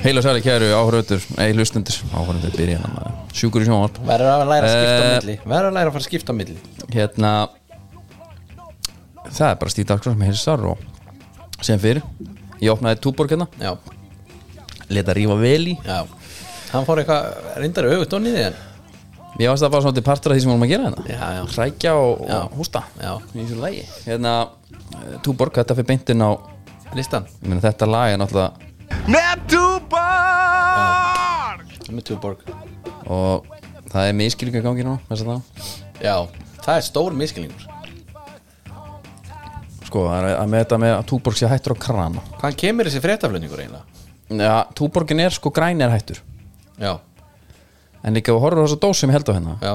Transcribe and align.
Yeah. 0.00 0.06
Heil 0.06 0.16
og 0.18 0.24
sæli 0.24 0.40
kæru 0.44 0.68
áhöröður 0.72 1.24
Nei, 1.36 1.50
hlustundur 1.52 1.96
Áhöröður 2.16 2.54
byrja 2.56 2.78
hérna 2.80 3.10
Sjúkur 3.36 3.62
í 3.62 3.66
sjónvarp. 3.68 3.98
Verður 4.08 4.30
að 4.32 4.44
læra 4.48 4.66
að 4.66 4.72
skipta 4.72 4.96
á 4.96 5.04
Eh. 5.04 5.16
milli. 5.20 5.34
Verður 5.44 5.68
að 5.70 5.74
læra 5.76 5.88
að 5.90 5.92
fara 5.92 6.00
að 6.02 6.08
skipta 6.08 6.32
á 6.32 6.36
milli. 6.40 6.56
Hérna 6.94 7.32
Það 9.30 9.50
er 9.50 9.58
bara 9.60 9.70
Stíð 9.74 9.86
Dagsson 9.90 10.14
sem 10.16 10.22
heilsar 10.26 10.64
og 10.64 10.78
sem 11.62 11.78
fyrir 11.78 12.02
Ég 12.60 12.72
opnaði 12.72 13.00
túborg 13.00 13.30
hérna. 13.30 13.46
Já, 13.60 13.76
Leta 14.90 15.14
rífa 15.14 15.36
vel 15.40 15.68
í. 15.68 15.76
Já. 15.86 16.04
Hann 16.72 16.84
fór 16.86 16.98
eitthvað 17.00 17.56
reyndar 17.60 17.84
auðvitað 17.88 18.18
á 18.18 18.24
niður 18.24 18.46
en? 18.46 18.54
Ég 19.40 19.48
varst 19.48 19.62
það 19.62 19.70
bara 19.70 19.82
svona 19.82 19.94
til 19.94 20.02
partur 20.02 20.32
af 20.32 20.36
því 20.36 20.40
sem 20.42 20.50
vorum 20.50 20.64
að 20.66 20.72
gera 20.72 20.84
hérna. 20.88 21.04
Já, 21.06 21.26
já, 21.36 21.44
Hrækja 21.54 21.92
og, 21.94 22.24
Já. 22.28 22.40
og 22.42 22.50
hústa. 22.58 22.82
Já, 23.00 23.12
Í 23.34 23.44
þessu 23.46 23.60
lagi. 23.60 23.84
Hérna 24.04 24.34
eh, 24.92 25.18
Túborg, 25.22 25.52
þetta 25.54 25.76
fyrir 25.78 25.86
beintin 25.92 26.20
á 26.26 26.30
listan. 26.94 27.24
Ég 27.42 27.48
meina 27.48 27.60
þetta 27.62 27.86
lag 27.88 28.10
er 28.12 28.18
náttúrulega 28.18 28.52
Með 31.90 32.04
Tuborg. 32.10 32.44
Og 33.10 33.46
það 33.90 34.08
er 34.08 34.16
miskilíka 34.18 34.62
gangi 34.62 34.84
það? 34.86 35.42
Já, 36.00 36.16
það 36.64 36.74
er 36.76 36.84
stór 36.86 37.16
miskilningur 37.18 37.66
Sko, 39.90 40.04
það 40.06 40.26
er 40.28 40.36
að 40.38 40.50
með 40.52 40.60
þetta 40.62 40.76
með 40.84 40.92
að 40.94 41.06
Túborg 41.10 41.38
sé 41.40 41.48
hættur 41.50 41.74
á 41.74 41.82
krana. 41.82 42.22
Hvaðan 42.38 42.58
kemur 42.62 42.86
þessi 42.86 43.00
fréttaflutningur 43.02 43.62
eiginlega? 43.64 44.04
Já, 44.30 44.52
Túborgin 44.78 45.22
er 45.24 45.34
sko 45.34 45.50
græn 45.50 45.82
er 45.82 45.90
hættur. 45.90 46.20
Já, 46.78 46.92
En 48.06 48.14
líka 48.16 48.32
að 48.32 48.38
horfa 48.40 48.62
á 48.62 48.64
þessa 48.64 48.78
dós 48.80 49.00
sem 49.02 49.10
ég 49.10 49.16
held 49.18 49.28
á 49.28 49.34
hérna 49.36 49.54
já, 49.60 49.72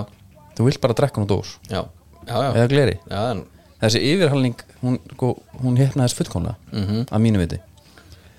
Þú 0.57 0.65
vilt 0.65 0.79
bara 0.81 0.95
drekka 0.97 1.21
á 1.21 1.25
dós. 1.29 1.51
Já. 1.69 1.81
Já, 2.25 2.35
já, 2.41 2.47
Eða 2.55 2.69
gleri. 2.71 2.95
Já 3.11 3.19
en, 3.35 3.43
Þessi 3.83 3.99
yfirhalning, 4.07 4.55
hún, 4.81 4.95
sko, 5.11 5.33
hún 5.61 5.75
hefnaðist 5.77 6.17
fullkomlega 6.17 6.55
Mhm. 6.71 7.03
Að 7.11 7.21
mínu 7.21 7.41
viti. 7.43 7.59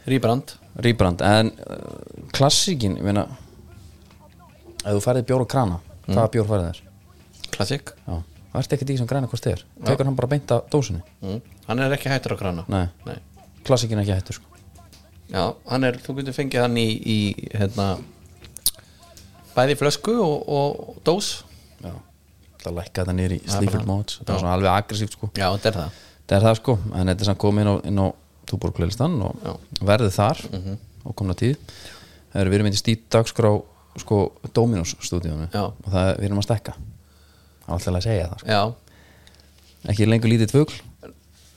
Rýbrand. 0.09 0.57
Rýbrand, 0.81 1.21
en 1.23 1.53
uh, 1.53 2.27
klassíkin, 2.33 2.97
ég 2.99 3.05
meina 3.05 3.27
Ef 4.87 4.95
þú 4.97 5.03
færið 5.03 5.27
bjór 5.29 5.43
og 5.45 5.49
krana 5.51 5.79
Hvaða 6.07 6.31
bjór 6.37 6.47
færið 6.51 6.67
þér? 6.71 6.81
Klassik 7.57 7.93
Já, 8.07 8.17
það 8.53 8.61
ert 8.63 8.75
ekki 8.77 8.87
því 8.89 8.97
sem 9.01 9.09
græna 9.11 9.29
hvort 9.31 9.45
þið 9.47 9.53
er 9.57 9.65
Tekur 9.89 10.07
hann 10.09 10.17
bara 10.19 10.31
beint 10.31 10.53
af 10.55 10.69
dósinni? 10.73 11.03
Mm. 11.23 11.41
Hann 11.67 11.83
er 11.83 11.95
ekki 11.97 12.11
hættur 12.13 12.35
á 12.35 12.39
krana. 12.39 12.65
Nei, 12.71 12.85
Nei. 13.07 13.17
klassíkin 13.67 13.99
er 13.99 14.05
ekki 14.07 14.15
hættur 14.15 14.39
sko. 14.39 14.47
Já, 15.33 15.43
er, 15.89 15.97
þú 16.05 16.15
getur 16.21 16.37
fengið 16.37 16.63
hann 16.63 16.77
í, 16.79 16.87
í 17.03 17.17
hérna 17.59 17.89
Bæði 19.57 19.77
flösku 19.81 20.13
og, 20.21 20.43
og 20.53 20.99
dós. 21.07 21.31
Já, 21.83 21.93
það 22.63 22.75
lækka 22.79 23.03
þetta 23.03 23.15
niður 23.17 23.35
í 23.37 23.41
bara- 23.73 23.87
Modes 23.89 24.19
Þetta 24.21 24.33
var 24.37 24.43
svona 24.45 24.55
alveg 24.59 24.73
aggressíft 24.77 25.17
sko. 25.17 25.31
Já, 25.35 25.49
þetta 25.57 25.71
er 25.73 25.79
það. 25.81 26.01
Það 26.27 26.37
er 26.39 26.45
það 26.47 26.57
sko, 26.61 26.75
en 26.93 27.07
þetta 27.11 27.21
er 27.25 27.31
samt 27.31 27.39
komið 27.43 27.63
inn 27.67 27.73
á, 27.73 27.75
á 28.05 28.07
túborgleilistan 28.47 29.15
og 29.23 29.37
Já. 29.43 29.53
verðið 29.91 30.13
þar 30.17 30.43
Mhm. 30.53 30.79
og 31.07 31.17
komna 31.17 31.35
tíð. 31.35 31.57
Það 32.33 32.41
er 32.43 32.47
við 32.51 32.55
erum 32.55 32.67
myndið 32.69 32.83
stýt 32.85 33.03
dagskrá 33.11 33.51
sko 34.03 34.21
Dominos 34.55 34.97
stúdíunum 35.01 35.47
og 35.47 35.89
það 35.89 36.11
er, 36.11 36.19
við 36.21 36.29
erum 36.29 36.43
að 36.43 36.49
stekka 36.49 36.75
það 36.77 37.71
er 37.71 37.77
alltaf 37.77 37.95
að 37.95 38.07
segja 38.07 38.29
það 38.33 38.45
sko. 38.45 38.67
Ekki 39.87 40.09
lengur 40.11 40.33
lítið 40.33 40.53
tvögl 40.53 40.77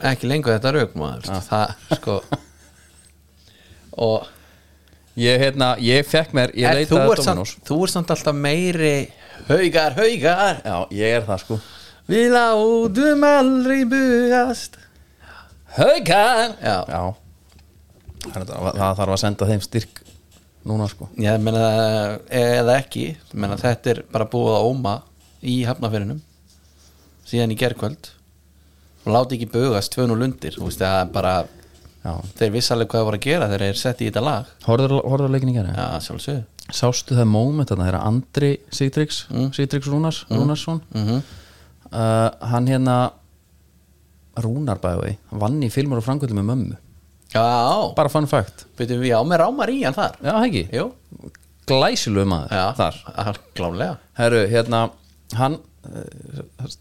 ekki 0.10 0.30
lengur 0.30 0.56
þetta 0.56 0.74
rauk 0.76 0.94
maður. 1.00 1.42
Það, 1.44 1.74
sko. 1.98 2.18
Og 4.00 4.28
ég, 5.20 5.42
hérna, 5.42 5.74
ég 5.84 6.08
fekk 6.08 6.36
mér, 6.38 6.54
ég 6.56 6.70
En 6.70 6.78
þú 6.78 7.00
leitaði 7.02 7.18
Dominos 7.20 7.56
samt, 7.56 7.66
þú 7.68 7.80
ert 7.84 7.96
samt 7.96 8.14
alltaf 8.16 8.38
meiri 8.38 8.94
Haugar, 9.50 9.96
haugar. 9.96 10.60
Já, 10.64 10.76
ég 10.94 11.16
er 11.18 11.26
það 11.28 11.42
sko. 11.46 11.58
Við 12.10 12.26
látum 12.34 13.24
aldrei 13.24 13.80
bugast. 13.88 14.76
Haukan 15.78 16.56
Já, 16.60 16.78
já. 16.90 17.02
Það, 18.20 18.44
það, 18.50 18.70
það 18.76 18.98
þarf 19.00 19.14
að 19.14 19.22
senda 19.22 19.48
þeim 19.50 19.62
styrk 19.64 20.02
núna 20.70 20.88
sko. 20.92 21.08
Ég 21.20 21.42
meina 21.44 21.64
eða 22.40 22.76
ekki, 22.80 23.06
ég 23.18 23.36
meina 23.40 23.58
þetta 23.60 23.94
er 23.96 24.02
bara 24.14 24.28
búið 24.32 24.56
að 24.58 24.68
óma 24.72 24.94
í 25.42 25.60
hafnafyrinum 25.68 26.22
síðan 27.30 27.54
í 27.54 27.58
gerkvöld 27.60 28.12
og 29.06 29.14
láti 29.16 29.38
ekki 29.38 29.50
bugast 29.54 29.94
tvönu 29.96 30.18
lundir 30.20 30.56
þú 30.58 30.68
veist 30.70 30.82
það 30.84 30.98
er 31.02 31.12
bara, 31.14 31.34
já. 32.04 32.14
þeir 32.40 32.56
vissi 32.58 32.74
alveg 32.76 32.90
hvað 32.92 33.02
það 33.02 33.10
voru 33.10 33.20
að 33.22 33.28
gera 33.28 33.50
þegar 33.52 33.66
þeir 33.68 33.82
setti 33.84 34.06
í 34.06 34.10
þetta 34.10 34.26
lag. 34.26 34.50
Horfður 34.66 35.30
leikin 35.36 35.52
í 35.54 35.58
gera 35.60 35.76
Já, 35.76 35.88
sjálfsögðu. 36.08 36.46
Sástu 36.70 37.16
það 37.18 37.30
moment 37.32 37.70
þarna 37.72 37.88
þegar 37.88 38.04
Andri 38.06 38.52
Sigtryggs 38.70 39.24
Mm. 39.34 39.48
Sigtryggs 39.58 39.88
Rúnars 39.90 40.20
Rúnarsson 40.30 40.82
mm 40.94 41.22
uh, 41.90 42.30
hann 42.52 42.68
hérna 42.70 42.98
Rúnar 44.40 44.78
bæði 44.84 45.16
vann 45.32 45.58
í 45.66 45.70
filmur 45.74 46.00
og 46.00 46.06
framkvöldu 46.06 46.38
með 46.38 46.48
mömmu 46.52 46.78
Já, 47.34 47.94
bara 47.98 48.10
fun 48.10 48.26
fact. 48.30 48.66
Veitum 48.80 49.02
við 49.04 49.14
á 49.14 49.22
með 49.22 49.42
rámar 49.44 49.70
í 49.70 49.84
hann 49.86 49.94
þar. 49.98 50.16
Já, 50.26 50.34
ekki, 50.48 50.64
Jú, 50.74 50.86
glæsilu 51.70 52.24
maður 52.26 52.56
já, 52.58 52.64
þar. 52.80 53.40
Glálega 53.58 53.98
herru, 54.18 54.40
hérna 54.50 54.80
hann 55.38 55.60
uh, 55.86 56.72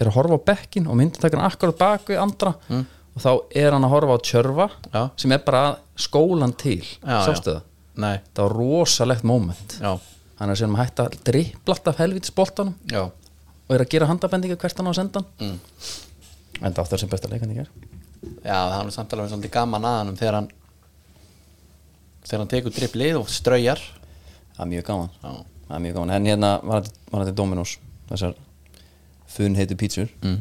er 0.00 0.08
að 0.08 0.14
horfa 0.16 0.38
á 0.40 0.46
bekkin 0.52 0.88
og 0.88 0.96
myndi 0.96 1.20
taka 1.20 1.36
hann 1.36 1.50
akkurat 1.50 1.76
bak 1.80 2.08
við 2.08 2.22
andra 2.22 2.54
og 2.70 3.20
þá 3.20 3.30
er 3.60 3.74
hann 3.76 3.84
að 3.84 3.92
horfa 3.96 4.16
á 4.16 4.18
tjörfa 4.30 4.68
Mm. 4.70 4.94
Já. 4.94 5.02
sem 5.20 5.32
er 5.36 5.42
bara 5.44 5.62
skólan 6.00 6.56
til. 6.56 6.80
Já, 7.04 7.18
sástu 7.28 7.52
það, 7.58 7.62
Nei, 8.00 8.16
það 8.34 8.42
var 8.46 8.54
rosalegt 8.56 9.24
moment. 9.28 9.76
Já, 9.82 9.92
hann 10.40 10.50
er 10.50 10.56
sem 10.56 10.72
að 10.74 10.80
hætta 10.86 11.04
að 11.10 11.18
drippla 11.28 11.76
af 11.92 11.98
helvitis 12.00 12.32
boltanum 12.32 12.74
já. 12.88 13.02
og 13.68 13.74
er 13.76 13.84
að 13.84 13.90
gera 13.92 14.06
handabendinga 14.08 14.56
hvert 14.56 14.78
hann 14.80 14.88
á 14.88 14.92
að 14.94 15.00
senda 15.02 15.20
hann. 15.20 15.50
Mm. 15.50 15.58
en 16.64 16.72
það 16.72 16.84
áttur 16.86 17.02
sem 17.04 17.12
besta 17.12 17.28
leikan 17.28 17.52
í 17.52 17.58
ger 17.60 17.68
Já, 18.44 18.56
það 18.56 18.80
er 18.84 18.90
samt 18.94 19.14
alveg 19.16 19.30
svolítið 19.32 19.52
gaman 19.54 19.86
að 19.88 19.96
hann 20.00 20.16
þegar 20.20 20.36
hann 20.40 20.48
þegar 22.26 22.42
hann 22.42 22.52
tekur 22.52 22.74
dripplið 22.76 23.18
og 23.20 23.30
straujar. 23.32 23.80
Það 24.56 24.64
er 24.66 24.70
mjög 24.74 24.86
gaman. 24.90 25.10
Já, 25.22 25.30
það 25.68 25.76
er 25.78 25.84
mjög 25.86 25.96
gaman. 25.98 26.14
En 26.16 26.28
hérna 26.30 26.50
var 26.62 26.84
þetta, 26.84 27.04
var 27.14 27.32
Dominos 27.40 27.76
þessar 28.10 28.34
funn 29.30 29.56
heitu 29.58 29.78
pítsur. 29.80 30.10
Mm. 30.24 30.40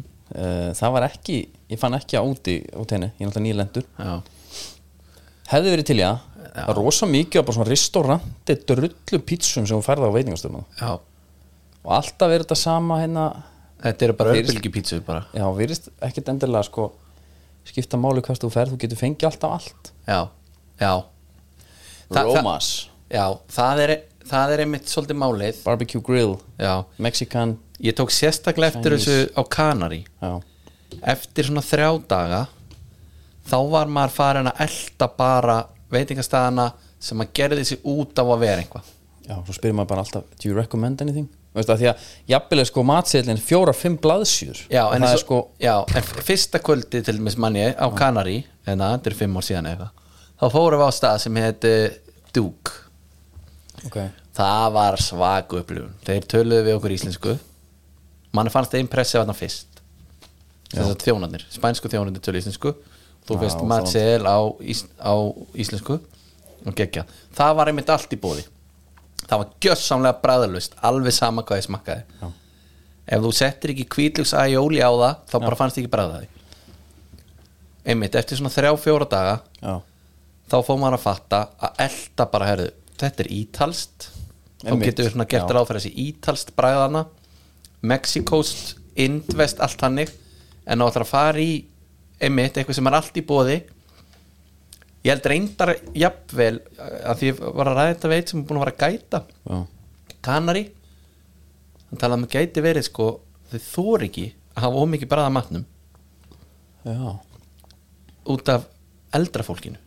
það 0.77 0.91
var 0.93 1.07
ekki 1.07 1.37
ég 1.71 1.79
fann 1.81 1.95
ekki 1.97 2.19
á 2.19 2.23
úti 2.25 2.59
út 2.77 2.91
henni. 2.93 3.11
Ég 3.17 3.23
er 3.25 3.29
náttúrulega 3.31 3.47
nýlendur. 3.47 3.87
Já, 3.97 4.19
hefði 5.53 5.73
verið 5.75 5.87
til 5.89 5.99
í 5.99 6.03
það. 6.05 6.25
Er 6.59 6.75
rosa 6.75 7.07
mikið 7.07 7.41
á 7.41 7.45
bara 7.45 7.55
svona 7.55 7.69
restauranti 7.69 8.55
drullu 8.67 9.19
pítsum 9.25 9.67
sem 9.69 9.77
hún 9.77 9.85
færði 9.85 10.09
á 10.09 10.15
veitingastöðum 10.17 10.65
já. 10.81 10.89
Og 11.85 11.91
alltaf 11.95 12.33
er 12.33 12.43
þetta 12.43 12.57
sama 12.59 12.97
hérna 12.99 13.25
Þetta 13.79 14.05
eru 14.05 14.15
bara 14.19 14.33
Fyrir- 14.35 14.49
örbylgjupítsu 14.49 14.97
bara. 15.07 15.21
Já, 15.31 15.45
virðist 15.55 15.85
ekkit 16.03 16.27
endilega 16.33 16.65
sko 16.67 16.89
skipta 17.69 17.97
máli 18.01 18.21
hvert 18.25 18.41
þú 18.43 18.49
ferð, 18.53 18.73
þú 18.75 18.81
getur 18.83 18.99
fengið 19.01 19.29
alltaf 19.29 19.55
allt. 19.57 19.91
Já, 20.07 20.19
já. 20.81 20.93
Þa- 22.09 22.23
Romas, 22.25 22.69
Já, 23.09 23.25
það 23.49 23.79
er, 23.85 23.91
það 24.29 24.51
er 24.53 24.63
einmitt 24.65 24.85
svolítið 24.89 25.17
málið. 25.21 25.63
Barbecue 25.65 26.01
grill. 26.05 26.35
Já, 26.61 26.83
Mexican 26.97 27.57
ég 27.81 27.95
tók 27.97 28.11
sérstaklega 28.13 28.73
eftir 28.75 28.95
þessu 28.97 29.17
á 29.33 29.41
Kanari. 29.49 30.03
Já, 30.21 30.41
Eftir 31.05 31.45
svona 31.45 31.61
þrjá 31.61 31.89
daga 32.09 32.47
Þá 33.49 33.57
var 33.71 33.89
maður 33.89 34.13
farin 34.13 34.47
að 34.49 34.59
elta 34.65 35.07
bara 35.17 35.55
veitingastæðana 35.93 36.71
sem 37.01 37.21
að 37.23 37.29
gerði 37.33 37.63
sig 37.65 37.79
út 37.87 38.13
á 38.17 38.23
að 38.25 38.39
vera 38.43 38.61
eitthvað. 38.61 38.89
Já, 39.29 39.35
svo 39.45 39.53
spyrir 39.55 39.73
maður 39.77 39.87
bara 39.93 40.03
alltaf 40.05 40.23
do 40.37 40.49
you 40.49 40.55
recommend 40.57 41.01
anything? 41.01 41.29
Veistu 41.55 41.73
að 41.73 41.79
því 41.81 41.87
að 41.89 42.09
jafnvel 42.29 42.61
er 42.61 42.67
sko 42.69 42.83
matseðlinn 42.85 43.39
fjóra-fimm 43.41 43.95
blaðsjur 44.03 44.59
Já, 44.69 44.83
en, 44.93 45.01
það 45.01 45.15
og- 45.15 45.23
sko 45.23 45.39
já, 45.57 45.73
en 45.97 46.11
fyrsta 46.27 46.61
kvöldi 46.61 47.01
til 47.01 47.15
dæmis 47.17 47.39
manni 47.41 47.63
á 47.73 47.87
Kanari 47.97 48.43
en 48.69 48.83
það 48.83 49.09
er 49.09 49.17
fimm 49.17 49.39
ár 49.39 49.47
síðan 49.47 49.71
eða 49.71 49.87
eitthvað 49.89 49.99
þá 50.39 50.53
fórum 50.53 50.79
við 50.79 50.87
á 50.87 50.91
stað 50.95 51.17
sem 51.23 51.39
heiti 51.41 51.73
Duke. 52.35 52.75
Okay. 53.87 54.11
það 54.35 54.73
var 54.75 54.97
svag 55.01 55.55
upplifun. 55.57 55.95
Þeir 56.05 56.27
töluðu 56.29 56.65
við 56.67 56.77
okkur 56.77 56.93
íslensku. 56.95 57.35
Manni 58.35 58.53
fannst 58.53 58.73
það 58.75 58.83
impressið 58.85 59.21
þarna 59.21 59.35
fyrst. 59.37 59.81
Þess 60.69 60.85
að 60.85 61.03
þjónarnir, 61.07 61.45
spænsku 61.49 61.89
þjónarnir 61.89 62.23
tölu 62.23 62.41
íslensku. 62.41 62.75
Þú 63.25 63.39
fyrst 63.41 63.57
það 63.57 63.71
matseðil 63.71 64.29
á, 64.29 64.37
ís, 64.61 64.83
á 65.01 65.13
íslensku. 65.57 65.97
Og 66.67 66.75
gegja, 66.75 67.05
það 67.35 67.57
var 67.57 67.71
einmitt 67.71 67.89
allt 67.89 68.13
í 68.13 68.19
bóði 68.19 68.45
það 69.29 69.41
var 69.43 69.53
gjössamlega 69.65 70.21
bræðalust 70.23 70.75
alveg 70.89 71.15
sama 71.15 71.45
hvað 71.45 71.61
ég 71.61 71.67
smakkaði. 71.67 72.19
Já. 72.21 72.27
ef 73.09 73.23
þú 73.25 73.31
settir 73.39 73.73
ekki 73.73 73.87
kvítlugs 73.95 74.33
æjóli 74.33 74.81
á 74.81 74.91
það 74.91 75.15
þá 75.31 75.35
bara 75.45 75.59
fannst 75.59 75.79
ekki 75.81 75.93
bræðaði 75.93 76.29
einmitt, 77.89 78.17
eftir 78.19 78.37
svona 78.39 78.53
þrjá 78.53 78.73
fjóra 78.81 79.07
daga 79.09 79.37
já, 79.61 79.79
þá 80.51 80.57
fór 80.65 80.81
maður 80.81 80.99
að 80.99 81.05
fatta 81.05 81.41
að 81.57 81.83
elta 81.87 82.27
bara, 82.29 82.49
herðu, 82.51 82.69
þetta 82.99 83.23
er 83.23 83.31
ítalst 83.33 84.09
þá 84.59 84.73
getur 84.83 85.05
við 85.05 85.13
svona 85.13 85.29
gert 85.31 85.47
já. 85.47 85.55
ráð 85.55 85.69
fyrir 85.69 85.83
þessi 85.85 86.07
ítalst 86.09 86.53
bræðana 86.57 87.05
Mexikost, 87.79 88.75
Indvest 88.99 89.61
allt 89.63 89.79
hannig, 89.85 90.09
en 90.67 90.81
þá 90.81 90.89
ætlar 90.89 91.05
að 91.05 91.11
fara 91.13 91.39
í 91.39 91.51
einmitt, 92.19 92.57
eitthvað 92.57 92.75
sem 92.75 92.89
er 92.89 92.97
allt 92.97 93.19
í 93.19 93.23
bóði 93.23 93.61
ég 95.03 95.11
held 95.13 95.27
reyndar 95.31 95.71
jafnvel, 95.95 96.59
að 96.79 97.19
því 97.21 97.29
ég 97.31 97.39
var 97.55 97.69
að 97.71 97.77
ræða 97.79 97.93
þetta 97.93 98.11
veit 98.11 98.29
sem 98.33 98.39
er 98.41 98.45
búin 98.49 98.59
að 98.59 98.65
vera 98.65 98.75
að 98.75 98.81
gæta. 98.83 99.21
Já, 99.49 99.59
Kanari 100.27 100.63
hann 101.89 102.01
talaði 102.01 102.19
um 102.19 102.25
að 102.27 102.33
gæti 102.35 102.61
verið 102.65 102.85
sko 102.89 103.05
þau 103.49 103.59
þóri 103.69 104.09
ekki 104.09 104.25
að 104.55 104.65
hafa 104.65 104.81
ómikið 104.83 105.09
bræða 105.13 105.31
matnum. 105.37 105.65
Já. 106.85 107.19
út 108.29 108.49
af 108.53 108.67
eldra 109.15 109.43
fólkinu. 109.43 109.79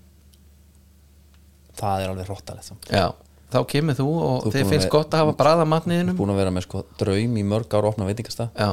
Það 1.78 2.02
er 2.04 2.10
alveg 2.12 2.26
hróttalegt 2.28 2.90
já, 2.92 3.06
þá 3.52 3.58
kemur 3.70 3.96
þú 3.96 4.06
og 4.12 4.42
Þú 4.44 4.50
þið 4.50 4.56
búin 4.56 4.66
að 4.66 4.72
finnst 4.72 4.86
vera- 4.86 4.94
gott 4.96 5.14
að 5.16 5.22
hafa 5.22 5.36
bræða 5.38 5.66
matniðinum 5.72 6.16
búin 6.18 6.32
að 6.34 6.40
vera 6.42 6.50
með 6.52 6.66
sko 6.66 6.82
draum 7.00 7.36
í 7.40 7.44
mörg 7.48 7.74
ára 7.78 7.88
opna 7.92 8.08
veitingasta 8.08 8.48
já, 8.52 8.70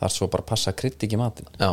þar 0.00 0.12
svo 0.14 0.28
bara 0.30 0.42
passa 0.46 0.72
krydd 0.72 0.98
ekki 1.02 1.16
í 1.18 1.20
matinn. 1.20 1.48
Já. 1.58 1.72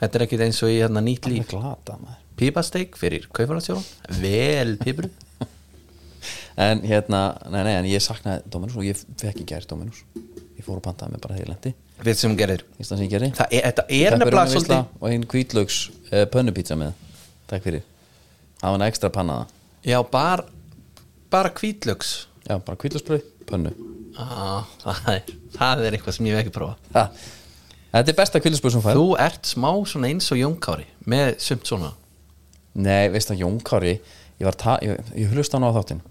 Þetta 0.00 0.14
er 0.18 0.24
ekkit 0.26 0.44
eins 0.46 0.62
og 0.62 0.68
í 0.72 0.78
hérna 0.80 1.00
nýtt 1.04 1.24
það 1.26 1.32
líf. 1.34 1.44
er 1.46 1.52
glata 1.58 1.98
maður 2.00 2.22
pípasteik 2.36 2.98
fyrir 3.00 3.26
kauparatsjón 3.36 3.82
vel 4.20 4.76
pípur 4.82 5.08
en 6.66 6.84
hérna, 6.86 7.22
nei 7.52 7.62
nei, 7.62 7.74
en 7.80 7.90
ég 7.90 8.04
saknaði 8.04 8.44
Dominus 8.52 8.78
og 8.78 8.86
ég 8.86 9.02
fekk 9.20 9.42
í 9.44 9.48
gær 9.48 9.66
Dominus. 9.68 10.04
Ég 10.56 10.64
fór 10.64 10.78
að 10.80 10.86
pantaði 10.88 11.14
mig 11.16 11.24
bara 11.24 11.36
þegar 11.36 11.46
ég 11.46 11.52
lendi 11.54 11.74
við 12.04 12.18
sem 12.20 12.36
gerir 12.36 12.64
sem 12.84 13.08
gerði. 13.08 13.30
Það 13.36 13.54
er, 13.56 13.66
er 13.88 14.16
nefnilega 14.20 14.52
svolítið 14.52 14.80
og 15.00 15.06
einn 15.10 15.24
kvítlaugs 15.32 15.78
uh, 16.10 16.24
pönnupizza 16.32 16.76
með. 16.76 16.92
Takk 17.48 17.64
fyrir. 17.64 17.84
Það 18.60 18.72
var 18.72 18.78
en 18.80 18.86
ekstra 18.86 19.12
pannaða 19.14 19.46
já, 19.86 19.98
bara 20.10 20.44
bara 21.30 21.52
kvítlöks 21.56 22.28
já, 22.48 22.58
bara 22.58 22.76
kvítlaugsbröð, 22.76 23.24
pönnu. 23.46 23.72
Ah, 24.18 24.64
það, 24.80 25.08
er, 25.12 25.34
það 25.56 25.84
er 25.84 25.96
eitthvað 25.96 26.16
sem 26.16 26.28
ég 26.28 26.38
hef 26.38 26.46
ekki 26.46 26.54
prófa 26.54 26.76
ha. 26.94 27.10
þetta 27.92 28.12
er 28.12 28.18
besta 28.20 28.40
kvítlaugsbröð 28.40 28.76
sem 28.76 28.84
fær. 28.86 28.98
Þú 28.98 29.06
ert 29.26 29.50
smá 29.52 29.70
svona 29.88 30.10
eins 30.10 30.30
og 30.32 30.40
Jónkári 30.40 30.88
með 31.04 31.36
sumt 31.44 31.68
svona 31.68 31.92
nei, 32.76 33.08
veist 33.12 33.32
það, 33.32 33.42
Jón 33.44 33.58
Kári 33.66 33.96
ég, 33.96 34.64
ég, 34.84 35.12
ég 35.16 35.34
hlust 35.34 35.54
á 35.54 35.56
hann 35.56 35.68
á 35.68 35.76
þáttinn. 35.76 36.02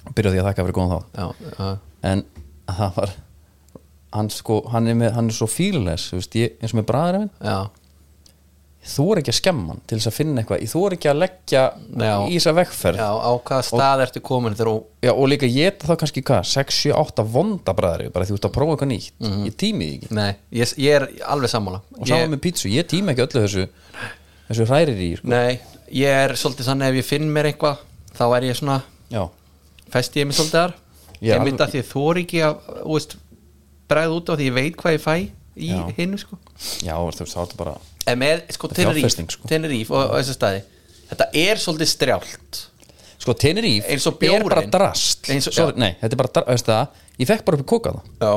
Og 0.00 0.14
byrjaði 0.16 0.40
að 0.42 0.48
þakka 0.50 0.64
fyrir 0.66 0.78
góðan 0.78 0.94
þá 0.94 1.20
já, 1.20 1.50
já, 1.58 1.72
en 2.10 2.22
það 2.70 2.94
var 2.96 3.12
hann 4.16 4.30
sko, 4.34 4.62
hann 4.72 4.88
er, 4.90 4.96
með, 4.98 5.12
hann 5.14 5.28
er 5.30 5.36
svo 5.36 5.46
fílulegs 5.50 6.08
eins 6.16 6.72
og 6.72 6.80
með 6.80 6.88
bræðir 6.88 7.28
þú 8.80 9.04
er 9.12 9.20
ekki 9.20 9.32
að 9.32 9.36
skemma 9.36 9.74
hann 9.74 9.80
til 9.88 9.98
þess 9.98 10.08
að 10.08 10.14
finna 10.16 10.40
eitthvað. 10.40 10.62
Þú 10.72 10.82
er 10.86 10.94
ekki 10.96 11.08
að 11.10 11.18
leggja 11.20 11.64
Já. 12.00 12.12
í 12.24 12.38
þessa 12.38 12.54
vegferð. 12.56 13.00
Já 13.02 13.10
á 13.12 13.32
hvaða 13.36 13.66
stað 13.68 14.04
ertu 14.06 14.22
komin 14.24 14.56
þú 14.56 14.74
Já, 15.04 15.12
og 15.12 15.28
líka 15.28 15.48
ég 15.48 15.84
þá 15.84 15.92
kannski 16.00 16.22
hvað 16.24 16.48
6, 16.48 16.78
7, 16.86 16.94
8 16.96 17.26
vonda 17.34 17.74
bræðari 17.76 18.08
bara 18.14 18.24
því 18.24 18.32
þú 18.34 18.38
ert 18.38 18.48
að 18.48 18.54
prófa 18.56 18.76
eitthvað 18.76 18.90
nýtt. 18.94 19.10
Ég 19.50 19.58
tími 19.60 19.90
því 19.90 19.98
ekki. 19.98 20.10
Nei, 20.16 20.30
ég, 20.56 20.72
ég 20.80 20.96
er 20.96 21.06
alveg 21.28 21.52
sammála. 21.52 21.82
Og 21.98 22.08
saman 22.08 22.32
með 22.32 22.42
pítsu, 22.46 22.72
ég 22.72 22.88
tími 22.88 23.12
ekki 23.12 23.26
öllu 23.26 23.44
þessu 23.44 23.66
þessu 24.50 24.66
hrærir 24.68 25.00
í 25.00 25.08
sko. 25.18 25.30
Nei, 25.30 25.60
ég 25.94 26.20
er 26.24 26.34
svolítið 26.38 26.68
þannig 26.70 26.90
ef 26.92 26.98
ég 27.00 27.08
finn 27.08 27.30
mér 27.34 27.48
eitthvað 27.52 27.82
þá 28.18 28.24
er 28.36 28.46
ég 28.50 28.58
svona, 28.58 28.80
Já, 29.10 29.24
festi 29.94 30.20
ég 30.22 30.26
mig 30.30 30.36
svolítið 30.38 30.58
þar. 30.60 30.74
Ég 31.20 31.20
er 31.20 31.26
Ég 31.28 31.34
alveg- 31.36 31.50
myndi 31.50 31.64
að 31.66 31.74
því 31.74 31.82
þú 31.90 32.02
er 32.10 32.20
ekki 32.24 32.40
að 32.46 32.54
þú 32.80 32.94
veist, 32.96 33.16
bregða 33.90 34.16
út 34.20 34.30
á 34.30 34.34
því 34.38 34.46
ég 34.50 34.54
veit 34.56 34.76
hvað 34.80 34.96
ég 34.96 35.02
fæ 35.04 35.14
í 35.60 35.70
Já. 35.70 35.80
hinnu 35.98 36.18
sko. 36.22 36.38
Já, 36.86 36.94
þú 36.96 37.06
veist, 37.10 37.34
þá 37.34 37.40
er 37.40 37.46
þetta 37.46 37.56
bara 37.60 37.74
En 38.06 38.18
með, 38.18 38.42
sko, 38.56 38.68
er 38.70 38.74
fjárfesting, 38.80 39.30
sko. 39.30 39.48
Tenerife 39.50 39.90
og, 39.92 40.10
og 40.10 40.16
þessa 40.20 40.34
staði 40.38 40.62
Þetta 41.10 41.26
er 41.34 41.56
svolítið 41.60 41.88
strjált. 41.90 42.60
Sko, 43.20 43.32
og 43.34 44.22
er 44.24 44.44
bara 44.46 44.62
drast. 44.70 45.26
Sorry, 45.26 45.74
já. 45.74 45.76
Nei, 45.76 45.90
þetta 46.00 46.12
er 46.14 46.20
bara, 46.22 46.32
dra- 46.38 46.46
veist 46.48 46.66
það 46.70 46.88
Ég 47.20 47.26
fekk 47.28 47.44
bara 47.44 47.58
upp 47.58 47.64
í 47.64 47.68
koka 47.68 47.92
það. 47.92 48.06
Já. 48.22 48.32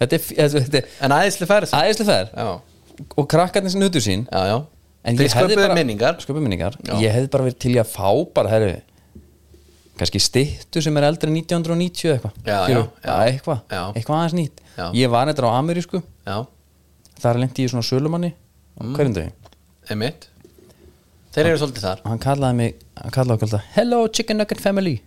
Þetta 0.00 0.16
er, 0.16 0.48
þetta, 0.54 0.76
er 0.78 0.88
En 1.04 1.10
aðeinslega 1.16 1.50
færi 1.50 1.68
svo 1.68 1.82
æðislega 1.82 2.16
Já, 2.32 2.60
og 3.20 3.28
krakkarnir 3.28 3.70
sem 3.74 3.80
nutu 3.82 4.00
sín 4.00 4.24
já, 4.32 4.40
já 4.48 4.56
Þeir 5.06 5.32
sköpuðu 5.32 5.70
minningar. 5.76 6.18
Sköpuðu 6.22 6.44
minningar. 6.44 6.76
Já. 6.82 6.94
Ég 7.02 7.14
hefði 7.14 7.30
bara 7.32 7.46
verið 7.46 7.58
til 7.62 7.72
að 7.80 7.90
fá 7.92 8.10
bara, 8.36 8.52
herri 8.52 8.76
kannski 9.96 10.20
styttu 10.20 10.82
sem 10.84 10.98
er 11.00 11.06
eldri 11.08 11.30
en 11.30 11.38
1990 11.38 12.10
eða 12.10 12.16
eitthvað. 12.18 12.34
Eitthvað, 13.16 13.62
eitthvað 13.96 14.18
aðeins 14.18 14.36
nýtt. 14.36 14.62
Já. 14.76 14.86
Ég 14.98 15.12
var 15.14 15.30
eitthvað 15.30 15.56
á 15.56 15.58
amerísku. 15.62 16.02
Já, 16.26 16.36
þar 17.22 17.40
lendi 17.40 17.64
ég 17.64 17.72
svona 17.72 17.86
sölumanni 17.86 18.34
mm. 18.34 18.92
hverjum 18.98 19.16
einmitt. 19.86 20.28
Þeir 21.32 21.52
eru 21.52 21.60
svolítið 21.62 21.86
þar. 21.86 22.04
hann 22.10 22.20
kallaði 22.20 22.58
mig, 22.60 22.78
hann 23.00 23.14
kallaði 23.14 23.38
okkur 23.38 23.48
alltaf 23.48 23.72
Hello 23.76 24.04
Chicken 24.08 24.40
Nugget 24.40 24.60
Family. 24.64 24.98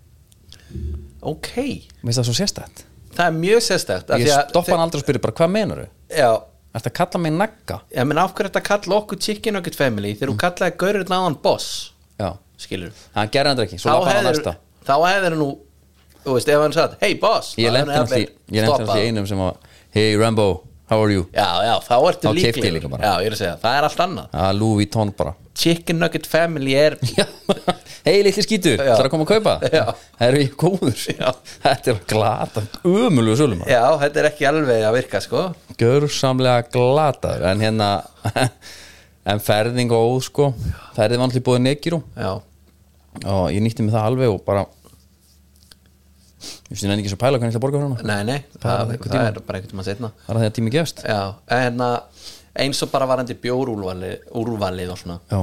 Ok, 1.25 1.53
Veist 2.01 2.17
það 2.21 2.29
svo 2.29 2.37
sérstætt 2.37 2.85
það 3.19 3.25
er 3.25 3.37
mjög 3.39 3.65
sérstækt 3.65 4.13
af 4.13 4.23
Ég 4.23 4.43
stoppa 4.49 4.75
hann 4.75 4.85
aldrei 4.85 5.01
og 5.01 5.05
spyrir 5.05 5.23
bara 5.23 5.35
hvað 5.35 5.51
menar 5.53 5.81
þau 5.81 6.19
Já, 6.19 6.31
Þetta 6.73 6.91
kalla 6.93 7.19
mig 7.23 7.31
nagga? 7.33 7.79
Ég 7.95 8.05
menn 8.05 8.17
af 8.21 8.33
hverju 8.37 8.49
þetta 8.51 8.61
kalla 8.63 8.99
okkur 9.01 9.19
Chicken 9.19 9.53
Nugget 9.57 9.75
Family 9.75 10.13
þegar 10.15 10.29
þú 10.29 10.35
Mm. 10.35 10.41
kallaði 10.43 10.77
gaurinn 10.77 11.15
aðan 11.17 11.37
boss? 11.41 11.91
Já, 12.19 12.37
skilur 12.57 12.91
hann 13.15 13.29
gerði 13.29 13.47
hann 13.55 13.63
ekki, 13.65 13.79
svo 13.79 13.89
lappa 13.95 14.13
hann 14.13 14.25
á 14.25 14.29
næsta. 14.29 14.55
þá 14.85 14.93
hefur 15.09 15.35
nú 15.39 15.49
þú 16.25 16.33
veist, 16.35 16.47
ef 16.49 16.59
hann 16.61 16.73
sagt, 16.73 16.97
hey 17.01 17.13
boss. 17.15 17.55
Ég 17.55 17.71
lendi 17.73 17.91
hefði 17.91 18.03
náttúrulega 18.05 18.19
í- 18.19 18.29
ég 18.29 18.61
lendi 18.61 18.67
stoppað. 18.69 18.85
náttúrulega 18.87 19.03
í 19.03 19.07
einum 19.09 19.27
sem 19.27 19.37
var 19.37 19.55
Hey 19.91 20.15
Rambo, 20.15 20.63
how 20.89 20.99
are 21.03 21.13
you? 21.13 21.25
já, 21.33 21.47
já, 21.67 21.75
þá 21.85 21.93
ertu 22.09 22.27
Þá 22.27 22.33
keypti 22.33 22.47
ég 22.47 22.55
líklegur. 22.55 22.75
líka 22.79 22.89
bara. 22.95 23.03
já, 23.05 23.13
ég 23.23 23.29
er 23.31 23.35
að 23.37 23.41
segja, 23.43 23.55
það 23.61 23.77
er 23.79 23.87
allt 23.89 24.01
annað. 24.05 24.27
Ah, 24.33 24.51
Louis 24.57 24.75
Vuitton 24.81 25.13
bara. 25.17 25.33
Chicken 25.59 25.97
Nugget 25.99 26.27
Family 26.31 26.73
er 26.79 26.95
Hei 28.05 28.21
litli 28.23 28.41
skítur, 28.45 28.77
Já. 28.79 28.93
það 28.95 29.01
er 29.03 29.07
að 29.09 29.11
koma 29.11 29.25
að 29.25 29.31
kaupa? 29.33 29.53
Já. 29.75 29.81
Það 30.17 30.27
eru 30.29 30.39
ég 30.45 30.53
góður. 30.61 31.01
Já. 31.19 31.31
Þetta 31.65 31.91
er 31.91 31.97
glata, 32.13 32.63
umulugu 32.87 33.35
sölum. 33.41 33.63
Já, 33.67 33.81
þetta 34.05 34.21
er 34.23 34.29
ekki 34.31 34.47
alveg 34.49 34.85
að 34.87 34.95
virka 34.95 35.19
sko. 35.25 35.41
Gjörsamlega 35.79 36.63
glataður 36.73 37.43
En 37.51 37.63
hérna 37.65 37.89
En 39.29 39.41
ferðing 39.43 39.91
og 39.93 40.13
óð 40.15 40.21
sko 40.29 40.45
Ferðið 40.95 41.19
var 41.19 41.27
alltaf 41.27 41.43
búið 41.45 41.61
nekirú 41.67 41.99
já, 42.15 42.31
Og 43.27 43.43
ég 43.51 43.59
nýtti 43.65 43.83
mig 43.83 43.93
það 43.93 44.07
alveg 44.13 44.31
og 44.31 44.39
bara 44.47 44.63
Ég 46.69 46.77
finnst 46.77 46.93
ekki 46.93 47.09
svo 47.09 47.17
pæla 47.17 47.39
hvernig 47.39 47.49
ég 47.49 47.55
ætla 47.55 47.59
að 47.59 47.65
borga 47.65 47.79
fyrir 47.79 47.87
hana. 47.89 48.03
Nei, 48.05 48.19
nei, 48.27 48.43
það, 48.61 48.91
það 49.07 49.23
er 49.23 49.39
bara 49.41 49.57
einhvern 49.57 49.71
tíma 49.71 49.85
setna 49.87 50.11
Það 50.25 50.29
er 50.29 50.37
að 50.37 50.43
því 50.43 50.49
að 50.49 50.55
tími 50.59 50.73
gefst. 50.75 51.01
Já, 51.01 51.21
en 51.57 51.81
að 51.81 52.27
eins 52.61 52.83
og 52.85 52.91
bara 52.91 53.07
varandi 53.09 53.37
bjórúrvalið 53.41 54.35
úrvalið 54.37 54.93
og 54.93 54.99
svona. 55.01 55.17
Já, 55.31 55.39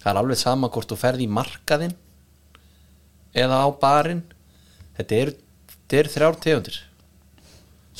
það 0.00 0.10
er 0.14 0.20
alveg 0.22 0.40
sama 0.40 0.70
hvort 0.72 0.88
þú 0.88 0.98
ferð 1.02 1.24
í 1.24 1.28
markaðinn 1.36 1.92
eða 3.44 3.60
á 3.60 3.68
barinn. 3.82 4.22
Þetta 4.96 5.20
eru 5.20 5.36
eru 6.00 6.12
þrjár 6.12 6.38
tegundir. 6.40 6.78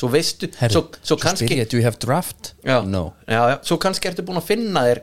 Svo 0.01 0.09
veistu 0.13 0.49
Herri, 0.57 0.73
svo, 0.73 0.85
svo, 1.03 1.19
spyr 1.19 1.27
kannski 1.27 1.59
ég, 1.59 1.69
do 1.69 1.77
you 1.77 1.85
have 1.85 1.99
draft? 2.01 2.55
já, 2.65 2.81
No. 2.87 3.13
Já, 3.27 3.43
já, 3.51 3.57
svo 3.67 3.77
kannski 3.83 4.09
ertu 4.09 4.25
búin 4.25 4.41
að 4.41 4.49
finna 4.55 4.85
þér 4.87 5.03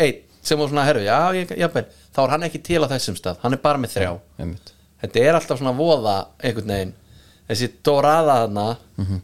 einn 0.00 0.22
sem 0.42 0.58
var 0.58 0.70
svona 0.72 0.86
herru, 0.88 1.02
já, 1.04 1.18
ég, 1.36 1.52
jafnvel. 1.60 1.84
Þá 2.16 2.20
er 2.24 2.32
hann 2.34 2.46
ekki 2.48 2.62
til 2.64 2.80
á 2.80 2.88
þessum 2.90 3.18
stað, 3.18 3.38
hann 3.44 3.54
er 3.54 3.60
bara 3.62 3.78
með 3.78 3.92
þrjá. 3.98 4.12
Einmitt. 4.40 4.72
Þetta 5.02 5.20
er 5.24 5.34
alltaf 5.38 5.58
svona 5.60 5.74
voða 5.76 6.16
einhvern 6.42 6.72
veginn 6.74 6.94
þessi 7.50 7.70
Dorada 7.84 8.36
þarna 8.46 8.66
Mhm. 8.98 9.20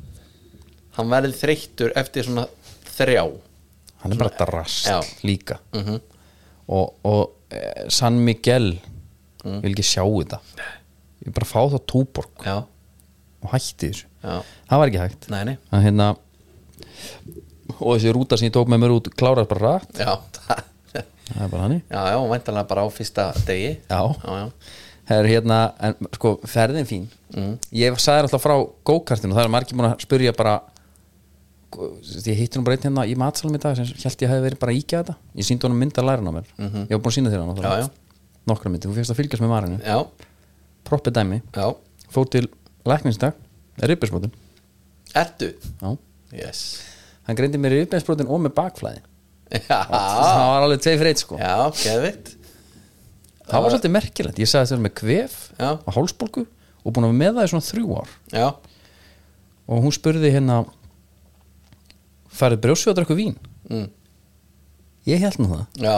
hann 0.97 1.09
verður 1.13 1.35
þreyttur 1.43 1.93
eftir 1.97 2.25
svona 2.25 2.47
þrjá 2.97 3.25
Hann 4.03 4.13
er 4.13 4.19
bara 4.19 4.47
drast 4.47 4.87
Já. 4.87 5.01
líka 5.25 5.59
Mhm. 5.75 6.01
Og, 6.69 6.95
og 7.05 7.33
eh, 7.51 7.89
San 7.89 8.19
Miguel 8.25 8.79
Mm. 9.47 9.61
Vil 9.63 9.75
ekki 9.77 9.83
sjá 9.87 10.03
þetta 10.03 10.41
Ég 11.25 11.33
bara 11.33 11.47
fá 11.47 11.61
þá 11.71 11.79
túborg 11.87 12.43
já, 12.45 12.57
og 13.43 13.51
hætti 13.53 13.93
þessu 13.93 14.07
já, 14.25 14.43
Það 14.69 14.79
var 14.81 14.89
ekki 14.89 14.99
hægt 15.05 15.29
nei, 15.31 15.45
nei 15.45 15.57
en 15.71 15.83
hérna 15.85 16.17
og 17.81 17.93
þessi 17.97 18.13
rúta 18.17 18.39
sem 18.39 18.49
ég 18.49 18.55
tók 18.57 18.67
með 18.73 18.81
mér 18.83 18.95
út 18.97 19.11
klárast 19.15 19.49
bara 19.53 19.77
rætt, 19.77 20.01
já, 20.01 20.17
það 20.33 20.65
það 21.29 21.45
er 21.45 21.53
bara 21.53 21.63
hannig 21.63 21.83
Já, 21.91 22.03
já, 22.11 22.19
væntanlega 22.33 22.69
bara 22.73 22.83
á 22.83 22.89
fyrsta 22.91 23.29
degi 23.47 23.71
Já. 23.91 24.01
já, 24.25 24.35
já. 24.41 24.51
Það 25.07 25.21
er 25.21 25.29
hérna, 25.31 25.59
en 25.87 26.09
sko, 26.17 26.33
ferðin 26.51 26.89
fín 26.89 27.05
mm. 27.35 27.53
Ég 27.79 28.01
sagði 28.03 28.27
alltaf 28.27 28.43
frá 28.43 28.57
go-kartinu 28.87 29.37
Það 29.37 29.45
er 29.45 29.53
margir 29.55 29.79
búin 29.79 29.91
að 29.93 30.01
spyrja 30.03 30.33
bara 30.37 30.57
Ég 31.77 32.39
hitti 32.39 32.59
nú 32.59 32.65
bara 32.67 32.79
einn 32.79 32.87
hérna 32.87 33.05
í 33.07 33.15
matsalum 33.19 33.59
í 33.59 33.61
dag 33.61 33.77
sem 33.77 33.87
held 33.87 34.23
ég 34.23 34.31
hefði 34.33 34.45
verið 34.47 34.61
bara 34.63 34.73
að 34.73 34.79
íkja 34.79 35.01
þetta. 35.03 35.15
Ég 35.37 35.45
síndi 35.45 35.67
honum 35.67 35.81
mynd 35.83 35.99
að 35.99 36.07
læra 36.09 36.23
á 36.25 36.33
mér. 36.33 36.47
Ég 36.57 36.93
var 36.95 37.03
búin 37.05 37.11
að 37.11 37.17
sína 37.19 37.33
þér 37.35 37.43
hann. 37.43 37.91
Nokkra 38.47 38.71
myndi, 38.71 38.87
þú 38.87 38.95
fyrst 38.95 39.11
að 39.11 39.19
fylgjast 39.19 39.43
með 39.43 39.51
marinu 39.51 39.77
já, 39.83 39.97
Proppið 40.87 41.17
dæmi, 41.17 41.41
já. 41.51 41.65
fór 42.15 42.29
til 42.31 42.45
lækningsdag 42.87 43.35
Ribbesbrotin 43.83 44.31
Ertu? 45.19 45.49
Já. 45.81 45.97
Yes. 46.31 46.61
Hann 47.27 47.39
greindi 47.39 47.59
mér 47.59 47.75
ribbesbrotin 47.81 48.31
og 48.31 48.45
með 48.45 48.55
bakflæði. 48.55 49.03
Já, 49.51 49.81
Það 49.91 50.47
var 50.53 50.67
alveg 50.67 50.85
tvei 50.85 50.95
eitt 51.11 51.23
sko. 51.25 51.41
Já, 51.41 51.55
geðvitt 51.81 52.36
Það 53.47 53.63
var 53.63 53.75
svolítið 53.75 53.95
merkilegt, 53.95 54.41
ég 54.43 54.51
sagði 54.51 54.73
þetta 54.73 54.85
með 54.85 54.95
kvef 55.01 55.37
Já. 55.55 55.69
og 55.77 55.95
hálsbólgu 55.95 56.43
og 56.47 56.95
búin 56.95 57.07
að 57.07 57.13
vera 57.13 57.19
með 57.21 57.37
það 57.37 57.47
í 57.47 57.53
svona 57.53 57.67
þrjú 57.67 57.99
ár. 58.01 58.15
Já, 58.35 58.47
og 59.67 59.85
hún 59.85 59.95
spurði 59.95 60.33
hérna 60.35 60.61
farið 62.37 62.63
brjósið 62.67 62.93
að 62.93 62.99
drakku 63.01 63.17
vín? 63.19 63.37
Mm. 63.71 63.89
ég 65.07 65.23
held 65.23 65.39
nú 65.43 65.49
það. 65.51 65.65
Já. 65.83 65.97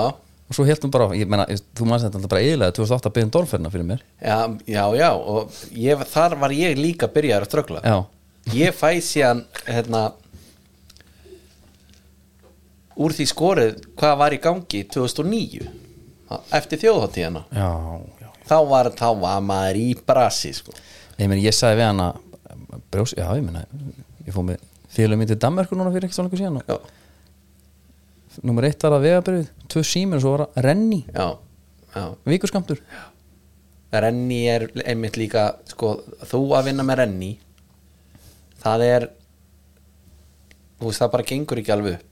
Og 0.48 0.56
svo 0.56 0.64
held 0.64 0.84
hún 0.84 0.92
bara, 0.92 1.08
ég 1.16 1.28
meina, 1.28 1.44
þú 1.76 1.88
maður 1.88 2.08
þetta 2.08 2.30
bara 2.32 2.44
eiginlega 2.44 2.76
2008 2.76 3.10
byggðin 3.16 3.32
dólferna 3.36 3.72
fyrir 3.72 3.88
mér. 3.88 4.04
Já, 4.20 4.38
já, 4.96 5.10
og 5.12 5.58
ég, 5.76 6.04
þar 6.08 6.38
var 6.40 6.54
ég 6.56 6.78
líka 6.80 7.08
byrjaður 7.12 7.44
að 7.44 7.52
ströggla 7.52 7.98
Ég 8.56 8.72
fæ 8.72 8.96
síðan 9.04 9.42
hérna 9.66 10.06
úr 12.98 13.12
því 13.14 13.26
skorið 13.28 13.82
hvað 13.98 14.14
var 14.22 14.34
í 14.34 14.40
gangi 14.40 14.80
2009 14.88 15.68
eftir 16.58 16.82
þjóðháttíðana 16.84 17.44
þá 18.48 18.56
var, 18.68 18.90
þá 18.96 19.08
var 19.20 19.42
maður 19.44 19.80
í 19.80 19.88
brasi 20.08 20.52
sko. 20.56 20.72
ég, 21.18 21.26
meni, 21.28 21.42
ég 21.44 21.56
sagði 21.56 21.80
við 21.80 21.88
hana 21.90 22.08
brjós, 22.92 23.14
já, 23.16 23.26
ég 23.36 23.44
meina 23.44 23.64
ég 24.26 24.32
fóð 24.34 24.48
með 24.52 24.64
félum 24.92 25.20
mín 25.20 25.28
til 25.30 25.38
Danmerkur 25.40 25.78
núna 25.80 25.92
fyrir 25.94 26.08
ekki 26.08 26.16
svo 26.16 26.24
langur 26.26 26.40
síðan 26.40 26.60
og 26.62 26.88
nummer 28.46 28.68
eitt 28.68 28.84
var 28.86 28.94
að 28.98 29.04
vegabrið, 29.08 29.46
tvö 29.66 29.82
símur 29.82 30.20
og 30.20 30.22
svo 30.22 30.32
var 30.36 30.44
að 30.46 30.66
renni. 30.68 31.00
Já 31.10 31.28
Já. 31.94 32.12
vikuskamtur 32.28 32.80
Renni 33.88 34.42
er 34.52 34.66
einmitt 34.84 35.16
líka 35.16 35.54
sko, 35.70 35.94
þú 36.28 36.40
að 36.58 36.66
vinna 36.68 36.84
með 36.84 36.98
Renni 37.00 37.30
það 38.60 38.84
er 38.84 39.06
þú 40.78 40.90
veist 40.90 41.00
það 41.02 41.12
bara 41.14 41.26
gengur 41.30 41.60
ekki 41.62 41.72
alveg 41.74 41.96
upp 41.96 42.07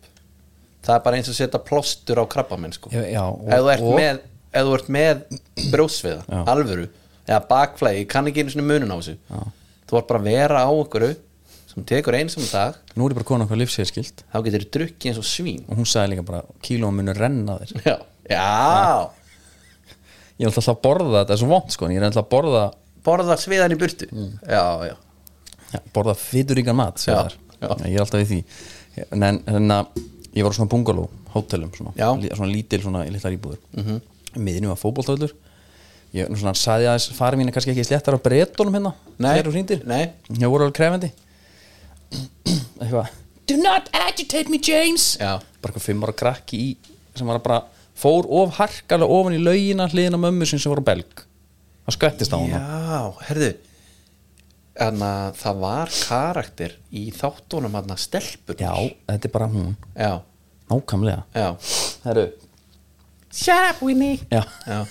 það 0.86 0.94
er 0.98 1.04
bara 1.04 1.18
eins 1.18 1.28
og 1.32 1.36
setja 1.38 1.60
plástur 1.66 2.20
á 2.22 2.24
krabbamenn 2.30 2.72
sko. 2.76 2.90
Já, 2.94 3.02
já, 3.10 3.22
og- 3.26 3.44
ef, 3.48 3.60
þú 3.60 3.70
ert 3.74 3.82
og- 3.82 3.98
með, 3.98 4.20
ef 4.52 4.64
þú 4.66 4.74
ert 4.78 4.88
með 4.88 5.22
brjósviða, 5.72 6.22
Já. 6.30 6.40
alvöru 6.54 6.88
eða 7.26 7.40
bakflæði, 7.50 8.00
ég 8.04 8.08
kann 8.08 8.26
ekki 8.30 8.42
einu 8.44 8.50
svona 8.54 8.68
munun 8.70 8.92
á 8.94 8.96
þessu 9.02 9.16
Já. 9.30 9.40
þú 9.90 9.98
ert 9.98 10.06
bara 10.08 10.20
að 10.20 10.28
vera 10.30 10.62
á 10.62 10.70
ykkur 10.70 11.06
sem 11.74 11.84
tekur 11.84 12.14
eins 12.16 12.36
um 12.38 12.44
dag 12.52 12.74
nú 12.96 13.04
er 13.04 13.10
ég 13.12 13.18
bara 13.18 13.24
konar 13.28 13.46
hvað 13.50 13.60
lífsíðskilt 13.64 14.22
þá 14.32 14.38
getur 14.46 14.62
þú 14.64 14.70
drukkið 14.76 15.10
eins 15.10 15.18
og 15.18 15.26
svín 15.28 15.64
og 15.68 15.76
hún 15.76 15.84
sagði 15.90 16.14
líka 16.14 16.24
bara 16.24 16.42
kílóum 16.62 16.94
munur 16.96 17.18
renna 17.18 17.58
þér 17.58 17.82
já, 17.84 17.96
já. 18.30 19.10
ég 20.38 20.46
er 20.46 20.50
alltaf 20.50 20.68
að 20.72 20.80
borða 20.84 21.20
þetta, 21.20 21.26
það 21.26 21.34
er 21.36 21.40
svo 21.42 21.48
vond 21.50 21.74
sko 21.74 21.88
ég 21.92 22.00
er 22.00 22.06
alltaf 22.08 22.24
að 22.24 22.30
borða, 22.32 22.62
borða 23.06 23.36
sviðan 23.40 23.74
í 23.76 23.78
burtu 23.80 24.08
Mm. 24.12 24.32
já, 24.48 24.64
já, 24.88 25.80
borða 25.92 26.14
fyturíkan 26.16 26.76
mat 26.78 26.96
Já, 27.04 27.28
já. 27.60 27.76
ég 27.84 27.94
er 27.96 28.04
alltaf 28.04 28.20
í 28.24 28.28
því 28.30 28.40
en, 29.12 29.22
en, 29.22 29.42
en 29.46 29.68
að 29.76 29.86
ég 30.36 30.44
var 30.44 30.52
á 30.52 30.56
svona 30.58 30.70
bungalow 30.70 31.10
hótelum 31.34 31.72
svona, 31.74 31.92
svona 31.96 32.52
lítil 32.52 32.82
svona 32.84 33.04
litlar 33.08 33.36
íbúður 33.36 33.60
mm 33.72 33.84
-hmm. 33.84 34.00
miðinu 34.38 34.72
var 34.72 34.80
fótboltöðlur 34.80 35.34
ég 36.16 36.32
svona 36.32 36.54
saði 36.54 36.86
aðeins 36.86 37.10
farið 37.16 37.40
mín 37.40 37.48
er 37.48 37.56
kannski 37.56 37.72
ekki 37.74 37.84
sléttar 37.84 38.16
á 38.16 38.20
bretunum 38.20 38.74
hérna 38.74 38.94
þegar 39.18 39.50
þú 39.50 39.54
nei. 39.84 40.10
ég 40.40 40.48
voru 40.48 40.64
alveg 40.64 40.76
krefendi 40.76 41.12
eitthvað 42.80 43.08
do 43.46 43.56
not 43.56 43.88
agitate 43.92 44.50
me 44.50 44.58
James. 44.58 45.16
Já. 45.20 45.38
bara 45.62 45.72
eitthvað 45.72 45.86
fimm 45.86 46.04
ára 46.04 46.12
krakki 46.12 46.58
í 46.58 46.68
sem 47.16 47.26
var 47.26 47.38
að 47.38 47.46
bara 47.46 47.60
fór 47.96 48.26
of 48.28 48.58
harkalega 48.58 49.18
ofan 49.18 49.36
í 49.36 49.40
laugina 49.40 49.86
hliðina 49.88 50.20
mömmu 50.20 50.48
sin 50.48 50.60
sem 50.60 50.72
voru 50.72 50.84
á 50.84 50.88
belg. 50.90 51.22
Það 51.86 51.96
skvettist 51.96 52.34
á 52.34 52.38
Já, 52.42 53.14
herðu 53.28 53.52
en 54.82 55.04
að 55.04 55.38
það 55.40 55.60
var 55.62 55.92
karakter 55.94 56.74
í 56.92 57.06
þáttunum 57.14 57.76
hann 57.78 57.94
stelpur 58.00 58.58
já, 58.60 58.72
þetta 59.08 59.28
er 59.28 59.32
bara 59.32 59.48
hún. 59.52 59.72
Já, 59.96 60.12
nákvæmlega. 60.70 61.24
Já. 61.34 61.48
Herru, 62.04 62.26
Shut 63.36 63.70
up 63.70 63.82
Winnie 63.84 64.18
já. 64.30 64.42
Já, 64.66 64.86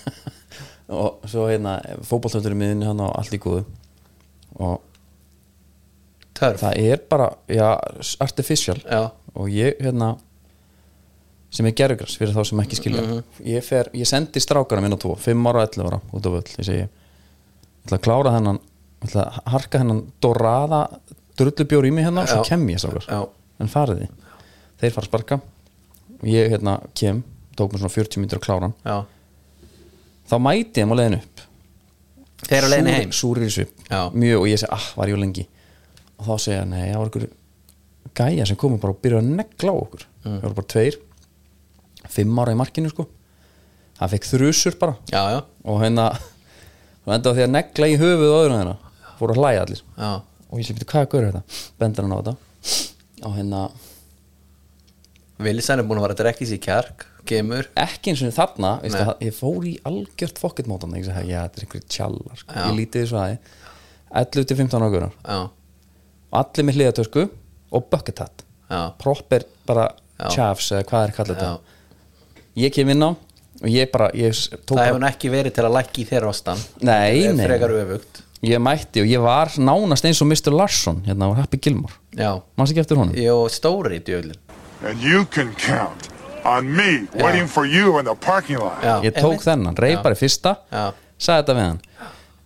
og 1.01 1.23
svo 1.29 1.47
hérna 1.49 1.79
fótballtöldur 2.05 2.53
í 2.53 2.59
miðinni 2.59 2.89
hann 2.89 3.01
á 3.01 3.09
allt 3.09 3.33
í 3.33 3.41
góðu. 3.41 3.63
Og 4.61 4.83
törf. 6.37 6.61
Það 6.61 6.81
er 6.83 7.01
bara, 7.09 7.31
já, 7.49 7.67
artificial. 8.23 8.77
Já, 8.85 9.09
og 9.35 9.49
ég 9.51 9.81
hérna 9.81 10.15
sem 11.55 11.67
er 11.69 11.75
gerugras 11.77 12.17
fyrir 12.19 12.35
þá 12.35 12.43
sem 12.49 12.61
ekki 12.65 12.77
skilja. 12.79 13.03
Ég, 13.47 13.63
fer, 13.65 13.89
ég 13.95 14.07
sendi 14.09 14.41
strákana 14.43 14.83
minn 14.83 14.95
á 14.95 14.99
tvo 14.99 15.15
5 15.19 15.49
ára 15.49 15.63
og 15.63 15.69
11 15.71 15.89
ára 15.89 15.99
út 16.11 16.27
á 16.27 16.29
völl 16.33 16.43
ég 16.43 16.67
segi, 16.67 16.85
ég 16.85 17.85
ætla 17.87 17.99
að 17.99 18.05
klára 18.07 18.33
þennan 18.35 18.59
að 18.59 18.74
harka 19.03 19.81
þennan 19.81 20.03
doraða 20.23 20.81
drullubjór 21.39 21.87
í 21.89 21.91
mig 21.93 22.07
hérna 22.07 22.23
og 22.23 22.31
svo 22.31 22.43
kem 22.47 22.63
ég 22.71 22.79
strákar. 22.81 23.07
Já. 23.09 23.25
en 23.59 23.71
farið 23.71 24.03
þið, 24.03 24.33
þeir 24.81 24.93
fara 24.95 25.05
að 25.05 25.09
sparka. 25.11 25.39
Og 26.15 26.27
ég 26.31 26.51
hérna 26.51 26.77
kem 26.97 27.23
tók 27.55 27.73
mér 27.73 27.83
svona 27.83 27.95
40 27.95 28.21
minnir 28.21 28.39
að 28.39 28.45
klára 28.45 28.69
hann. 28.69 29.07
Þá 30.25 30.35
mæti 30.41 30.81
ég 30.81 30.85
hann 30.85 30.95
á 30.95 30.99
leiðin 30.99 31.17
upp. 31.19 31.43
Þeir 32.45 32.57
eru 32.59 32.71
leiðinni 32.71 32.95
heim? 32.95 33.11
súrir 33.15 33.49
Já. 33.89 34.01
mjög 34.13 34.41
og 34.41 34.47
ég 34.49 34.59
segi, 34.61 34.71
ah, 34.75 34.87
var 34.97 35.09
ég 35.09 35.17
of 35.17 35.21
lengi? 35.23 35.47
Og 36.19 36.27
þá 36.27 36.35
segja, 36.41 36.65
nei, 36.65 36.91
það 36.91 36.99
var 36.99 37.09
einhver 37.09 37.27
gæja 38.15 38.47
sem 38.47 38.59
komið 38.59 38.81
bara 38.83 38.95
og 38.95 39.01
byrjaði 39.03 39.25
að 39.25 39.35
negla 39.39 39.71
á 39.71 39.75
okkur. 39.75 40.05
Það 40.23 40.41
voru 40.45 40.57
bara 40.59 40.71
tveir. 40.73 40.97
Fimm 42.15 42.39
ára 42.39 42.53
í 42.55 42.59
markinu 42.59 42.91
sko. 42.91 43.07
Það 43.95 44.13
fekk 44.15 44.29
þrjusur 44.29 44.77
bara. 44.79 44.97
Já, 45.11 45.21
já, 45.35 45.39
og 45.65 45.81
hérna 45.83 46.09
og 47.05 47.13
enda 47.15 47.31
á 47.31 47.35
því 47.35 47.45
að 47.45 47.53
negla 47.55 47.89
í 47.89 47.97
höfuð 48.01 48.31
og 48.31 48.39
öðrum 48.43 48.59
þeirna 48.59 48.75
fóru 49.19 49.35
að 49.35 49.41
hlæja 49.41 49.65
allir. 49.65 49.81
Já. 49.97 50.11
Og 50.51 50.59
ég 50.59 50.65
segi, 50.65 50.77
"Bíddu, 50.79 50.89
hvað 50.91 51.01
er 51.01 51.11
gaur 51.11 51.25
þetta? 51.31 51.43
bendur 51.79 52.03
hann 52.03 52.15
á 52.15 52.19
þetta. 52.21 52.35
Og 53.25 53.35
hérna, 53.35 53.71
Vilsan 55.37 55.79
er 55.79 55.83
búin 55.83 55.99
að 55.99 56.05
vera 56.07 56.15
að 56.15 56.21
drekka 56.23 56.45
í 56.45 56.47
sig 56.47 56.61
kjark 56.63 57.05
Gemur 57.27 57.67
ekki 57.75 58.13
eins 58.13 58.21
og 58.23 58.31
þarna 58.35 58.81
veistu, 58.83 59.15
ég 59.25 59.33
fór 59.35 59.65
í 59.67 59.73
algjört 59.83 60.39
fokketmótan 60.39 60.93
ég 60.95 61.07
segi, 61.07 61.27
já, 61.33 61.41
þetta 61.43 61.59
er 61.59 61.65
einhverju 61.65 61.87
tjallar. 61.89 62.37
Sko. 62.39 62.53
Ég 62.53 62.77
lítið 62.77 63.03
þessu 63.03 63.19
aði 63.19 63.37
11 64.15 64.45
til 64.45 64.57
15 64.61 64.85
ára 64.85 65.11
Já, 65.25 65.49
allir 66.31 66.67
með 66.69 66.77
hliðatösku 66.79 67.29
og 67.75 67.89
bucket 67.89 68.19
hat. 68.19 68.43
Proper 69.01 69.43
bara 69.67 69.89
chafs 70.31 70.71
eða 70.71 70.87
hvað 70.87 71.07
er 71.07 71.15
kallað 71.17 71.35
já. 71.35 71.49
Þetta 71.49 72.61
ég 72.63 72.75
kem 72.75 72.93
inn 72.93 73.03
á 73.03 73.11
og 73.11 73.69
ég 73.71 73.91
bara 73.91 74.09
ég 74.15 74.35
Það 74.35 74.85
hefur 74.85 75.07
ekki 75.09 75.31
verið 75.33 75.55
til 75.57 75.65
að 75.65 75.75
lækki 75.79 76.03
í 76.03 76.07
þeirra 76.09 76.31
ástan 76.31 76.61
Nei, 76.85 77.25
nei. 77.35 77.45
Frekar 77.47 77.75
öfugt 77.81 78.21
ég 78.43 78.59
mætti 78.59 79.03
og 79.03 79.07
ég 79.07 79.21
var 79.23 79.53
nánast 79.57 80.05
eins 80.07 80.21
og 80.21 80.27
Mr. 80.27 80.51
Larsson 80.55 81.03
hérna 81.05 81.31
á 81.31 81.43
Happy 81.43 81.59
Gilmore. 81.61 81.93
Já, 82.15 82.41
mannst 82.57 82.73
ekki 82.73 82.83
eftir 82.83 82.99
honum? 82.99 83.15
Jó, 83.15 83.47
stóri 83.49 83.99
djöflin 83.99 84.35
And 84.83 85.01
you 85.01 85.25
can 85.25 85.53
count 85.55 86.09
on 86.45 86.67
me 86.75 87.07
waiting 87.15 87.47
for 87.47 87.65
you 87.65 87.99
in 87.99 88.05
the 88.05 88.15
parking 88.15 88.59
lot. 88.59 88.81
Já, 88.83 89.01
ég 89.03 89.13
tók 89.15 89.39
einmitt. 89.39 89.75
þennan, 89.75 89.75
í 90.13 90.17
fyrsta 90.19 90.57
Já. 90.71 90.93
sagði 91.17 91.41
þetta 91.41 91.53
við 91.55 91.65
hann. 91.65 91.79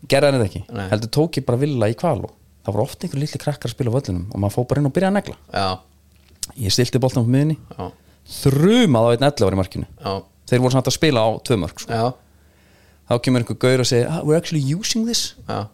Gerði 0.09 0.25
hann 0.25 0.39
þetta 0.39 0.49
ekki, 0.49 0.63
Nei. 0.71 0.89
heldur 0.89 1.09
tók 1.09 1.37
ég 1.37 1.45
bara 1.45 1.57
villa 1.57 1.89
í 1.89 1.95
kvalu 1.97 2.29
það 2.69 2.75
voru 2.75 2.85
ofta 2.85 3.07
einhver 3.07 3.23
litli 3.23 3.41
krakkar 3.41 3.69
að 3.69 3.75
spila 3.75 3.93
á 3.93 3.95
völlunum 3.97 4.25
og 4.29 4.41
maður 4.41 4.55
fór 4.55 4.67
bara 4.69 4.81
inn 4.81 4.89
og 4.89 4.95
byrjaði 4.95 5.11
að 5.11 5.17
negla. 5.17 5.35
Já, 5.53 5.69
ég 6.65 6.75
stilti 6.75 7.01
boltan 7.01 7.25
á 7.25 7.31
miðinni 7.33 7.57
já, 7.57 7.85
þrumað 8.39 9.07
á 9.07 9.09
einn 9.13 9.27
11 9.29 9.47
ári 9.47 9.59
markinu. 9.59 9.89
Já, 9.99 10.13
þeir 10.49 10.63
voru 10.63 10.75
samt 10.75 10.89
að 10.91 10.97
spila 10.97 11.23
á 11.25 11.29
tvö 11.47 11.59
mörg 11.63 11.83
sko. 11.83 11.99
já, 11.99 12.05
þá 13.09 13.13
kemur 13.25 13.43
einhver 13.43 13.59
gaur 13.63 13.83
og 13.83 13.89
segir 13.89 14.09
ah, 14.11 14.21
we're 14.25 14.37
actually 14.39 14.63
using 14.63 15.07
this. 15.07 15.33
Já, 15.47 15.67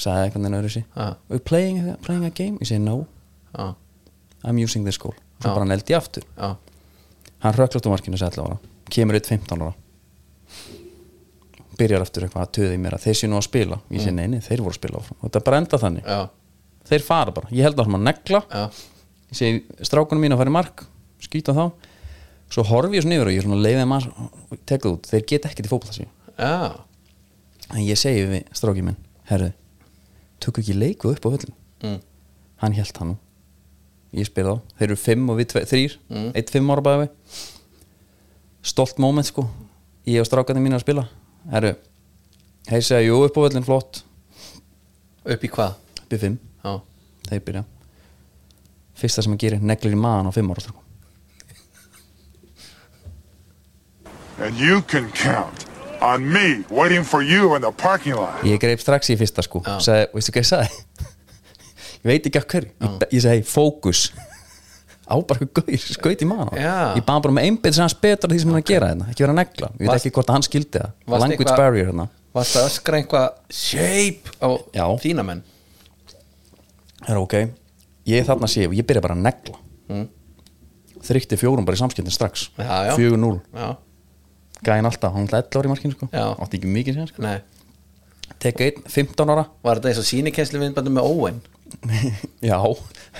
sagði 0.00 0.26
eitthvað 0.26 0.48
en 0.48 0.58
öðru 0.58 0.72
sí 0.72 0.82
Já. 0.84 1.06
we're 1.28 1.42
playing, 1.44 1.80
playing 2.06 2.26
a 2.26 2.30
game? 2.30 2.58
Ég 2.62 2.70
segi 2.70 2.82
no, 2.82 3.06
já, 3.52 3.74
I'm 4.42 4.58
using 4.62 4.84
this 4.86 4.98
goal. 4.98 5.14
Svo 5.40 5.50
Já. 5.50 5.54
bara 5.54 5.64
hann 5.66 5.74
eldi 5.76 5.96
aftur. 5.96 6.26
Hann 7.42 7.56
röklast 7.58 7.86
á 7.86 7.90
markinu 7.92 8.18
11 8.18 8.42
ára 8.42 8.58
kemur 8.92 9.16
eitt 9.16 9.30
15 9.30 9.62
ára. 9.62 9.72
Byrjar 11.78 12.04
aftur 12.04 12.26
eitthvað 12.26 12.44
að 12.44 12.52
töða 12.58 12.74
í 12.76 12.80
mér 12.82 12.96
að 12.98 13.06
þeir 13.06 13.18
sé 13.18 13.28
nú 13.30 13.38
að 13.38 13.46
spila. 13.48 13.78
Ég 13.90 14.02
segi 14.04 14.16
nei, 14.16 14.26
nei, 14.28 14.40
þeir 14.44 14.60
voru 14.62 14.74
að 14.74 14.80
spila 14.80 15.00
áfram. 15.00 15.18
Og 15.20 15.28
þetta 15.30 15.44
bara 15.46 15.60
enda 15.62 15.80
þannig. 15.80 16.04
Já, 16.04 16.20
þeir 16.90 17.06
fara 17.06 17.34
bara, 17.34 17.48
ég 17.54 17.66
held 17.66 17.80
að 17.80 17.88
hann 17.88 17.98
að 17.98 18.04
negla. 18.10 18.42
Já, 18.52 18.84
ég 19.32 19.40
segi 19.40 19.86
strákunum 19.88 20.22
mín 20.26 20.36
að 20.36 20.42
fara 20.42 20.52
í 20.52 20.56
mark. 20.58 20.84
Skýta 21.22 21.56
þá. 21.56 21.64
Svo 22.52 22.66
horfi 22.68 22.98
ég 22.98 23.06
svo 23.06 23.12
niður 23.14 23.30
og 23.30 23.36
ég 23.36 23.46
svona 23.46 23.60
leiði 23.64 23.84
maður 23.88 24.10
og 24.20 24.58
tek 24.68 24.84
það 24.84 24.96
út, 24.98 25.08
þeir 25.08 25.24
í 25.64 25.70
fótbolta 25.70 25.96
sín 25.96 26.10
já, 26.36 26.72
en 27.72 27.84
ég 27.86 27.96
segi 27.96 28.26
við 28.28 28.42
strákið 28.52 28.90
minn 28.90 28.98
tökku 30.42 30.60
ekki 30.62 30.74
leiku 30.78 31.12
upp 31.12 31.24
á 31.26 31.28
völlin 31.32 31.54
mm, 31.82 31.98
hann 32.62 32.76
held 32.76 32.98
hann 33.00 33.12
nú. 33.14 33.18
Ég 34.12 34.26
spyr 34.28 34.44
þá, 34.44 34.54
þeir 34.78 34.88
eru 34.90 34.96
fimm 35.00 35.30
og 35.32 35.38
við 35.40 35.48
tve, 35.54 35.62
þrýr 35.70 35.94
Mm. 36.12 36.30
eitt 36.36 36.50
fimm 36.52 36.68
ára 36.74 36.82
bæði 36.84 37.08
stolt 38.62 38.98
moment 39.02 39.26
sko. 39.26 39.46
Ég 40.06 40.20
og 40.20 40.26
strákarnir 40.28 40.62
mín 40.62 40.74
að 40.76 40.82
spila. 40.84 41.06
Herru, 41.50 41.72
þeir 42.68 42.82
segja 42.86 43.06
jú 43.08 43.16
upp 43.24 43.38
á 43.38 43.44
völlin 43.46 43.64
flott. 43.66 44.02
Upp 45.24 45.42
í 45.46 45.48
hvað? 45.50 45.74
upp 46.02 46.12
í 46.12 46.18
fimm, 46.18 46.38
Já, 46.64 46.74
þeir 47.30 47.40
byrja. 47.46 47.64
Fyrsta 48.98 49.22
sem 49.24 49.32
að 49.34 49.38
gera, 49.46 49.58
neglir 49.62 49.94
í 49.96 49.98
maðan 49.98 50.28
á 50.28 50.32
fimm 50.34 50.50
ára 50.52 50.60
strákum 50.60 50.80
And 54.38 54.56
you 54.58 54.82
can 54.82 55.08
count 55.12 55.66
on 56.02 56.24
me 56.32 56.64
waiting 56.70 57.04
for 57.06 57.22
you 57.22 57.54
in 57.56 57.62
the 57.62 57.70
parking 57.72 58.14
lot. 58.18 58.42
ég 58.44 58.58
greip 58.62 58.80
strax 58.82 59.10
í 59.12 59.16
fyrsta 59.20 59.42
sko. 59.46 59.62
Já. 59.66 59.78
sagði, 59.80 60.06
veistu 60.16 60.32
hvað 60.34 60.42
ég 60.44 60.50
sagði? 60.50 61.08
Ég 62.02 62.08
veit 62.10 62.24
ekki 62.26 62.38
af 62.40 62.46
hverju. 62.50 62.70
Ég, 62.82 63.02
ég 63.14 63.22
segi 63.22 63.42
fókus. 63.46 64.00
Á 65.06 65.14
bara 65.28 65.42
eitthvað 65.44 65.66
gaur, 65.68 65.82
skaut 65.92 66.22
í 66.24 66.26
maðan 66.26 66.50
á 66.50 66.54
Já. 66.56 66.74
ég 66.96 67.04
baða 67.06 67.22
bara 67.26 67.34
með 67.36 67.46
einbyrð 67.50 67.74
sem 67.76 67.82
hans 67.84 67.94
betur 68.00 68.30
því 68.32 68.38
sem 68.42 68.48
hann 68.52 68.58
er 68.58 68.62
að 68.64 68.70
gera 68.70 68.88
þetta 68.92 69.08
ekki 69.12 69.24
vera 69.26 69.32
að 69.34 69.38
negla, 69.42 69.68
ég 69.74 69.78
veit 69.82 69.90
Varst- 69.90 70.06
ekki 70.06 70.14
hvort 70.16 70.30
að 70.30 70.36
hann 70.38 70.44
skildi 70.46 70.78
það. 70.78 70.92
Varst 71.12 71.22
language 71.24 71.42
eitthvað- 71.42 71.60
barrier 71.62 71.86
hérna. 71.90 72.06
varst 72.34 72.56
að 72.56 72.66
öskra 72.70 72.98
einhvað 73.00 73.28
shape 73.50 74.32
á 74.40 74.48
Já. 74.78 74.84
þína 75.04 75.24
menn? 75.26 75.42
Er 77.08 77.18
ok, 77.18 77.34
ég 78.06 78.24
þarna 78.26 78.48
sé 78.48 78.66
og 78.66 78.74
ég 78.78 78.86
byrja 78.86 79.02
bara 79.02 79.14
að 79.18 79.22
negla. 79.26 79.58
Mm. 79.90 80.08
þrykti 81.02 81.36
fjórum 81.36 81.64
bara 81.66 81.76
í 81.76 81.80
samskiptin 81.82 82.14
strax. 82.14 82.48
Já, 82.56 82.86
já. 82.88 82.96
4-0, 82.96 83.40
Já, 83.52 83.76
gæðin 84.66 84.88
alltaf 84.88 85.14
hann 85.16 85.26
ætla 85.28 85.42
11 85.42 85.58
ári 85.58 85.68
í 85.68 85.72
markinu 85.72 85.96
sko, 85.96 86.08
átti 86.12 86.60
ekki 86.60 86.70
mikið 86.76 87.00
sér 87.00 87.10
sko. 87.12 87.24
nei. 87.24 87.40
Tek 88.42 88.60
einn, 88.64 88.82
15 88.90 89.30
ára. 89.30 89.44
Var 89.62 89.78
þetta 89.78 89.90
eins 89.92 90.00
og 90.02 90.06
sínikenslu 90.08 90.58
viðbændu 90.62 90.90
með 90.94 91.08
Owen? 91.10 91.36
já, 92.50 92.56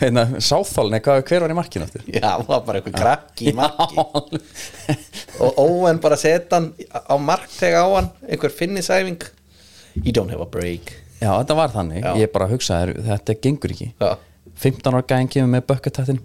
hérna, 0.00 0.24
sáþálni 0.42 0.98
hver 1.04 1.44
var 1.44 1.52
í 1.52 1.56
markinu 1.56 1.86
eftir? 1.86 2.02
Já, 2.10 2.40
það 2.40 2.48
var 2.48 2.64
bara 2.66 2.80
eitthvað 2.80 2.96
krakki 2.98 3.52
í 3.52 3.54
marki. 3.56 4.40
Og 5.44 5.60
Owen 5.62 6.02
bara 6.02 6.18
seta 6.20 6.58
hann 6.58 6.72
á 6.90 7.14
markteg 7.22 7.78
á 7.78 7.86
hann 7.86 8.10
einhver 8.26 8.52
finnisæfing. 8.52 9.22
You 10.02 10.12
don't 10.12 10.32
have 10.34 10.42
a 10.44 10.50
break. 10.50 10.92
Já, 11.22 11.30
þetta 11.38 11.58
var 11.60 11.72
þannig, 11.72 12.02
Já. 12.02 12.12
ég 12.18 12.34
bara 12.34 12.50
hugsaði 12.50 12.98
þetta 13.06 13.38
gengur 13.46 13.76
ekki. 13.76 13.92
Já, 14.02 14.12
15 14.66 14.90
ára 14.90 15.06
gæðin 15.06 15.32
kemur 15.32 15.54
með 15.54 15.66
bökkatættin 15.70 16.22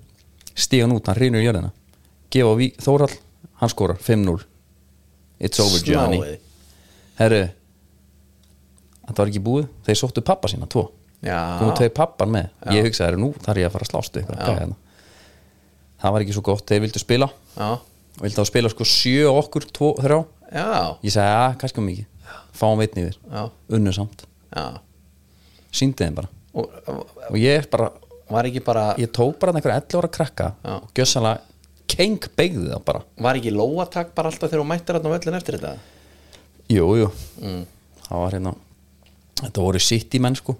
stígan 0.58 0.96
út, 0.96 1.06
hann 1.06 1.22
rínur 1.22 1.44
í 1.44 1.46
jörðina. 1.46 1.70
Gefa 2.34 2.50
á 2.50 2.56
Þórhall, 2.82 3.18
hann 3.62 3.72
skorar 3.72 4.02
5-0 4.02 4.42
it's 5.40 5.60
over 5.64 5.80
Johnny. 5.86 6.20
Snáið. 6.22 6.40
herru 7.20 7.42
þetta 9.08 9.22
var 9.22 9.32
ekki 9.32 9.44
búið, 9.44 9.68
þeir 9.88 10.00
sóttu 10.02 10.24
pappa 10.26 10.50
sína 10.52 10.68
tvo, 10.70 10.88
Já. 11.24 11.38
komu 11.60 11.76
tvei 11.78 11.90
pappan 11.96 12.34
með. 12.34 12.50
Ég 12.76 12.88
hugsaði, 12.88 13.08
herru, 13.12 13.22
nú 13.24 13.30
þarf 13.46 13.62
ég 13.62 13.70
að 13.70 13.76
fara 13.78 13.88
að 13.88 13.92
slástu 13.94 14.24
ykkur 14.24 14.42
hérna. 14.44 14.76
það 16.02 16.16
var 16.16 16.26
ekki 16.26 16.36
svo 16.36 16.44
gott, 16.46 16.66
þeir 16.70 16.84
vildu 16.86 17.02
spila. 17.02 17.30
Já, 17.58 17.70
vildu 18.22 18.44
að 18.44 18.50
spila 18.52 18.70
sko 18.74 18.88
sjö 18.88 19.30
okkur, 19.32 19.68
tvo, 19.74 19.94
þrjá. 20.02 20.20
Já, 20.52 20.68
ég 21.04 21.16
sagði, 21.16 21.38
að, 21.38 21.56
kannski 21.64 21.82
um 21.82 21.88
mikið. 21.92 22.10
Fáum 22.58 22.82
veitni 22.82 23.06
yfir, 23.08 23.18
já, 23.32 23.42
unnu 23.78 23.94
samt. 23.96 24.26
Já. 24.52 24.66
Síndi 25.78 26.04
þeim 26.04 26.16
bara. 26.18 26.30
Og 26.58 26.70
og 27.30 27.36
ég 27.38 27.68
bara, 27.70 27.92
var 28.32 28.48
ekki 28.50 28.62
bara 28.66 28.86
ég 29.00 29.12
tók 29.14 29.38
bara 29.40 29.54
einhver 29.54 29.76
11 29.76 30.00
ára 30.00 30.10
krakka 30.12 30.48
Já. 30.64 30.74
og 30.82 30.90
gjössalega 30.96 31.42
keng 31.88 32.20
beigði 32.38 32.70
það 32.74 32.84
bara 32.88 33.02
Var 33.28 33.40
ekki 33.40 33.54
lóatak 33.56 34.14
bara 34.18 34.32
alltaf 34.32 34.50
þegar 34.52 34.64
þú 34.64 34.68
mættir 34.72 34.98
á 34.98 35.00
völlin 35.02 35.38
eftir 35.40 35.58
þetta? 35.60 35.76
jú, 36.70 36.88
jú, 37.00 37.10
Mm. 37.42 37.66
það 38.08 38.24
var 38.24 38.32
hérna 38.38 38.56
þetta 39.42 39.62
voru 39.64 39.80
sitt 39.80 40.12
í 40.18 40.20
menn 40.20 40.36
sko 40.36 40.56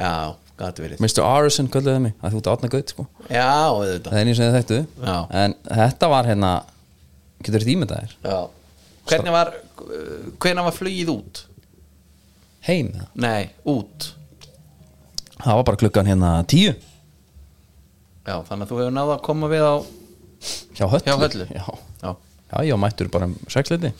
Já, 0.00 0.34
gæti 0.56 0.80
verið 0.86 1.00
Mr. 1.04 1.22
Arison 1.26 1.68
kölluði 1.68 2.00
mig, 2.00 2.14
að 2.22 2.32
þú 2.32 2.38
ert 2.40 2.50
átna 2.54 2.70
gaut 2.72 2.88
sko 2.94 3.06
Já, 3.28 3.48
auðvitað 3.68 4.12
það 4.14 4.20
er 4.22 4.30
eins 4.32 4.40
og 4.40 4.46
þið 4.46 4.56
þekktu 4.58 4.80
Já. 5.04 5.18
en 5.42 5.54
þetta 5.68 6.08
var 6.14 6.24
hérna 6.30 6.52
getur 7.42 7.60
þetta 7.60 7.74
ímyndaðir, 7.76 8.16
Já 8.24 8.38
Hvernig 9.10 9.32
var, 9.34 9.48
hvernig 10.38 10.64
var 10.64 10.74
flugið 10.76 11.08
út? 11.16 11.44
heim 12.68 12.90
eða? 12.94 13.06
Nei, 13.14 13.50
út 13.66 14.10
það 15.40 15.56
var 15.56 15.64
bara 15.64 15.80
klukkan 15.80 16.06
hérna 16.10 16.32
tíu 16.46 16.74
Já, 18.28 18.36
þannig 18.46 18.66
að 18.66 18.70
þú 18.70 18.78
hefur 18.80 18.92
náða 18.94 19.14
að 19.16 19.22
koma 19.26 19.48
við 19.50 19.64
á 19.64 19.74
hjá 20.76 20.86
höllu, 20.88 21.04
Hjá 21.06 21.16
Höllu? 21.20 21.46
Já. 21.54 21.64
Já, 22.00 22.10
já, 22.50 22.62
ég 22.66 22.74
var 22.74 22.82
mættur 22.84 23.10
bara 23.12 23.28
um 23.30 23.34
sexleiti 23.50 23.92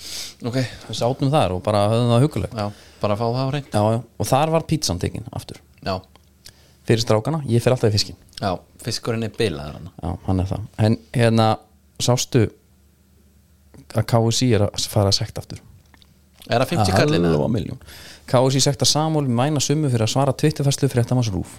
ok. 0.42 0.56
Við 0.88 0.98
sátum 0.98 1.32
þar 1.32 1.56
og 1.56 1.62
bara 1.66 1.84
höfðum 1.92 2.12
það 2.14 2.24
hugulegt 2.26 2.56
Já, 2.56 2.66
bara 3.02 3.16
að 3.16 3.20
fá 3.22 3.26
það 3.26 3.40
á 3.40 3.50
reynd 3.54 3.74
já, 3.74 3.82
já. 3.94 4.00
og 4.18 4.30
þar 4.30 4.54
var 4.56 4.66
pítsan 4.70 5.00
tekin 5.02 5.28
aftur. 5.36 5.60
Já, 5.84 5.94
fyrir 6.88 7.04
strákana, 7.04 7.42
ég 7.48 7.62
fer 7.64 7.76
alltaf 7.76 7.92
í 7.92 7.96
fiskin 7.98 8.18
já, 8.40 8.54
fiskurinn 8.84 9.26
er 9.28 9.34
bilaður 9.36 9.90
já, 9.90 10.14
hann 10.26 10.42
er 10.44 10.50
það. 10.50 10.68
En 10.86 10.98
hérna, 11.14 11.48
sástu 12.00 12.46
að 13.90 14.06
KSI 14.10 14.52
er 14.56 14.66
að 14.68 14.86
fara 14.90 15.10
að 15.10 15.18
sekta 15.20 15.42
aftur? 15.42 15.60
Er 16.50 16.62
það 16.62 16.72
50 16.76 16.96
kallin? 16.96 17.78
KSI 18.30 18.62
sekta 18.62 18.86
Samúl 18.86 19.26
mæna 19.26 19.60
summu 19.62 19.90
fyrir 19.90 20.06
að 20.06 20.12
svara 20.14 20.34
tvittifæslu 20.38 20.88
fyrir 20.88 21.04
þetta 21.04 21.16
manns 21.18 21.30
rúf 21.34 21.58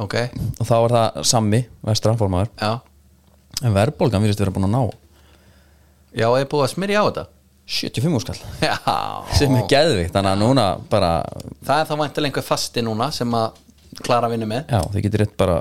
Ok, 0.00 0.16
og 0.58 0.64
þá 0.66 0.74
er 0.78 0.94
það 0.96 1.20
Sammi, 1.28 1.60
vestraformaður 1.84 2.50
já. 2.56 2.72
En 3.62 3.74
verðbólgan 3.76 4.24
virðist 4.24 4.40
vera 4.40 4.54
búin 4.54 4.66
að 4.66 4.72
ná. 4.72 4.82
Já, 6.16 6.26
er 6.32 6.48
búið 6.48 6.64
að 6.64 6.72
smyrja 6.72 7.02
á 7.02 7.04
þetta? 7.08 7.26
75 7.72 8.16
úrskall 8.18 8.38
sem 9.38 9.52
er 9.54 9.68
geðvikt, 9.70 10.10
þannig 10.16 10.32
að 10.32 10.40
núna 10.40 10.64
bara 10.90 11.12
Það 11.62 11.76
er 11.76 11.86
þá 11.86 11.92
væntilega 12.00 12.28
einhver 12.32 12.44
fasti 12.44 12.82
núna 12.82 13.06
sem 13.14 13.36
að 13.38 13.60
klara 14.02 14.30
vinnu 14.32 14.48
með. 14.50 14.72
Já, 14.72 14.80
þið 14.92 15.06
getur 15.06 15.22
rétt 15.22 15.36
bara 15.38 15.60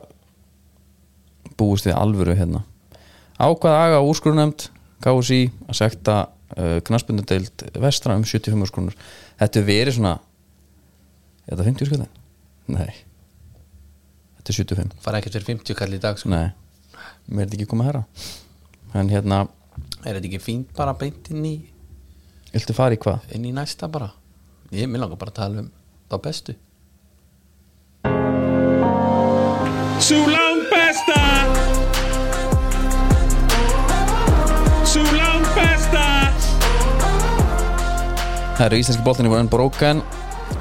búist 1.59 1.85
við 1.85 1.97
alvöru 1.99 2.35
hérna. 2.39 2.63
Ákvað 3.37 3.77
aga 3.83 4.01
úrskurunefnd 4.07 4.69
KSI 5.03 5.43
að 5.67 5.77
sekta 5.77 6.17
uh, 6.57 6.79
knaspundudeild 6.87 7.67
vestra 7.83 8.17
um 8.17 8.25
75 8.25 8.65
úrskurunur 8.65 8.97
þetta 9.41 9.61
er 9.61 9.69
verið 9.69 9.97
svona 9.97 10.17
er 11.45 11.55
þetta 11.55 11.69
50 11.69 11.87
úrskurðin? 11.87 12.11
Nei 12.71 13.10
þetta 14.41 14.53
er 14.53 14.57
75 14.57 14.95
Fara 15.05 15.21
ekkert 15.21 15.37
fyrir 15.37 15.47
50 15.53 15.77
kall 15.77 15.93
í 15.95 15.99
dag 16.01 16.17
sko. 16.19 16.29
Nei, 16.33 16.49
mér 17.29 17.45
er 17.45 17.51
þetta 17.51 17.59
ekki 17.61 17.69
komið 17.71 17.91
herra 17.91 18.03
en 18.97 19.11
hérna, 19.13 19.43
Er 20.03 20.17
þetta 20.17 20.27
ekki 20.31 20.41
fínt 20.41 20.73
bara 20.75 20.93
beint 20.97 21.29
inn 21.31 21.45
í 21.45 21.53
viltu 22.51 22.73
fara 22.75 22.97
í 22.97 22.99
hvað? 22.99 23.29
inn 23.37 23.45
í 23.47 23.53
næsta 23.55 23.87
bara. 23.87 24.09
Ég 24.73 24.89
vil 24.91 24.99
langar 24.99 25.19
bara 25.21 25.31
að 25.31 25.37
tala 25.39 25.61
um 25.63 25.69
þá 26.11 26.17
bestu. 26.25 26.55
Sú 30.01 30.17
langt 30.25 30.65
besta 30.73 31.19
Sú 34.89 35.03
langt 35.15 35.51
besta 35.55 36.05
Það 38.57 38.65
eru 38.65 38.81
íslenski 38.81 39.05
boltinni 39.05 39.31
voru 39.31 39.43
enn 39.45 39.51
brókan 39.53 40.01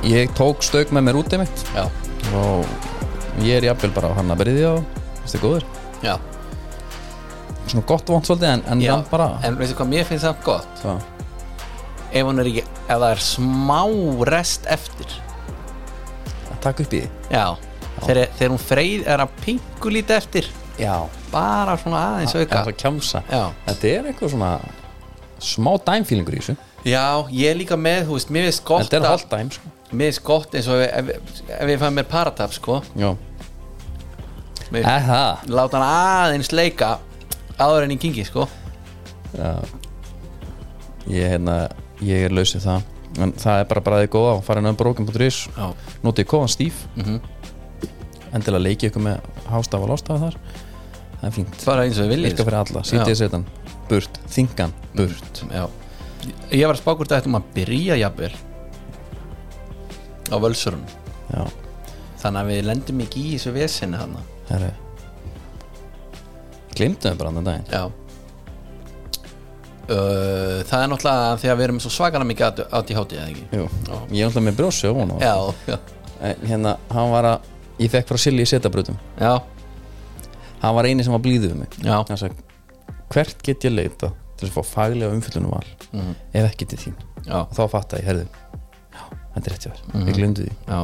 ég 0.06 0.30
tók 0.38 0.62
stauk 0.64 0.92
með 0.94 1.08
mér 1.08 1.18
út 1.22 1.34
einmitt 1.34 1.64
Já, 1.74 1.86
og 2.36 2.89
ég 3.46 3.56
er 3.60 3.68
jafnvel 3.70 3.92
bara 3.96 4.10
á 4.10 4.18
hann 4.18 4.30
að 4.34 4.42
byrja 4.44 4.74
og 4.74 4.84
þetta 5.24 5.38
er 5.38 5.44
góður 5.44 5.64
já, 6.04 6.14
svona 7.70 7.86
gott 7.86 8.12
vant 8.12 8.26
svolítið 8.28 8.52
en, 8.54 8.62
en 8.74 8.84
já. 8.84 8.94
bara 9.10 9.30
En 9.46 9.58
veistu 9.60 9.76
hvað 9.78 9.90
mér 9.92 10.06
finnst 10.08 10.26
það 10.26 10.44
gott? 10.44 10.70
Það, 10.82 11.02
Ef 12.10 12.26
hún 12.26 12.42
er 12.42 12.48
ekki, 12.50 12.62
ef 12.66 12.88
það 12.98 13.04
er 13.12 13.20
smá 13.22 13.80
rest 14.26 14.64
eftir. 14.66 15.12
Að 16.50 16.56
taka 16.64 16.82
upp 16.82 16.94
í? 16.98 17.02
Því 17.04 17.36
Já, 17.36 17.44
þegar, 18.00 18.20
þegar 18.40 18.50
hún 18.50 18.62
freyð 18.64 19.04
er 19.14 19.22
að 19.22 19.36
pingu 19.44 19.92
lítið 19.94 20.16
eftir. 20.16 20.48
Já, 20.80 20.96
Bara 21.30 21.76
svona 21.78 22.00
aðeins 22.08 22.34
það 22.34 22.42
auka. 22.42 22.56
Já. 23.30 23.44
þetta 23.68 23.92
er 23.92 24.08
eitthvað 24.10 24.32
svona 24.34 24.50
smá 25.38 25.70
dæmfílingur 25.86 26.34
í 26.34 26.40
þessu. 26.42 26.56
Já, 26.90 27.04
ég 27.30 27.52
er 27.52 27.60
líka 27.60 27.78
með, 27.78 28.08
þú 28.08 28.16
veist, 28.18 28.32
mér 28.34 28.48
finnst 28.48 28.64
gott 28.66 28.82
þetta 28.88 28.96
er 28.98 29.04
að- 29.06 29.14
hálft 29.14 29.30
dæm 29.30 29.52
sko. 29.54 29.72
Mér 29.92 30.10
finnst 30.10 30.24
gott 30.26 30.54
eins 30.58 30.68
og 30.74 30.82
ef, 30.82 31.08
ef, 31.14 31.42
ef 31.60 31.68
ég 31.70 31.78
fæ 31.78 31.88
mér 31.94 32.08
paratap 32.10 32.52
sko. 32.58 32.80
Já, 32.98 33.12
Láta 35.50 35.80
hann 35.80 35.86
aðeins 35.86 36.52
leika 36.54 36.98
áður 37.58 37.86
en 37.86 37.94
ég 37.96 38.00
kingi 38.02 38.24
sko. 38.26 38.46
Já. 39.34 39.52
ég, 41.10 41.26
hérna, 41.34 41.56
ég 42.04 42.26
er 42.28 42.34
lausið 42.34 42.66
það. 42.66 42.88
En 43.20 43.32
það 43.34 43.60
er 43.62 43.68
bara 43.72 43.84
bara 43.86 44.00
þið 44.04 44.12
góða 44.14 44.34
og 44.36 44.44
fara 44.46 44.62
inn 44.62 44.70
á 44.70 44.74
brókin.is 44.78 45.40
Já. 45.56 45.70
notið 46.06 46.30
kóðan 46.30 46.52
stíf. 46.54 46.84
Mhm. 46.96 47.20
endilega 48.30 48.62
leikið 48.62 48.92
ykkur 48.92 49.02
með 49.02 49.24
hástafa 49.50 49.82
og 49.82 49.90
lástafa 49.90 50.20
þar. 50.28 50.36
Það 51.20 51.24
er 51.26 51.32
fínt. 51.34 51.64
Bara 51.66 51.82
eins 51.84 51.98
og 51.98 52.04
við 52.06 52.12
viljið 52.14 52.30
virka 52.30 52.44
fyrir 52.46 52.60
alla, 52.60 52.82
sítið 52.86 53.16
setan 53.18 53.46
burt, 53.90 54.20
þingan, 54.30 54.72
burt. 54.94 55.42
Já. 55.50 55.64
Ég 56.52 56.66
var 56.68 56.76
að 56.76 56.82
spá 56.82 56.92
hvort 56.94 57.10
þetta 57.10 57.30
um 57.30 57.38
að 57.40 57.48
byrja 57.56 57.96
jafnvel 57.98 58.32
á 60.30 60.36
völsurun 60.38 60.84
já, 61.32 61.42
Þannig 62.20 62.40
að 62.40 62.50
við 62.52 62.66
lendum 62.68 63.00
ekki 63.06 63.22
í 63.24 63.30
þessu 63.34 63.52
vesinni 63.56 63.98
hann 63.98 64.18
herri 64.50 64.70
glimtum 66.80 67.10
við 67.12 67.18
bara 67.20 67.28
annan 67.32 67.44
daginn. 67.44 67.66
Já. 67.72 67.82
Uh, 69.90 70.60
Það 70.70 70.82
er 70.84 70.90
náttúrulega 70.92 71.30
því 71.42 71.48
að 71.50 71.56
við 71.58 71.64
erum 71.66 71.78
svo 71.82 71.90
svakalega 71.90 72.28
mikið 72.30 72.60
átt 72.78 72.90
í 72.92 72.94
hátíð 72.94 73.16
eða 73.18 73.30
ekki? 73.32 73.46
Jú. 73.58 73.64
ég 74.14 74.20
er 74.20 74.28
alltaf 74.28 74.44
með 74.46 74.58
brjósi 74.60 74.86
á 74.86 74.92
hún 74.94 75.10
Já, 75.18 75.32
já, 75.66 75.76
en 76.28 76.44
hérna, 76.46 76.74
hann 76.94 77.10
var 77.10 77.26
að 77.32 77.48
ég 77.82 77.90
fekk 77.90 78.06
frá 78.12 78.20
Silli 78.22 78.44
í 78.46 78.50
setabrutum 78.50 78.98
já, 79.18 79.32
hann 80.62 80.76
var 80.76 80.86
eini 80.86 81.02
sem 81.02 81.10
var 81.16 81.24
blíðið 81.24 81.50
við 81.50 81.58
mig. 81.64 81.74
Já. 81.82 81.96
hann 82.06 82.20
sagði, 82.22 82.38
hvert 83.10 83.42
get 83.42 83.66
ég 83.66 83.74
leita 83.74 84.12
til 84.38 84.46
að 84.46 84.54
fá 84.60 84.62
faglega 84.76 85.10
umfyllunum 85.16 85.56
val 85.56 85.66
Mhm. 85.90 86.14
ef 86.38 86.44
ekki 86.52 86.68
til 86.70 86.78
þín? 86.84 86.94
Já, 87.26 87.40
og 87.42 87.50
þá 87.58 87.62
fatt 87.74 87.96
ég, 87.98 88.04
herðu 88.06 88.26
já, 88.94 89.02
þetta 89.34 89.42
er 89.42 89.52
rétt 89.56 89.66
hjá 89.66 89.72
þér, 89.74 90.06
ég 90.06 90.14
glemdi 90.20 90.46
því. 90.46 90.54
Já. 90.70 90.80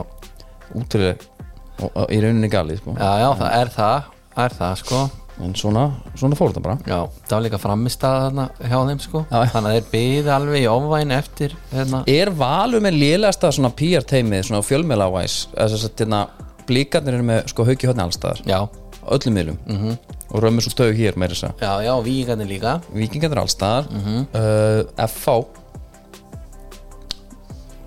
Útrúlega, 0.74 1.14
og, 1.14 1.22
og 1.30 1.35
í 1.84 2.20
rauninni 2.22 2.48
galið 2.52 2.82
sko. 2.82 2.96
Já, 2.96 3.10
já, 3.20 3.28
það 3.40 3.56
er 3.60 3.72
það 3.76 4.12
er 4.44 4.56
það, 4.56 4.74
sko. 4.82 5.04
En 5.44 5.52
svona, 5.52 5.82
svona 6.16 6.36
fór 6.38 6.52
þetta 6.52 6.62
bara. 6.64 6.76
Já, 6.88 6.98
það 7.28 7.34
var 7.34 7.42
líka 7.44 7.58
framistað 7.60 8.16
þarna 8.22 8.46
hjá 8.56 8.78
þeim, 8.88 9.00
sko. 9.04 9.22
Já, 9.28 9.36
já. 9.42 9.50
Þannig 9.52 9.68
að 9.68 9.76
þeir 9.76 9.90
byði 9.92 10.32
alveg 10.32 10.62
í 10.62 10.68
ofvæn 10.72 11.12
eftir 11.16 11.56
hérna. 11.74 12.00
Er 12.08 12.32
valur 12.38 12.84
með 12.84 12.98
lélegasta 13.02 13.52
svona 13.52 13.72
PR 13.76 14.06
teimið, 14.08 14.46
svona 14.48 14.62
fjölmjölavæs 14.64 15.36
þess 15.52 15.86
að 15.90 16.00
hérna, 16.00 16.22
blíkarnir 16.66 17.18
eru 17.18 17.28
með 17.28 17.42
sko 17.52 17.68
hauki 17.68 17.90
hodni 17.90 18.06
allstaðar, 18.06 18.40
Já, 18.48 18.58
öllum 19.12 19.36
miðlum. 19.36 19.58
-hmm. 19.68 19.98
og 20.32 20.42
römmur 20.42 20.64
svo 20.64 20.72
stöðu 20.72 20.96
hér 20.96 21.16
meira 21.20 21.34
þess 21.34 21.44
að 21.44 21.62
já, 21.62 21.72
já, 21.84 21.94
víkingarnir 22.02 22.48
líka. 22.48 22.80
Vikingarnir 22.92 23.38
allstaðar 23.44 23.86
mm 23.90 24.02
-hmm. 24.06 24.26
uh, 24.34 25.06
FH 25.06 25.46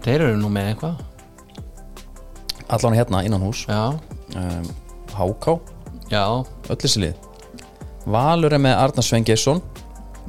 Þeir 0.03 0.21
eru 0.21 0.37
nú 0.37 0.49
með 0.49 0.69
eitthvað 0.73 0.95
allan 2.69 2.97
hérna 2.97 3.23
innan 3.25 3.43
hús 3.43 3.65
um, 3.69 4.69
HK, 5.09 5.57
já, 6.11 6.23
öll 6.69 6.79
þessi 6.79 7.03
lið. 7.03 7.27
Valur 8.09 8.55
er 8.55 8.61
með 8.63 8.77
Arnar 8.85 9.05
Svein 9.05 9.25
Gesson 9.27 9.61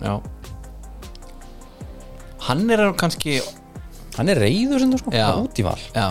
já. 0.03 0.19
Hann 2.49 2.67
er 2.73 2.89
kannski 2.99 3.39
hann 4.17 4.33
er 4.33 4.41
reyður 4.43 4.83
sem 4.83 4.93
þú 4.93 5.03
sko, 5.05 5.15
hann 5.15 5.39
er 5.39 5.43
út 5.45 5.61
í 5.61 5.67
val. 5.67 5.79
Já. 5.95 6.09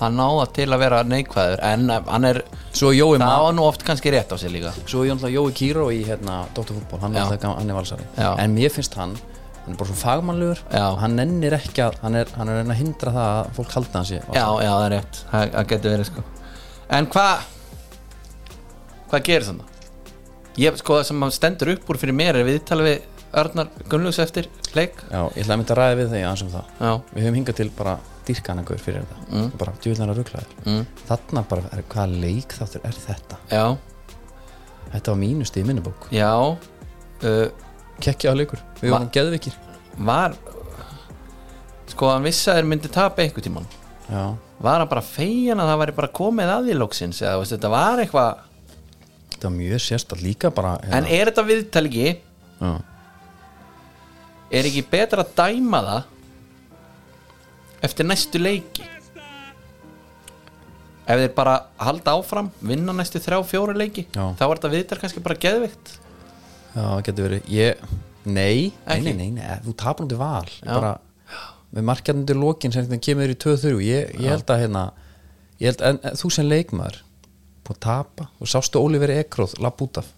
Hann 0.00 0.16
náða 0.18 0.46
til 0.56 0.66
að 0.74 0.80
vera 0.82 1.02
neikvæður 1.06 1.60
En 1.62 1.90
hann 1.94 2.24
er 2.26 2.40
Það 2.74 3.44
var 3.44 3.52
nú 3.54 3.62
oft 3.62 3.84
kannski 3.86 4.10
rétt 4.10 4.32
á 4.34 4.36
sig 4.38 4.50
líka. 4.50 4.72
Svo 4.90 5.04
er 5.06 5.30
Jói 5.30 5.52
Kíró 5.54 5.86
í 5.94 6.00
hérna, 6.06 6.42
Dr. 6.56 6.74
Fútból, 6.74 6.98
hann, 7.04 7.14
hann 7.14 7.70
er 7.70 7.76
valsari. 7.76 8.06
En 8.18 8.56
mér 8.56 8.72
finnst 8.74 8.96
hann 8.98 9.14
hann 9.64 9.74
er 9.74 9.78
bara 9.80 9.88
svo 9.90 9.96
fagmannlegur. 10.00 10.62
Hann 11.00 11.16
nennir 11.18 11.56
ekki 11.56 11.82
að 11.86 11.98
hann 12.04 12.18
er, 12.20 12.30
hann 12.36 12.52
er 12.52 12.60
að 12.62 12.78
hindra 12.80 13.14
það 13.14 13.30
að 13.38 13.50
fólk 13.58 13.74
halda 13.78 13.98
hann 14.00 14.08
sér 14.10 14.26
Já, 14.28 14.46
já, 14.60 14.70
það 14.70 14.84
er 14.86 14.94
rétt. 14.98 15.20
Það, 15.30 15.50
það 15.56 15.68
getur 15.72 15.94
verið 15.96 16.10
sko. 16.10 16.24
En 16.98 17.10
hvað 17.14 17.50
Hvað 19.10 19.26
gerir 19.28 19.46
þannig? 19.46 19.82
Ég, 20.58 20.78
sko, 20.80 20.96
það 20.98 21.08
sem 21.10 21.24
stendur 21.34 21.70
upp 21.74 21.90
úr 21.92 21.98
fyrir 22.00 22.16
mér 22.16 22.38
er 22.40 22.46
viðtalið 22.48 22.88
við 22.88 23.10
Örnar 23.34 23.68
Gunnlaugs 23.90 24.18
eftir 24.22 24.46
leik. 24.76 25.00
Já, 25.10 25.20
ég 25.34 25.42
ætla 25.42 25.54
að 25.56 25.60
mynda 25.60 25.74
að 25.74 25.78
ræða 25.80 25.96
við 25.98 26.10
þegar 26.12 26.28
aðeins 26.28 26.44
um 26.44 26.50
það. 26.52 26.68
Já, 26.78 26.92
Við 27.14 27.24
höfum 27.24 27.38
hingað 27.40 27.56
til 27.60 27.66
bara 27.78 27.94
dýrkanangur 28.28 28.80
fyrir 28.80 29.02
þetta. 29.04 29.24
Mm. 29.34 29.48
bara 29.60 29.74
djúvillega 29.82 30.14
rugglaðir 30.18 30.54
mm. 30.64 30.84
Þarna 31.08 31.42
bara, 31.50 31.64
er, 31.76 31.82
hvaða 31.92 32.20
leik 32.24 32.54
þáttur 32.56 32.86
er 32.88 32.98
þetta? 33.04 33.38
já, 33.50 33.64
Þetta 34.94 35.10
var 35.14 35.18
mínust 35.20 35.58
í 35.58 35.64
minnubók 35.66 36.06
já. 36.14 36.30
Uh, 37.24 37.48
Kekkja 38.02 38.32
á 38.32 38.34
leikur, 38.34 38.58
við 38.80 38.90
Va- 38.90 38.96
varum 38.98 39.10
geðvikir 39.14 39.54
Var 39.98 40.34
Sko, 41.94 42.08
hann 42.10 42.24
vissi 42.26 42.48
að 42.50 42.56
þeir 42.58 42.66
myndi 42.66 42.88
tapa 42.90 43.22
einhver 43.22 43.44
tímann. 43.44 43.66
Já, 44.08 44.34
Var 44.64 44.78
hann 44.80 44.88
bara 44.90 45.02
fegin 45.04 45.60
að 45.62 45.68
það 45.70 45.78
væri 45.82 45.94
bara 46.00 46.08
komið 46.16 46.50
að 46.54 46.64
því 46.70 46.74
lóksins 46.80 47.20
eða 47.22 47.36
veist, 47.42 47.52
þetta 47.54 47.70
var 47.70 48.02
eitthvað 48.02 48.40
þetta 49.34 49.44
var 49.50 49.54
mjög 49.58 49.84
sérstætt 49.84 50.22
líka 50.24 50.50
bara 50.54 50.72
En 50.90 51.04
er 51.06 51.30
þetta 51.30 51.44
viðtalgi 51.46 52.08
Já, 52.60 52.72
Er 54.54 54.68
ekki 54.68 54.82
betra 54.90 55.24
að 55.24 55.32
dæma 55.38 55.80
það 55.86 56.02
Eftir 57.84 58.06
næstu 58.08 58.40
leiki? 58.40 58.84
Ef 61.04 61.18
þeir 61.20 61.34
bara 61.36 61.54
halda 61.84 62.14
áfram 62.16 62.46
Vinna 62.64 62.94
næstu 62.96 63.20
þrjá, 63.20 63.42
fjóra 63.44 63.74
leiki 63.76 64.06
Já. 64.14 64.24
Þá 64.38 64.44
er 64.46 64.54
þetta 64.56 64.70
viðtal 64.72 64.98
kannski 65.02 65.22
bara 65.24 65.36
geðvikt 65.42 65.98
Já, 66.74 66.82
það 66.82 67.02
getur 67.08 67.28
verið. 67.28 67.48
Ég, 67.54 67.84
Nei, 68.24 68.72
nei, 68.88 69.12
nei, 69.12 69.30
nei, 69.36 69.56
þú 69.66 69.74
tapar 69.76 70.06
til 70.08 70.16
val. 70.16 70.48
Já. 70.64 70.72
bara, 70.72 70.92
Með 71.74 71.86
markjarnir 71.90 72.28
til 72.30 72.38
lokin 72.40 72.72
sem 72.72 73.00
kemur 73.02 73.32
í 73.32 73.36
2-3 73.36 73.72
ég, 73.84 74.12
ég 74.22 74.30
held 74.30 74.50
að 74.54 74.60
hérna 74.62 74.84
Ég 75.60 75.72
held 75.72 75.82
að 75.82 75.88
en, 75.90 76.16
þú 76.20 76.30
sem 76.32 76.46
leikmaður 76.46 77.00
Búið 77.64 77.76
að 77.76 77.80
tapa. 77.86 78.26
Og 78.40 78.50
sástu 78.50 78.80
Oliver 78.80 79.10
Ekroð 79.14 79.56
Lapp 79.64 79.80
út 79.80 79.98
af. 80.02 80.10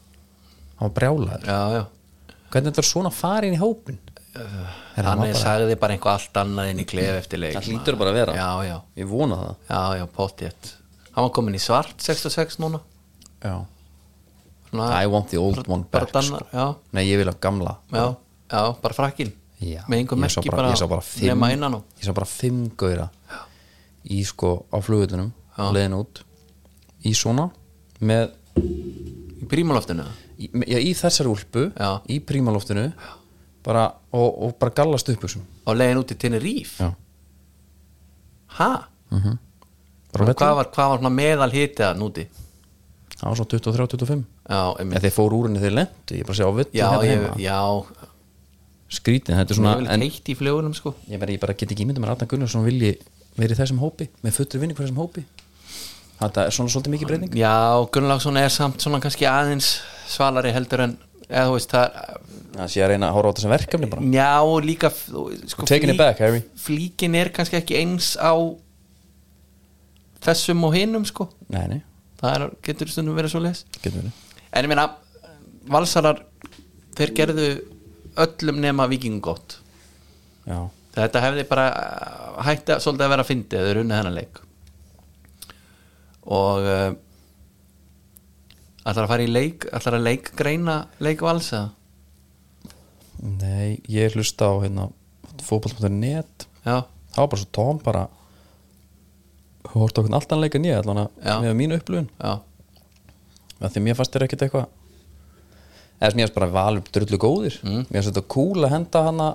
Hann 0.77 0.89
var 0.91 0.95
brjálaður. 0.99 1.47
Já, 1.47 1.61
já. 1.77 2.35
Hvernig 2.51 2.73
þetta 2.73 2.83
er 2.83 2.89
svona 2.91 3.13
farin 3.15 3.57
í 3.57 3.61
hópin 3.61 3.99
Hann 4.37 5.21
var 5.23 5.31
er 5.31 5.39
sagði 5.41 5.77
bara 5.81 5.97
einhvað 5.97 6.19
allt 6.19 6.41
annað 6.43 6.73
inn 6.73 6.83
í 6.83 6.87
klef 6.89 7.21
eftir 7.23 7.41
leik. 7.41 7.57
Það 7.57 7.71
hlýtur 7.71 7.99
bara 8.01 8.13
að 8.13 8.19
vera. 8.21 8.35
Já, 8.37 8.51
já, 8.69 8.77
Ég 9.01 9.09
vona 9.09 9.39
það. 9.41 9.55
Já, 9.71 9.81
já, 10.01 10.05
pottjett 10.19 10.73
Hann 11.17 11.25
var 11.27 11.33
komin 11.39 11.57
í 11.57 11.63
svart 11.63 11.97
66 12.05 12.59
núna. 12.61 12.83
Já. 13.41 13.57
Svona, 14.77 15.03
I 15.03 15.07
want 15.11 15.31
the 15.33 15.41
old 15.41 15.67
one 15.69 15.85
back 15.91 16.09
sko. 16.11 16.21
dannar, 16.21 16.47
já, 16.53 16.67
Nei, 16.93 17.05
ég 17.09 17.21
vil 17.21 17.29
að 17.31 17.41
gamla. 17.41 17.77
Já, 17.93 18.05
já, 18.53 18.63
bara 18.83 18.95
frakkin 18.95 19.33
Já, 19.57 19.81
Með 19.89 20.03
einhver 20.03 20.19
merki 20.21 20.51
bara, 20.53 20.69
bara, 20.69 20.87
bara 20.91 21.03
Ég 21.97 22.05
sá 22.05 22.13
bara 22.13 22.29
fimm 22.29 22.67
gauðra 22.77 23.09
Í 24.13 24.21
sko 24.29 24.67
á 24.69 24.77
flugutunum. 24.85 25.33
Leðin 25.73 25.97
út 25.97 26.21
Í 27.09 27.15
svona 27.17 27.49
Með 28.05 28.35
Í 28.61 29.49
prímaloftinu 29.49 30.05
í, 30.37 30.51
já, 30.69 30.79
í 30.81 30.93
þessari 30.97 31.31
úlpu. 31.33 31.71
Í 32.13 32.21
prímaloftinu 32.29 32.91
bara, 33.67 33.89
og, 34.13 34.29
og 34.47 34.55
bara 34.61 34.75
gallast 34.77 35.09
upp 35.13 35.25
Og 35.25 35.77
leiðin 35.77 36.03
út 36.05 36.13
í 36.13 36.55
Já. 36.79 36.93
Ha? 38.61 38.71
Bara 40.17 40.33
Hvað 40.33 40.55
var, 40.57 40.69
hvað 40.73 40.91
var 40.93 41.01
svona 41.01 41.13
meðal 41.13 41.51
hitið 41.53 41.87
að 41.91 41.99
núti? 42.01 42.27
Það 43.17 43.31
var 43.31 43.39
svo 43.39 43.47
23-25 43.49 44.25
Já, 44.51 44.61
En 44.61 44.83
einmitt 44.85 45.07
þeir 45.07 45.15
fóru 45.17 45.39
úr 45.41 45.49
henni 45.49 45.63
þeir 45.63 45.75
lendu 45.79 46.19
Ég 46.19 46.29
bara 46.29 46.37
sé 46.37 46.45
á 46.45 46.53
vitt 46.53 46.77
Já, 46.77 46.85
hérna 46.91 47.07
ég, 47.07 47.17
heima. 47.17 47.33
já, 47.41 47.61
Skrítin, 48.97 49.35
þetta 49.35 49.55
er 49.55 49.59
svona, 49.59 49.73
svona 49.83 50.07
ég 50.07 50.19
í 50.31 50.35
flugunum 50.39 50.75
sko. 50.77 50.93
Ég, 51.11 51.19
bara, 51.19 51.33
ég 51.35 51.41
bara 51.43 51.57
get 51.59 51.73
ekki 51.75 51.83
ímyndað 51.83 52.05
mér 52.05 52.13
að 52.13 52.21
Arna 52.21 52.29
Gunnarsson 52.31 52.67
vilji 52.67 52.93
verið 53.35 53.57
í 53.57 53.59
þessum 53.59 53.81
hópi 53.83 54.07
með 54.23 54.37
fullri 54.37 54.61
vinning 54.63 54.79
fyrir 54.79 54.93
þessum 54.93 55.01
hópi. 55.03 55.25
Þetta 56.21 56.45
er 56.47 56.55
svona 56.55 56.73
svolítið 56.73 56.95
mikið 56.95 57.11
breyting. 57.11 57.35
Já, 57.37 57.57
Gunnlaugsson 57.93 58.39
er 58.41 58.53
samt 58.55 58.85
svona 58.85 59.01
kannski 59.05 59.27
aðeins 59.29 59.73
svalari 60.09 60.53
heldur 60.55 60.85
en 60.87 60.95
eða 61.27 61.49
þú 61.51 61.57
veist 61.59 61.75
það 61.75 61.99
það 62.57 62.71
sé 62.73 62.85
að 62.85 62.93
reyna 62.93 63.11
að 63.11 63.17
horfa 63.19 63.33
á 63.33 63.37
þessum 63.37 63.53
verkefni 63.53 63.91
bara. 63.93 64.07
Já, 64.15 64.31
og 64.47 64.65
líka 64.65 64.93
sko, 64.95 65.67
Taking 65.69 65.93
it 65.93 66.01
back. 66.01 66.23
Flíkin 66.63 67.19
er 67.19 67.33
kannski 67.37 67.59
ekki 67.59 67.77
eins 67.83 68.15
á 68.17 68.33
þessum 70.25 70.65
og 70.67 70.77
hinum 70.79 71.05
sko. 71.09 71.29
Nei, 71.53 71.67
nei, 71.75 71.83
Það 72.21 72.33
er, 72.33 72.47
getur 72.65 72.93
stundum 72.93 73.19
verið 73.19 73.35
svo 73.35 73.43
verið. 73.45 74.09
En 74.57 74.65
ég 74.65 74.71
meina, 74.73 74.89
valsarar 75.69 76.23
þeir 76.97 77.13
gerðu 77.19 77.49
öllum 78.25 78.61
nema 78.63 78.89
vikingum 78.89 79.23
gott. 79.25 79.59
Já, 80.47 80.69
Þetta 80.97 81.21
hefði 81.21 81.43
bara 81.51 81.65
uh, 81.77 82.37
hætti 82.47 82.73
að 82.73 82.85
svolítið 82.85 83.05
að 83.05 83.11
vera 83.13 83.25
að 83.27 83.29
fyndi 83.29 83.59
eða 83.59 83.73
runnið 83.77 83.99
hennar 83.99 84.15
leik. 84.17 84.39
Og 86.37 86.65
uh, 86.65 86.93
ætlar 88.87 89.05
að 89.05 89.11
fara 89.11 89.27
í 89.27 89.31
leik 89.31 89.67
ætlar 89.75 89.99
að 89.99 90.07
leik 90.07 90.31
greina 90.39 90.77
leik 91.03 91.25
vals 91.27 91.51
eða? 91.53 91.73
Nei, 93.27 93.81
ég 93.91 94.15
hlusta 94.15 94.49
á 94.49 94.55
hérna 94.63 94.89
fótboll.net 95.43 96.47
já, 96.65 96.85
það 96.85 97.21
var 97.21 97.31
bara 97.33 97.43
svo 97.43 97.51
tóm 97.59 97.81
bara 97.83 98.03
hórt 99.83 99.99
okkur 100.01 100.15
alltaf 100.17 100.41
leika 100.41 100.61
nýja 100.63 100.81
allan 100.83 101.03
að 101.07 101.43
með 101.45 101.55
mínu 101.61 101.79
upplifun. 101.81 102.09
Já, 102.21 102.33
að 103.61 103.75
því 103.75 103.83
mér 103.87 103.99
fannst 103.99 104.15
þér 104.17 104.27
ekkert 104.27 104.45
eitthvað 104.47 104.67
eða 105.97 106.11
sem 106.13 106.21
ég 106.21 106.27
fannst 106.29 106.37
bara 106.37 106.51
valum 106.53 106.85
drullu 106.93 107.19
góðir. 107.21 107.59
Mm. 107.65 107.85
mér 107.89 108.03
fannst 108.03 108.13
þetta 108.13 108.27
cool 108.35 108.67
að 108.67 108.75
henda 108.77 109.03
hana 109.07 109.29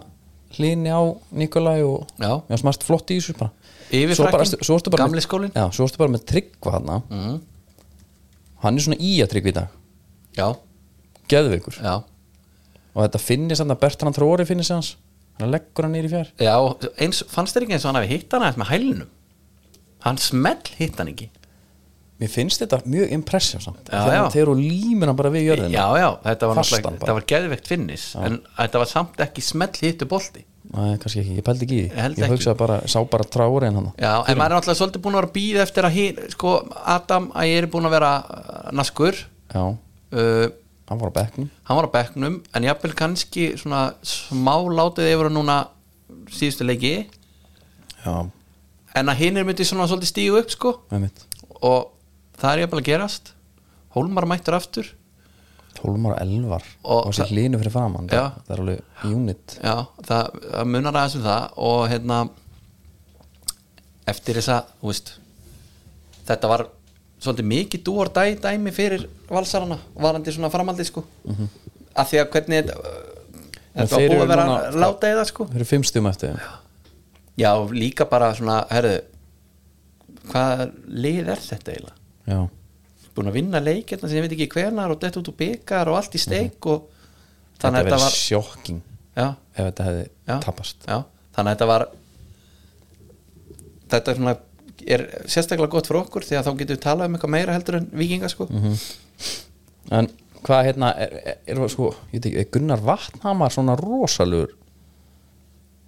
hlýni 0.55 0.91
á 0.93 1.01
Nikolai 1.31 1.79
og 1.85 2.07
Já. 2.21 2.33
mér 2.45 2.51
fannst 2.53 2.67
margt 2.67 2.85
flott 2.87 3.13
í 3.13 3.17
þessu 3.19 3.37
bara. 3.39 3.51
Yfir 3.91 4.15
Svo 4.15 4.25
bara- 4.27 4.39
frakkinn, 4.39 4.63
svo 4.67 4.77
ertu 4.77 4.91
bara 4.93 5.03
gamli 5.05 5.21
skólinn. 5.23 5.51
já, 5.55 5.65
svo 5.71 5.85
ertu 5.87 5.97
bara 5.97 6.11
með 6.13 6.25
tryggva 6.31 6.71
hana 6.77 7.01
mm. 7.09 7.41
hann 8.63 8.77
er 8.77 8.85
svona 8.85 8.99
í 8.99 9.13
að 9.23 9.31
tryggva 9.33 9.49
í 9.51 9.57
dag. 9.57 9.67
Já, 10.37 10.47
geðveikur. 11.27 11.79
Já. 11.81 12.03
Og 12.95 12.99
þetta 13.05 13.19
finnir 13.19 13.55
samt 13.59 13.71
að 13.71 13.81
Bertrand 13.81 14.15
Tróri 14.15 14.45
finnir 14.47 14.67
hans. 14.69 14.95
Hann 15.39 15.51
leggur 15.51 15.83
hann 15.87 15.93
nýri 15.95 16.11
fjær. 16.11 16.29
Já, 16.39 16.55
eins, 17.01 17.23
fannst 17.31 17.55
þér 17.55 17.65
ekki 17.65 17.73
eins 17.77 17.85
og 17.85 17.91
hann 17.91 18.01
hafi 18.03 18.11
hitt 18.13 18.31
hana 18.35 18.51
með 18.59 18.71
hælunum 18.71 19.09
hann 20.05 20.19
smell 20.21 20.73
hitt 20.77 20.99
hann 21.01 21.11
ekki. 21.11 21.29
Mér 22.21 22.29
finnst 22.29 22.61
þetta 22.61 22.83
mjög 22.85 23.15
impressive 23.15 23.63
samt. 23.63 23.87
Já, 23.89 24.27
þegar 24.29 24.51
og 24.53 24.59
límur 24.61 25.09
hann 25.09 25.17
bara 25.17 25.31
við 25.33 25.47
jörðina. 25.47 25.73
Já, 25.73 25.87
já, 25.97 26.09
þetta 26.27 26.49
var, 26.51 26.59
þetta 26.85 27.15
var 27.17 27.27
geðveikt 27.31 27.69
finnis 27.71 28.11
en 28.21 28.39
þetta 28.59 28.81
var 28.83 28.89
samt 28.91 29.23
ekki 29.25 29.43
smell 29.45 29.73
hittu 29.81 30.05
bolti. 30.09 30.45
Nei, 30.71 30.95
kannski 31.01 31.19
ekki, 31.23 31.37
ég 31.39 31.43
pældi 31.43 31.65
ekki 31.65 31.77
í 31.77 31.85
því. 31.89 32.03
Ég 32.05 32.19
ég 32.21 32.31
hugsaði 32.31 32.57
bara, 32.61 32.77
sá 32.87 32.99
bara 33.09 33.25
Tróri 33.27 33.67
en 33.67 33.79
hann. 33.79 33.87
Já, 33.99 34.11
en 34.21 34.37
maður 34.39 34.53
er 34.53 34.55
náttúrulega 34.55 34.79
svolítið 34.79 35.03
búin 35.03 35.17
að 35.17 35.19
vera 35.19 35.29
að 35.31 35.35
býða 35.35 35.63
eftir 35.65 35.87
að 35.87 35.95
hin, 35.97 36.19
sko, 36.31 36.53
Adam 36.93 37.27
að 37.33 37.47
ég 37.49 37.63
er 37.63 37.67
búin 37.73 37.89
að 37.89 37.95
vera 37.97 38.11
uh, 38.21 38.59
naskur. 38.77 39.17
Já, 39.51 39.63
uh, 39.73 40.45
hann 40.91 41.01
var 41.01 41.11
á 41.11 41.17
bekknum. 41.17 41.49
hann 41.67 41.79
var 41.79 41.89
á 41.89 41.95
bekknum 41.97 42.37
en 42.53 42.67
jafnvel 42.67 42.93
kannski 43.01 43.49
svona 43.59 43.81
smá 44.05 44.53
látið 44.71 45.09
yfir 45.15 45.31
núna 45.33 45.57
síðustu 46.31 46.69
leiki. 46.69 46.93
Já, 48.05 48.29
en 48.95 49.11
að 49.11 49.21
hinn 49.23 49.37
er 49.37 49.47
myndið 49.47 49.69
svona 49.71 49.87
svolítið 49.89 50.11
stígu 50.11 50.39
upp 50.41 50.49
sko. 50.53 50.73
Og 51.61 51.91
það 52.41 52.51
er 52.53 52.63
jafnvel 52.65 52.81
að 52.81 52.89
gerast. 52.89 53.33
Hólmar 53.95 54.27
mættur 54.29 54.57
aftur. 54.57 54.91
12 55.81 56.05
ára 56.09 56.19
elvar. 56.21 56.63
Og 56.83 57.07
og 57.07 57.13
það- 57.13 57.31
hlínu 57.31 57.57
fyrir 57.57 57.71
framann 57.71 58.07
Já. 58.07 58.21
það, 58.21 58.31
það 58.47 58.53
er 58.55 58.61
alveg 58.61 58.81
unit. 59.03 59.59
Já, 59.63 59.87
það, 60.03 60.41
það 60.51 60.65
munar 60.65 60.93
aðeins 60.93 61.15
um 61.15 61.23
það. 61.23 61.49
Og 61.57 61.89
hérna 61.89 62.29
eftir 64.07 64.35
þú 64.35 64.87
veist 64.87 65.13
þetta 66.27 66.47
var 66.47 66.67
svolítið 67.21 67.45
mikið 67.45 67.83
dúor 67.83 68.09
dæ, 68.09 68.35
dæmi 68.41 68.71
fyrir 68.73 69.07
valsarana 69.29 69.77
varandi 69.95 70.31
svona 70.31 70.49
framaldi 70.49 70.85
sko. 70.85 71.03
Mm 71.25 71.35
-hmm. 71.35 71.47
að 71.95 72.05
því 72.09 72.17
að 72.21 72.31
hvernig 72.31 72.65
þetta 73.75 73.95
var 73.95 73.99
búið 73.99 74.21
að 74.21 74.27
vera 74.27 74.45
að 74.45 74.75
láta 74.75 75.07
eða 75.07 75.25
sko. 75.25 75.45
Þeir 75.45 75.55
eru 75.55 75.65
fimm 75.65 75.83
stjum 75.83 76.07
eftir 76.07 76.29
Já, 76.29 76.51
líka 77.37 78.07
bara 78.09 78.33
svona, 78.35 78.65
herðu 78.71 78.97
hvað 80.31 80.65
lið 80.87 81.31
er 81.33 81.45
þetta 81.45 81.71
eiginlega? 81.71 81.95
já, 82.27 82.41
Búin 83.11 83.27
að 83.27 83.37
vinna 83.41 83.59
leik 83.59 83.91
hérna 83.91 84.07
sem 84.07 84.21
ég 84.21 84.27
veit 84.27 84.35
ekki 84.37 84.53
hvenar 84.55 84.93
og 84.93 85.01
dett 85.01 85.17
út 85.19 85.27
úr 85.27 85.35
byggar 85.39 85.89
og 85.91 85.97
allt 85.99 86.15
í 86.15 86.21
steik 86.21 86.63
og 86.71 86.85
þetta 87.57 87.65
þannig 87.65 87.79
að 87.79 87.83
verið 87.83 87.91
þetta 87.91 88.05
var 88.05 88.19
sjokking 88.19 88.83
já, 89.17 89.27
ef 89.55 89.65
þetta 89.65 89.87
hefði 89.89 90.05
já, 90.05 90.35
tapast 90.45 90.87
já, 90.87 90.97
þannig 91.35 91.49
að 91.49 91.55
þetta 91.55 91.69
var 91.71 91.87
þetta 93.91 94.11
er 94.11 94.19
svona 94.21 94.37
er 94.87 95.03
sérstaklega 95.29 95.71
gott 95.71 95.89
fyrir 95.89 96.01
okkur 96.01 96.25
því 96.25 96.37
að 96.39 96.47
þá 96.47 96.51
getum 96.61 96.77
við 96.77 96.83
talað 96.85 97.09
um 97.09 97.17
eitthvað 97.17 97.33
meira 97.35 97.55
heldur 97.55 97.77
en 97.77 97.87
vikinga 97.99 98.29
sko. 98.31 98.47
En 99.91 100.09
hvað 100.41 100.63
hérna 100.69 100.91
er, 101.03 101.15
er, 101.45 101.61
sko, 101.69 101.91
ég 102.15 102.27
er 102.31 102.49
Gunnar 102.53 102.81
Vatnhamar 102.85 103.53
svona 103.53 103.75
rosalur 103.79 104.55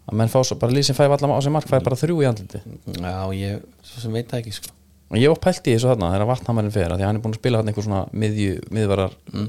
að 0.10 0.18
menn 0.20 0.32
fá 0.32 0.40
svo 0.44 0.58
bara 0.60 0.76
lýsinn 0.76 0.98
fæði 0.98 1.16
allar 1.16 1.38
á 1.38 1.42
sig 1.46 1.54
mark 1.56 1.68
fæði 1.70 1.86
bara 1.88 2.00
þrjú 2.00 2.18
í 2.24 2.28
andliti 2.30 2.60
já, 3.00 3.14
ég, 3.38 3.62
svo 3.88 4.04
sem 4.04 4.16
veit 4.16 4.28
það 4.32 4.42
ekki 4.44 4.56
sko. 4.58 4.74
Og 5.14 5.20
ég 5.22 5.30
í 5.72 5.76
þessu 5.78 5.92
þarna 5.92 6.10
þegar 6.16 6.30
Vatnhamarinn 6.32 6.74
fer 6.74 6.96
því 6.98 7.06
hann 7.08 7.20
er 7.20 7.24
búin 7.24 7.36
að 7.36 7.40
spila 7.40 7.60
þarna 7.62 7.72
einhver 7.74 7.86
svona 7.86 8.02
miðju, 8.24 8.56
miðvarar 8.74 9.14
Mm. 9.34 9.48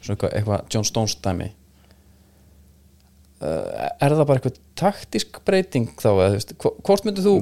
svona 0.00 0.16
eitthvað, 0.16 0.32
eitthvað 0.38 0.64
John 0.74 0.84
Stones 0.88 1.14
dæmi. 1.24 1.50
Uh, 3.44 3.90
er 4.00 4.14
það 4.14 4.26
bara 4.28 4.38
eitthvað 4.40 4.58
taktisk 4.78 5.40
breyting 5.44 5.88
þá 6.00 6.08
eða, 6.12 6.54
hvort 6.86 7.04
myndir 7.04 7.24
þú 7.26 7.32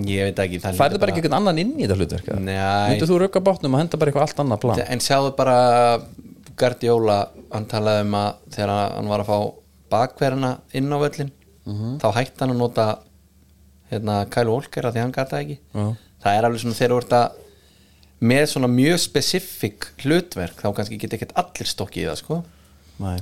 færðu 0.74 0.98
bara 0.98 1.12
einhvern 1.12 1.36
annan 1.36 1.60
inn 1.62 1.74
í 1.76 1.84
þetta 1.84 1.98
hlutverk 2.00 2.30
myndir 2.32 3.06
þú 3.10 3.18
rauka 3.22 3.42
bátnum 3.44 3.76
og 3.76 3.82
henda 3.82 4.00
bara 4.00 4.10
eitthvað 4.10 4.24
allt 4.26 4.40
annað 4.42 4.62
plan? 4.64 4.80
En 4.88 5.04
sjáðu 5.04 5.30
bara 5.38 5.56
Guardiola, 6.58 7.18
hann 7.52 7.68
talaði 7.70 8.06
um 8.08 8.16
að 8.18 8.40
þegar 8.56 8.72
hann 8.96 9.12
var 9.12 9.22
að 9.22 9.30
fá 9.30 9.38
bakverðina 9.94 10.50
inn 10.80 10.90
á 10.90 10.98
völlin 11.04 11.30
þá 12.02 12.06
hætti 12.18 12.42
hann 12.42 12.54
að 12.54 12.60
nota 12.62 12.86
hérna 13.92 14.16
Kyle 14.32 14.50
Walker 14.50 14.88
að 14.88 14.96
því 14.96 15.02
hann 15.04 15.14
gata 15.14 15.40
ekki 15.42 15.58
Já. 15.60 15.84
það 16.24 16.38
er 16.38 16.48
alveg 16.48 16.62
svona 16.64 16.78
þegar 16.78 16.94
þú 16.94 17.00
ert 17.02 17.14
að 17.18 17.38
með 18.32 18.42
svona 18.52 18.70
mjög 18.70 18.98
spesifik 19.02 19.86
hlutverk 20.04 20.58
þá 20.62 20.68
kannski 20.78 20.98
geta 21.02 21.18
ekkert 21.18 21.36
allir 21.42 21.70
stokkið 21.70 22.04
í 22.04 22.08
það 22.10 22.20
sko 22.22 22.40
Nei, 23.02 23.16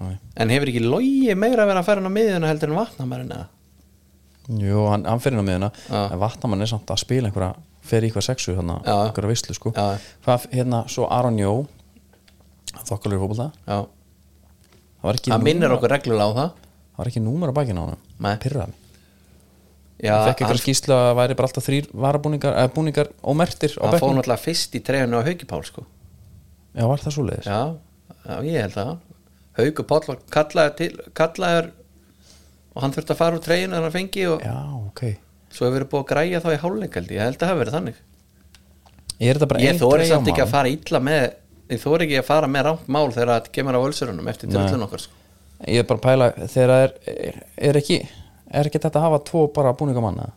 nei. 0.00 0.14
en 0.42 0.50
hefur 0.54 0.70
ekki 0.72 0.82
logi 0.84 1.34
meira 1.38 1.62
að 1.64 1.70
vera 1.72 1.82
að 1.84 1.88
færa 1.90 2.02
hann 2.02 2.10
á 2.10 2.16
miðjuna 2.18 2.50
heldur 2.50 2.72
en 2.72 2.80
vatnamærin 2.80 3.34
eða 3.36 3.50
Jú, 4.44 4.80
hann, 4.92 5.06
hann 5.08 5.22
fyrir 5.24 5.38
inn 5.38 5.46
á 5.46 5.48
miðuna 5.48 5.70
Já. 5.88 6.00
en 6.12 6.20
Vatnamann 6.20 6.60
er 6.64 6.68
samt 6.68 6.90
að 6.92 7.00
spila 7.00 7.30
einhverja 7.30 7.54
í 7.84 7.96
eitthvað 8.08 8.26
sexu, 8.26 8.52
hérna, 8.56 8.78
Já. 8.84 8.94
einhverja 9.06 9.30
veislu 9.30 9.54
sko. 9.56 9.70
Hvað, 10.24 10.44
hérna, 10.52 10.82
svo 10.88 11.06
Aron 11.12 11.38
Jó 11.40 11.52
þokkalur 12.84 13.22
já, 13.24 13.54
það 13.66 13.86
var 15.04 15.18
ekki 15.18 15.32
það 15.32 15.44
minnir 15.46 15.74
okkur 15.76 15.92
reglulega 15.94 16.26
á 16.28 16.32
það 16.38 16.63
það 16.94 17.02
var 17.02 17.10
ekki 17.12 17.22
númer 17.24 17.50
á 17.50 17.58
bakinu 17.58 17.84
á 17.84 17.86
hann 17.90 18.02
Nei. 18.22 18.34
pyrraði 18.42 18.80
það 20.02 20.26
fekk 20.28 20.42
eitthvað 20.42 20.60
skýslu 20.60 20.94
að 20.94 21.04
það 21.04 21.16
væri 21.20 21.36
bara 21.38 21.48
alltaf 21.48 21.66
þrýr 21.68 21.88
varabúningar, 22.04 22.56
eða 22.60 22.72
búningar 22.74 23.10
ómertir 23.22 23.74
á 23.78 23.84
hann 23.86 24.00
fór 24.02 24.14
náttúrulega 24.16 24.42
fyrst 24.42 24.74
í 24.74 24.82
trefinu 24.84 25.20
á 25.20 25.26
Hauki 25.26 25.48
Pál 25.48 25.62
sko. 25.66 25.84
Já, 26.74 26.84
var 26.90 27.02
það 27.02 27.14
svo 27.14 27.26
leiðis 27.28 27.48
já, 27.48 27.60
já, 28.24 28.34
ég 28.48 28.64
held 28.64 28.74
það. 28.74 28.90
Hauki 29.60 29.86
Pál 29.92 30.00
var 30.08 30.18
kallaður 30.36 30.74
til 30.80 30.90
kallaður 31.20 31.70
og 32.74 32.82
hann 32.82 32.96
þurfti 32.96 33.14
að 33.14 33.20
fara 33.22 33.38
úr 33.38 33.44
trefinu 33.44 33.78
en 33.78 33.86
hann 33.86 33.94
fengi 33.94 34.26
og 34.32 34.44
já, 34.44 34.56
ok. 34.90 35.04
svo 35.54 35.68
hefur 35.68 35.78
verið 35.78 35.92
búið 35.94 36.02
að 36.02 36.10
græja 36.12 36.42
þá 36.42 36.50
í 36.50 36.60
hálfleik 36.64 37.00
held 37.00 37.14
ég, 37.14 37.24
held 37.24 37.38
að 37.38 37.44
það 37.44 37.52
hafi 37.52 37.62
verið 37.62 37.78
þannig. 37.78 38.02
Ég 39.22 39.78
þóri 39.78 40.08
samt 40.10 40.30
ekki 40.32 40.42
að 40.42 40.54
fara 40.56 40.72
illa 40.74 41.00
með 41.06 41.28
ég 41.70 41.80
þóri 41.80 42.08
ekki 42.08 42.18
að 42.18 42.26
fara 42.28 42.50
með 42.50 42.66
rámt 42.66 42.88
mál 42.90 43.06
þegar 43.14 43.30
það 43.36 43.52
kemur 43.54 43.78
á 43.78 43.84
völsurunum 43.86 44.32
eftir 44.32 44.50
sko. 44.50 45.20
Ég 45.66 45.82
er 45.82 45.88
bara 45.88 46.00
að 46.00 46.06
pæla 46.06 46.30
þegar 46.44 46.72
það 46.74 46.86
er, 46.86 46.96
er, 47.14 47.42
er 47.68 47.80
ekki 47.80 48.00
er 48.54 48.68
ekki 48.68 48.80
þetta 48.82 49.00
að 49.00 49.06
hafa 49.08 49.22
tvo 49.28 49.46
bara 49.54 49.74
búningamann 49.76 50.22
eða? 50.24 50.34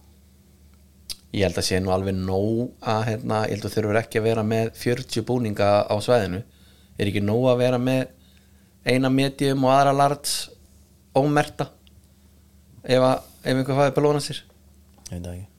ég 1.38 1.46
held 1.46 1.60
að 1.60 1.68
sé 1.68 1.80
nú 1.82 1.94
alveg 1.94 2.16
nóg 2.18 2.86
að 2.88 3.02
hérna, 3.12 3.42
ég 3.48 3.58
held 3.58 3.68
að 3.68 3.74
þurfur 3.76 4.00
ekki 4.02 4.22
að 4.22 4.28
vera 4.30 4.44
með 4.48 4.70
40 4.80 5.26
búninga 5.28 5.72
á 5.86 5.96
svæðinu. 6.04 6.44
Er 6.98 7.10
ekki 7.12 7.24
nóg 7.24 7.50
að 7.52 7.60
vera 7.62 7.80
með 7.82 8.06
eina 8.88 9.12
medium 9.14 9.66
og 9.68 9.74
aðra 9.74 9.96
large 9.96 10.54
ómerta? 11.18 11.70
Ef, 12.84 13.04
að, 13.04 13.28
ef 13.44 13.52
einhver 13.54 13.82
fæði 13.82 13.96
belóna 13.98 14.24
sér? 14.24 14.40
Ég 15.12 15.18
veit 15.18 15.28
ekki. 15.34 15.50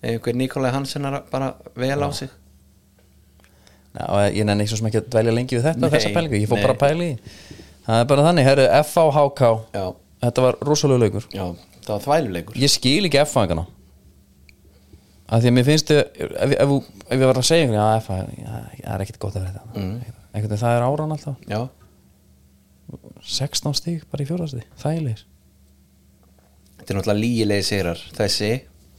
Ef 0.00 0.14
einhver 0.14 0.40
Nikolai 0.40 0.72
Hansen 0.74 1.10
er 1.10 1.20
bara 1.30 1.52
vel 1.78 2.00
á 2.00 2.08
sig? 2.16 2.32
Og 3.94 4.24
ég 4.34 4.48
nenni 4.48 4.66
svo 4.66 4.80
sem 4.80 4.88
ekki 4.88 5.04
að 5.04 5.12
dvelja 5.12 5.36
lengi 5.36 5.54
við 5.54 5.68
þetta 5.68 5.86
Nei, 5.86 6.40
ég 6.40 6.48
fór 6.50 6.64
bara 6.64 6.74
að 6.74 6.82
pæli 6.82 7.12
í. 7.12 7.18
Það 7.86 8.00
er 8.00 8.10
bara 8.10 8.26
þannig, 8.28 8.48
herru, 8.48 8.66
já, 9.74 9.86
þetta 10.24 10.44
var 10.48 10.58
rosalega 10.64 11.04
leikur. 11.04 11.28
Já, 11.34 11.46
það 11.84 11.94
var 11.94 12.04
þvæluleikur 12.08 12.60
ég 12.64 12.72
skil 12.72 13.08
ekki 13.08 13.22
FH-ingana 13.24 13.66
að 15.24 15.44
því 15.44 15.50
að 15.50 15.56
mér 15.56 15.66
finnst 15.68 15.94
ef, 15.94 16.20
ef, 16.20 16.52
ef, 16.52 16.74
ef 17.08 17.16
ég 17.16 17.24
var 17.28 17.40
að 17.40 17.48
segja 17.48 17.64
einhvern 17.64 17.80
já, 17.80 18.02
FH, 18.02 18.18
já, 18.40 18.52
það 18.84 18.92
er 18.94 19.06
ekkert 19.06 19.22
gott 19.22 19.38
að 19.38 19.46
vera 19.46 19.54
þetta 19.54 19.80
mm. 19.80 20.58
það 20.60 20.76
er 20.76 20.86
áran 20.88 21.14
alltaf. 21.14 21.40
Já, 21.48 21.60
16 23.24 23.78
stík 23.78 24.04
bara 24.12 24.24
í 24.24 24.28
fjórðasti, 24.28 24.62
þægilegir. 24.80 25.22
Þetta 26.78 26.92
er 26.92 26.98
náttúrulega 26.98 27.20
lígilegi 27.20 27.66
sigrar 27.70 28.00
þessi. 28.16 28.50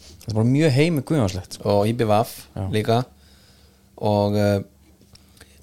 Þetta 0.06 0.32
er 0.32 0.38
bara 0.40 0.50
mjög 0.50 0.72
heimi 0.74 1.04
guðjónslegt. 1.06 1.58
Sko. 1.60 1.76
og 1.76 1.90
IBVF 1.92 2.32
líka. 2.74 3.04
Og 4.02 4.38
uh, 4.40 4.56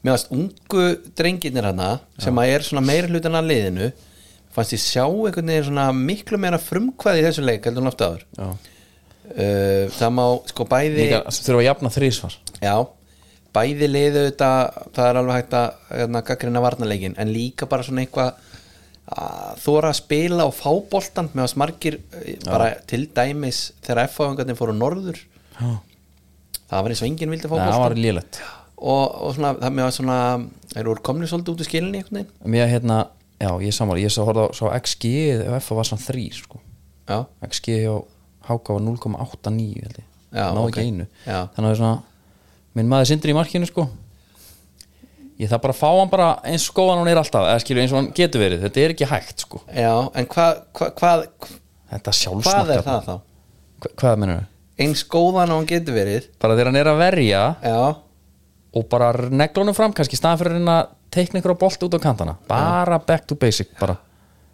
mér 0.03 0.17
varst 0.17 0.33
ungu 0.35 0.87
drengirnir 1.19 1.69
hana 1.71 1.91
sem 2.21 2.39
að 2.43 2.55
er 2.57 2.67
svona 2.67 2.83
meira 2.85 3.11
hlutan 3.11 3.39
að 3.39 3.51
liðinu 3.53 3.91
fannst 4.53 4.75
ég 4.77 4.83
sjá 4.83 5.05
einhvern 5.07 5.49
veginn 5.49 5.69
svona 5.71 5.87
miklu 5.97 6.41
meira 6.43 6.59
frumkvæði 6.61 7.23
í 7.23 7.27
þessu 7.29 7.45
leik 7.47 7.65
heldur 7.69 7.85
en 7.85 7.91
oft 7.93 8.03
áður. 8.05 8.25
Já. 8.37 8.49
uh, 9.33 9.85
það 9.97 10.11
má 10.19 10.25
sko 10.51 10.67
bæði 10.69 11.07
þurfa 11.15 11.61
að 11.61 11.69
jafna 11.69 11.93
þrísvar 11.95 12.39
já, 12.63 12.75
bæði 13.57 13.89
liðu 13.89 14.25
þetta 14.29 14.51
það 14.97 15.07
er 15.09 15.21
alveg 15.21 15.39
hægt 15.39 15.57
að 15.57 15.69
hérna, 15.93 16.25
gaggrina 16.29 16.65
varnarleikin 16.65 17.17
en 17.23 17.33
líka 17.33 17.69
bara 17.71 17.87
svona 17.87 18.05
eitthvað 18.05 18.35
að 19.13 19.63
þóra 19.63 19.91
að 19.93 19.99
spila 19.99 20.45
og 20.49 20.53
fá 20.57 20.71
boltan 20.93 21.31
með 21.33 21.45
að 21.45 21.53
smargir 21.53 21.97
bara 22.47 22.69
til 22.89 23.03
dæmis 23.13 23.63
þegar 23.83 24.07
F-fáingarnir 24.07 24.57
fóru 24.57 24.75
norður. 24.77 25.19
Já. 25.57 25.73
það 26.71 26.85
var 26.85 26.95
eins 26.95 27.03
og 27.03 27.09
enginn 27.11 27.33
vildi 27.35 27.49
fá 27.51 27.57
það 27.57 27.65
boltan 27.67 27.83
var 27.87 27.97
lélegt 27.99 28.39
og, 28.83 29.17
og 29.23 29.35
svona, 29.37 29.55
það 29.63 29.75
með 29.79 29.87
að 29.87 29.97
svona 29.99 30.19
þeir 30.73 30.89
voru 30.91 31.05
komni 31.09 31.29
svolítið 31.31 31.55
út 31.55 31.63
úr 31.63 31.69
skilinni 31.69 32.25
mér 32.55 32.71
hérna, 32.71 32.99
já, 33.39 33.51
ég 33.63 33.77
sammála 33.77 34.03
ég 34.03 34.13
sá 34.15 34.23
horfði 34.27 34.67
á 34.67 34.77
XG 34.83 35.13
ef 35.39 35.57
FH 35.63 35.79
var 35.79 35.89
svona 35.91 36.07
þrýr 36.07 36.39
sko. 36.39 36.63
já, 37.09 37.19
XG 37.49 37.79
hjá 37.85 37.97
HK 38.49 38.77
var 38.77 38.87
0,89 38.87 39.83
held 39.87 39.99
ég. 40.01 40.07
Já, 40.33 40.47
náðu 40.51 40.69
ok. 40.69 40.77
ekki 40.77 40.87
einu. 40.89 41.09
Já. 41.27 41.41
þannig 41.55 41.59
að 41.59 41.67
það 41.67 41.73
er 41.73 41.81
svona 41.83 41.99
minn 42.79 42.89
maður 42.89 43.11
sindri 43.11 43.35
í 43.35 43.37
markinu 43.37 43.69
sko. 43.69 43.89
Ég 45.41 45.51
þarf 45.51 45.65
bara 45.65 45.75
að 45.75 45.81
fá 45.81 45.91
hann 45.91 46.13
bara 46.13 46.29
eins 46.49 46.69
góðan 46.75 47.03
hann 47.03 47.11
er 47.11 47.21
alltaf 47.21 47.49
eða 47.49 47.61
skilju 47.63 47.83
eins 47.83 47.93
og 47.93 48.01
hann 48.01 48.13
getur 48.17 48.43
verið. 48.43 48.63
Þetta 48.65 48.83
er 48.83 48.95
ekki 48.95 49.11
hægt 49.11 49.45
sko. 49.45 49.61
Já, 49.75 49.93
en 50.15 50.29
hvað 50.31 50.63
hva, 50.79 50.89
hvað, 50.99 51.27
þetta 51.93 52.17
sjálfsmarka 52.19 52.65
hvað 52.65 52.75
er 52.77 52.87
það 52.87 53.07
þá? 53.09 53.15
Hva, 53.83 53.93
hvað 54.03 54.19
mennur 54.23 54.41
þau? 54.41 54.49
eins 54.83 55.03
góðan 55.07 55.53
og 55.53 55.61
hann 55.61 55.69
getur 55.69 55.97
verið. 55.97 56.29
Bara 56.43 56.57
þegar 56.57 56.71
hann 56.71 56.81
er 56.81 56.91
að 56.93 57.03
verja. 57.03 57.43
Já, 57.63 57.81
og 58.73 58.89
bara 58.93 59.13
neglunum 59.29 59.77
fram 59.77 59.93
kannski 59.97 60.17
staðan 60.17 60.41
fyrir 60.41 60.57
að 60.63 60.73
að 60.73 60.95
teikna 61.13 61.43
ykkur 61.43 61.55
á 61.57 61.63
bolt 61.63 61.85
út 61.85 61.97
á 61.97 62.01
kantana. 62.01 62.37
Bara 62.49 62.99
back 62.99 63.27
to 63.29 63.37
basic 63.37 63.75
bara. 63.81 63.99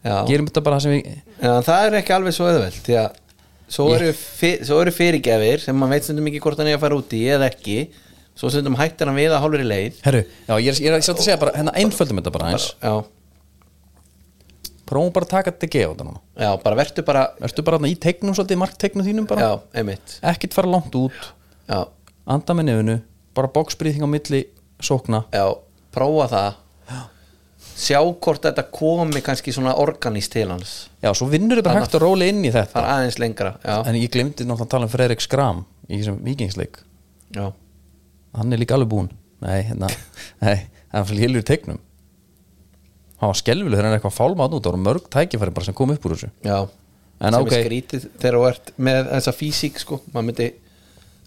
Já. 0.02 0.24
Gerum 0.28 0.48
þetta 0.48 0.62
bara 0.64 0.78
það 0.78 0.84
sem 0.84 0.94
við 0.94 1.08
Já, 1.42 1.52
það 1.66 1.84
er 1.84 1.96
ekki 1.98 2.14
alveg 2.14 2.34
svo 2.36 2.46
auðveld 2.46 2.76
því 2.86 2.96
að 3.00 3.16
svo 3.68 3.86
eru, 3.96 4.10
fyr, 4.14 4.60
svo 4.64 4.78
eru 4.80 4.92
fyrirgefir 4.94 5.62
sem 5.64 5.76
maður 5.76 5.96
veit 5.96 6.06
stundum 6.06 6.28
ekki 6.30 6.42
hvort 6.44 6.60
hann 6.62 6.70
er 6.70 6.78
að 6.78 6.84
fara 6.86 6.98
út 6.98 7.14
í 7.18 7.22
eða 7.34 7.48
ekki. 7.50 7.76
Svo 8.38 8.50
stundum 8.54 8.78
hættir 8.78 9.10
hann 9.10 9.18
við 9.18 9.34
að 9.34 9.42
hálfur 9.44 9.64
í 9.64 9.68
leið. 9.68 10.00
Herru, 10.06 10.24
já 10.46 10.54
ég 10.54 10.70
er, 10.72 10.82
ég 10.86 10.90
er 10.92 10.98
að 10.98 11.22
segja 11.26 11.38
bara 11.42 11.54
hérna 11.58 11.74
einföldum 11.78 12.20
þetta 12.20 12.34
bara 12.36 12.52
eins 12.52 12.68
já, 12.78 12.94
prófum 14.88 15.12
bara 15.12 15.26
að 15.26 15.34
taka 15.34 15.52
þetta 15.52 15.70
gefa 15.74 15.92
þetta 15.92 16.06
núna. 16.06 16.22
Já, 16.38 16.50
bara 16.62 16.78
vertu 16.78 17.04
bara 17.04 17.26
Ertu 17.44 17.64
bara 17.66 17.80
í 17.90 17.96
tegnum 18.00 18.38
svolítið, 18.38 18.60
marktegnum 18.62 19.06
þínum 19.06 19.28
bara. 19.28 19.50
Já, 19.50 19.80
einmitt. 19.82 20.16
Ekkert 20.30 20.56
fara 20.56 20.70
langt 20.70 20.94
út, 20.96 21.32
já, 21.68 21.80
anda 22.30 22.56
með 22.56 22.70
nefinu 22.70 22.96
Bara 23.38 23.50
boxbríðing 23.54 24.02
á 24.02 24.08
milli 24.10 24.42
sókna. 24.82 25.22
Já, 25.30 25.46
prófa 25.94 26.26
það. 26.32 26.56
Sjá 27.78 28.00
hvort 28.02 28.42
þetta 28.42 28.64
komi 28.74 29.20
kannski 29.22 29.52
svona 29.54 29.76
organist 29.78 30.32
til 30.34 30.48
hans. 30.50 30.72
Já, 30.98 31.12
svo 31.14 31.28
vinnur 31.30 31.60
þið 31.60 31.66
bara 31.68 31.82
hægt 31.84 31.94
að 31.94 32.02
róla 32.02 32.26
inn 32.26 32.40
í 32.42 32.50
þetta. 32.50 32.72
Fara 32.74 32.96
aðeins 32.96 33.18
lengra 33.22 33.52
já, 33.62 33.76
En 33.86 33.98
ég 33.98 34.10
glemdi 34.10 34.42
náttúrulega 34.42 34.66
að 34.66 34.72
tala 34.72 34.88
um 34.88 34.90
Fredrik 34.90 35.22
Skram 35.22 35.60
Í 35.86 36.00
þessum 36.00 36.16
vikingsleik 36.26 36.80
já, 37.36 37.44
Hann 38.34 38.56
er 38.56 38.58
líka 38.58 38.74
alveg 38.74 38.90
búinn. 38.90 39.12
Nei, 39.44 39.60
hérna, 39.68 39.90
nei, 40.42 40.66
hann 40.90 41.06
fyrir 41.06 41.28
hilur 41.28 41.46
tegnum 41.46 41.78
Hann 43.20 43.30
var 43.30 43.38
skelfileg 43.38 43.78
þegar 43.78 43.86
hann 43.86 43.94
er 43.94 44.00
eitthvað 44.00 44.16
fálmátt 44.16 44.56
út 44.58 44.66
Það 44.66 44.72
voru 44.72 44.84
mörg 44.88 45.08
tækifæri 45.14 45.54
bara 45.54 45.68
sem 45.68 45.78
kom 45.78 45.94
upp 45.94 46.08
úr 46.08 46.16
þessu. 46.16 46.32
Já. 46.46 46.58
En 47.18 47.34
sem 47.34 47.46
ok. 47.46 47.52
er 47.54 47.64
skrítið 47.66 48.08
þegar 48.16 48.38
þú 48.38 48.48
ert 48.50 48.72
með 48.88 49.00
þessa 49.12 49.34
físík 49.34 49.80
sko, 49.82 50.00
maður 50.10 50.28
myndi 50.32 50.50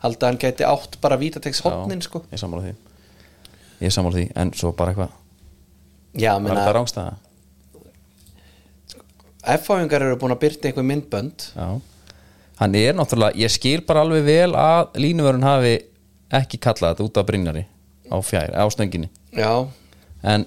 halda 0.02 0.28
að 0.28 0.30
hann 0.32 0.40
gæti 0.42 0.68
átt 0.68 0.98
bara 1.02 1.20
vítategs 1.22 1.62
hotnin 1.66 2.02
sko. 2.06 2.24
Ég 2.32 2.42
sammála 2.42 2.70
því. 2.70 2.74
Ég 3.82 3.94
sammála 3.94 4.18
því, 4.20 4.26
en 4.42 4.54
svo 4.58 4.74
bara 4.78 4.94
eitthvað. 4.94 5.20
Var 6.18 6.58
þetta 6.58 6.74
rángstæða? 6.78 7.14
F-fáingar 9.56 10.04
eru 10.06 10.18
búin 10.22 10.36
að 10.36 10.44
byrta 10.44 10.70
einhver 10.70 10.86
myndbönd. 10.86 11.48
Já. 11.56 11.68
Hann 12.62 12.76
er 12.78 12.94
náttúrulega, 12.94 13.34
ég 13.42 13.50
skil 13.50 13.82
bara 13.88 14.04
alveg 14.06 14.26
vel 14.28 14.52
að 14.54 15.00
línuvörun 15.02 15.46
hafi 15.48 15.78
ekki 16.38 16.60
kallað 16.62 16.94
þetta 16.94 17.08
út 17.08 17.18
af 17.18 17.26
Brynjari 17.26 17.64
á 18.12 18.18
fjær, 18.22 18.54
á 18.54 18.66
stönginni. 18.70 19.10
Já, 19.34 19.66
en 20.22 20.46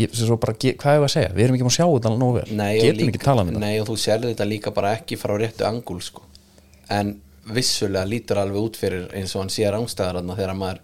ég, 0.00 0.14
bara, 0.40 0.54
hvað 0.56 0.94
er 0.94 1.04
að 1.04 1.12
segja? 1.12 1.34
Við 1.36 1.44
erum 1.44 1.58
ekki 1.58 1.66
múin 1.66 1.74
að 1.74 1.76
sjá 1.76 1.84
þetta 1.84 2.08
alveg 2.08 2.22
nógu 2.22 2.38
vel. 2.38 2.46
Getum 2.48 3.02
líka, 3.02 3.12
ekki 3.12 3.24
talað 3.26 3.42
um 3.44 3.50
þetta? 3.52 3.62
Nei 3.66 3.82
og 3.82 3.90
þú 3.90 3.98
sérði 4.00 4.32
þetta 4.32 4.48
líka 4.48 4.72
bara 4.78 4.94
ekki 4.96 5.18
frá 5.20 5.34
réttu 5.36 5.68
angul 5.68 6.00
sko. 6.06 6.24
En 6.88 7.12
vissulega 7.54 8.04
lítur 8.08 8.38
alveg 8.42 8.60
út 8.68 8.76
fyrir 8.80 9.06
eins 9.16 9.34
og 9.36 9.42
hann 9.44 9.52
sé 9.52 9.68
rángstæðar 9.72 10.18
þarna 10.20 10.36
þegar 10.38 10.56
maður 10.58 10.80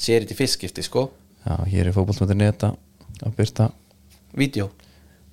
sér 0.00 0.24
þetta 0.24 0.34
í 0.34 0.38
fyrstskipti 0.40 0.84
sko. 0.86 1.06
Já, 1.46 1.54
hér 1.70 1.90
er 1.90 1.94
fótboltmöndir 1.96 2.38
neta 2.40 2.72
að 3.24 3.34
byrta, 3.36 3.68
vídeo, 4.36 4.70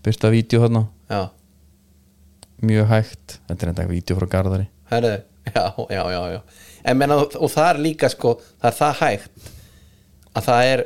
byrta 0.05 0.29
vídeo 0.33 0.61
þarna. 0.65 0.83
Já, 1.11 1.21
mjög 2.67 2.87
hægt, 2.91 3.37
þetta 3.49 3.65
er 3.67 3.71
enda 3.73 3.87
vídeo 3.89 4.17
frá 4.19 4.27
Garðari. 4.35 4.67
Herðu 4.91 5.13
já, 5.47 5.63
já, 5.93 6.01
já, 6.11 6.21
já. 6.35 6.41
En 6.87 6.97
menna, 6.99 7.17
og 7.23 7.49
það 7.51 7.69
er 7.73 7.79
líka 7.83 8.09
sko 8.11 8.35
það 8.61 8.67
er 8.71 8.75
það 8.77 8.99
hægt 9.01 9.49
að 10.37 10.45
það 10.47 10.71
er 10.73 10.83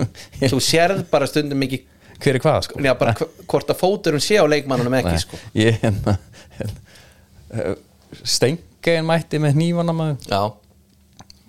þú 0.52 0.58
sérð 0.62 1.00
bara 1.10 1.26
stundum 1.30 1.62
ekki 1.66 1.80
Hver 2.20 2.36
er 2.36 2.42
hvað, 2.44 2.58
sko? 2.66 2.80
já, 2.84 2.92
bara 3.00 3.14
hv- 3.16 3.44
hvort 3.48 3.70
að 3.72 3.78
fóturum 3.80 4.20
sé 4.20 4.36
á 4.36 4.44
leikmannunum 4.44 4.92
ekki 4.98 5.14
Nei, 5.14 5.22
sko. 5.22 5.38
Ég 5.56 5.78
hérna, 5.80 6.18
hérna 6.58 7.70
Stengegin 8.80 9.04
mætti 9.04 9.38
með 9.42 9.56
hnífana 9.58 9.92
maður. 9.92 10.26
Já, 10.30 10.40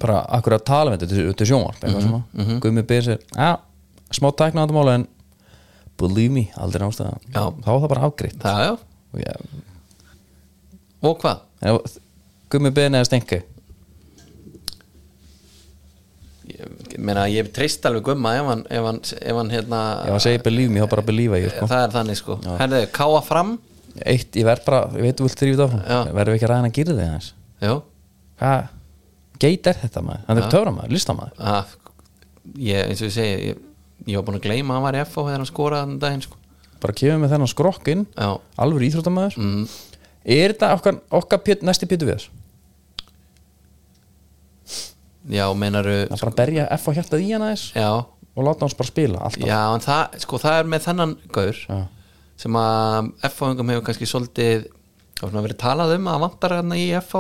bara 0.02 0.20
akkur 0.36 0.58
að 0.58 0.64
tala 0.68 0.92
um 0.92 0.98
þetta 0.98 1.08
til, 1.08 1.26
til 1.40 1.48
sjónvarp 1.48 1.84
eitthvað 1.86 2.08
svona, 2.08 2.60
Gummi 2.64 2.84
byrði 2.90 3.06
sér. 3.16 3.26
Já, 3.38 3.52
smá 4.12 4.28
tækna 4.36 4.64
á 4.64 4.66
þetta 4.66 4.76
máli 4.76 4.96
en 4.98 5.08
believe 6.02 6.34
me, 6.34 6.44
aldrei 6.58 6.90
Já. 6.90 7.44
þá 7.62 7.70
var 7.70 7.82
það 7.84 7.92
bara 7.94 8.12
já, 9.20 9.34
og 11.02 11.18
hvað? 11.20 11.42
ef, 11.68 11.98
gummi 12.52 12.72
beðin 12.72 12.96
eða 12.96 13.08
stengi 13.10 13.40
ég 16.52 16.96
meina 17.00 17.26
ég 17.32 17.50
treyst 17.56 17.86
alveg 17.88 18.06
gumma 18.08 18.34
ef 18.40 18.48
hann, 18.48 18.64
ef 18.70 18.88
hann, 18.88 19.02
ef 19.20 19.40
hann 19.40 19.52
hérna 19.52 19.82
ef 20.08 20.16
að 20.16 20.24
segja 20.26 20.44
believe 20.46 20.72
me, 20.74 20.82
þá 20.84 20.90
bara 20.96 21.06
believe 21.08 21.42
ég 21.44 21.54
sko. 21.54 21.68
það 21.72 21.84
er 21.86 21.94
þannig 21.96 22.20
sko. 22.20 22.40
Herðu, 22.60 22.82
káa 22.96 23.22
fram 23.26 23.54
eitt, 24.00 24.36
ég 24.40 24.48
verð 24.48 24.66
bara, 24.68 24.82
ég 24.98 25.08
veit 25.08 25.20
þú 25.20 25.28
vilt 25.28 25.42
þrýfið 25.42 25.64
áfram. 25.66 25.82
Verðum 26.16 26.34
við 26.34 26.38
ekki 26.38 26.48
að 26.48 26.54
ræðina 26.54 26.72
að 26.72 26.78
gera 26.78 26.98
þig 27.00 27.30
já, 27.62 27.74
hvað, 28.42 28.70
geit 29.42 29.70
er 29.70 29.80
þetta 29.84 30.04
maður? 30.06 30.26
Hann 30.28 30.42
er 30.42 30.50
töframaður, 30.50 30.94
listamaður. 30.96 31.42
Að, 31.52 31.74
ég, 32.58 32.88
eins 32.88 33.02
og 33.02 33.10
ég 33.10 33.16
segi 33.16 33.50
ég, 33.52 33.64
ég 34.08 34.18
var 34.18 34.28
búin 34.28 34.40
að 34.40 34.46
gleyma 34.48 34.74
að 34.74 34.80
hann 34.80 34.88
var 34.88 34.98
í 34.98 35.04
FO 35.06 35.26
þegar 35.28 35.42
hann 35.44 35.50
skoraði 35.50 35.86
þann 35.86 36.02
daginn 36.02 36.26
sko. 36.26 36.40
Bara 36.82 36.98
kemur 36.98 37.22
með 37.22 37.34
þennan 37.36 37.52
skrokk 37.52 37.92
inn 37.94 38.06
já, 38.16 38.30
alveg 38.66 38.88
íþróttamaður. 38.88 39.38
Mm, 39.38 39.66
er 40.38 40.56
þetta 40.56 40.72
okkar, 40.78 41.02
okkar 41.22 41.44
pjött, 41.46 41.66
næsti 41.68 41.90
pjötu 41.90 42.10
við 42.10 42.18
þess? 42.18 42.38
Já 45.30 45.46
meinaru 45.54 46.00
að 46.08 46.18
bara 46.18 46.34
berja 46.40 46.66
F 46.74 46.90
á 46.90 46.92
hjartað 46.98 47.22
í 47.22 47.30
hann 47.30 47.46
aðeins 47.46 47.68
og 48.32 48.46
láta 48.48 48.66
hans 48.66 48.76
bara 48.80 48.90
spila 48.90 49.20
alltaf. 49.28 49.46
Já, 49.46 49.60
en 49.76 49.84
það, 49.84 50.22
sko 50.24 50.40
það 50.42 50.58
er 50.58 50.70
með 50.72 50.86
þennan 50.88 51.18
gaur. 51.36 51.60
Já. 51.68 51.80
Sem 52.42 52.58
að 52.58 53.12
FO-ingum 53.30 53.72
hefur 53.74 53.86
kannski 53.90 54.10
svolítið 54.10 54.68
það 54.68 55.24
var 55.24 55.34
svona 55.34 55.46
verið 55.46 55.60
talað 55.62 55.96
um 55.98 56.08
að 56.12 56.24
vantar 56.26 56.56
hérna 56.58 56.80
í 56.82 56.88
að 56.98 57.12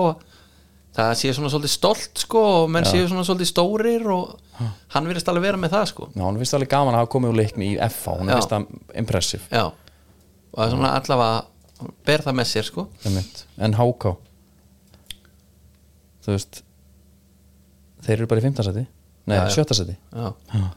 það 0.91 1.12
sé 1.21 1.34
svona 1.36 1.51
svolítið 1.53 1.71
stolt 1.75 2.23
sko 2.25 2.41
og 2.63 2.71
menn 2.73 2.88
séu 2.89 3.05
svona 3.07 3.23
svolítið 3.27 3.51
stórir 3.51 4.07
og 4.12 4.34
hann 4.91 5.07
virðist 5.07 5.29
alveg 5.31 5.45
vera 5.45 5.60
með 5.62 5.71
það 5.75 5.86
sko. 5.93 6.07
Já, 6.12 6.23
hún 6.25 6.39
finnst 6.41 6.57
alveg 6.57 6.71
gaman 6.73 6.97
að 6.97 7.03
hafa 7.03 7.12
komið 7.13 7.31
úr 7.31 7.39
leikni 7.39 7.69
í 7.71 7.77
F 7.88 8.01
á 8.10 8.13
hún 8.17 8.27
Já. 8.29 8.36
finnst 8.36 8.51
það 8.51 8.97
impressive. 9.01 9.45
Já, 9.49 9.63
og 9.71 10.57
það 10.60 10.65
er 10.65 10.73
svona 10.75 10.91
allavega 10.99 11.93
ber 12.10 12.25
það 12.25 12.38
með 12.41 12.49
sér 12.51 12.67
sko. 12.67 12.86
En 13.62 13.77
HK 13.79 14.12
þú 16.21 16.36
veist 16.36 16.62
þeir 18.05 18.17
eru 18.19 18.29
bara 18.29 18.41
í 18.43 18.45
15 18.45 18.67
seti 18.67 18.84
nei, 19.29 19.38
Já, 19.38 19.41
já. 19.47 19.55
17 19.57 19.79
seti 19.81 19.95
já 19.97 20.69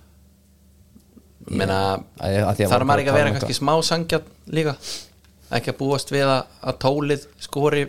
meina 1.50 1.78
þarf 2.18 2.86
maður 2.86 3.04
ekki 3.04 3.12
að 3.12 3.18
vera 3.18 3.32
kannski 3.34 3.56
smá 3.56 3.74
sangjarn 3.84 4.28
líka? 4.54 4.76
Ekki 5.54 5.72
að 5.74 5.80
búast 5.80 6.12
við 6.12 6.26
að, 6.26 6.46
að 6.64 6.78
tólið 6.84 7.26
skori 7.42 7.84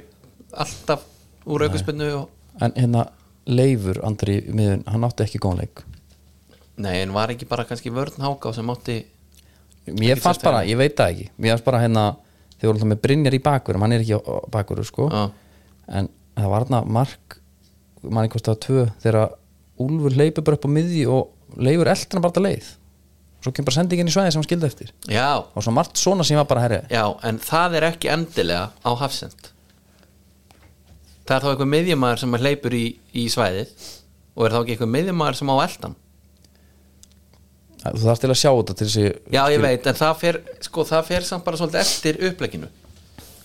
alltaf 0.55 1.05
úr 1.45 1.67
aukuspennu 1.67 2.09
og 2.19 2.31
en 2.63 2.75
hérna 2.75 3.07
Leifur 3.45 3.99
Andri 4.05 4.39
miðun, 4.49 4.81
hann 4.89 5.03
átti 5.05 5.25
ekki 5.25 5.41
góðan 5.43 5.65
leik. 5.65 5.83
Nei, 6.81 6.95
en 7.03 7.11
var 7.13 7.29
ekki 7.29 7.45
bara 7.45 7.65
kannski 7.67 7.91
vörn 7.93 8.23
háká 8.23 8.51
sem 8.55 8.69
átti 8.73 8.95
mér 9.93 10.19
fannst 10.21 10.41
bara, 10.43 10.63
ég 10.65 10.79
veit 10.79 10.95
það 10.97 11.11
ekki. 11.13 11.27
Mér 11.37 11.53
fannst 11.53 11.67
bara 11.67 11.81
hérna, 11.83 12.05
þeir 12.55 12.69
voru 12.69 12.75
alltaf 12.79 12.91
með 12.91 13.01
Brynjar 13.05 13.37
í 13.37 13.41
bakverðum 13.45 13.85
hann 13.85 13.95
er 13.95 14.05
ekki 14.05 14.17
á 14.17 14.35
bakverðu 14.55 14.87
sko. 14.89 15.09
Já. 15.13 15.25
en 15.99 16.09
það 16.35 16.51
var 16.51 16.65
hérna 16.65 16.81
mark 16.97 17.37
mann 18.01 18.27
ekki 18.27 18.43
það 18.45 18.61
tvö 18.65 18.85
þegar 19.03 19.35
Úlfur 19.85 20.13
hleypur 20.15 20.45
bara 20.47 20.57
upp 20.57 20.65
á 20.65 20.71
miðji 20.71 21.05
og 21.11 21.59
Leifur 21.59 21.89
eldur 21.91 22.17
hann 22.17 22.23
bara 22.25 22.43
leið 22.45 22.69
svo 23.45 23.53
kemur 23.55 23.69
bara 23.69 23.77
sendingin 23.79 24.09
í 24.09 24.13
svæði 24.15 24.31
sem 24.33 24.41
hann 24.41 24.47
skildi 24.49 24.67
eftir. 24.69 24.91
Já, 25.11 25.27
og 25.41 25.63
svo 25.65 25.71
margt 25.75 26.01
svona 26.01 26.25
sem 26.27 26.37
var 26.41 26.47
bara 26.49 26.63
herri 26.65 26.79
já, 26.91 27.03
en 27.29 27.37
það 27.45 27.77
er 27.79 27.87
ekki 27.91 28.09
endilega 28.13 28.71
á 28.81 28.91
hafsend 28.99 29.51
það 31.25 31.35
er 31.37 31.43
þá 31.45 31.51
eitthvað 31.53 31.71
miðjumæður 31.75 32.21
sem 32.23 32.35
hleypur 32.41 32.75
í, 32.77 32.85
í 33.17 33.27
svæðið 33.33 33.85
og 34.35 34.45
er 34.49 34.53
þá 34.53 34.59
ekki 34.63 34.75
eitthvað 34.75 34.91
miðjumæður 34.97 35.39
sem 35.39 35.53
á 35.53 35.55
eldan 35.65 35.95
þú 37.85 38.01
þarf 38.01 38.21
til 38.23 38.29
að 38.33 38.39
sjá 38.41 38.49
þetta 38.57 38.75
til 38.79 38.87
þessi 38.89 39.05
já, 39.35 39.41
ég 39.53 39.61
veit, 39.61 39.87
en 39.91 39.97
það 39.99 40.13
fer 40.21 40.37
sko, 40.65 40.85
það 40.89 41.03
fer 41.11 41.25
samt 41.27 41.45
bara 41.45 41.59
svolítið 41.59 41.81
eftir 41.83 42.17
uppleginu 42.29 42.69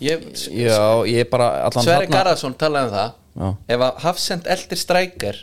ég, 0.00 0.22
já, 0.56 0.78
ég 1.08 1.24
er 1.26 1.28
bara 1.32 1.48
allan 1.66 1.84
Sverri 1.84 2.06
þarna- 2.08 2.16
Garðarsson 2.22 2.54
talaði 2.60 2.88
um 2.88 2.94
það. 2.94 3.10
Já. 3.40 3.48
ef 3.76 3.82
að 3.86 3.98
Hafsend 4.06 4.48
eldir 4.56 4.80
strækjar 4.80 5.42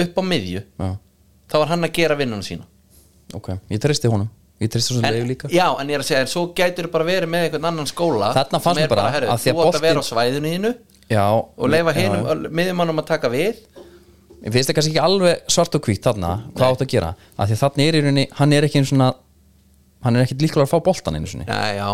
upp 0.00 0.16
á 0.16 0.22
miðju 0.32 0.62
já, 0.64 0.88
þá 1.52 1.54
var 1.60 1.70
hann 1.74 1.84
að 1.88 1.92
gera 2.00 2.16
vinnunum 2.18 2.44
sína 2.46 2.64
ok, 3.34 3.54
ég 3.72 3.82
tristi 3.82 4.10
honum. 4.12 4.28
Ég 4.62 4.70
tristi 4.72 4.94
svo 4.94 5.02
en, 5.04 5.12
Leif 5.12 5.26
líka. 5.28 5.48
Já, 5.52 5.66
en 5.80 5.90
ég 5.90 5.98
er 5.98 6.02
að 6.02 6.08
segja, 6.08 6.22
en 6.24 6.30
svo 6.32 6.46
gætur 6.56 6.88
bara 6.92 7.04
verið 7.04 7.28
með 7.28 7.46
einhvern 7.46 7.66
annan 7.68 7.88
skóla 7.90 8.30
Þarna 8.32 8.60
fannst 8.64 8.78
sem 8.78 8.78
mér 8.80 8.86
er 8.86 8.92
bara 8.94 9.10
herri, 9.12 9.28
að 9.28 9.42
því 9.42 9.50
að 9.52 9.58
þú 9.58 9.66
átt 9.66 9.76
að 9.76 9.84
vera 9.84 10.00
á 10.00 10.04
svæðinu 10.08 10.52
þínu 10.54 10.70
já, 11.12 11.24
og 11.36 11.68
leifa 11.68 11.92
já. 11.92 12.08
miðjumannum 12.60 13.02
að 13.02 13.08
taka 13.10 13.30
við. 13.34 13.60
Ég 14.46 14.54
finnst 14.54 14.70
það 14.70 14.78
kannski 14.78 14.94
ekki 14.94 15.04
alveg 15.04 15.52
svart 15.52 15.76
og 15.76 15.84
hvít 15.84 16.08
þarna 16.08 16.32
hvað 16.56 16.72
átt 16.72 16.84
að 16.86 16.90
gera, 16.94 17.12
af 17.36 17.50
því 17.50 17.56
að 17.56 17.62
þarna 17.66 17.84
er 17.84 17.98
í 17.98 18.02
rauninni 18.06 18.26
hann 18.40 18.56
er 18.56 18.66
ekki 18.68 18.80
einu 18.80 18.90
svona 18.92 19.10
hann 20.06 20.16
er 20.16 20.24
ekki 20.24 20.38
líklega 20.40 20.64
að 20.64 20.72
fá 20.72 21.02
svona 21.02 21.46
já, 21.46 21.60
já, 21.76 21.88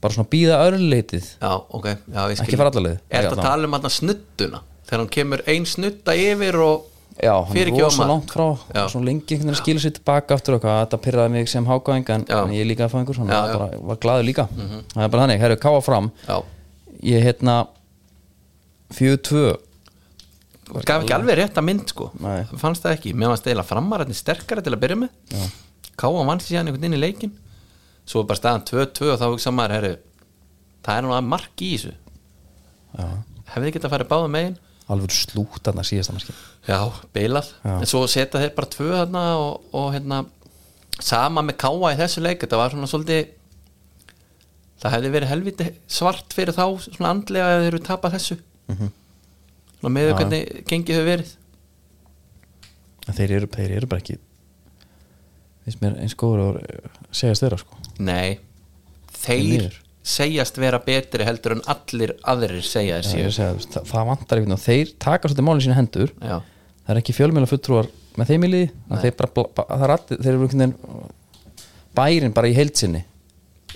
bara 0.00 0.14
svona 0.14 0.30
býða 0.30 0.60
örleitið 0.68 1.26
já, 1.40 1.52
ok. 1.56 1.86
Já, 1.90 2.20
ég 2.30 2.38
skil. 2.38 2.46
Ekki 2.46 2.60
fara 2.60 2.72
alla 2.72 2.84
leið. 2.86 2.98
er 3.08 3.26
þetta 3.26 3.36
að 3.36 3.48
tala 3.48 3.68
um 3.68 3.76
hann 3.76 3.94
snudduna? 3.96 4.62
Þegar 4.86 5.02
hann 5.02 5.12
kemur 5.16 5.42
ein 5.50 5.66
snudda 5.68 6.16
yfir 6.18 6.58
og 6.64 6.89
já, 7.22 7.32
hann 7.46 7.56
er 7.60 7.70
rosa 7.74 8.06
langt 8.08 8.32
frá 8.32 8.46
Já. 8.74 8.84
svo 8.92 9.00
lengi 9.04 9.36
einhvern 9.36 9.50
veginn 9.50 9.60
skilur 9.60 9.82
sér 9.84 9.94
tilbaka 9.98 10.36
aftur 10.38 10.56
og 10.56 10.62
hvað, 10.64 10.78
þetta 10.84 11.00
pyrraði 11.06 11.34
mig 11.34 11.50
sem 11.52 11.66
hákáðing 11.68 12.12
en, 12.14 12.26
en 12.36 12.54
ég 12.54 12.64
er 12.64 12.68
líka 12.70 12.86
að 12.86 12.94
fá 12.94 12.98
einhver, 13.00 13.20
hann 13.20 13.32
var, 13.32 13.52
bara, 13.56 13.80
var 13.90 14.00
glaður 14.04 14.28
líka. 14.28 14.46
Það 14.94 15.04
er 15.04 15.12
bara 15.14 15.26
þannig, 15.26 15.42
herru, 15.44 15.58
káa 15.64 15.82
fram. 15.84 16.10
Já, 16.28 16.36
ég 17.10 17.26
hérna 17.28 17.56
4-2 18.96 19.44
gaf 20.86 21.02
ekki 21.02 21.14
alveg 21.16 21.38
rétt 21.40 21.58
að 21.58 21.66
mynd 21.66 21.90
sko. 21.90 22.10
Nei. 22.22 22.44
fannst 22.60 22.84
það 22.86 22.96
ekki, 22.96 23.14
mér 23.18 23.32
fannst 23.32 23.48
eila 23.50 23.66
framarrætni 23.66 24.14
sterkara 24.16 24.62
til 24.64 24.74
að 24.76 24.82
byrja 24.84 25.00
með. 25.02 25.14
Já. 25.34 25.46
Káa 26.00 26.26
vann 26.26 26.42
síðan 26.42 26.70
einhvern 26.70 26.86
inn 26.88 26.98
í 26.98 27.00
leikin 27.02 27.32
svo 28.10 28.22
er 28.24 28.30
bara 28.30 28.40
staðan 28.40 28.64
2-2 28.66 29.10
og 29.12 29.18
þá 29.20 29.26
hugsa 29.28 29.52
maður 29.54 29.76
herri, 29.76 29.92
það 30.86 30.96
er 30.96 31.04
nú 31.06 31.12
að 31.14 31.28
mark 31.30 31.62
í 31.62 31.70
þessu. 31.76 31.92
Já. 32.98 33.06
hefði 33.54 33.72
getað 33.76 33.86
að 33.86 33.94
fara 33.94 34.08
báða 34.10 34.30
megin 34.34 34.56
alveg 34.90 35.14
slút 35.14 35.60
þarna 35.64 35.84
síðasta 35.86 36.14
marki 36.16 36.34
já, 36.66 36.78
beilað, 37.14 37.50
en 37.64 37.88
svo 37.88 38.04
setja 38.10 38.42
þeir 38.42 38.54
bara 38.56 38.72
tvö 38.74 38.90
þarna 38.94 39.24
og, 39.40 39.68
og 39.76 39.92
hérna 39.94 40.24
sama 41.00 41.44
með 41.46 41.60
Káa 41.62 41.92
í 41.94 42.00
þessu 42.00 42.24
leik 42.24 42.42
þetta 42.44 42.60
var 42.60 42.74
svona 42.74 42.90
svolítið 42.90 43.36
það 44.80 44.96
hefði 44.96 45.12
verið 45.14 45.32
helviti 45.34 45.68
svart 45.90 46.34
fyrir 46.36 46.56
þá 46.56 46.64
svona 46.86 47.12
andlega 47.14 47.52
að 47.52 47.64
þeir 47.64 47.70
eru 47.70 47.82
tapað 47.84 48.16
þessu. 48.16 48.38
Mm 48.70 48.76
-hmm. 48.78 49.92
með 49.96 50.12
hvernig 50.16 50.64
gengið 50.68 50.96
hefur 50.96 51.10
verið. 51.10 51.34
En 53.08 53.16
þeir 53.16 53.36
eru, 53.38 53.50
þeir 53.56 53.76
eru 53.76 53.90
bara 53.90 54.04
ekki 54.04 54.18
eins 55.70 56.16
góður 56.16 56.40
að 56.46 56.56
segjast 57.12 57.44
þeirra 57.44 57.60
sko. 57.60 57.76
Nei 58.00 58.40
Þeir 59.20 59.44
miður. 59.44 59.74
Segjast 60.02 60.56
vera 60.60 60.78
betri 60.80 61.26
heldur 61.28 61.58
en 61.58 61.62
allir 61.68 62.14
aðrir 62.28 62.62
segja 62.64 63.00
þú 63.04 63.20
veist, 63.26 63.40
það, 63.74 63.86
það 63.90 64.06
vantar 64.08 64.40
einhvern 64.40 64.46
veginn 64.46 64.56
og 64.56 64.62
þeir 64.64 64.92
taka 65.02 65.28
svolítið 65.28 65.46
málinn 65.46 65.64
sína 65.66 65.76
hendur. 65.76 66.12
Já, 66.24 66.38
það 66.86 66.94
er 66.94 67.00
ekki 67.02 67.16
fjölmjöla 67.18 67.50
fulltrúar 67.50 67.90
með 68.16 68.32
þeim 68.32 68.46
í 68.46 68.50
liði 68.54 68.68
að 68.90 69.04
þeir, 69.04 69.14
bara, 69.20 69.46
það 69.60 69.84
er 69.86 69.94
allir, 69.96 70.20
þeir 70.24 70.30
eru 70.32 70.46
einhvern 70.48 70.62
veginn 70.64 70.76
bærin 72.00 72.36
bara 72.36 72.50
í 72.50 72.56
heildsinni 72.56 73.02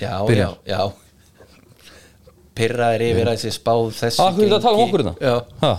já, 0.01 0.13
Byrjar. 0.25 0.57
já, 0.65 0.79
já. 0.79 1.91
Pirraðir 2.55 3.03
yfir 3.11 3.27
að 3.29 3.37
þessi 3.41 3.53
spáð 3.57 3.89
þessu 3.99 4.23
Ah, 4.23 4.31
hvað 4.31 4.45
er 4.45 4.47
þetta 4.47 4.59
að 4.61 4.67
tala 4.69 4.79
um 4.79 4.85
okkur 4.87 5.03
hérna? 5.05 5.15
Já, 5.19 5.35
ha, 5.65 5.73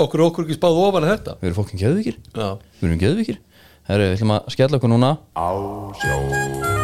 okkur 0.00 0.24
okkur 0.26 0.46
ekki 0.48 0.56
spáð 0.58 0.82
ofan 0.86 1.06
að 1.06 1.14
þetta? 1.14 1.36
Við 1.42 1.50
erum 1.50 1.60
fólkin 1.60 1.82
geðvikir 1.84 2.18
Já, 2.32 2.50
við 2.80 2.88
erum 2.90 3.02
geðvikir 3.04 3.40
Herru, 3.90 4.10
við 4.10 4.18
ætlum 4.20 4.36
að 4.36 4.52
skella 4.54 4.78
okkur 4.78 4.92
núna. 4.94 5.16
Á 5.34 5.48
sjó 5.98 6.79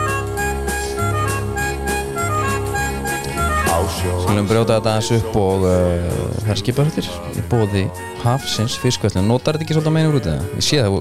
Skulum 3.76 4.46
brjóta 4.48 4.78
þetta 4.78 4.92
aðeins 4.94 5.10
upp 5.18 5.34
og 5.36 5.64
uh, 5.68 6.06
það 6.40 6.50
er 6.54 6.60
skiparhættir 6.62 7.08
í 7.36 7.42
bóði 7.50 7.82
Hafsins 8.22 8.76
fiskvæslun 8.80 9.26
Notar 9.28 9.58
þetta 9.58 9.66
ekki 9.66 9.76
svolítið 9.76 9.90
að 9.90 9.96
meina 9.98 10.10
úr 10.12 10.16
út 10.20 10.28
eða? 10.32 10.46
Ég 10.56 10.64
sé 10.64 10.80
það, 10.80 10.94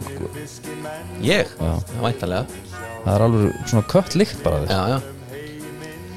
ég, 1.23 1.53
Já. 1.55 1.69
já, 1.71 1.99
væntalega 2.03 2.43
það 3.05 3.11
er 3.13 3.26
alveg 3.30 3.61
svona 3.71 3.86
kött 3.93 4.17
líkt 4.19 4.41
bara 4.43 4.59
þess 4.65 4.76
Já, 4.76 4.82
já. 4.91 4.97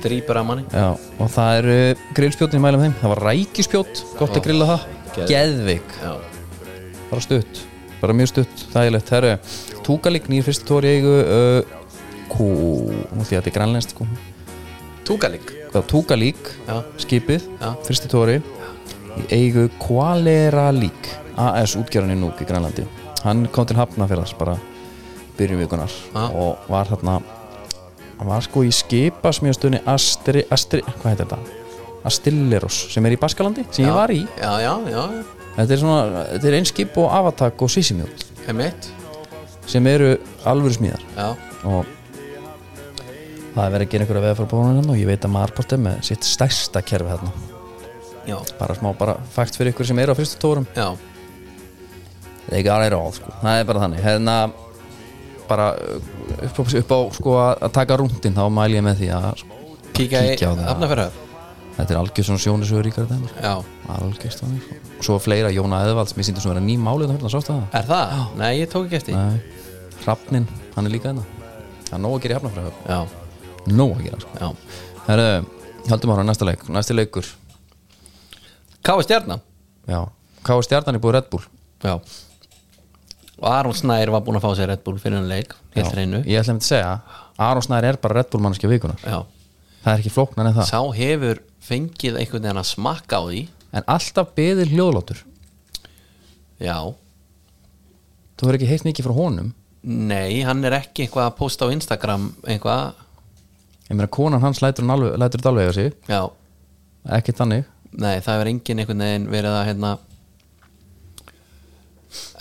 Drýpur 0.03 0.39
að 0.39 0.47
manni. 0.47 0.65
Já, 0.71 0.89
og 0.95 1.31
það 1.35 1.57
er 1.61 1.69
uh, 1.73 2.03
grillspjótin 2.15 2.61
í 2.61 2.63
mælum 2.63 2.85
þeim. 2.85 2.93
Það 3.01 3.11
var 3.11 3.23
rækispjót, 3.27 4.03
gott 4.21 4.37
að 4.39 4.45
grilla 4.45 4.69
það. 4.69 4.85
Geðvik, 5.27 5.97
Já, 5.99 6.13
bara 7.11 7.25
stutt. 7.27 7.63
Bara 7.99 8.15
mjög 8.15 8.31
stutt, 8.31 8.65
þægilegt. 8.71 9.11
Herru, 9.17 9.35
túkalík 9.83 10.31
nýr 10.31 10.47
fyrst 10.47 10.67
tóri 10.71 10.95
eigu 11.01 11.19
uh, 11.19 11.77
Kú, 12.31 12.47
nú 13.11 13.25
því 13.27 13.41
að 13.41 13.41
þetta 13.41 13.51
er 13.51 13.59
grænlenskt 13.59 13.97
sko. 13.97 14.07
Túkalík 15.69 15.79
Hvað, 15.79 15.87
túkalík, 15.93 16.51
Já, 16.67 16.77
skipið 17.05 17.49
Já. 17.61 17.71
Fyrsti 17.87 18.11
tóri 18.13 18.37
Í 19.19 19.25
eigu 19.35 19.69
Kvaleralík 19.83 21.11
AS 21.39 21.77
útgerðan 21.79 22.17
í 22.17 22.19
Núk 22.19 22.41
í 22.43 22.47
Grænlandi. 22.49 22.85
Hann 23.23 23.47
kom 23.55 23.67
til 23.67 23.77
Hafnafjörðars 23.79 24.35
bara 24.39 24.57
byrjum 25.39 25.61
vikunar 25.63 25.91
Já. 25.91 26.25
og 26.35 26.69
var 26.71 26.91
þarna 26.91 27.21
hann 28.19 28.27
var 28.27 28.43
sko 28.43 28.65
í 28.67 28.73
skipasmjöstunni 28.75 29.81
Astri, 29.87 30.43
Astri, 30.51 30.83
hvað 30.83 31.13
heitir 31.13 31.29
þetta? 31.29 31.39
Astilleros, 32.09 32.79
sem 32.93 33.07
er 33.07 33.15
í 33.15 33.21
Baskalandi 33.21 33.67
sem 33.71 33.87
ég 33.87 33.95
var 33.95 34.11
í, 34.15 34.25
Já, 34.39 34.53
já, 34.63 34.73
já, 34.91 35.03
þetta 35.59 35.75
er 35.75 35.83
svona 35.83 36.25
þetta 36.33 36.51
er 36.51 36.57
einn 36.59 36.69
skip 36.71 36.99
og 36.99 37.13
avatak 37.15 37.63
og 37.63 37.71
sísimjót 37.75 38.27
emitt 38.51 38.91
sem 39.69 39.87
eru 39.91 40.15
alvöru 40.49 40.75
smíðar. 40.79 41.03
Já, 41.15 41.29
og 41.69 41.98
það 43.59 43.67
er 43.67 43.75
verið 43.75 43.89
að 43.89 43.93
gera 43.93 44.07
einhverja 44.07 44.25
veða 44.25 44.39
frá 44.39 44.49
bónunum 44.53 44.91
og 44.95 44.99
ég 45.01 45.11
veit 45.11 45.27
að 45.27 45.35
Marport 45.35 45.75
er 45.75 45.83
með 45.83 46.01
sitt 46.07 46.27
stærsta 46.27 46.83
kerfi 46.87 47.11
þarna. 47.11 47.33
Já, 48.29 48.39
bara 48.61 48.77
smá 48.79 48.91
bara 48.97 49.19
fakt 49.35 49.59
fyrir 49.59 49.73
ykkur 49.75 49.89
sem 49.89 49.99
eru 49.99 50.15
á 50.15 50.19
fyrstu 50.19 50.41
tórum. 50.43 50.67
Já, 50.77 50.93
they 52.49 52.63
got 52.63 52.87
it 52.87 52.95
all 52.97 53.13
sko. 53.13 53.33
það 53.43 53.61
er 53.61 53.69
bara 53.69 53.85
þannig. 53.85 54.03
Hérna 54.05 54.37
bara 55.49 55.71
upp 56.45 56.61
á, 56.61 56.63
upp 56.83 56.93
á 56.93 56.99
sko 57.17 57.39
að 57.41 57.71
taka 57.75 57.97
rúndin 57.99 58.37
þá 58.37 58.45
mæl 58.53 58.71
ég 58.77 58.85
með 58.85 59.03
því 59.03 59.09
að 59.17 59.47
kíkja 59.97 60.23
í 60.29 60.37
á 60.37 60.53
það. 60.53 60.69
Hafnarfjörðar 60.69 61.25
þetta 61.79 61.95
er 61.95 62.01
algjör 62.01 62.27
svona 62.27 62.43
sjónisögur 62.43 62.87
ríkar 62.89 63.07
þetta 63.09 63.45
Já, 63.45 63.55
algjörst 63.95 64.43
þannig 64.43 64.65
sko. 64.67 64.79
og 64.99 65.07
svo 65.07 65.19
fleira 65.23 65.53
Jóna 65.55 65.81
Eðvalds 65.87 66.17
mér 66.19 66.27
sýndi 66.27 66.43
svona 66.43 66.59
vera 66.59 66.67
ný 66.67 66.75
málið 66.83 67.13
þarna 67.15 67.33
sástu 67.33 67.55
það? 67.55 67.65
Er 67.79 67.89
það? 67.89 68.25
Nei, 68.41 68.51
ég 68.59 68.73
tók 68.73 68.89
ekki 68.89 68.99
eftir 68.99 69.15
Hrafnin, 70.03 70.49
hann 70.75 70.91
er 70.91 70.95
líka 70.95 71.13
þarna 71.13 71.25
það 71.89 71.97
er 71.99 72.05
nóg 72.05 72.17
að 72.19 72.23
gera 72.25 72.35
í 72.35 72.39
hafnafræðu 72.41 73.28
Nóg 73.67 73.97
að 73.99 74.05
gera 74.07 74.21
sko. 74.23 74.31
já. 74.39 74.49
Herru, 75.09 75.29
haldum 75.89 76.13
ára 76.15 76.25
næsta 76.27 76.47
leik 76.49 76.65
næsti 76.69 76.97
leikur. 76.97 77.27
Káa 78.85 79.03
stjarnan 79.03 79.41
já, 79.89 80.03
var 80.47 80.63
stjarnan 80.67 80.99
í 80.99 81.03
búið 81.03 81.19
Red 81.19 81.31
Bull. 81.33 81.45
Já. 81.85 81.97
Og 83.39 83.49
Aron 83.49 83.75
Snær 83.75 84.11
var 84.11 84.23
búinn 84.27 84.39
að 84.39 84.47
fá 84.47 84.55
sér 84.59 84.71
Red 84.73 84.85
Bull 84.87 84.99
fyrir 84.99 85.21
en 85.21 85.29
leik 85.31 85.55
ég 85.77 85.87
ætla 85.87 86.57
að 86.57 86.65
segja 86.67 86.95
Aron 87.39 87.63
Snær 87.63 87.87
er 87.87 87.99
bara 88.03 88.19
Red 88.19 88.33
Bull 88.33 88.43
mannskja 88.43 88.71
vikunar 88.71 88.99
Já. 89.05 89.23
Það 89.85 89.93
er 89.93 90.03
ekki 90.03 90.11
flóknan 90.13 90.49
en 90.51 90.57
það. 90.57 90.67
Sá 90.69 90.81
hefur 90.99 91.39
fengið 91.65 92.19
einhvern 92.19 92.43
veginn 92.45 92.61
að 92.61 92.67
smakka 92.73 93.21
á 93.21 93.23
því. 93.29 93.43
En 93.79 93.87
alltaf 93.95 94.33
beðið 94.37 94.73
hljóðlátur. 94.75 95.21
Já. 96.59 96.79
Þú 98.39 98.49
verður 98.49 98.59
ekki 98.59 98.71
heitt 98.73 98.87
mikið 98.89 99.09
frá 99.09 99.15
honum? 99.17 99.53
Nei, 99.89 100.43
hann 100.45 100.65
er 100.67 100.77
ekki 100.81 101.07
eitthvað 101.07 101.29
að 101.29 101.37
posta 101.39 101.69
á 101.69 101.73
Instagram 101.73 102.27
eitthvað 102.45 102.99
ég 103.89 103.97
meina 103.97 104.11
konan 104.19 104.45
hans 104.45 104.61
lætur, 104.65 104.87
þetta 105.39 105.53
alveg 105.53 105.71
að 105.71 105.79
sig. 105.79 105.95
Já, 106.09 106.21
ekki 107.19 107.37
þannig. 107.39 107.65
Nei, 107.99 108.19
það 108.21 108.35
hefur 108.35 108.53
enginn 108.53 108.83
einhvern 108.83 109.07
veginn 109.07 109.31
verið 109.33 109.57
að 109.57 109.67
hérna 109.71 109.95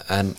En 0.08 0.30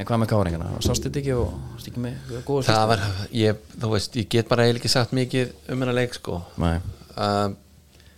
en 0.00 0.06
hvað 0.06 0.20
með 0.22 0.30
káringana, 0.30 0.68
sást 0.84 1.04
þetta 1.06 1.18
ekki 1.20 1.32
og 1.36 1.48
sást 1.74 1.88
ekki 1.90 2.02
með 2.04 2.36
góða 2.46 2.62
það 2.68 2.84
var, 2.92 3.02
ég, 3.36 3.64
þú 3.74 3.90
veist, 3.92 4.14
ég 4.16 4.28
get 4.32 4.48
bara 4.50 4.64
eiginlega 4.64 4.80
ekki 4.80 4.92
sagt 4.92 5.16
mikið 5.16 5.50
um 5.66 5.82
hennar 5.82 5.96
leik 5.98 6.14
sko. 6.16 6.38
Nei. 6.62 6.76
um, 7.10 7.56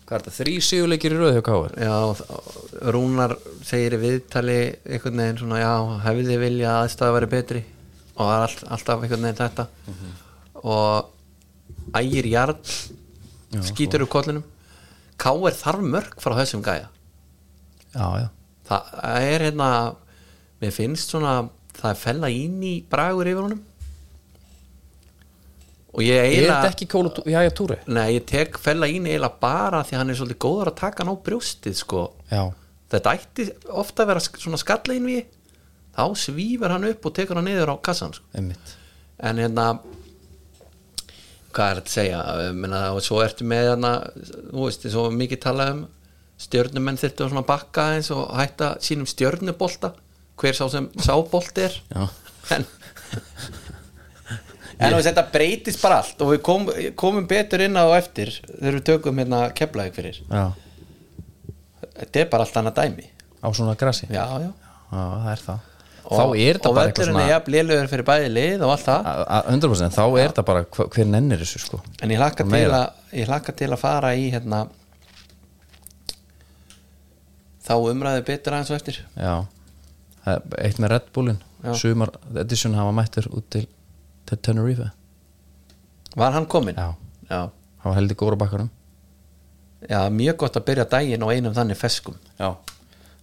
hvað 0.07 0.17
er 0.19 0.25
þetta, 0.27 0.35
þrý 0.37 0.55
sigurleikir 0.69 1.17
í 1.17 1.19
röð 1.19 1.39
hjá 1.39 1.43
káir 1.49 1.75
Já, 1.81 1.97
Rúnar 2.95 3.35
segir 3.67 3.97
í 3.97 4.03
viðtali 4.03 4.59
einhvern 4.85 5.25
veginn 5.25 5.41
svona, 5.41 5.63
já, 5.63 5.73
hefði 6.07 6.39
vilja 6.45 6.71
að 6.75 6.85
aðstæða 6.85 7.17
væri 7.17 7.31
betri 7.33 7.65
og 8.13 8.29
er 8.29 8.45
all, 8.47 8.59
alltaf 8.77 9.03
einhvern 9.07 9.27
veginn 9.27 9.41
þetta. 9.41 9.67
Og 10.63 11.11
ægir 11.99 12.29
jarl 12.33 12.57
skýtur 13.61 14.07
upp 14.07 14.13
kollinum. 14.13 14.45
K.R. 15.21 15.55
þarf 15.55 15.83
mörg 15.85 16.15
frá 16.23 16.35
þessum 16.41 16.63
gæja. 16.65 16.89
Já, 17.93 18.07
já, 18.23 18.29
það 18.69 19.27
er 19.29 19.45
hérna 19.49 19.69
mér 20.63 20.73
finnst 20.73 21.13
svona, 21.13 21.35
það 21.77 21.91
er 21.91 22.01
fella 22.01 22.31
ín 22.33 22.57
í 22.65 22.73
bragur 22.91 23.29
yfir 23.29 23.45
honum. 23.45 23.61
Og 25.93 26.01
ég 26.07 26.23
eiginlega 26.25 26.71
ekki 26.71 26.87
kólu, 26.89 27.11
já, 27.29 27.43
túri 27.53 27.77
Nei, 27.93 28.15
ég 28.17 28.25
tek 28.29 28.57
fella 28.61 28.89
ín 28.89 29.05
eiginlega 29.11 29.37
bara 29.43 29.83
því 29.85 29.99
hann 29.99 30.13
er 30.13 30.17
svolítið 30.17 30.41
góður 30.41 30.71
að 30.71 30.79
taka 30.81 31.03
hann 31.03 31.13
á 31.13 31.17
brjóstið 31.27 31.77
sko. 31.77 32.05
þetta 32.93 33.13
ætti 33.13 33.49
ofta 33.69 34.05
að 34.05 34.13
vera 34.13 34.23
svona 34.25 34.61
skallegin 34.61 35.11
við 35.11 35.27
þá 35.93 36.05
svífur 36.17 36.73
hann 36.73 36.89
upp 36.89 37.05
og 37.09 37.15
tekur 37.19 37.37
hann 37.37 37.49
niður 37.51 37.75
á 37.77 37.85
kassan 37.85 38.17
sko. 38.17 38.25
en 38.33 39.43
hérna 39.45 39.67
hvað 41.55 41.71
er 41.71 41.81
þetta 41.81 41.91
að 41.91 41.97
segja 41.97 42.21
Ég 42.43 42.55
meina, 42.59 42.85
og 42.97 43.03
svo 43.05 43.21
ertu 43.25 43.47
með 43.49 43.69
hérna 43.71 43.93
þú 44.53 44.65
veist, 44.67 44.87
svo 44.93 45.09
mikið 45.15 45.43
talað 45.47 45.75
um 45.77 45.83
stjörnumenn 46.43 46.99
þyrftu 46.99 47.29
að 47.29 47.45
bakka 47.47 47.89
eins 47.97 48.11
og 48.15 48.33
hætta 48.35 48.75
sínum 48.83 49.09
stjörnubolta 49.09 49.93
hver 50.41 50.57
sá 50.57 50.65
sem 50.73 50.89
sábolti 50.99 51.67
er. 51.69 51.77
Já, 51.93 52.09
en 52.57 52.67
en 54.83 54.97
veist, 54.97 55.07
þetta 55.07 55.27
breytist 55.35 55.83
bara 55.83 56.01
allt 56.03 56.23
og 56.25 56.33
við 56.33 56.43
kom, 56.47 56.67
komum 56.99 57.29
betur 57.31 57.63
inn 57.63 57.79
á 57.79 57.87
eftir 57.95 58.33
þegar 58.49 58.79
við 58.79 58.87
tökum 58.89 59.21
hérna 59.23 59.45
keflaðið 59.55 59.99
fyrir. 59.99 60.23
Já, 60.27 60.45
þetta 62.01 62.25
er 62.25 62.33
bara 62.33 62.49
allt 62.49 62.59
annað 62.63 62.81
dæmi. 62.81 63.11
Á 63.43 63.49
svona 63.55 63.77
grassi 63.79 64.09
já, 64.09 64.25
já. 64.43 64.51
Já, 64.93 65.03
það 65.03 65.31
er 65.35 65.45
það 65.47 65.69
þá 66.03 66.25
er 66.37 66.59
og 66.59 66.75
bara 66.75 66.89
eitthvað 66.89 66.99
völlurinn 66.99 67.03
er 67.03 67.09
svona 67.09 67.27
jafn 67.31 67.53
lélugur 67.55 67.89
fyrir 67.93 68.07
bæði 68.09 68.29
lið 68.35 68.63
og 68.67 68.71
allt 68.75 68.87
það. 68.89 69.07
A- 69.07 69.27
a- 69.39 69.43
100% 69.53 69.97
þá 69.97 70.03
er 70.23 70.33
þetta 70.33 70.45
bara 70.51 70.65
hver 70.65 71.07
nennir 71.07 71.39
þessu 71.45 71.59
sko. 71.63 71.81
En 72.03 72.11
ég 72.11 72.19
hlakka, 72.21 72.45
Og 72.45 72.51
til 72.51 72.71
að, 72.71 72.87
ég 73.21 73.27
hlakka 73.31 73.55
til 73.57 73.71
að 73.71 73.79
fara 73.83 74.11
í 74.19 74.27
hérna 74.35 74.65
þá 77.63 77.73
umræði 77.93 78.25
betur 78.27 78.57
aðeins 78.57 78.73
og 78.75 78.79
eftir. 78.81 78.99
Já, 79.17 79.35
Það 80.23 80.37
er 80.37 80.67
eitt 80.69 80.79
með 80.79 80.93
Red 80.93 81.07
Bullin 81.15 81.39
sumar 81.79 82.11
edition 82.39 82.75
hafa 82.79 82.93
mættur 82.95 83.27
út 83.35 83.47
til, 83.51 83.65
til 84.27 84.39
Tenerife. 84.39 84.91
Var 86.19 86.33
hann 86.37 86.47
kominn? 86.47 86.77
já, 86.79 86.93
já, 87.31 87.41
það 87.83 87.89
var 87.89 87.95
heldur 87.99 88.19
góra 88.21 88.37
bakkarum 88.39 88.69
já, 89.89 89.99
mjög 90.15 90.37
gott 90.45 90.57
að 90.61 90.65
byrja 90.69 90.85
daginn 90.91 91.23
á 91.27 91.29
einum 91.35 91.55
þannig 91.57 91.79
feskum. 91.79 92.15
Já, 92.39 92.53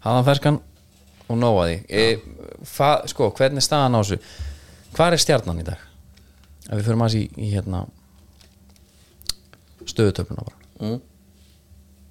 hafðan 0.03 0.25
ferskan 0.27 0.59
og 1.29 1.39
nóa 1.39 1.67
því 1.67 1.77
e, 1.89 2.05
fa, 2.67 2.91
sko, 3.09 3.29
hvernig 3.37 3.61
er 3.61 3.67
staðan 3.67 3.97
á 3.97 3.99
þessu? 4.01 4.19
Hvað 4.95 5.15
er 5.15 5.23
stjarnan 5.23 5.61
í 5.61 5.65
dag? 5.67 5.83
Ef 6.69 6.73
við 6.75 6.85
fyrir 6.87 6.99
maður 7.01 7.19
í, 7.19 7.25
í 7.37 7.49
hérna 7.53 7.83
stöðutöfluna 9.89 10.45
bara. 10.45 10.57
Mm. 10.79 10.97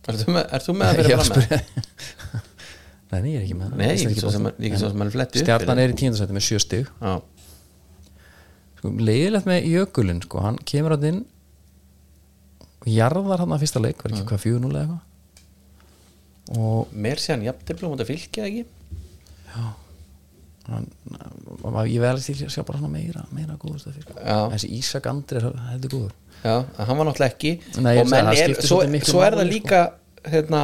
er 0.08 0.20
þú 0.20 0.36
með, 0.36 0.44
er 0.56 0.64
þú 0.64 0.76
með 0.78 0.92
að 0.92 1.02
að 1.04 1.24
fram 1.24 1.42
með? 1.42 2.46
Nei, 3.08 3.18
ég 3.32 3.38
er 3.38 3.44
ekki 3.46 3.56
með. 3.56 3.74
Nei, 3.80 3.90
ekki 3.94 4.20
svo 4.20 4.30
sem, 4.34 4.46
er 4.52 4.76
svo 4.76 4.92
sem 4.92 5.02
hann 5.02 5.12
fletti 5.14 5.40
upp 5.40 5.46
Stjarnan 5.46 5.80
er 5.80 5.94
í 5.94 5.96
tíundasæti 5.96 6.34
með 6.36 6.44
sjö 6.44 6.58
stig. 6.60 6.90
Já, 7.00 7.14
sko, 8.78 8.92
leiðilegt 9.00 9.48
með 9.48 9.68
Jökulinn 9.72 10.22
sko, 10.24 10.42
hann 10.44 10.58
kemur 10.68 10.96
hann 10.96 11.08
inn 11.08 11.20
jarðar 12.88 13.42
hann 13.44 13.54
að 13.54 13.64
fyrsta 13.64 13.82
leik 13.82 14.02
var 14.02 14.14
ekki 14.14 14.26
hvað 14.28 14.44
4-0 14.44 14.68
eða 14.70 14.82
eitthvað? 14.82 15.04
Og 16.58 16.92
mér 16.96 17.20
sé 17.20 17.34
hann 17.34 17.44
jafnteflum 17.44 17.92
og 17.92 17.98
þetta 17.98 18.08
fylgja 18.08 18.46
ekki 18.48 18.66
hann, 19.56 20.88
ég 21.88 22.00
vel 22.02 22.20
til 22.22 22.36
að 22.46 22.54
sjá 22.54 22.64
bara 22.68 22.82
hann 22.82 22.92
meira 22.92 23.24
meira 23.34 23.56
góður 23.60 23.82
stað 23.82 23.98
fyrir. 23.98 24.18
Já. 24.20 24.38
þessi 24.54 24.70
Ísak 24.78 25.08
Andri 25.10 25.40
er 25.40 25.48
heldur 25.70 25.94
góður. 25.94 26.16
Já, 26.44 26.54
hann 26.78 27.00
var 27.00 27.08
náttúrulega 27.08 27.32
ekki. 27.32 27.54
Nei, 27.82 27.94
og 27.98 28.10
menn 28.10 28.28
það 28.28 28.42
er, 28.44 28.54
svo, 28.62 28.82
svo 29.08 29.22
er 29.26 29.38
það 29.38 29.46
sko. 29.46 29.52
líka 29.54 29.80
hérna, 30.28 30.62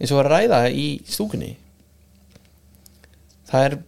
eins 0.00 0.12
og 0.12 0.22
að 0.24 0.30
ræða 0.34 0.60
í 0.74 0.86
stúkunni. 1.08 1.54
Það 3.46 3.68
er 3.68 3.78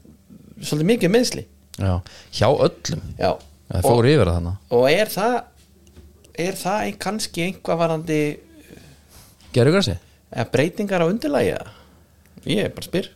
svolítið 0.62 0.90
mikið 0.92 1.14
meðsli 1.14 1.44
Já, 1.78 1.92
hjá 2.34 2.48
öllum. 2.50 3.02
Já, 3.18 3.32
það 3.68 3.78
og, 3.78 3.86
fór 3.86 4.08
yfir 4.10 4.28
það 4.30 4.36
þannig 4.38 4.74
og 4.78 4.84
er 4.90 5.12
það 5.12 5.34
er 6.38 6.58
það 6.58 6.84
ein, 6.84 6.96
kannski 7.02 7.44
einhvað 7.46 7.80
varandi 7.82 8.20
Gerðu 9.54 9.74
græsi? 9.76 9.96
eða 10.30 10.46
breytingar 10.54 11.04
á 11.04 11.10
undirlægi 11.10 11.54
ég 12.48 12.74
bara 12.74 12.86
spyr 12.86 13.10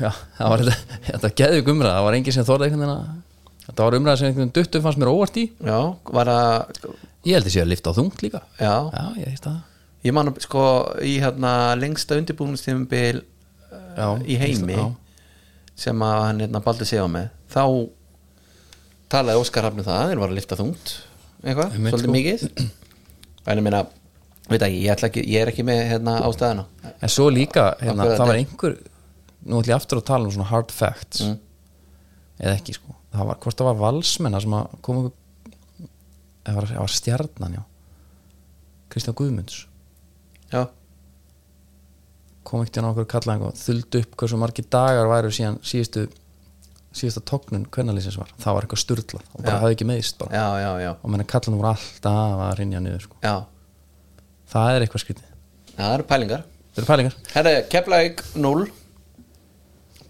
Já, 0.00 0.10
það 0.38 0.50
var 0.54 0.64
þetta, 0.64 0.96
þetta 1.10 1.32
geðu 1.40 1.60
umræða. 1.74 1.94
Það 1.98 2.06
var 2.08 2.18
engin 2.18 2.36
sem 2.36 2.48
þorði 2.48 2.68
einhvern 2.70 2.82
veginn 2.84 2.96
að 2.96 3.68
þetta 3.68 3.86
var 3.86 3.98
umræða 4.00 4.20
sem 4.20 4.30
einhvern 4.30 4.42
veginn 4.44 4.56
duttu 4.58 4.82
fannst 4.84 5.02
mér 5.02 5.12
óvart 5.12 5.38
í. 5.38 5.44
Já, 5.64 5.78
var 6.18 6.32
að 6.32 6.80
ég 7.24 7.38
held 7.38 7.46
að 7.46 7.54
sé 7.54 7.62
að 7.62 7.70
lifta 7.70 7.94
á 7.94 7.98
þungt 7.98 8.26
líka. 8.26 8.42
Já, 8.58 8.74
Já, 8.90 9.04
ég 9.20 9.30
veist 9.30 9.46
það 9.46 9.62
ég 10.04 10.12
man 10.12 10.30
sko 10.42 10.64
í 11.04 11.16
hérna 11.22 11.52
lengsta 11.80 12.18
undirbúinustífumbil 12.20 13.22
Já, 13.94 14.08
í 14.26 14.36
heimi 14.40 14.76
já. 14.76 14.86
sem 15.78 16.02
að 16.04 16.16
hann 16.26 16.42
hérna 16.44 16.60
baldi 16.64 16.86
á 17.00 17.06
með 17.08 17.30
þá 17.54 17.64
talaði 19.14 19.40
Óskar 19.40 19.68
Hafnum 19.68 19.86
það 19.86 20.10
þeir 20.10 20.22
var 20.22 20.32
að 20.32 20.38
lifta 20.40 20.58
þungt 20.58 20.94
eitthvað, 21.44 21.76
svolítið 21.76 22.02
sko. 22.02 22.14
mikið. 22.14 22.44
En 23.44 23.60
ég 23.60 23.64
meina, 23.66 23.82
veit 24.48 24.62
ekki, 24.64 24.78
ég, 24.80 25.04
ekki, 25.08 25.24
ég 25.28 25.44
er 25.44 25.52
ekki 25.52 25.64
með 25.68 25.82
hérna 25.90 26.14
ástæðina 26.24 26.64
En 27.04 27.12
svo 27.12 27.26
líka, 27.32 27.66
hérna, 27.82 28.06
það 28.14 28.24
var 28.24 28.38
einhver 28.40 28.76
nú 29.44 29.60
ætlum 29.60 29.72
ég 29.72 29.76
aftur 29.76 30.00
að 30.00 30.08
tala 30.10 30.28
um 30.28 30.34
svona 30.34 30.50
hard 30.50 30.72
facts. 30.74 31.24
Mm. 31.24 31.38
eða 32.40 32.56
ekki 32.58 32.74
sko. 32.78 32.96
Það 33.14 33.28
var, 33.28 33.38
hvort 33.44 33.60
það 33.60 33.68
var 33.70 33.82
valsmenna 33.82 34.40
sem 34.42 34.56
að 34.58 34.78
koma 34.82 35.04
upp 35.08 35.50
það 36.44 36.56
var, 36.58 36.72
var 36.80 36.92
stjarnan, 36.92 37.58
já. 37.60 37.62
Kristján 38.92 39.16
Guðmunds. 39.18 39.60
Já, 40.52 40.66
kom 42.44 42.62
ekkert 42.64 42.84
á 42.84 42.90
okkur 42.92 43.08
kallaðing 43.10 43.48
og 43.48 43.56
þuldu 43.58 44.02
upp 44.04 44.18
hversu 44.20 44.38
margir 44.38 44.68
dagar 44.70 45.08
væru 45.10 45.32
síðan 45.34 45.56
síðustu 45.64 46.04
síðasta 46.94 47.24
tóknun 47.26 47.64
kvennalýsins 47.74 48.18
var. 48.20 48.30
Það 48.38 48.56
var 48.56 48.66
eitthvað 48.66 48.82
sturlað 48.84 49.24
og 49.32 49.40
bara 49.42 49.60
hafði 49.64 49.76
ekki 49.78 49.88
meðist 49.88 50.20
bara. 50.20 50.36
Já, 50.36 50.62
já, 50.62 50.70
já, 50.84 50.90
og 50.94 51.10
menna 51.10 51.26
kallanum 51.26 51.58
voru 51.58 51.72
alltaf 51.72 52.42
að 52.46 52.52
rinja 52.60 52.82
niður 52.84 53.06
sko. 53.08 53.32
það 54.52 54.76
er 54.76 54.84
eitthvað 54.84 55.04
skrítið. 55.04 55.32
Það 55.74 55.96
eru 55.96 56.06
pælingar. 56.12 56.44
Eru 56.74 56.86
pælingar. 56.86 57.16
Herra, 57.32 57.54
Keflavík 57.72 58.22
0 58.38 58.68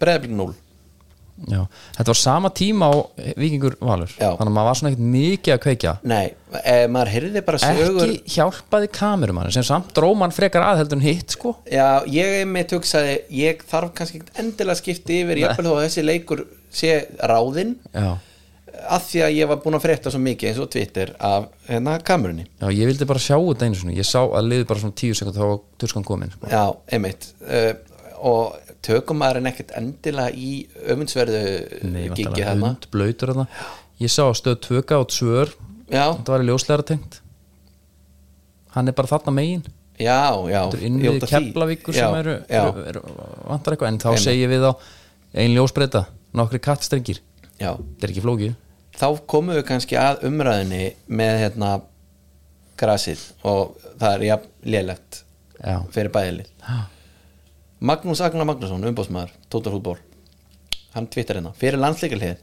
Breiðablik 0.01 0.37
0 0.37 0.53
Já, 1.35 1.65
þetta 1.97 2.07
var 2.07 2.17
sama 2.17 2.49
tíma 2.55 2.87
á 2.87 2.95
Víkingur 3.35 3.73
Valur 3.83 4.11
Já. 4.15 4.29
Þannig 4.37 4.47
að 4.47 4.53
maður 4.55 4.67
var 4.69 4.77
svona 4.79 4.91
ekkert 4.93 5.07
mikið 5.15 5.53
að 5.55 5.61
kveikja. 5.65 5.93
Nei, 6.07 6.27
e, 6.61 6.75
maður 6.87 7.09
heyrði 7.11 7.41
bara 7.49 7.59
sögur 7.59 8.05
Ekki 8.05 8.35
hjálpaði 8.37 8.89
kamerumann 8.95 9.51
sem 9.51 9.65
samt 9.67 9.89
dróman 9.97 10.31
frekar 10.35 10.63
að 10.63 10.79
heldur 10.79 11.01
en 11.01 11.03
hitt 11.03 11.35
sko. 11.35 11.57
Já, 11.67 11.89
ég 12.07 12.37
einmitt 12.39 12.71
hugsaði 12.71 13.17
ég 13.35 13.65
þarf 13.67 13.91
kannski 13.97 14.21
endilega 14.39 14.79
skipti 14.79 15.17
yfir 15.25 15.41
jafnvel 15.43 15.67
þó 15.67 15.73
að 15.73 15.83
þessi 15.89 16.05
leikur 16.07 16.45
sé 16.75 16.93
ráðinn 17.19 17.73
Já, 17.91 18.13
af 18.95 19.09
því 19.09 19.25
að 19.25 19.35
ég 19.35 19.49
var 19.51 19.59
búin 19.65 19.75
að 19.75 19.83
frétta 19.89 20.13
svo 20.13 20.21
mikið 20.23 20.53
eins 20.53 20.61
og 20.63 20.69
Twitter 20.71 21.11
af 21.19 21.49
hérna 21.67 21.97
kamerunni. 22.07 22.47
Já 22.63 22.69
ég 22.71 22.87
vildi 22.93 23.09
bara 23.11 23.19
sjá 23.19 23.35
þetta 23.35 23.67
einu 23.67 23.81
svona 23.81 23.97
Ég 23.99 24.07
sá 24.07 24.21
að 24.23 24.47
liði 24.53 24.69
bara 24.71 24.85
svona 24.85 24.95
tíu 25.03 25.19
sekund 25.19 25.35
þá 25.35 25.43
var 25.49 25.59
turskan 25.83 26.07
komin 26.07 26.31
sko. 26.31 26.47
Já, 26.47 26.63
einmitt. 26.95 27.27
Uh, 27.43 27.73
og 28.25 28.73
tökum 28.85 29.19
maður 29.21 29.41
en 29.41 29.51
ekkert 29.51 29.73
endilega 29.77 30.33
í 30.33 30.65
öfundsverðu 30.85 31.43
Nei, 31.91 32.07
gigi 32.17 32.45
þarna. 32.45 33.45
Ég 34.01 34.11
sá 34.11 34.25
að 34.25 34.35
stöð 34.41 34.59
tvöka 34.65 34.99
og 35.03 35.09
tvör 35.13 35.53
Þetta 35.85 36.33
var 36.33 36.41
í 36.41 36.47
ljósleira 36.49 36.85
tengt. 36.85 37.19
Hann 38.73 38.89
er 38.89 38.95
bara 38.97 39.11
þarna 39.11 39.33
megin. 39.35 39.65
Já, 40.01 40.33
já. 40.49 40.61
Því. 40.73 41.13
Keflavíkur 41.29 41.95
sem 41.95 42.15
eru, 42.19 42.39
eru, 42.49 42.85
eru 42.89 43.03
vantar 43.45 43.75
eitthvað. 43.75 43.91
En 43.93 43.99
þá 44.01 44.23
segi 44.25 44.49
við 44.51 44.65
á 44.67 44.71
ein 45.39 45.53
ljósbreyta 45.55 46.05
nokkri 46.35 46.59
kattstrengir, 46.63 47.21
já. 47.61 47.75
þetta 47.77 48.07
er 48.07 48.11
ekki 48.11 48.23
flókið. 48.25 48.55
Þá 48.95 49.07
komum 49.29 49.55
við 49.55 49.65
kannski 49.69 49.99
að 49.99 50.25
umræðinni 50.27 50.89
með 51.07 51.39
hérna 51.43 51.69
grasið 52.79 53.21
og 53.47 53.77
það 53.99 54.11
er 54.11 54.27
jafn 54.29 54.51
lélegt 54.75 55.21
Já, 55.59 55.79
fyrir 55.95 56.11
bæðilið 56.15 56.51
Magnús 57.85 58.21
Agnar 58.25 58.47
Magnússon, 58.49 58.85
umbóðsmaður 58.89 59.33
Tótarfútból, 59.53 59.99
hann 60.95 61.09
tvittar 61.11 61.37
hérna. 61.37 61.51
Fyrir 61.59 61.77
landsleikalið 61.77 62.39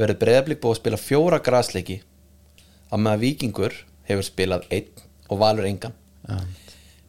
verður 0.00 0.18
breyðablík 0.22 0.62
búið 0.62 0.74
að 0.74 0.80
spila 0.80 0.98
fjóra 0.98 1.38
grasleiki 1.44 1.98
að 2.90 3.04
með 3.04 3.12
að 3.12 3.22
vikingur 3.26 3.76
hefur 4.08 4.26
spilað 4.26 4.66
einn 4.74 5.04
og 5.28 5.40
valur 5.42 5.68
engan. 5.68 5.94
Já, 6.26 6.40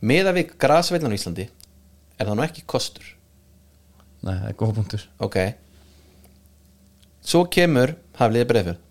miða 0.03 0.35
við 0.35 0.53
grasveillan 0.61 1.15
á 1.15 1.17
Íslandi 1.17 1.47
er 1.47 2.27
það 2.27 2.37
nú 2.37 2.45
ekki 2.45 2.65
kostur? 2.69 3.07
Nei, 4.23 4.35
það 4.35 4.51
er 4.51 4.59
góða 4.59 4.77
punktur. 4.77 5.07
Ok. 5.23 5.39
Svo 7.23 7.47
kemur 7.49 7.95
hafliði 8.19 8.49
breyðfjörð 8.51 8.85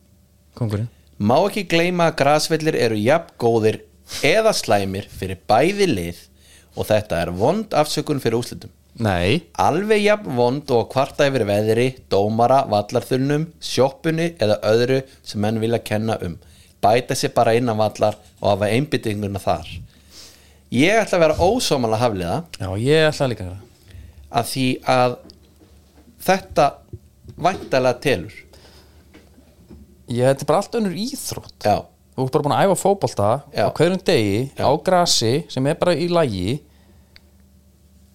Kongurinn 0.58 0.90
má 1.22 1.36
ekki 1.46 1.62
gleyma 1.70 2.08
að 2.10 2.18
grasvellir 2.18 2.76
eru 2.80 2.98
jafn 2.98 3.34
góðir 3.40 3.82
eða 4.26 4.52
slæmir 4.56 5.06
fyrir 5.06 5.38
bæði 5.48 5.86
lið 5.90 6.22
og 6.76 6.88
þetta 6.88 7.20
er 7.22 7.32
vond 7.36 7.74
afsökun 7.76 8.22
fyrir 8.22 8.40
úslitum 8.40 8.72
Nei, 9.00 9.48
alveg 9.56 10.02
jafn 10.04 10.34
vond 10.36 10.68
og 10.76 10.90
kvarta 10.92 11.24
yfir 11.24 11.46
veðri, 11.48 11.86
dómara, 12.12 12.58
vallarþunnum, 12.68 13.46
sjoppunni 13.56 14.34
eða 14.36 14.58
öðru 14.68 14.98
sem 15.24 15.40
menn 15.40 15.62
vilja 15.62 15.80
kenna 15.80 16.18
um. 16.20 16.34
Bæta 16.84 17.16
sér 17.16 17.32
bara 17.32 17.54
innan 17.56 17.80
vallar 17.80 18.18
og 18.42 18.50
hafa 18.50 18.68
einbyttinguna 18.68 19.40
þar. 19.40 19.70
Ég 20.76 21.00
ætla 21.00 21.16
að 21.16 21.24
vera 21.24 21.48
ósómalega 21.48 22.02
hafliða 22.04 22.36
já, 22.60 22.68
ég 22.84 23.08
ætla 23.08 23.30
líka 23.32 23.46
að 23.46 23.48
gera 23.54 23.60
að 24.32 24.48
því 24.48 24.66
að 24.88 25.16
þetta 26.26 26.66
væntalega 27.46 28.00
telur. 28.04 28.36
Ég, 30.12 30.26
þetta 30.26 30.44
er 30.44 30.48
bara 30.50 30.60
allt 30.60 30.76
önnur 30.76 30.96
íþrótt 30.98 31.64
Já, 31.64 31.76
Þú 32.22 32.28
ert 32.28 32.36
bara 32.36 32.44
búin 32.46 32.54
að 32.56 32.66
æfa 32.68 32.76
fótbolta 32.78 33.30
Já. 33.50 33.64
á 33.66 33.70
hverjum 33.74 34.02
degi, 34.06 34.42
Já. 34.54 34.62
á 34.62 34.70
grasi 34.86 35.32
sem 35.50 35.66
er 35.66 35.80
bara 35.80 35.94
í 35.98 36.06
lægi 36.06 36.60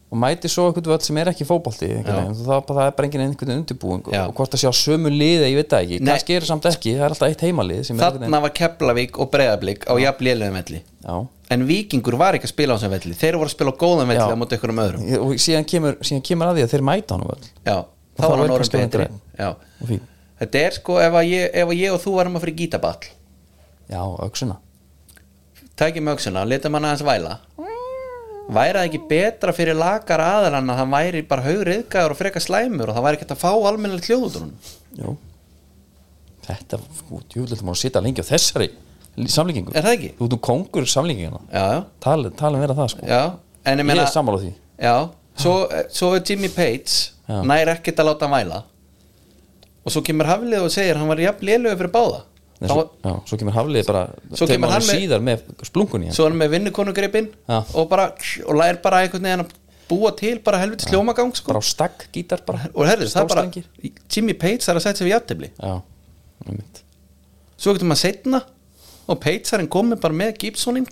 og 0.07 0.19
mæti 0.21 0.47
svo 0.47 0.69
eitthvað 0.69 0.87
völd 0.93 1.03
sem 1.03 1.17
er 1.19 1.29
ekki 1.33 1.43
veginn. 1.43 2.05
það, 2.07 2.61
það 2.69 2.85
er 2.85 2.93
bara 2.95 3.07
enginn 3.09 3.23
einhvern 3.25 3.55
undirbúing 3.57 4.05
Já. 4.07 4.21
og 4.29 4.37
hvort 4.37 4.55
að 4.55 4.61
sjá 4.63 4.71
sömu 4.71 5.11
liði, 5.11 5.49
ég 5.51 5.57
veit 5.59 5.73
það 5.73 5.83
ekki 5.83 5.99
kannski 6.07 6.37
er 6.37 6.45
það 6.45 6.51
samt 6.53 6.69
ekki, 6.71 6.93
það 6.95 7.03
er 7.03 7.15
alltaf 7.15 7.33
eitt 7.33 7.43
heimalið 7.43 7.91
þarna 7.99 8.41
var 8.45 8.53
Keflavík 8.55 9.19
og 9.19 9.31
Breiðablík 9.33 9.83
á 9.83 9.93
jafn 9.99 10.23
lélegum 10.29 10.55
velli. 10.61 10.81
En 11.51 11.67
Víkingur 11.67 12.17
var 12.19 12.35
ekki 12.35 12.47
að 12.47 12.53
spila 12.53 12.75
á 12.75 12.77
þessum 12.79 12.95
velli. 12.95 13.13
Þeir 13.15 13.37
voru 13.39 13.47
að 13.47 13.53
spila 13.55 13.71
á 13.71 13.79
góðum 13.83 14.09
velli 14.11 14.31
á 14.31 14.39
móti 14.39 14.57
ykkur 14.57 14.73
um 14.73 14.81
öðrum. 14.83 15.05
Og 15.23 15.35
síðan 15.39 15.67
kemur, 15.67 15.99
síðan 16.03 16.25
kemur 16.27 16.49
að 16.49 16.57
því 16.57 16.65
að 16.65 16.73
þeir 16.73 16.83
mæta 16.87 17.15
hann 17.15 17.23
þá 17.67 17.77
þá 18.17 18.25
var 18.27 18.41
hann 18.41 18.55
orðin 18.55 18.81
betri. 18.87 19.07
og 19.47 19.93
Þetta 20.37 20.59
er 20.61 20.75
sko 20.77 20.97
ef 21.01 21.15
að 21.17 21.29
ég, 21.31 21.47
ef 21.49 21.71
að 21.71 21.79
ég 21.79 21.93
og 21.95 22.01
þú 22.03 22.11
varum 22.17 22.35
að 22.37 22.43
fyrir 22.45 22.57
gítaball 22.59 23.07
já, 23.89 24.01
auksuna 24.01 24.59
tækjum 25.77 26.09
auksuna 26.13 26.41
og 26.43 26.49
letum 26.51 26.77
hann 26.77 26.87
aðeins 26.89 27.05
væla. 27.05 27.37
Væri 28.47 28.77
það 28.79 28.85
ekki 28.87 28.99
betra 29.09 29.53
fyrir 29.55 29.75
lagar 29.75 30.21
aðalann 30.23 30.71
að 30.71 30.77
hann 30.81 30.93
væri 30.93 31.21
bara 31.27 31.43
haugriðgaður 31.43 32.13
og 32.13 32.19
freka 32.19 32.41
slæmur 32.41 32.89
og 32.91 32.95
það 32.95 33.05
væri 33.05 33.19
ekki 33.19 33.27
að 33.33 33.41
fá 33.41 33.49
almennilegt 33.51 34.07
hljóð 34.07 34.23
út 34.27 34.37
úr 34.37 34.45
honum? 34.45 34.69
Jú. 35.01 35.15
þetta, 36.47 36.79
djúvilegt 37.33 37.65
má 37.67 37.73
að 37.73 37.79
sitja 37.81 38.01
lengi 38.05 38.23
á 38.23 38.27
þessari 38.29 38.69
samlíkingu. 39.27 39.73
Er 39.75 39.83
það 39.83 39.97
ekki? 39.97 40.11
þú 40.15 40.29
nú 40.31 40.39
kongur 40.47 40.87
samlíkingina 40.87 41.41
Já, 41.51 41.65
já, 41.73 41.79
talið 42.05 42.37
tali 42.39 42.61
vera 42.61 42.77
það 42.77 42.89
sko. 42.93 43.03
Já 43.09 43.21
En 43.67 43.75
ég 43.75 43.83
ég 43.83 43.89
meina 43.89 44.05
er 44.05 44.11
sammála 44.13 44.39
því. 44.39 44.53
Já, 44.79 44.95
svo, 45.35 45.53
svo 45.91 46.13
er 46.15 46.23
Jimmy 46.23 46.47
Page 46.47 47.11
Já. 47.27 47.41
nær 47.43 47.73
ekkert 47.73 47.99
að 47.99 48.07
láta 48.13 48.29
hann 48.29 48.37
væla. 48.37 48.61
Og 49.83 49.91
svo 49.91 50.03
kemur 50.07 50.29
Haflið 50.31 50.63
og 50.63 50.71
segir 50.71 50.95
hann 50.95 51.11
var 51.11 51.19
jafn 51.19 51.43
lélugur 51.49 51.81
fyrir 51.81 51.91
báða 51.91 52.21
Nei, 52.57 52.69
svo, 52.71 52.83
já, 53.05 53.11
svo 53.29 53.37
kemur 53.37 53.53
Hafliði 53.53 53.85
bara 53.85 54.03
kemur 54.33 54.71
hann 54.73 54.81
mánuðum 54.81 54.89
með- 54.89 55.01
síðar 55.03 55.21
með 55.27 55.41
splunkunni 55.67 56.13
svo 56.15 56.25
er 56.25 56.31
hann 56.33 56.39
með 56.41 56.53
vinnukonugripin 56.55 57.27
Já. 57.45 57.59
og 57.77 57.89
bara 57.91 58.07
og 58.47 58.55
lær 58.57 58.79
bara 58.81 59.03
einhvern 59.03 59.27
veginn 59.27 59.43
að 59.45 59.51
búa 59.87 60.11
til 60.17 60.39
bara 60.43 60.57
helviti 60.63 60.89
sljómagang 60.89 61.35
sko. 61.37 61.53
bara 61.53 61.61
á 61.61 61.65
stakk 61.67 62.07
gítar 62.11 62.41
bara 62.47 62.65
og 62.73 62.87
herður, 62.89 63.11
það 63.13 63.29
bara. 63.29 63.45
Jimmy 64.09 64.33
Page 64.33 64.65
þarf 64.65 64.81
að 64.81 64.87
setja 64.87 64.97
sig 64.97 65.07
við 65.07 65.83
einmitt. 66.47 66.81
svo 67.57 67.73
getur 67.73 67.89
maður 67.89 68.03
setna 68.03 68.41
og 69.07 69.19
Peitzarinn 69.23 69.69
komið 69.71 70.01
bara 70.01 70.13
með 70.13 70.33
Gibsonin 70.41 70.87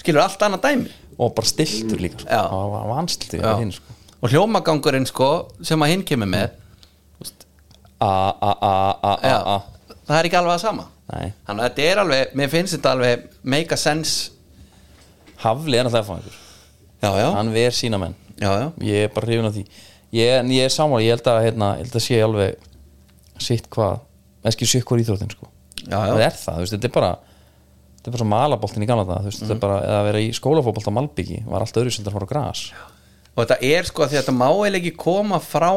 skilur 0.00 0.22
allt 0.24 0.42
annað 0.46 0.64
dæmi 0.68 0.90
og 1.18 1.34
bara 1.34 1.46
stiltur 1.46 2.00
líka 2.02 2.22
sko. 2.22 2.62
Var 2.74 2.88
vanstiltur 2.90 3.58
hinn 3.58 3.72
sko. 3.72 3.98
og 4.22 4.30
hljómagangurinn 4.32 5.06
sko 5.10 5.30
sem 5.62 5.80
að 5.84 5.92
hinn 5.94 6.06
kemur 6.06 6.30
með 6.30 6.50
a 8.00 8.12
a 8.42 8.50
a 8.62 8.74
a 9.02 9.12
a 9.22 9.36
a 9.56 9.62
það 10.08 10.18
er 10.18 10.28
ekki 10.28 10.38
alveg 10.40 10.54
að 10.54 10.62
sama. 10.64 10.86
Nei. 11.04 11.32
þannig 11.44 11.60
að 11.60 11.66
þetta 11.68 11.88
er 11.90 12.00
alveg, 12.00 12.30
mér 12.40 12.52
finnst 12.52 12.76
þetta 12.78 12.94
alveg 12.96 13.26
make 13.42 13.76
a 13.76 13.80
sense. 13.80 14.30
Hafliði 15.42 15.80
er 15.82 15.88
náttúrulega 15.88 16.08
fangur 16.08 16.38
já, 17.04 17.10
já, 17.20 17.26
hann 17.36 17.52
ver 17.52 17.76
sína 17.76 18.00
menn. 18.00 18.16
Já, 18.40 18.50
já. 18.62 18.68
ég 18.88 19.08
er 19.08 19.12
bara 19.14 19.28
hrifin 19.28 19.50
af 19.50 19.54
því. 19.56 19.64
Ég, 20.14 20.48
ég 20.54 20.64
er 20.64 20.72
sammála, 20.72 21.04
ég 21.04 21.16
held 21.16 21.28
að, 21.28 21.42
hérna, 21.48 21.70
ég 21.76 21.84
held 21.84 21.98
að 21.98 22.04
sé 22.06 22.20
alveg 22.24 22.70
sitt 23.42 23.68
hvað 23.74 24.00
ekki 24.48 24.68
sitt 24.68 24.86
hvað 24.88 25.04
íþróttin 25.04 25.32
sko. 25.34 25.48
Já, 25.84 25.98
já. 25.98 26.12
það 26.12 26.24
er 26.24 26.36
það, 26.40 26.60
veist, 26.62 26.76
þetta 26.76 26.88
er 26.88 26.94
bara 26.94 27.12
þetta 27.98 28.10
er 28.10 28.16
bara 28.18 28.28
malaboltin 28.32 28.84
í 28.84 28.88
þú 28.88 29.06
veist, 29.24 29.42
þetta 29.42 29.54
er 29.54 29.62
bara, 29.62 29.78
eða 29.84 30.00
að 30.00 30.08
vera 30.10 30.20
í 30.20 30.30
skólafótbolt 30.36 30.88
á 30.92 30.96
Malbyggi 30.98 31.40
var 31.48 31.64
allt 31.64 31.80
öðru 31.80 31.92
sem 31.94 32.04
það 32.04 32.16
fór 32.16 32.26
á 32.28 32.32
gras. 32.32 32.64
Og 33.34 33.40
þetta 33.42 33.56
er 33.66 33.88
sko 33.88 34.04
að 34.04 34.16
þetta 34.18 34.34
má 34.36 34.46
eiginlega 34.50 34.80
ekki 34.82 34.98
koma 35.00 35.40
frá 35.42 35.72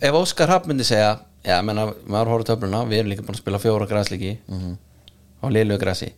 ef 0.00 0.16
Óskar 0.16 0.50
Hrapp 0.50 0.66
myndi 0.70 0.86
segja 0.88 1.18
já, 1.44 1.58
menna, 1.64 1.90
maður 2.06 2.34
horfður 2.34 2.48
töfluna 2.54 2.82
við 2.88 3.02
erum 3.02 3.12
líka 3.12 3.24
búin 3.26 3.36
að 3.36 3.42
spila 3.42 3.60
fjóra 3.62 3.88
græsliki 3.90 4.34
á 5.40 5.46
liðlegu 5.48 5.80
græsi 5.80 6.10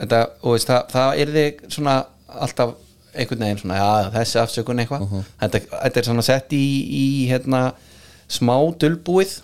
þetta, 0.00 0.20
og 0.42 0.56
veist, 0.56 0.70
það, 0.70 0.86
það 0.94 1.20
er 1.24 1.34
þig 1.36 1.60
svona 1.76 1.96
alltaf 2.40 2.74
einhvern 3.14 3.44
veginn 3.44 3.60
svona, 3.60 3.78
já, 3.80 4.10
þessi 4.14 4.40
afsökun 4.40 4.82
eitthvað. 4.82 5.06
Þetta, 5.40 5.60
þetta 5.72 6.00
er 6.00 6.08
svona 6.08 6.24
sett 6.26 6.52
í, 6.54 6.64
í 6.94 7.06
hérna, 7.30 7.62
smá 8.30 8.54
dulbúið. 8.80 9.40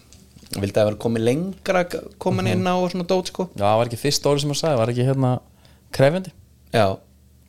Vildi 0.56 0.78
að 0.78 0.92
vera 0.92 1.00
komið 1.02 1.24
lengra 1.26 1.82
komin 2.22 2.46
inn 2.52 2.62
á 2.62 2.78
svona 2.86 3.06
dót 3.10 3.32
sko. 3.32 3.48
Já, 3.56 3.64
það 3.64 3.78
var 3.80 3.90
ekki 3.90 3.98
fyrst 4.00 4.28
orðið 4.30 4.44
sem 4.44 4.54
að 4.54 4.60
sagði, 4.60 4.78
var 4.80 4.92
ekki 4.92 5.06
hérna 5.08 5.32
krefjandi, 5.96 6.32
já, 6.74 6.84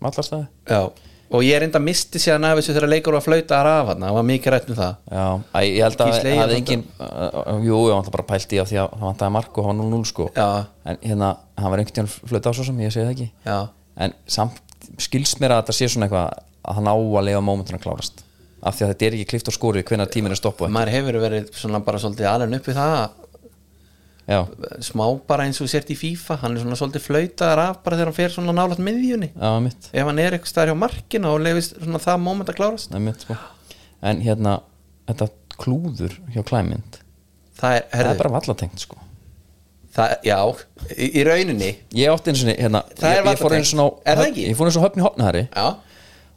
mallarstæði 0.04 0.48
Já, 0.72 0.82
og 1.28 1.44
ég 1.44 1.58
er 1.58 1.66
enda 1.66 1.80
misti 1.84 2.20
síðan 2.22 2.46
af 2.48 2.60
þessu 2.60 2.76
þegar 2.76 2.92
leikur 2.92 3.16
var 3.18 3.22
að 3.24 3.26
flauta 3.28 3.58
að 3.58 3.66
rafa 3.68 3.96
það 4.00 4.14
var 4.18 4.26
mikið 4.30 4.54
rætt 4.54 4.70
um 4.72 4.78
það. 4.78 4.94
Já, 5.12 5.26
Æ, 5.52 5.60
ég 5.68 5.82
held 5.84 6.04
að 6.04 6.12
það 6.14 6.30
Eyjólfsson. 6.32 6.56
engin 6.58 6.84
uh, 7.00 7.66
jú, 7.68 7.80
ég 7.90 7.98
var 7.98 8.12
bara 8.16 8.28
pælt 8.32 8.54
í 8.56 8.62
af 8.62 8.70
því 8.72 8.80
að 8.84 8.94
það 8.94 9.08
vantaði 9.08 9.36
mark 9.38 9.58
og 9.60 9.68
hann 9.68 9.82
var 9.84 9.90
0-0 9.98 10.12
sko. 10.12 10.30
Já. 10.38 10.48
en 10.88 11.02
hérna, 11.04 11.32
hann 11.58 11.74
var 11.74 11.84
einhvern 11.84 11.98
tíðan 11.98 12.14
flöta 12.32 12.54
á 12.54 12.58
svo 12.58 12.68
sem 12.70 12.80
ég 12.86 12.96
segi 12.96 13.06
það 13.10 13.16
ekki. 13.18 13.28
Já, 13.48 13.58
en 14.06 14.16
samt 14.38 14.64
skilst 15.04 15.42
mér 15.44 15.58
að 15.58 15.66
þetta 15.66 15.78
sé 15.82 15.92
svona 15.92 16.08
eitthvað 16.08 16.32
að 16.68 16.80
hann 16.80 16.88
á 16.88 16.96
að 16.96 17.28
lega 17.28 17.44
mómentuna 17.44 17.82
klárast. 17.84 18.24
Af 18.68 18.74
því 18.78 18.88
að 18.88 18.92
þetta 18.94 19.06
er 19.08 19.16
ekki 19.18 19.30
klift 19.34 19.50
á 19.52 19.54
skóri 19.54 19.84
hvenær 19.86 20.10
tíminn 20.10 20.34
er 20.34 20.40
stoppuð 20.40 20.72
maður 20.74 20.90
hefur 20.96 21.18
verið 21.22 21.52
svona 21.54 21.78
bara 21.86 22.00
svolítið 22.02 22.26
alveg 22.32 22.56
upp 22.58 22.70
við 22.72 22.80
það 22.80 22.96
já, 24.28 24.40
smá 24.84 25.06
bara 25.28 25.46
eins 25.48 25.60
og 25.64 25.70
sért 25.72 25.90
í 25.94 25.98
FIFA 25.98 26.38
hann 26.44 26.58
er 26.58 26.64
svona 26.64 26.78
svolítið 26.80 27.06
flautaðar 27.06 27.62
af 27.64 27.82
bara 27.86 27.98
þegar 28.00 28.12
hann 28.12 28.18
fer 28.18 28.34
svona 28.36 28.56
nálægt 28.58 28.82
miðjunni. 28.84 29.30
Já, 29.34 29.50
ef 29.94 30.10
hann 30.10 30.20
er 30.24 30.36
eitthvað 30.38 30.52
staðar 30.52 30.74
hjá 30.74 30.80
markinu 30.84 31.32
og 31.32 31.42
lefist 31.46 31.78
svona 31.80 32.02
það 32.04 32.24
moment 32.26 32.52
að 32.52 32.60
klárast. 32.60 32.94
Er 32.94 33.04
mitt 33.08 33.24
sko. 33.26 33.38
en 34.04 34.22
hérna, 34.26 34.60
þetta 35.10 35.30
klúður 35.58 36.14
hjá 36.36 36.44
klæmynd, 36.46 37.00
það 37.58 37.80
er, 37.80 37.86
það 37.96 38.12
er 38.12 38.20
bara 38.22 38.34
vallatengt 38.36 38.84
sko. 38.84 39.00
Það, 39.98 40.12
já, 40.28 40.38
í, 40.94 41.08
í 41.18 41.24
rauninni. 41.26 41.72
Ég 41.98 42.12
átti 42.14 42.30
eins 42.30 42.44
og 42.46 42.52
hérna 42.54 42.84
ég, 42.94 43.24
ég 43.32 43.40
fór 43.42 43.56
eins 43.58 43.72
og 43.82 44.04
Er 44.06 44.20
það 44.20 44.28
ekki? 44.28 44.44
ég 44.52 44.58
fór 44.60 44.70
eins 44.70 44.78
og 44.78 44.84
höfni 44.86 45.02
hotnahari 45.02 45.48
já, 45.48 45.66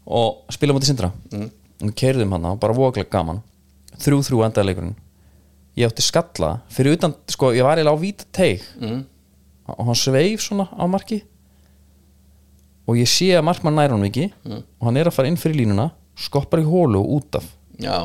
og 0.09 0.55
spila 0.57 0.73
mútið 0.73 0.95
sindra. 0.95 1.11
Mm. 1.35 1.51
og 1.85 1.93
keirðum 1.97 2.33
hann 2.37 2.47
og 2.55 2.59
bara 2.63 2.77
voklega 2.77 3.11
gaman. 3.13 3.43
Þrjú 4.01 4.23
þrjú 4.25 4.41
endaði 4.47 4.71
leikurinn 4.71 4.97
ég 5.81 5.91
átti 5.91 6.05
skalla 6.05 6.51
fyrir 6.73 6.97
utan, 6.99 7.15
sko, 7.31 7.53
ég 7.57 7.65
var 7.67 7.81
eiginlega 7.81 7.97
á 7.97 8.03
víta 8.03 8.29
teig. 8.33 8.65
Mm. 8.81 9.03
og 9.71 9.87
hann 9.87 9.99
sveif 9.99 10.43
svona 10.43 10.67
á 10.71 10.85
marki. 10.91 11.21
Og 12.91 12.99
ég 12.99 13.07
sé 13.09 13.31
að 13.39 13.45
markmann 13.47 13.77
nær 13.79 13.95
hann 13.95 14.07
ekki. 14.09 14.29
Mm. 14.45 14.63
og 14.81 14.89
hann 14.89 14.97
er 15.01 15.11
að 15.11 15.17
fara 15.17 15.31
inn 15.31 15.39
fyrir 15.41 15.63
línuna 15.63 15.91
skoppar 16.19 16.61
í 16.63 16.67
hólu 16.69 17.01
og 17.01 17.17
út 17.21 17.41
af. 17.41 17.47
Já. 17.81 17.97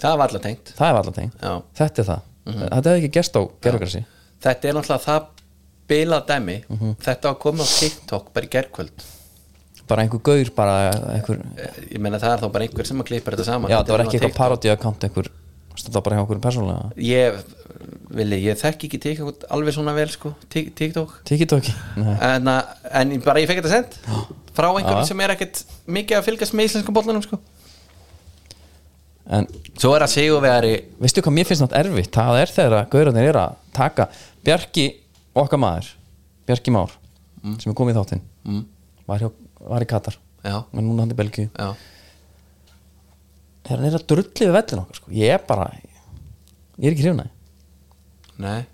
Það 0.00 0.18
var 0.18 0.28
alltaf 0.28 0.42
tengt. 0.44 0.74
Það 0.76 0.88
er 0.90 0.98
alltaf 1.00 1.14
teig, 1.18 1.30
Já. 1.40 1.54
þetta 1.80 2.02
er 2.02 2.10
það. 2.12 2.28
Þetta 2.44 2.90
hefði 2.90 2.98
ekki 3.00 3.14
gerst 3.14 3.36
á 3.38 3.42
gerðugrassi 3.64 4.04
þetta 4.44 4.68
er 4.68 4.76
náttúrulega 4.76 5.04
það 5.04 5.28
bilað 5.90 6.24
dæmi. 6.30 6.56
Mhm. 6.68 6.96
þetta 7.04 7.30
var 7.30 7.38
komið 7.40 7.64
á 7.64 7.68
TikTok 7.80 8.32
bara 8.34 8.46
í 8.46 8.50
gerkvöld 8.52 9.04
bara 9.88 10.02
einhver 10.02 10.20
gaur, 10.24 10.50
bara 10.56 10.74
einhver 11.12 11.40
ég 11.92 12.00
meina 12.00 12.18
það 12.18 12.32
er 12.34 12.42
þá 12.44 12.52
bara 12.52 12.64
einhver 12.64 12.86
sem 12.88 13.00
að 13.02 13.08
klippa 13.10 13.32
þetta 13.34 13.44
saman. 13.44 13.70
Já, 13.70 13.78
Þetta 13.82 13.92
var 13.92 14.04
ekki 14.04 14.16
eitthvað 14.18 14.36
parodi 14.38 14.70
account 14.72 15.04
einhver, 15.04 15.28
var 15.94 16.02
bara 16.06 16.16
hjá 16.18 16.22
okkur 16.26 16.40
persónulega? 16.44 16.90
Ég, 17.02 17.38
vilji, 18.14 18.38
ég 18.46 18.58
þekki 18.60 18.86
ekki 18.90 19.00
TikTok 19.02 19.46
alveg 19.50 19.74
svona 19.74 19.94
vel 19.96 20.08
sko, 20.12 20.34
Tik- 20.52 20.70
TikTok. 20.78 21.16
TikTok? 21.26 21.70
Nei. 21.98 22.14
en, 22.20 22.44
að- 22.52 22.86
en 23.00 23.14
bara 23.24 23.40
ég 23.42 23.48
fekk 23.50 23.62
þetta 23.64 23.72
send 23.74 23.98
frá 24.54 24.68
einhverjum 24.70 25.08
sem 25.08 25.20
er 25.24 25.32
ekkert 25.34 25.64
mikið 25.90 26.20
að 26.20 26.26
fylgast 26.28 26.54
með 26.54 26.68
íslenskum 26.70 26.94
bollanum 26.94 27.24
sko. 27.26 27.40
en 29.34 29.46
svo 29.80 29.94
er 29.96 30.04
að 30.04 30.12
sigurvegari 30.12 30.74
veistu 31.00 31.22
hvað 31.24 31.34
mér 31.38 31.48
finnst 31.48 31.64
nátt 31.64 31.76
erfitt? 31.80 32.10
Það 32.12 32.40
er 32.42 32.52
þegar 32.52 32.76
að 32.82 32.90
gaurarnir 32.92 33.28
er 33.30 33.38
að 33.40 33.54
taka 33.74 34.06
Bjarki 34.44 34.84
okkar 35.34 35.58
maður 35.62 35.88
Bjarki 36.46 36.74
Már 36.74 36.92
sem 37.60 37.72
er 37.72 37.76
komið 37.76 37.94
í 37.94 37.98
þáttinn. 37.98 38.20
Mm, 38.48 38.60
var, 39.08 39.18
hjá, 39.20 39.28
var 39.68 39.82
í 39.84 39.88
Katar. 39.88 40.14
Já, 40.44 40.58
en 40.72 40.84
núna 40.86 41.02
hann 41.04 41.10
í 41.12 41.16
Belgíu. 41.18 41.48
Já, 41.52 41.74
þegar 43.64 43.80
hann 43.80 43.88
er 43.88 43.98
að 43.98 44.06
drulli 44.12 44.46
við 44.48 44.54
vellin 44.58 44.82
okkar 44.84 45.00
sko. 45.00 45.12
ég 45.16 45.34
er 45.34 45.44
bara 45.48 45.70
ég 45.74 46.86
er 46.86 46.92
ekki 46.94 47.06
hrifnaði 47.06 47.32
nei. 48.44 48.64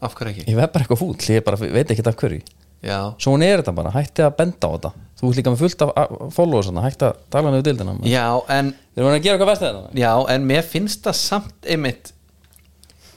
Af 0.00 0.16
hverju 0.16 0.32
ekki? 0.32 0.46
Ég 0.48 0.56
verð 0.56 0.72
bara 0.74 0.84
eitthvað 0.84 1.00
fúll 1.00 1.34
ég 1.34 1.44
bara 1.44 1.60
veit 1.60 1.92
ekki 1.92 2.04
af 2.08 2.16
hverju. 2.20 2.40
Já, 2.80 2.98
svona 3.20 3.44
er 3.44 3.60
þetta 3.60 3.74
bara 3.76 3.90
hætti 3.92 4.24
að 4.24 4.36
benda 4.38 4.68
á 4.68 4.72
þetta. 4.72 4.90
Þú 5.20 5.28
ert 5.28 5.36
líka 5.36 5.52
með 5.52 5.62
fullt 5.64 5.82
af 5.84 6.12
followers 6.32 6.70
þarna, 6.70 6.84
hætti 6.86 7.06
að 7.10 7.18
tala 7.34 7.50
með 7.52 7.64
dildina 7.66 7.94
við 7.98 8.06
já 8.08 8.24
en 8.56 8.70
erum 8.96 9.10
að 9.10 9.18
gera 9.26 9.36
eitthvað 9.36 9.50
vest 9.50 9.64
þetta 9.66 10.00
Já, 10.00 10.12
en 10.32 10.46
mér 10.48 10.64
finnst 10.64 11.04
það 11.04 11.18
samt 11.18 11.68
einmitt 11.74 12.12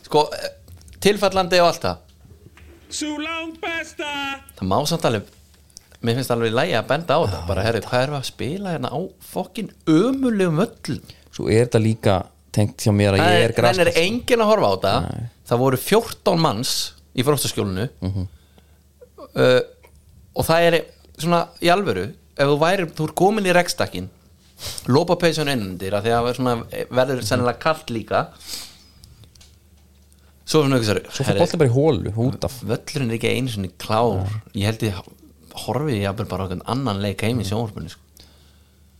sko, 0.03 0.25
eh, 0.35 0.49
tilfallandi 0.99 1.61
og 1.63 1.69
allt 1.69 1.87
það. 1.87 2.01
Sú 2.91 3.13
langt 3.23 3.61
besta 3.63 4.11
það 4.59 4.67
má 4.73 4.77
samt 4.91 5.07
alveg 5.07 5.31
mér 6.03 6.19
finnst 6.19 6.33
alveg 6.35 6.55
lægi 6.55 6.77
að 6.79 6.87
benda 6.91 7.17
á 7.17 7.21
það 7.23 7.43
bara, 7.49 7.65
herri, 7.65 7.83
hvað 7.87 8.05
við 8.09 8.17
að 8.19 8.29
spila 8.29 8.75
hérna 8.75 8.93
á 8.93 8.99
fokkin 9.33 9.69
ömulegum 9.89 10.63
öll 10.65 10.97
svo 11.33 11.49
er 11.49 11.65
þetta 11.65 11.83
líka 11.83 12.17
tengt 12.53 12.85
hjá 12.85 12.93
mér 12.95 13.17
að 13.17 13.23
ég 13.23 13.45
er, 13.47 13.53
er 13.53 13.55
það 13.57 13.83
er 13.85 13.91
græs 13.91 14.01
engin 14.03 14.43
að 14.43 14.51
horfa 14.53 14.73
á 14.73 14.75
það 14.87 15.07
það 15.51 15.63
voru 15.63 15.83
14 15.85 16.43
manns 16.43 16.73
í 17.13 17.25
fróstaskjólinu 17.25 17.87
uh, 18.09 19.61
og 20.33 20.49
það 20.49 20.67
er 20.67 20.79
svona 21.17 21.45
í 21.63 21.71
alvöru 21.73 22.09
ef 22.33 22.49
þú 22.49 22.59
væri, 22.61 22.89
þú 22.97 23.07
er 23.07 23.17
komin 23.23 23.49
í 23.49 23.55
rekstakkin 23.55 24.11
lópa 24.91 25.17
peysun 25.19 25.51
innandir 25.51 25.95
að 25.95 26.07
því 26.07 26.13
að 26.13 26.19
það 26.19 26.29
er 26.29 26.37
svona, 26.39 26.53
verður 26.99 27.25
sennilega 27.27 27.61
kallt 27.63 27.91
líka. 27.93 28.21
Svo 30.43 30.61
er 30.61 30.67
svona 30.67 30.79
ykkur 30.79 31.01
svo 31.07 31.25
fyrir 31.27 31.43
boltin 31.43 31.61
bara 31.61 31.71
í 31.71 31.75
hólu 31.77 32.13
út 32.25 32.47
af. 32.47 32.57
völlurinn 32.67 33.11
er 33.11 33.17
ekki 33.19 33.33
einu 33.33 33.53
sinni 33.53 33.71
klár. 33.79 34.25
Ég 34.55 34.67
held 34.69 34.87
ég 34.87 34.99
horfið 35.65 35.99
ég 35.99 36.21
bara 36.23 36.39
á 36.39 36.45
einhvern 36.45 36.63
annan 36.73 37.01
leik 37.03 37.25
heim 37.25 37.41
í 37.41 37.47
sjónvarpunni 37.47 37.91
sko. 37.93 38.01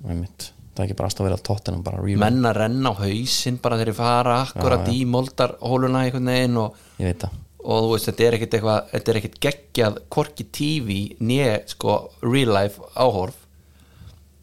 Það 0.03 0.81
er 0.81 0.87
ekki 0.87 0.97
bara 0.97 1.09
aðstofa 1.09 1.27
verið 1.27 1.37
að 1.37 1.45
tóttinum 1.47 1.81
bara 1.85 2.01
real. 2.01 2.19
menn 2.23 2.49
að 2.49 2.57
renna 2.57 2.91
á 2.91 2.93
hausinn 2.97 3.59
bara 3.61 3.77
þegar 3.77 3.91
ég 3.91 3.97
fara 3.99 4.37
akkurat 4.41 4.87
í 4.89 5.03
moldarhóluna 5.05 6.01
einhvern 6.07 6.31
veginn 6.31 6.57
og, 6.63 6.79
og 7.61 7.89
veist, 7.91 8.09
þetta 8.09 8.25
er 8.25 8.37
ekkit 8.39 8.57
eitthvað 8.57 8.87
þetta 8.93 9.11
er 9.13 9.19
ekkit 9.19 9.37
geggjað 9.45 9.99
korki 10.15 10.47
TV 10.49 10.97
nýja, 11.21 11.59
sko, 11.75 11.97
real 12.25 12.55
life 12.57 12.81
áhorf. 12.97 13.37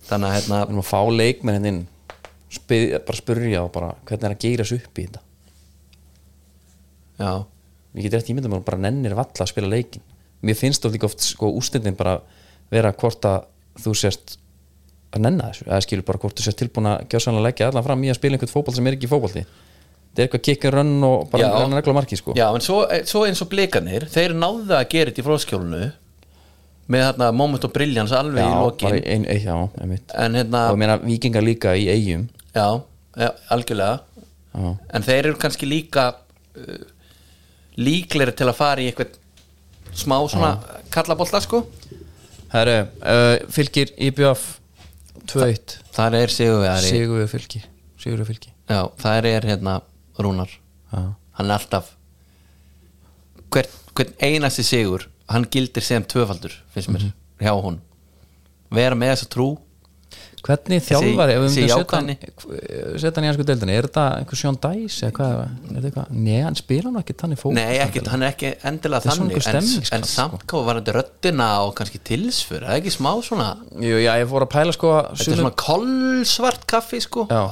Þannig 0.07 0.31
að 0.31 0.37
hérna 0.39 0.61
við 0.61 0.69
erum 0.69 0.85
að 0.85 0.91
fá 0.93 1.01
leikmennin 1.19 1.71
inn 1.73 1.83
spyr, 2.51 2.95
bara 3.07 3.19
spyrja 3.19 3.65
og 3.65 3.75
bara 3.75 3.91
hvernig 4.07 4.29
er 4.29 4.37
að 4.37 4.47
geyra 4.47 4.67
sig 4.67 4.85
upp 4.85 4.99
í 4.99 5.09
þetta? 5.09 5.25
Já, 7.21 7.33
ég 7.99 8.07
get 8.07 8.17
rétt 8.17 8.31
ímyndum 8.33 8.57
að 8.57 8.67
bara 8.71 8.81
nennir 8.87 9.19
valla 9.19 9.45
að 9.45 9.51
spila 9.51 9.71
leikin 9.71 10.07
mér 10.47 10.59
finnst 10.59 10.85
þú 10.85 10.93
líka 10.95 11.09
oft 11.11 11.25
sko 11.25 11.51
ústendin 11.59 11.99
bara 11.99 12.19
vera 12.71 12.93
hvort 12.93 13.25
að 13.29 13.49
þú 13.81 13.97
sést 13.99 14.37
að 15.11 15.25
nenna 15.27 15.51
þessu 15.51 15.67
eða 15.67 15.83
skilur 15.85 16.07
bara 16.07 16.23
hvort 16.23 16.39
þú 16.39 16.47
sést 16.47 16.61
tilbúin 16.61 16.91
að 16.91 17.09
gjössanlega 17.11 17.49
leggja 17.49 17.71
allan 17.71 17.87
fram 17.87 18.05
í 18.07 18.13
að 18.13 18.21
spila 18.21 18.39
einhvern 18.39 18.53
fótboll 18.53 18.77
sem 18.77 18.87
er 18.87 18.97
ekki 18.97 19.11
fótbolli 19.11 19.45
þetta 20.11 20.23
er 20.23 20.27
eitthvað 20.27 20.45
kick 20.47 20.67
and 20.67 20.75
run 20.75 20.93
og 21.07 21.31
bara 21.31 21.47
Já. 21.47 21.51
renna 21.63 21.79
regla 21.79 21.95
marki 21.95 22.19
sko. 22.19 22.35
Já, 22.39 22.49
en 22.51 22.65
svo, 22.65 22.83
svo 23.07 23.25
eins 23.29 23.43
og 23.45 23.51
blikanir 23.53 24.07
þeir 24.11 24.35
náðu 24.35 24.75
að 24.75 24.87
gera 24.91 25.13
þetta 25.13 25.23
í 25.23 25.27
fróðskjólinu 25.27 25.83
með 26.91 27.05
þarna 27.07 27.29
moment 27.39 27.67
og 27.69 27.75
brilliance 27.75 28.17
alveg 28.19 28.43
í 28.43 28.49
já, 28.49 28.57
lokin. 28.59 28.89
bara 28.89 29.03
ein, 29.15 29.27
ein, 29.31 29.43
já, 29.45 29.57
einmitt. 29.85 30.15
En 30.19 30.39
hérna, 30.39 30.65
og 30.67 30.75
ég 30.75 30.83
meina 30.83 30.97
vikingar 31.05 31.47
líka 31.47 31.77
í 31.79 31.87
eigum 31.93 32.27
já, 32.57 32.67
algjörlega. 33.55 34.25
Já, 34.51 34.73
en 34.99 35.07
þeir 35.07 35.21
eru 35.31 35.39
kannski 35.39 35.71
líka 35.71 36.09
uh, 36.11 36.81
líklegri 37.79 38.35
til 38.35 38.51
að 38.51 38.59
fara 38.59 38.83
í 38.83 38.91
eitthvað 38.91 39.20
smá 39.97 40.17
svona 40.31 40.55
kallabolta 40.91 41.41
sko. 41.45 41.65
Herru, 42.51 42.81
uh, 43.03 43.37
fylgir 43.55 43.93
IBF 44.09 44.61
2-1 45.31 45.77
þar 45.95 46.17
er 46.19 46.33
sigurvegari 46.35 46.91
sigur 46.91 47.23
við 47.23 47.31
fylgi 47.35 47.63
sigur 48.01 48.23
við 48.23 48.33
fylgi 48.33 48.53
já, 48.71 48.81
þar 48.99 49.29
er 49.31 49.47
hérna 49.53 49.77
Rúnar. 50.21 50.51
Já, 50.91 51.15
hann 51.39 51.47
er 51.51 51.55
alltaf 51.55 51.93
hvern, 53.55 53.77
hvern 53.95 54.17
einasti 54.27 54.65
sigur 54.67 55.07
hann 55.31 55.47
gildir 55.53 55.85
sem 55.87 56.05
tvöfaldur 56.05 56.55
finnst 56.75 56.91
mér, 56.93 57.11
hjá 57.41 57.55
hún 57.55 57.79
vera 58.75 58.99
með 58.99 59.15
þessa 59.15 59.31
trú 59.31 59.49
Hvernig 60.41 60.81
þjálfari, 60.87 61.33
ef 61.37 61.41
við 61.43 61.51
myndum 61.51 61.71
hann 61.71 62.09
jákvæðni. 62.11 62.15
setja 63.01 63.13
hann 63.19 63.27
í 63.27 63.29
hansku 63.31 63.45
deildinni, 63.51 63.75
er 63.77 63.87
þetta 63.89 64.05
einhver 64.21 64.39
Sjón 64.41 64.57
Dæs 64.65 64.95
eða 65.05 65.13
hvað, 65.19 65.35
er 65.77 65.89
eitthvað 65.91 66.15
nei, 66.17 66.39
hann 66.47 66.57
spila 66.57 66.87
hann 66.89 67.01
ekki 67.03 67.17
þannig 67.21 67.41
fót 67.43 67.55
nei, 67.59 67.75
ekki, 67.85 68.03
hann 68.09 68.25
er 68.25 68.33
ekki 68.33 68.53
endilega 68.71 69.03
er 69.05 69.19
þannig 69.21 69.51
en, 69.53 69.69
en 69.99 70.07
samt 70.09 70.47
hvað 70.49 70.65
var 70.71 70.81
þetta 70.81 70.95
röddina 70.97 71.49
og 71.67 71.75
kannski 71.81 72.01
tilsfur, 72.09 72.65
það 72.65 72.73
er 72.73 72.81
ekki 72.81 72.95
smá 72.97 73.11
svona 73.27 73.51
Jú, 73.85 74.01
já, 74.01 74.13
ég 74.23 74.29
fór 74.33 74.47
að 74.47 74.53
pæla 74.57 74.73
sko 74.79 74.93
að 74.97 75.03
þetta 75.11 75.21
er 75.21 75.25
sumir- 75.29 75.43
svona 75.45 75.55
kolsvart 75.67 76.67
kaffi 76.73 77.01
sko 77.05 77.27
Já. 77.31 77.43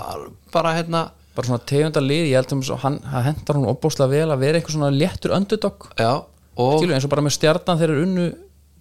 bara 0.55 0.72
hérna 0.78 1.05
bara 1.36 1.47
svona 1.53 1.62
tegunda 1.68 2.01
lið, 2.03 2.24
ég 2.32 2.41
held 2.41 2.53
um 2.57 2.62
svo, 2.66 2.76
hann, 2.82 2.97
hendar 3.05 3.55
hún 3.61 3.68
opbóðslega 3.70 4.11
vel 4.11 4.28
að 4.34 4.41
vera 4.43 4.59
einhver 4.59 4.74
svona 4.74 4.91
léttur 4.91 5.36
underdog 5.36 5.91
já, 6.01 6.14
og 6.59 6.78
skilur, 6.80 6.95
eins 6.97 7.05
og 7.07 7.12
bara 7.12 7.22
með 7.28 7.36
stjarnan 7.36 7.78
þeir 7.78 7.93
eru 7.93 8.07
unnu 8.09 8.28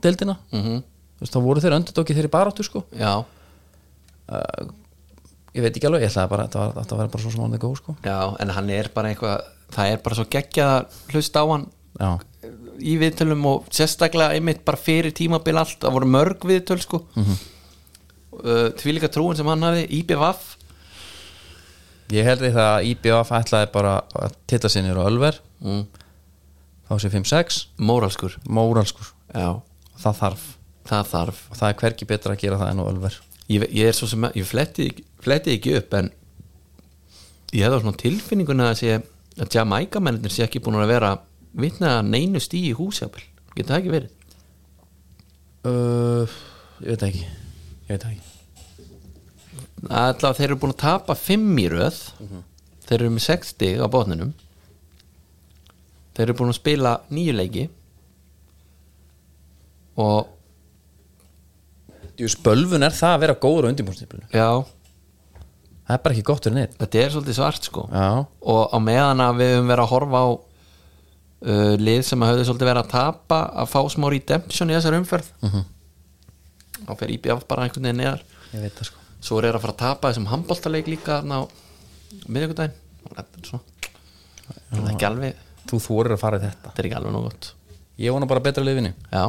deildina 0.01 0.37
Mhm. 0.51 0.63
-hmm. 0.63 0.83
veist, 1.19 1.33
þá 1.33 1.41
voru 1.43 1.61
þeir 1.61 1.75
underdogi 1.77 2.13
þeir 2.15 2.29
í 2.29 2.33
baráttu 2.33 2.63
sko 2.65 2.83
já, 2.97 3.23
ég 4.27 5.63
veit 5.63 5.73
ekki 5.73 5.89
alveg, 5.89 6.05
ég 6.05 6.11
ætlaði 6.11 6.31
bara 6.33 6.47
þetta 6.47 6.63
var, 6.63 6.73
þetta 6.81 6.99
var 6.99 7.11
bara 7.13 7.23
svo 7.25 7.47
er 7.47 7.63
góð 7.63 7.77
sko. 7.81 7.97
Já, 8.05 8.19
en 8.43 8.53
hann 8.57 8.69
er 8.73 8.91
bara 8.93 9.13
eitthvað 9.13 9.45
það 9.73 9.93
er 9.93 10.03
bara 10.03 10.17
svo 10.19 10.27
geggjað 10.31 10.73
að 10.73 10.99
hlusta 11.13 11.43
á 11.43 11.45
hann 11.51 11.65
já, 11.97 12.09
í 12.77 12.93
viðtölum 13.01 13.47
og 13.49 13.71
sérstaklega 13.73 14.37
einmitt 14.37 14.63
bara 14.67 14.79
fyrir 14.79 15.15
tímabil 15.15 15.57
allt, 15.57 15.79
það 15.81 15.97
voru 15.97 16.11
mörg 16.13 16.45
viðtöl 16.47 16.79
sko. 16.83 17.03
Mm. 17.15 17.25
-hmm. 17.25 18.77
því 18.77 18.93
líka 18.93 19.09
trúin 19.09 19.35
sem 19.35 19.47
hann 19.47 19.65
hafi, 19.65 19.87
IBVF 19.99 20.57
ég 22.13 22.27
held 22.27 22.43
því 22.43 22.51
það 22.55 22.69
að 22.71 22.89
IBF 22.91 23.31
ætlaði 23.39 23.71
bara 23.73 23.93
að 24.15 24.35
titta 24.47 24.71
sinni 24.71 24.93
og 24.93 25.07
Ölver. 25.09 25.41
Mm. 25.59 25.87
þá 26.87 26.93
sé 27.03 27.09
5-6, 27.11 27.61
móralskur. 27.83 28.37
Móralskur. 28.47 29.11
Já, 29.33 29.59
það 29.99 30.21
þarf. 30.21 30.45
Það 30.87 31.09
þarf. 31.11 31.41
Og 31.51 31.59
það 31.59 31.69
er 31.69 31.79
hvergi 31.81 32.07
betra 32.07 32.35
að 32.35 32.43
gera 32.45 32.59
það 32.61 32.69
en 32.71 32.79
á 32.79 32.85
Ölver 32.87 33.17
ég, 33.51 33.67
ég 33.71 33.89
er 33.89 33.95
svo 33.95 34.09
sem, 34.09 34.27
ég 34.35 34.47
fletti, 34.47 34.89
fletti 35.23 35.55
ekki 35.57 35.77
upp 35.79 35.95
en 35.99 36.11
ég 37.53 37.63
hefði 37.63 37.79
á 37.79 37.83
svona 37.83 38.01
tilfinninguna 38.01 38.71
að 38.71 38.79
sé 38.81 38.97
að 39.37 39.53
Jamaica 39.53 40.01
mennir 40.03 40.33
sé 40.33 40.45
ekki 40.47 40.61
búin 40.63 40.79
að 40.81 40.91
vera 40.91 41.15
vitna 41.57 41.99
að 41.99 42.11
neinu 42.11 42.41
stíi 42.43 42.71
í 42.71 42.77
húsjafel 42.77 43.23
getur 43.57 43.73
það 43.73 43.79
ekki 43.81 43.93
verið? 43.93 44.13
Uh, 45.67 46.35
ég 46.83 46.93
veit 46.93 47.05
ekki. 47.07 47.23
Ég 47.87 47.95
veit 47.95 48.05
ekki. 48.11 48.33
Allavega 49.87 50.35
þeir 50.37 50.49
eru 50.49 50.59
búin 50.61 50.73
að 50.73 50.83
tapa 50.83 51.15
fimm 51.17 51.57
í 51.61 51.67
röð. 51.71 51.97
Þeir 52.87 52.99
eru 52.99 53.13
með 53.15 53.25
sex 53.25 53.53
stig 53.53 53.81
á 53.81 53.87
botninum. 53.91 54.33
Þeir 56.15 56.27
eru 56.27 56.37
búin 56.39 56.53
að 56.53 56.59
spila 56.59 56.93
nýju 57.13 57.35
leiki. 57.35 57.65
Og 60.01 60.36
spölvun 62.33 62.85
er 62.87 62.95
það 62.97 63.13
að 63.13 63.23
vera 63.25 63.37
góður 63.45 63.67
á 63.67 63.71
undirbúrstíflinu 63.71 64.27
já, 64.33 64.49
það 65.85 65.95
er 65.95 66.03
bara 66.03 66.15
ekki 66.15 66.27
gott 66.27 66.47
fyrir 66.47 66.57
neitt 66.57 66.75
þetta 66.81 67.01
er 67.03 67.15
svolítið 67.15 67.37
svart 67.37 67.69
sko. 67.69 67.85
Já, 67.93 68.07
og 68.25 68.61
á 68.73 68.77
meðan 68.81 69.23
að 69.27 69.41
við 69.41 69.53
höfum 69.55 69.71
verið 69.71 69.85
að 69.85 69.91
horfa 69.93 70.21
á 70.23 70.27
uh, 70.33 71.73
lið 71.81 72.01
sem 72.09 72.25
að 72.25 72.33
höfðu 72.33 72.47
svolítið 72.49 72.71
verið 72.71 72.83
að 72.83 72.93
tapa 72.95 73.39
að 73.63 73.71
fá 73.73 73.79
smá 73.93 74.07
redemption 74.13 74.71
í 74.73 74.77
þessar 74.77 74.97
umferð 74.99 75.31
þá 76.87 76.91
fer 76.99 77.13
IBF 77.15 77.47
bara 77.49 77.65
einhvern 77.65 77.87
veginn 77.89 78.01
neðar. 78.03 78.21
Það 78.51 78.83
sko. 78.91 79.05
Svo 79.27 79.39
er 79.41 79.55
að 79.57 79.63
fara 79.63 79.73
að 79.73 79.81
tapa 79.81 80.11
þessum 80.11 80.29
handbóltaleik 80.29 80.87
líka 80.91 81.21
á 81.25 81.39
svona 83.47 83.63
það 84.67 84.83
er 84.83 84.93
ekki 84.93 85.07
alveg, 85.07 85.41
þú 85.69 85.79
þorir 85.83 86.15
að 86.15 86.21
fara 86.21 86.39
í 86.39 86.43
þetta. 86.43 86.63
Þetta 86.67 86.81
er 86.81 86.87
ekki 86.89 86.97
alveg 86.99 87.15
nóg 87.15 87.25
gott. 87.27 87.49
Ég 87.97 88.13
vona 88.13 88.29
bara 88.29 88.43
betra 88.45 88.63
lifinni 88.65 88.91
já, 89.11 89.23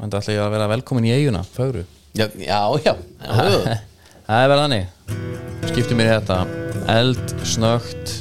þetta 0.00 0.20
ætla 0.20 0.34
ég 0.34 0.42
að 0.44 0.52
vera 0.56 0.68
velkomin 0.72 1.06
í 1.08 1.12
eiguna 1.14 1.42
fögru. 1.46 1.84
Já, 2.14 2.26
já, 2.38 2.60
já, 2.84 2.94
já. 2.94 3.78
það 4.26 4.42
er 4.42 4.52
vel 4.52 4.60
þannig. 4.62 4.84
Skiptum 5.70 6.00
mér 6.00 6.12
þetta. 6.18 6.38
Eld, 6.94 7.34
snögt 7.48 8.12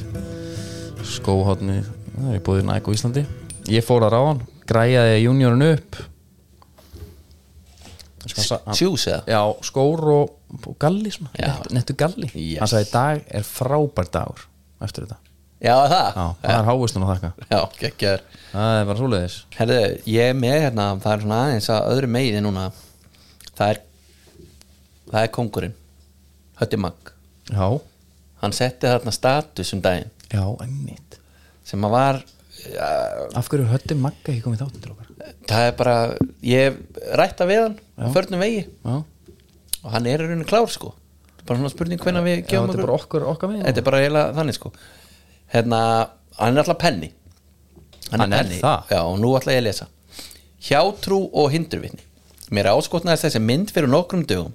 skóhóttni 1.13 1.81
það 2.13 2.29
er 2.31 2.39
í 2.39 2.43
búið 2.45 2.65
næk 2.69 2.87
á 2.87 2.91
Íslandi. 2.95 3.25
Ég 3.71 3.85
fór 3.85 4.05
að 4.07 4.15
ráðan, 4.15 4.41
græjaði 4.69 5.19
juniorinn 5.25 5.67
upp. 5.73 5.99
Sko, 8.23 8.59
hann- 8.63 8.77
Shoes 8.79 9.03
eða? 9.11 9.23
já, 9.27 9.41
skór 9.67 10.05
og, 10.13 10.37
og 10.63 10.77
galli 10.79 11.11
nettu, 11.75 11.95
galli. 11.99 12.29
Hann 12.55 12.71
sagði 12.71 12.91
dag 12.93 13.25
er 13.27 13.43
frábær 13.47 14.07
dagur. 14.13 14.45
Eftir 14.83 15.05
þetta 15.07 15.32
já, 15.63 15.73
það? 15.93 16.07
Já, 16.17 16.25
það 16.43 16.55
er 16.55 16.67
hávistun 16.69 17.05
að 17.05 17.11
þakka. 17.13 17.47
Já, 17.49 17.59
geggjar 17.79 18.23
það 18.53 18.79
er 18.79 18.87
bara 18.89 18.99
svoleiðis. 18.99 19.37
Herðu, 19.57 19.79
ég 20.13 20.31
er 20.31 20.37
með 20.37 20.57
hérna 20.65 20.87
það 21.03 21.15
er 21.15 21.23
svona 21.23 21.39
aðeins 21.45 21.69
að 21.73 21.87
öðru 21.93 22.09
megiði 22.15 22.43
núna. 22.45 22.65
Það 23.53 23.73
er 23.73 23.81
það 25.13 25.19
er 25.21 25.31
kongurinn 25.37 25.77
Hötti 26.59 26.79
Magg, 26.79 27.13
já, 27.49 27.65
hann 28.43 28.55
setti 28.55 28.89
þarna 28.89 29.13
status 29.15 29.73
um 29.75 29.81
daginn. 29.83 30.11
Já, 30.33 30.43
einmitt. 30.63 31.17
Sem 31.65 31.85
að 31.87 31.95
var 31.95 32.19
uh, 32.21 33.39
af 33.39 33.49
hverju 33.49 33.69
hötti 33.71 33.97
magga 33.97 34.33
ekki 34.33 34.43
komið 34.45 34.65
þáttum 34.65 34.83
til 34.83 34.93
okkar 34.93 35.03
það 35.47 35.67
er 35.67 35.77
bara, 35.77 35.95
ég 36.45 36.77
rætta 37.19 37.47
við 37.47 37.61
hann 37.63 37.77
á 37.99 38.05
förnum 38.13 38.43
vegi. 38.43 38.65
Já, 38.83 38.97
og 39.83 39.95
hann 39.95 40.09
er 40.09 40.21
í 40.23 40.27
rauninni 40.27 40.47
klár 40.47 40.69
sko. 40.71 40.93
Bara 41.43 41.59
svona 41.59 41.71
spurning 41.73 41.99
hvernig 41.99 42.23
við 42.23 42.37
já 42.37 42.43
gefum 42.53 42.69
þetta 42.69 42.79
er 42.79 42.85
bara 42.85 42.97
okkur, 42.99 43.25
okkar 43.33 43.51
með 43.51 43.65
þetta 43.67 43.81
er 43.81 43.87
bara 43.87 44.03
eiginlega 44.03 44.35
þannig 44.37 44.55
sko 44.55 44.69
hérna, 45.53 45.81
hann 46.39 46.57
er 46.57 46.63
alltaf 46.63 46.81
penni. 46.81 47.11
Hann 48.11 48.33
er 48.33 48.49
það? 48.51 48.89
já, 48.91 48.99
og 49.01 49.19
nú 49.21 49.35
ætla 49.37 49.55
ég 49.55 49.63
að 49.63 49.67
lesa. 49.69 49.87
Hjátrú 50.63 51.19
og 51.31 51.51
hindurvitni. 51.53 52.03
Mér 52.53 52.73
áskotnaðist 52.73 53.27
þessi 53.27 53.41
mynd 53.41 53.71
fyrir 53.73 53.89
nokkrum 53.89 54.25
dögum. 54.29 54.53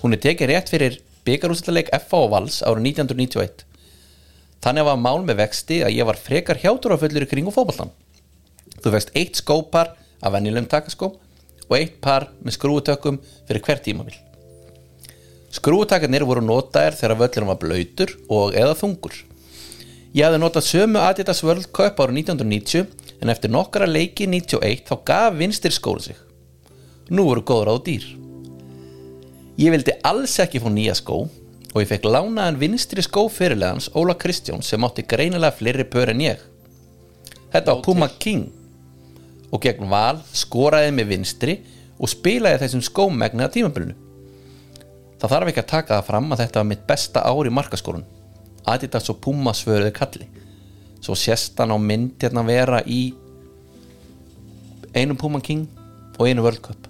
Hún 0.00 0.16
er 0.16 0.22
tekið 0.22 0.50
rétt 0.50 0.72
fyrir 0.72 0.98
byggarúsleik 1.24 1.92
FA 2.04 2.24
og 2.26 2.32
Vals 2.34 2.60
árið 2.66 2.90
1991 2.92 3.64
þannig 4.64 4.86
var 4.88 5.00
mál 5.00 5.24
með 5.24 5.40
vexti 5.42 5.80
að 5.84 5.96
ég 5.96 6.08
var 6.08 6.20
frekar 6.20 6.60
hjátrúafullur 6.60 7.24
í 7.24 7.28
kringum 7.28 7.54
fótbollan 7.54 7.92
þú 8.84 8.92
vext 8.92 9.12
eitt 9.16 9.40
skópar 9.40 9.94
af 10.24 10.34
venjulegum 10.34 10.68
takaskóm 10.68 11.16
og 11.64 11.76
eitt 11.78 11.96
par 12.04 12.28
með 12.44 12.58
skrúutökkum 12.58 13.20
fyrir 13.48 13.64
hver 13.64 13.80
tímabil. 13.84 14.16
Skrúutakarnir 15.54 16.26
voru 16.28 16.42
notaðir 16.44 16.96
þegar 16.98 17.20
völlurinn 17.22 17.48
var 17.48 17.60
blöytur 17.62 18.12
og 18.28 18.56
eða 18.58 18.74
þungur. 18.76 19.14
Ég 20.14 20.22
hafði 20.22 20.38
notað 20.38 20.62
sömu 20.68 21.00
Adidas 21.02 21.40
World 21.42 21.72
Cup 21.74 21.98
árið 21.98 22.20
1990 22.20 22.84
en 23.18 23.32
eftir 23.32 23.50
nokkara 23.50 23.88
leiki 23.90 24.28
91 24.30 24.84
þá 24.86 24.92
gaf 25.08 25.34
vinstir 25.40 25.74
skóla 25.74 26.04
sig. 26.04 26.20
Nú 27.10 27.24
voru 27.26 27.42
góður 27.42 27.72
á 27.74 27.76
dýr. 27.82 28.06
Ég 29.58 29.74
vildi 29.74 29.96
alls 30.06 30.36
ekki 30.38 30.62
fá 30.62 30.70
nýja 30.70 30.94
skó 31.00 31.24
og 31.26 31.82
ég 31.82 31.90
fekk 31.90 32.06
lánaðan 32.06 32.60
vinstri 32.62 33.02
skó 33.02 33.26
fyrirlegans 33.26 33.90
Óla 33.98 34.14
Kristjón 34.14 34.62
sem 34.62 34.86
átti 34.86 35.02
greinilega 35.02 35.58
fleiri 35.58 35.90
pör 35.90 36.14
en 36.14 36.22
ég. 36.22 36.38
Þetta 37.50 37.74
var 37.74 37.82
Puma 37.82 38.12
King 38.14 38.46
og 39.50 39.66
gegn 39.66 39.90
val 39.90 40.22
skoraði 40.30 40.94
með 40.94 41.10
vinstri 41.16 41.58
og 41.98 42.14
spilaði 42.14 42.62
þessum 42.62 42.86
skómegni 42.86 43.48
að 43.48 43.56
tímabilinu. 43.58 43.98
Það 45.18 45.40
þarf 45.40 45.50
ekki 45.50 45.66
að 45.66 45.72
taka 45.74 45.96
það 45.96 46.10
fram 46.12 46.30
að 46.30 46.44
þetta 46.46 46.62
var 46.62 46.70
mitt 46.70 46.86
besta 46.86 47.26
ár 47.26 47.50
í 47.50 47.58
markaskorun 47.58 48.12
Adidas 48.66 49.10
og 49.12 49.20
Puma 49.20 49.52
svöruðu 49.52 49.92
kalli 49.92 50.26
Svo 51.04 51.14
sést 51.18 51.58
hann 51.60 51.74
á 51.74 51.78
mynd 51.78 52.16
hérna 52.22 52.44
vera 52.46 52.80
í 52.86 53.12
einum 54.94 55.16
Puma 55.20 55.40
King 55.40 55.66
og 56.18 56.26
einu 56.28 56.42
World 56.46 56.62
Cup 56.64 56.88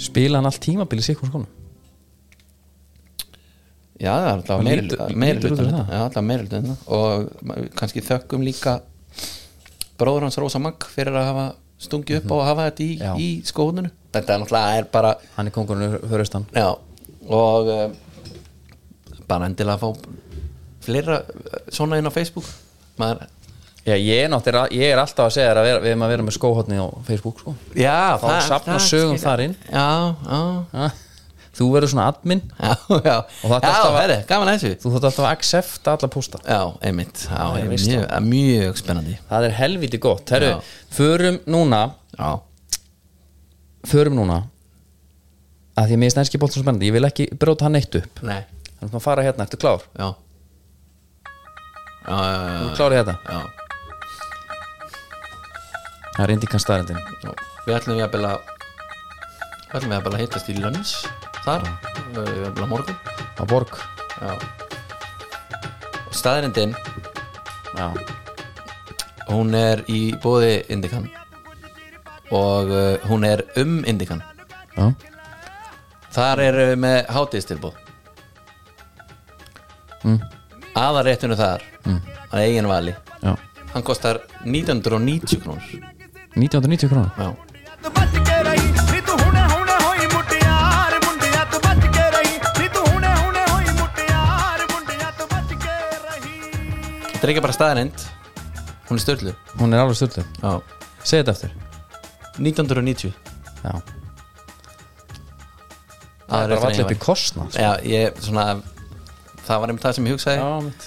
spila 0.00 0.38
hann 0.40 0.48
allt 0.48 0.60
tímabili 0.64 1.04
sikkur 1.04 1.30
skónum 1.30 1.48
Já, 4.00 4.14
það 4.16 4.22
er 4.24 4.30
alltaf 4.32 4.60
Og 4.60 4.64
meiri 4.64 4.82
lítur- 4.86 5.10
meiri 5.20 5.36
lítur 5.36 5.50
út 5.52 5.58
hluta 5.58 5.60
fyrir 5.60 5.72
þetta. 5.72 5.84
það. 5.84 5.96
Já, 5.96 6.04
alltaf 6.06 6.24
meiri 6.24 6.44
hluta 6.46 6.60
þetta. 6.60 6.76
og 6.96 7.72
kannski 7.76 8.00
þökkum 8.06 8.44
líka 8.46 8.72
bróður 10.00 10.24
hans 10.24 10.38
Rósa 10.40 10.58
Magg 10.62 10.86
fyrir 10.88 11.12
að 11.20 11.26
hafa 11.28 11.44
stungið 11.80 12.20
upp 12.20 12.30
á 12.32 12.36
að 12.40 12.46
hafa 12.50 12.68
þetta 12.70 12.84
í, 12.84 12.90
Já. 13.00 13.12
í 13.16 13.28
skóðuninu 13.48 13.90
Þetta 14.10 14.34
er 14.34 14.40
náttúrulega 14.42 14.78
er 14.80 14.88
bara 14.92 15.10
hann 15.36 15.46
er 15.50 15.54
kongurinn 15.54 15.98
höfustan 16.10 16.46
Já, 16.56 16.68
og 17.30 17.68
uh, 17.70 17.84
bara 19.30 19.46
endilega 19.50 19.76
að 19.78 19.84
fá 19.84 20.08
fleira 20.84 21.20
eh, 21.22 21.60
svona 21.70 21.98
inn 22.00 22.08
á 22.08 22.12
Facebook 22.12 22.48
maður, 23.00 23.26
já, 23.86 23.94
ég, 23.94 24.24
er 24.24 24.32
náttúrulega- 24.32 24.72
ég 24.74 24.92
er 24.94 24.98
alltaf 25.02 25.28
að 25.28 25.34
segja 25.36 25.52
þér 25.52 25.60
að 25.62 25.68
vera, 25.68 25.82
við 25.84 25.92
erum 25.94 26.04
að 26.06 26.12
vera 26.14 26.26
með 26.26 26.36
skóhotni 26.36 26.80
á 26.80 26.86
Facebook 27.06 27.38
sko. 27.40 27.54
Já, 27.78 28.18
Þá 28.20 28.28
safna 28.48 28.78
sögum 28.82 29.20
þar 29.22 29.44
inn. 29.46 29.54
Já, 29.70 29.86
já, 30.26 30.42
Ha? 30.74 30.88
Þú 31.58 31.66
verður 31.74 31.90
svona 31.92 32.06
admin. 32.12 32.40
Já, 32.60 32.74
já. 33.04 33.16
Og 33.44 33.50
þetta 33.50 33.70
Já, 33.70 33.72
alltaf 33.72 33.96
að- 33.96 34.76
þú 34.82 34.92
þátt 34.94 35.06
alltaf 35.08 35.24
að 35.24 35.30
accepta 35.30 35.94
alla 35.96 36.08
pústa 36.14 36.38
Já, 36.46 36.60
einmitt, 36.86 37.24
já, 37.26 37.40
Það 37.40 37.58
er 37.60 37.68
mjög, 37.72 38.06
mjög 38.30 38.78
spennandi. 38.82 39.16
Það 39.30 39.46
er 39.48 39.56
helviti 39.58 39.98
gott. 39.98 40.30
Herru, 40.30 40.52
Já. 40.54 40.60
förum 40.94 41.40
núna 41.50 41.82
Já, 42.18 42.30
förum 43.90 44.14
núna 44.20 44.38
að 45.80 45.86
því 45.88 45.94
að 45.96 46.00
mér 46.02 46.10
er 46.10 46.14
stænski 46.16 46.38
bótt 46.42 46.52
svo 46.54 46.62
spennandi. 46.62 46.88
Ég 46.90 46.92
vil 46.98 47.06
ekki 47.08 47.28
bróta 47.40 47.64
hann 47.66 47.78
eitt 47.78 47.94
upp. 47.96 48.20
Nei, 48.26 48.42
þannig 48.80 48.98
að 48.98 49.04
fara 49.06 49.22
hérna, 49.24 49.46
ertu 49.48 49.56
klár? 49.62 49.86
já. 49.98 50.10
Þú 52.04 52.68
já, 52.68 52.74
klár 52.76 52.94
í 52.94 52.98
þetta? 53.00 53.14
já, 53.28 53.40
það 56.16 56.24
er 56.26 56.32
indikan 56.34 56.62
staðrendin 56.62 57.00
já. 57.24 57.32
Við 57.66 57.76
ætlum 57.76 57.98
við 58.00 58.04
að 58.06 58.12
bela 58.14 58.32
Við 59.70 59.76
ætlum 59.78 59.92
við 59.92 59.98
að 60.00 60.04
bela 60.08 60.20
hittast 60.20 60.48
í 60.50 60.56
Lönns 60.58 60.94
Þar, 61.44 61.66
ætlum 62.14 62.64
að 62.64 62.70
morgun. 62.70 62.98
Á 63.40 63.42
borg. 63.48 63.76
Já. 64.20 64.32
Og 66.06 66.16
staðrindin, 66.16 66.74
já, 67.76 67.86
hún 69.30 69.54
er 69.56 69.84
í 69.88 70.00
bóði 70.20 70.58
Indikan. 70.72 71.06
Og 72.30 72.70
uh, 72.70 73.06
hún 73.10 73.24
er 73.26 73.44
um 73.60 73.80
Indikan. 73.88 74.22
Já. 74.76 74.90
Þar 76.10 76.44
er 76.48 76.60
uh, 76.64 76.74
með 76.78 76.98
hátíðstilbúð 77.14 77.78
Mm. 80.00 80.16
Aðarréttinu 80.80 81.36
þar 81.36 81.64
mm. 81.84 81.98
að 82.30 82.44
eigin 82.46 82.68
vali. 82.70 82.94
Já. 83.20 83.34
Hann 83.74 83.84
kostar 83.84 84.22
1990 84.46 85.42
krónur. 85.44 85.90
1990 86.38 86.88
krónar 86.88 87.10
Já, 87.18 87.34
þetta 97.20 97.28
er 97.28 97.34
ekki 97.34 97.44
bara 97.44 97.56
staðarind 97.56 98.04
Hún 98.88 98.96
er 98.98 99.02
störlu 99.04 99.32
hún 99.60 99.74
er 99.76 99.82
alveg 99.84 99.98
stöldu, 100.00 100.24
Já, 100.40 100.52
segð 101.04 101.20
þetta 101.20 101.34
eftir 101.36 101.52
1990 102.40 103.12
já. 103.60 103.74
Það 106.30 106.44
er 106.44 106.52
bara 106.54 106.70
allir 106.70 106.84
upp 106.86 106.94
í 106.94 106.98
kostna 107.02 107.46
sko. 107.50 107.60
Já, 107.60 107.70
ég, 107.90 108.20
svona 108.22 108.44
Það 109.44 109.60
var 109.62 109.72
einmitt 109.72 109.82
það 109.84 109.94
sem 109.96 110.06
ég 110.06 110.14
hugsaði. 110.14 110.38
Já, 110.40 110.50
mitt 110.62 110.84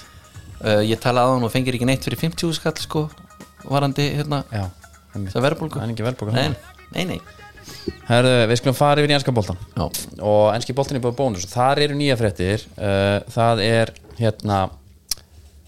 uh, 0.63 0.81
Ég 0.87 1.01
talaði 1.03 1.29
á 1.29 1.33
hann 1.35 1.45
og 1.45 1.51
fengir 1.53 1.75
ekki 1.77 1.87
neitt 1.89 2.05
fyrir 2.07 2.21
50 2.21 2.53
skall 2.57 2.75
sko 2.81 3.05
Varandi 3.67 4.05
hérna 4.17 4.41
já, 4.49 4.65
einmitt. 5.13 5.33
Það 5.35 5.45
verðbólgu. 5.49 5.79
Það 5.79 5.85
er 5.85 5.95
ekki 5.95 6.07
verðbólga 6.07 6.35
Nei, 6.37 6.77
nei, 6.95 7.03
nei. 7.13 7.19
Herðu, 8.09 8.31
við 8.51 8.59
skulum 8.59 8.75
fara 8.75 9.03
yfir 9.03 9.13
í 9.13 9.15
enska 9.15 9.35
boltan 9.35 9.59
Já, 9.75 9.85
og 10.19 10.45
enski 10.55 10.75
boltin 10.75 10.99
er 10.99 11.03
búið 11.03 11.19
bónus 11.19 11.45
og 11.47 11.53
þar 11.53 11.83
eru 11.85 11.99
nýja 11.99 12.17
fréttir. 12.19 12.65
Uh, 12.79 13.19
það 13.35 13.61
er 13.67 13.93
hérna 14.19 14.63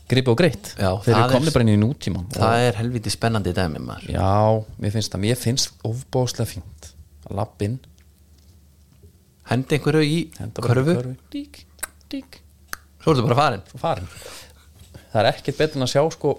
gripi 0.10 0.30
og 0.32 0.38
greitt. 0.38 0.74
Já, 0.78 0.92
þeir 1.02 1.16
eru 1.16 1.24
er- 1.26 1.34
komni 1.34 1.52
bara 1.56 1.66
inn 1.66 1.74
í 1.74 1.82
nútíman 1.82 2.28
það 2.36 2.68
er 2.68 2.74
helviti 2.80 3.10
spennandi 3.14 3.54
dæmi 3.58 3.80
maður. 3.82 4.12
Já, 4.14 4.66
mér 4.82 4.92
finnst 4.94 5.12
það, 5.16 5.24
mér 5.26 5.38
finnst 5.42 5.72
ofbóðslega 5.84 6.50
fínt 6.56 6.92
að 7.30 7.36
lappin 7.42 7.80
Hendi 9.46 9.78
einhverju 9.78 10.02
í 10.02 10.20
körfu. 10.58 11.16
dík, 11.32 11.66
dík, 12.10 12.40
Svo 13.04 13.14
ertu 13.14 13.22
bara 13.28 13.36
farin. 13.38 13.62
Farin. 13.78 14.08
Það 15.14 15.20
er 15.22 15.28
ekkert 15.30 15.58
betur 15.60 15.78
en 15.78 15.86
að 15.86 15.92
sjá 15.94 16.02
sko 16.16 16.32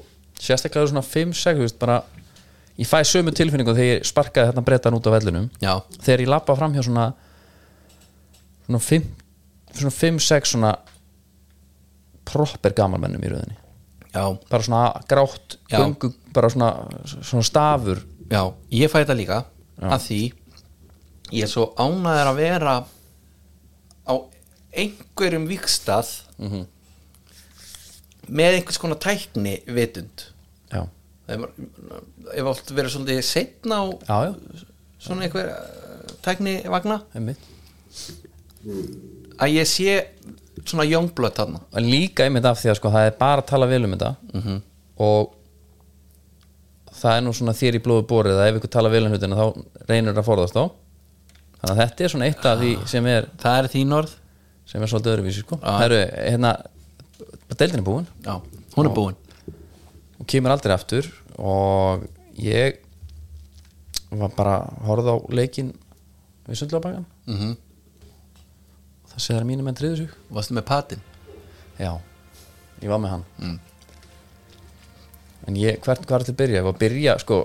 sérstaklega 0.42 0.88
svona 0.90 1.04
5-6 1.06 1.54
þú 1.54 1.62
veist, 1.62 1.78
bara 1.78 2.00
ég 2.76 2.88
fæ 2.90 2.98
sömu 3.06 3.30
tilfinningu 3.32 3.72
þegar 3.76 3.92
ég 4.00 4.04
sparkaði 4.10 4.50
þarna 4.50 4.64
brettan 4.66 4.96
út 4.98 5.06
á 5.06 5.10
vellinum. 5.14 5.46
Já, 5.62 5.80
þegar 6.02 6.24
ég 6.24 6.28
lappa 6.34 6.56
fram 6.58 6.74
hjá 6.74 6.82
svona 6.82 7.06
svona 8.66 8.82
5 8.82 9.06
svona 9.78 9.94
5-6 9.94 10.50
svona 10.56 10.74
proper 12.26 12.74
gamalmennum 12.76 13.24
í 13.24 13.30
rauðinni 13.32 13.56
já, 14.16 14.24
bara 14.50 14.62
svona 14.62 14.82
grátt 15.08 15.58
Já. 15.70 15.78
göngu, 15.78 16.12
bara 16.32 16.48
svona, 16.50 16.70
svona 17.04 17.44
stafur. 17.44 18.02
Já, 18.30 18.42
ég 18.72 18.90
fæ 18.90 19.00
þetta 19.02 19.16
líka 19.18 19.38
að 19.76 20.00
því 20.06 20.20
ég 21.36 21.44
er 21.44 21.50
svo 21.50 21.68
ánæður 21.76 22.30
að 22.30 22.38
vera 22.40 22.74
á 24.06 24.14
einhverjum 24.76 25.46
vikstað 25.50 26.12
með 28.26 28.58
einhvers 28.58 28.80
konar 28.82 28.98
tækni 29.02 29.58
vitund. 29.70 30.26
Já, 30.72 30.86
ef 31.28 32.48
allt 32.50 32.72
verið 32.74 32.94
svolítið 32.96 33.22
setna 33.26 33.82
á 33.82 33.86
já, 33.90 34.16
já, 34.30 34.64
svona 35.06 35.26
einhver 35.26 35.52
uh, 35.52 36.16
tækni 36.24 36.58
vagna 36.72 37.02
einmitt. 37.14 37.42
Að 39.36 39.52
ég 39.52 39.68
sé 39.70 40.00
svona 40.64 40.86
þarna. 40.86 41.60
Og 41.72 41.80
líka 41.82 42.24
einmitt 42.24 42.44
af 42.44 42.60
því 42.60 42.70
að 42.70 42.78
sko 42.80 42.90
það 42.94 43.06
er 43.06 43.18
bara 43.18 43.42
að 43.42 43.50
tala 43.50 43.66
vel 43.66 43.84
um 43.84 43.92
þetta. 43.92 44.14
-hmm. 44.32 44.60
og 44.96 45.34
það 46.92 47.16
er 47.16 47.22
nú 47.22 47.32
svona 47.32 47.52
þér 47.52 47.74
í 47.76 47.82
blóðu 47.84 48.06
borið 48.08 48.38
að 48.40 48.48
ef 48.48 48.56
ykkur 48.56 48.70
tala 48.70 48.88
vel 48.88 49.06
um 49.06 49.12
hlutina 49.12 49.36
þá 49.36 49.46
reynur 49.88 50.18
að 50.18 50.24
forðast 50.24 50.56
á. 50.56 50.64
Þannig 51.60 51.72
að 51.72 51.82
þetta 51.82 52.04
er 52.04 52.08
svona 52.08 52.26
eitt 52.26 52.44
af 52.46 52.58
því 52.60 52.72
sem 52.86 53.06
er 53.06 53.28
það 53.38 53.58
er 53.58 53.68
þín 53.74 53.92
orð? 53.92 54.14
sem 54.66 54.82
er 54.82 54.90
svolítið 54.90 55.12
öðruvísi 55.14 55.44
sko. 55.44 55.58
Já. 55.60 55.68
það 55.68 55.84
eru 55.86 56.00
hérna 56.16 56.52
deildin 57.54 57.80
er 57.80 57.86
búin. 57.86 58.08
Já, 58.24 58.34
hún 58.74 58.88
er 58.88 58.94
búin. 58.96 59.16
og 60.16 60.26
kemur 60.26 60.54
aldrei 60.54 60.74
aftur 60.74 61.08
og 61.36 62.06
ég 62.40 62.80
var 64.10 64.32
bara 64.36 64.56
að 64.64 64.86
horfða 64.88 65.14
á 65.14 65.18
leikin 65.36 65.74
við 66.46 66.62
sundlabagan 66.62 67.04
mm 67.26 67.56
-hmm. 69.16 69.36
það 69.36 69.40
að 69.40 69.50
mínum 69.50 69.64
menn 69.64 69.78
triðu 69.78 69.96
sig. 69.96 70.16
Varstu 70.30 70.54
með 70.54 70.66
patin 70.70 71.04
já, 71.80 71.92
ég 72.82 72.92
var 72.92 73.02
með 73.02 73.14
hann. 73.16 73.26
Mm. 73.40 73.58
en 75.46 75.58
ég, 75.60 75.78
hvert 75.84 76.06
hvað 76.06 76.18
er 76.20 76.24
til 76.26 76.34
að 76.34 76.40
byrja? 76.40 76.58
Ég 76.58 76.66
var 76.66 76.74
að 76.74 76.82
byrja 76.82 77.18
sko 77.22 77.42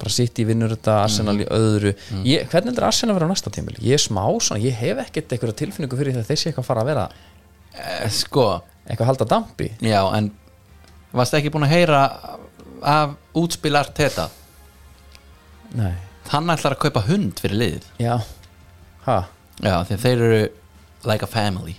bara 0.00 0.12
sitt 0.12 0.38
í 0.40 0.46
vinnur 0.48 0.72
þetta 0.72 0.96
Arsenal 1.04 1.36
í 1.42 1.46
öðru. 1.52 1.92
Ég, 2.24 2.46
hvernig 2.48 2.72
heldur 2.72 2.86
Arsenal 2.88 3.14
að 3.14 3.18
vera 3.18 3.28
á 3.28 3.32
næsta 3.32 3.52
tímil 3.52 3.76
ég 3.80 3.96
er 3.96 4.02
smá 4.02 4.22
svona, 4.40 4.60
ég 4.62 4.76
hef 4.76 5.00
ekkert 5.04 5.32
eitthvað 5.32 5.56
tilfinningu 5.60 5.98
fyrir 5.98 6.16
það 6.16 6.28
þessi 6.30 6.50
eitthvað 6.50 6.64
að 6.64 6.68
fara 6.68 6.84
að 6.84 6.90
vera 6.90 7.06
eh, 7.74 8.06
sko, 8.14 8.46
eitthvað 8.84 9.04
að 9.04 9.10
halda 9.10 9.28
dampi. 9.32 9.70
Já, 9.84 10.02
en 10.16 10.30
varstu 11.12 11.40
ekki 11.40 11.52
búin 11.52 11.66
að 11.68 11.74
heyra 11.74 12.04
af 12.80 13.16
útspil 13.36 13.74
Arteta? 13.76 14.30
Nei, 15.76 15.92
hann 16.32 16.54
ætlar 16.54 16.76
að 16.76 16.84
kaupa 16.86 17.04
hund 17.10 17.42
fyrir 17.42 17.60
liðið. 17.60 17.92
Já, 18.00 18.16
ha 19.08 19.20
já, 19.62 19.74
að 19.80 19.94
þeir 20.00 20.24
eru 20.26 20.42
like 21.08 21.24
a 21.24 21.30
family. 21.30 21.76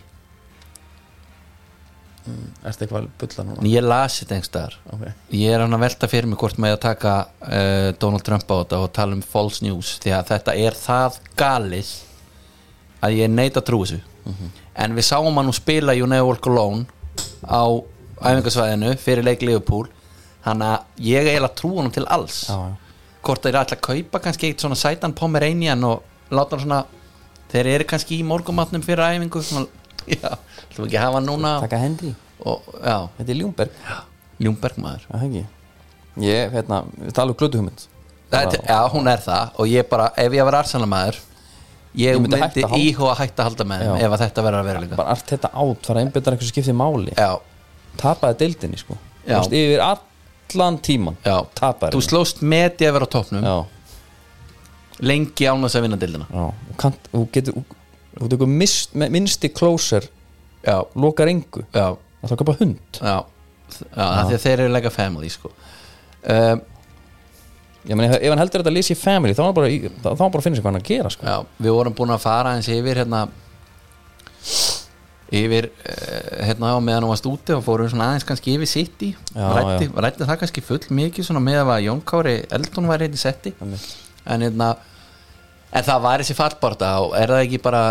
Ertu 2.61 2.85
eitthvað 2.85 2.99
að 2.99 3.07
bulla 3.17 3.43
núna? 3.47 3.63
Ég 3.65 3.81
lasi 3.81 4.21
þetta 4.21 4.35
einhverstaðar 4.35 4.75
ok, 4.93 5.05
ég 5.33 5.55
er 5.55 5.63
hann 5.63 5.73
að 5.73 5.81
velta 5.87 6.09
fyrir 6.11 6.29
mig 6.29 6.37
hvort 6.37 6.59
með 6.61 6.75
að 6.75 6.81
taka 6.83 7.13
uh, 7.41 7.87
Donald 7.97 8.25
Trump 8.27 8.45
á 8.45 8.55
þetta 8.59 8.81
og 8.85 8.91
tala 8.93 9.17
um 9.17 9.23
false 9.25 9.65
news 9.65 9.95
því 10.03 10.13
að 10.19 10.29
þetta 10.29 10.55
er 10.67 10.77
það 10.77 11.17
galið 11.41 11.89
að 13.01 13.17
ég 13.17 13.33
neita 13.33 13.63
að 13.63 13.67
trúi 13.71 13.87
þessu. 13.87 14.01
Mhm. 14.29 14.51
en 14.83 14.93
við 14.93 15.05
sáum 15.07 15.33
hann 15.33 15.47
nú 15.49 15.53
spila 15.57 15.95
You 15.97 16.05
Never 16.05 16.27
Walk 16.29 16.45
Alone 16.45 16.85
á 17.41 17.65
æfingasvæðinu 18.21 18.93
fyrir 19.01 19.25
leik 19.25 19.41
Liverpool. 19.41 19.89
Þannig 20.45 20.67
að 20.67 21.05
ég 21.07 21.21
er 21.21 21.29
eiginlega 21.31 21.57
trú 21.57 21.71
honum 21.75 21.93
til 21.93 22.05
alls. 22.05 22.43
Já, 22.49 22.53
já. 22.53 22.75
Hvort 23.25 23.43
þeir 23.45 23.57
ætla 23.61 23.77
að 23.77 23.83
kaupa 23.85 24.21
kannski 24.21 24.49
eitt 24.49 24.61
svona 24.61 24.77
sætan 24.77 25.13
Pomeranian 25.17 25.83
og 25.85 26.03
láta 26.33 26.57
hann 26.57 26.63
svona 26.65 26.83
þeir 27.51 27.71
eru 27.75 27.87
kannski 27.91 28.19
í 28.19 28.25
morgumatnum 28.27 28.83
fyrir 28.85 29.03
æfingu. 29.05 29.43
Já, 30.15 30.31
þú 30.75 30.87
ekki 30.87 30.99
hafa 31.01 31.21
núna. 31.23 31.55
Taka 31.61 31.77
hendi, 31.77 32.15
og, 32.41 32.63
já, 32.81 32.95
þetta 33.19 33.29
er 33.29 33.37
Ljúmberg 33.37 33.81
Ljúmberg 34.41 34.79
maður. 34.81 35.03
Það 35.11 35.25
ekki? 35.27 35.43
Ég, 36.25 36.55
hérna, 36.55 36.79
við 36.97 37.11
tala 37.15 37.31
um 37.35 37.37
glötu 37.37 37.59
hugmynd 37.61 37.83
Þetta, 38.31 38.61
já, 38.65 38.79
hún 38.91 39.09
er 39.11 39.21
það. 39.21 39.51
Og 39.59 39.69
ég 39.69 39.87
bara, 39.91 40.07
ef 40.19 40.33
ég 40.35 40.47
var 40.47 40.57
arsenalmaður 40.61 41.19
ég, 41.19 42.15
Ég 42.15 42.19
myndi 42.23 42.39
myndi, 42.39 42.63
íhuga 42.79 43.15
hætta 43.19 43.43
að 43.43 43.49
halda 43.49 43.67
með 43.67 43.81
þeim 43.83 43.97
Já. 43.99 44.05
ef 44.07 44.15
þetta 44.21 44.45
verður 44.45 44.61
að 44.61 44.69
vera 44.69 44.83
líka 44.83 44.99
bara 44.99 45.15
allt 45.15 45.33
þetta 45.33 45.51
át, 45.51 45.81
fara 45.87 45.99
að 45.99 46.05
einbytta 46.05 46.31
einhversu 46.31 46.53
skipti 46.53 46.75
máli. 46.81 47.15
Já, 47.17 47.31
tapaði 47.99 48.39
deildinni 48.45 48.79
sko. 48.79 48.95
Já. 49.25 49.35
Veist, 49.35 49.55
yfir 49.59 49.83
allan 49.85 50.79
tíman 50.87 51.19
já, 51.27 51.35
þú 51.91 52.03
slóst 52.05 52.41
með 52.41 52.77
því 52.79 52.87
að 52.89 52.95
vera 52.97 53.09
á 53.11 53.13
toppnum. 53.17 53.43
Já, 53.45 53.57
lengi 55.01 55.47
án 55.49 55.63
að 55.65 55.81
vinna 55.85 55.97
dildina 55.99 56.27
og 56.31 56.53
kant, 56.81 56.97
þú 57.13 57.23
getur 57.33 57.55
þú- 57.57 58.29
tekur 58.35 58.47
mist, 58.49 58.93
minnsti 58.95 59.49
closer 59.53 60.07
Já, 60.61 60.75
lokar 60.95 61.25
engu, 61.31 61.63
já, 61.73 61.87
það 62.21 62.33
að 62.35 62.39
köpa 62.43 62.53
hund. 62.59 62.77
Já, 63.01 63.15
já, 63.81 64.03
að 64.05 64.33
þeir 64.43 64.59
eru 64.59 64.73
like 64.75 64.85
a 64.85 64.91
family 64.93 65.29
sko. 65.33 65.49
um, 66.29 66.61
ég 67.89 67.97
meni, 67.97 68.11
ef 68.13 68.29
hann 68.29 68.37
heldur 68.43 68.61
þetta 68.61 68.73
lýsi 68.75 68.93
family 68.95 69.33
þá 69.33 69.41
er 69.47 69.55
bara, 69.57 69.71
í- 69.73 69.89
þá 69.89 70.11
er 70.11 70.19
bara 70.21 70.37
að 70.37 70.43
finna 70.45 70.59
sér 70.59 70.61
hvað 70.67 70.71
hann 70.75 70.81
að 70.83 70.89
gera 70.91 71.09
sko. 71.15 71.25
Já, 71.25 71.39
við 71.65 71.73
vorum 71.79 71.95
búin 71.97 72.13
að 72.13 72.21
fara 72.27 72.51
eins 72.53 72.69
yfir 72.69 73.01
hérna 73.01 73.23
yfir 75.31 75.69
uh, 75.71 76.45
hérna 76.45 76.73
á 76.75 76.77
meðan 76.83 77.05
hún 77.07 77.13
varst 77.13 77.27
úti 77.29 77.53
og 77.55 77.63
fórum 77.65 77.87
svona 77.89 78.09
aðeins 78.11 78.25
kannski 78.27 78.53
yfir 78.57 78.67
sitt 78.69 79.05
í 79.07 79.11
rætti, 79.33 80.25
það 80.27 80.39
kannski 80.43 80.63
full 80.65 80.81
mikið 80.91 81.25
svona 81.29 81.41
með 81.41 81.61
að 81.63 81.85
Jón 81.87 82.01
Kári 82.05 82.33
Eldon 82.51 82.89
væri 82.91 83.07
hérna 83.07 83.17
í 83.17 83.21
setti. 83.21 83.53
En 84.29 84.43
hérna 84.45 84.73
en 85.71 85.85
það 85.87 86.01
var 86.03 86.23
þessi 86.23 86.35
fallbarta 86.37 86.91
og 87.05 87.15
er 87.17 87.31
það 87.33 87.45
ekki 87.45 87.61
bara 87.63 87.83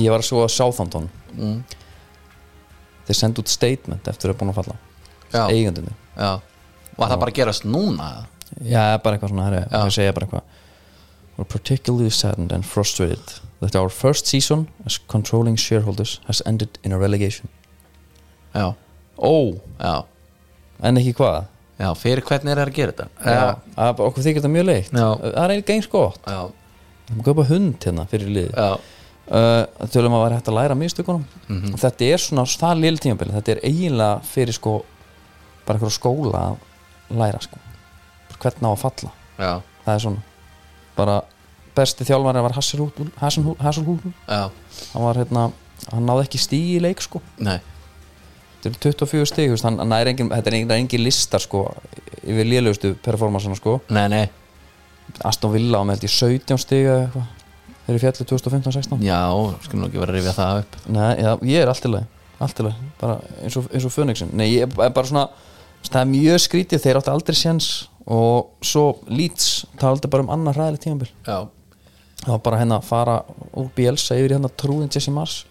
ég 0.00 0.10
var 0.10 0.24
svo 0.26 0.42
að 0.44 0.52
Southampton. 0.54 1.08
Mm, 1.34 1.62
þeir 3.06 3.18
sendu 3.18 3.42
út 3.44 3.50
statement 3.52 4.10
eftir 4.10 4.32
að 4.32 4.38
búin 4.40 4.52
að 4.54 4.60
falla. 4.62 4.76
Já. 5.34 5.48
eigandunni 5.50 5.90
já, 6.14 6.38
var 6.94 7.10
það 7.10 7.18
bara 7.24 7.32
að 7.32 7.38
gerast 7.40 7.64
núna 7.66 8.04
já, 8.62 8.94
bara 9.02 9.16
eitthvað 9.16 9.32
svona, 9.32 9.46
herri, 9.48 9.62
það 9.72 9.88
segja 9.96 10.12
bara 10.14 10.28
eitthvað. 10.28 10.60
We're 11.34 11.50
particularly 11.50 12.10
saddened 12.14 12.52
and 12.54 12.62
frustrated 12.62 13.40
that 13.58 13.74
our 13.74 13.90
first 13.90 14.28
season 14.30 14.68
as 14.86 15.00
controlling 15.10 15.56
shareholders 15.58 16.20
has 16.28 16.40
ended 16.46 16.78
in 16.84 16.92
a 16.92 16.98
relegation. 16.98 17.48
Já, 18.54 18.74
Ó, 19.18 19.58
já, 19.78 20.04
en 20.82 20.98
ekki 20.98 21.16
hvað 21.18 21.48
já, 21.80 21.88
fyrir 21.98 22.24
hvernig 22.28 22.52
er 22.54 22.60
það 22.60 22.68
að 22.70 22.76
gera 22.78 22.92
þetta? 22.94 23.06
Já, 23.24 23.46
að 23.84 24.02
okkur 24.06 24.26
þykir 24.26 24.40
þetta 24.42 24.52
mjög 24.54 24.66
leitt. 24.68 24.90
Já. 24.92 25.06
Það 25.24 25.38
er 25.44 25.54
einnig 25.54 25.72
eins 25.74 25.88
gott. 25.92 26.20
Já, 26.26 26.42
Það 27.04 27.18
er 27.18 27.24
köpa 27.26 27.44
hund 27.50 27.84
hérna 27.84 28.06
fyrir 28.08 28.30
liði 28.32 28.52
já, 28.56 28.68
uh, 29.36 29.88
Tölum 29.92 30.14
að 30.16 30.22
vera 30.24 30.38
hægt 30.38 30.48
að 30.48 30.56
læra 30.58 30.76
mistökunum. 30.80 31.24
Mhm. 31.48 31.74
Þetta 31.82 32.08
er 32.14 32.22
svona 32.22 32.44
það 32.48 32.80
lil 32.80 32.98
tímabili. 32.98 33.34
Þetta 33.36 33.52
er 33.56 33.60
eiginlega 33.68 34.22
fyrir 34.24 34.56
sko 34.56 34.78
bara 35.66 35.78
eitthvað 35.78 35.96
skóla 35.98 36.44
að 36.48 37.18
læra 37.20 37.42
sko. 37.44 37.60
Hvernig 38.40 38.64
á 38.64 38.72
að 38.72 38.82
falla. 38.84 39.12
Já, 39.38 39.52
Það 39.84 39.94
er 39.94 40.00
svona. 40.00 40.22
Bara 40.96 41.22
besti 41.74 42.04
þjálfari 42.06 42.42
var 42.44 42.54
Hasselhúl 42.56 44.00
já. 44.28 44.50
Hann 44.94 45.02
var 45.04 45.14
hérna 45.18 45.52
hann 45.92 46.06
náði 46.06 46.24
ekki 46.28 46.40
stíi 46.40 46.76
í 46.78 46.82
leik 46.82 47.02
sko. 47.04 47.20
Nei, 47.44 47.58
er 48.70 48.78
24 48.86 49.28
stíg 49.30 49.50
þú 49.50 49.56
veist, 49.56 49.66
hann, 49.68 49.78
hann 49.82 49.94
er 49.96 50.10
engin, 50.12 50.32
þetta 50.32 50.50
er 50.50 50.58
engin, 50.60 50.74
engin 50.78 51.04
listar 51.04 51.42
sko 51.42 51.66
yfir 52.22 52.48
lélugustu 52.48 52.94
performansana 53.04 53.58
sko. 53.58 53.78
Nei, 53.94 54.06
nei. 54.12 54.24
Aston 55.28 55.52
Villa 55.52 55.80
á 55.80 55.84
með 55.84 55.98
held 55.98 56.08
ég 56.08 56.14
17 56.14 56.62
stíg 56.62 56.88
eða 56.88 57.06
eitthvað. 57.06 57.30
Þeir 57.84 57.92
eru 57.92 58.00
fjallu 58.00 58.24
2015-16 58.30 59.02
já, 59.04 59.18
skulum 59.66 59.82
nú 59.82 59.88
ekki 59.90 60.00
vera 60.00 60.14
að 60.14 60.16
rifja 60.16 60.32
það 60.38 60.60
upp. 60.62 60.76
Nei, 60.96 61.10
já, 61.20 61.30
ég 61.50 61.64
er 61.64 61.72
allt 61.72 61.84
í 61.84 61.90
lagi 61.92 62.06
allt 62.42 62.60
í 62.60 62.66
lagi, 62.66 62.86
bara 63.00 63.18
eins 63.42 63.56
og, 63.60 63.66
og 63.68 63.92
Fönixin 63.92 64.32
Nei, 64.36 64.46
ég 64.54 64.64
er 64.64 64.94
bara 64.94 65.08
svona 65.08 65.26
það 65.84 66.00
er 66.00 66.08
mjög 66.10 66.40
skrítið, 66.44 66.82
þeir 66.82 67.00
áttu 67.00 67.12
aldrei 67.12 67.38
séns 67.38 67.68
og 68.04 68.64
svo 68.64 68.86
Leeds 69.08 69.66
aldrei 69.84 70.10
bara 70.12 70.24
um 70.24 70.32
annar 70.32 70.56
ræðileg 70.56 70.82
tímabil. 70.82 71.10
Já, 71.26 71.44
það 72.22 72.32
var 72.32 72.42
bara 72.48 72.60
hérna 72.62 72.80
að 72.80 72.88
fara 72.88 73.18
úr 73.52 73.68
Bielsa 73.76 74.16
yfir 74.18 74.32
í 74.32 74.36
hérna 74.38 74.52
trúðin 74.60 74.92
Jesse 74.92 75.12
Mars 75.12 75.42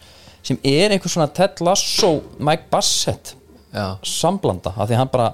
sem 0.44 0.60
er 0.64 0.92
einhver 0.92 1.12
svona 1.12 1.30
Ted 1.32 1.62
Lasso 1.64 2.14
Mike 2.40 2.68
Bassett 2.72 3.36
já, 3.74 3.98
samblanda, 4.04 4.74
af 4.76 4.90
því 4.90 5.00
hann 5.00 5.12
bara 5.14 5.30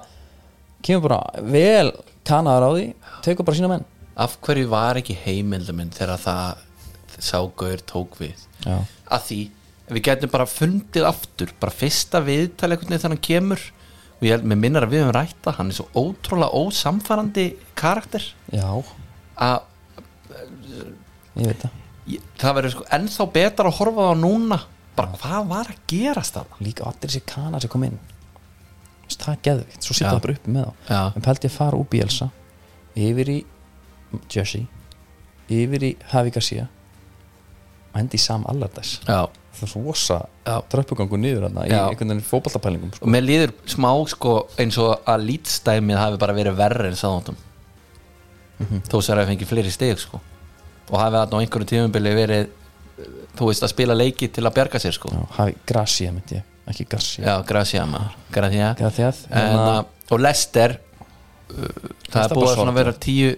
kemur 0.86 1.08
bara 1.08 1.46
vel 1.52 1.92
kanaður 2.26 2.66
á 2.66 2.70
því 2.76 2.84
tekur 3.24 3.48
bara 3.48 3.58
sína 3.58 3.72
menn. 3.72 3.86
Af 4.20 4.36
hverju 4.44 4.68
var 4.70 5.00
ekki 5.00 5.16
heimildaminn 5.24 5.92
þegar 5.96 6.20
það 6.20 6.66
ságauður 7.20 7.82
tók 7.88 8.16
við? 8.20 8.46
Já. 8.64 8.78
að 9.10 9.26
því 9.26 9.40
við 9.90 10.02
getum 10.06 10.32
bara 10.32 10.46
fundið 10.48 11.06
aftur 11.08 11.52
bara 11.60 11.74
fyrsta 11.74 12.20
viðtal 12.24 12.70
veginn 12.74 12.92
þannig 12.92 13.06
hann 13.08 13.24
kemur 13.26 13.62
og 14.20 14.26
ég 14.26 14.34
held 14.36 14.46
með 14.46 14.60
minnar 14.62 14.86
að 14.86 14.94
við 14.94 15.02
höfum 15.02 15.14
rætta 15.16 15.54
hann 15.56 15.72
er 15.72 15.78
svo 15.78 15.86
ótrúlega 15.96 16.60
ósamfærandi 16.60 17.46
karakter. 17.78 18.24
Já, 18.52 18.68
að 19.40 19.62
ég 21.40 21.48
veit 21.48 21.64
það. 21.64 21.78
það 22.42 22.56
verður 22.58 22.74
sko 22.74 22.86
ennþá 22.98 23.26
betra 23.34 23.70
að 23.70 23.78
horfa 23.80 24.10
á 24.12 24.14
núna 24.20 24.60
bara 25.00 25.20
hvað 25.24 25.48
var 25.50 25.70
að 25.72 25.80
gerast 25.90 26.36
það 26.36 26.58
líka 26.66 26.86
allir 26.88 27.08
þessi 27.10 27.22
kanar 27.26 27.64
sem 27.64 27.72
kom 27.72 27.84
inn. 27.88 27.98
Það 29.10 29.32
er 29.32 29.40
geðvikt, 29.48 29.82
svo 29.82 29.94
Já. 29.96 30.04
það 30.06 30.20
bara 30.24 30.34
uppi 30.38 30.52
með 30.54 30.66
þá. 30.68 30.74
Já. 30.90 31.00
en 31.16 31.24
pældi 31.26 31.46
ég 31.48 31.50
að 31.50 31.56
fara 31.56 31.78
úr 31.80 31.88
Bielsa 31.90 32.30
yfir 32.96 33.30
í 33.32 33.38
Jesse 34.30 34.60
yfir 35.50 35.82
í 35.82 35.90
Havi 36.12 36.30
Garcia 36.34 36.68
hendi 37.94 38.18
í 38.18 38.22
Sam 38.22 38.44
Allardyce. 38.46 39.00
Já, 39.08 39.26
það 39.58 39.66
er 39.66 39.84
rosa 39.84 40.18
dröppugangu 40.70 41.18
niður 41.18 41.48
þarna 41.48 41.66
í 41.66 41.72
Já. 41.72 41.80
einhvern 41.88 42.12
veginn 42.14 42.26
fótballtapælingum 42.28 42.92
sko. 42.94 43.04
og 43.06 43.10
mér 43.10 43.26
líður 43.26 43.54
smá 43.66 43.90
sko 44.12 44.34
eins 44.62 44.78
og 44.78 45.02
að 45.10 45.26
lítstæmið 45.26 45.98
hafi 45.98 46.20
bara 46.22 46.36
verið 46.36 46.58
verri 46.60 46.90
en 46.92 46.98
sáðantum 47.00 47.38
þó 48.86 48.96
sér 49.00 49.16
að 49.16 49.24
það 49.24 49.30
fengi 49.32 49.48
fleiri 49.48 49.72
stig 49.74 49.98
sko. 49.98 50.20
Og 50.90 50.98
hafi 50.98 51.16
þarna 51.16 51.38
á 51.38 51.40
einhverju 51.42 51.68
tímumbili 51.70 52.14
verið 52.14 52.48
þú 53.38 53.48
veist 53.50 53.64
að 53.66 53.72
spila 53.74 53.94
leiki 53.96 54.28
til 54.32 54.44
að 54.46 54.54
bjarga 54.58 54.80
sér 54.82 54.96
sko. 54.96 55.10
Gracia 55.68 56.12
myndi 56.12 56.38
ég, 56.40 56.44
ekki 56.70 56.86
Gracia 56.90 57.24
Já, 57.26 57.34
gracia 57.46 57.84
maður, 57.88 58.16
gracia. 58.34 58.72
Gracias. 58.78 59.24
en, 59.30 59.38
Hérna- 59.54 59.78
uh, 59.84 60.10
og 60.14 60.20
Lester 60.24 60.76
uh, 60.76 61.70
það 62.10 62.24
er 62.24 62.34
búið 62.36 62.48
að 62.50 62.54
svona 62.58 62.74
Bassort. 62.74 62.78
vera 62.80 62.92
tíu 63.06 63.30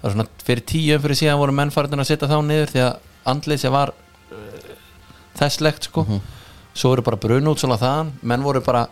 það 0.00 0.08
er 0.10 0.14
svona 0.16 0.28
fyrir 0.46 0.64
tíu 0.72 0.96
umfyrir 0.96 1.20
síðan 1.20 1.40
voru 1.42 1.56
mennfæriðin 1.60 2.04
að 2.04 2.10
setja 2.12 2.28
þá 2.30 2.36
niður 2.48 2.70
því 2.74 2.82
að 2.86 2.94
andleysi 3.34 3.72
var 3.74 3.92
uh, 3.92 4.74
þesslegt 5.40 5.88
sko. 5.90 6.06
Svo 6.80 6.92
eru 6.94 7.02
bara 7.04 7.18
brun 7.20 7.48
út 7.50 7.60
svona 7.60 7.76
þaðan. 7.80 8.12
Menn 8.22 8.44
voru 8.46 8.60
bara 8.64 8.84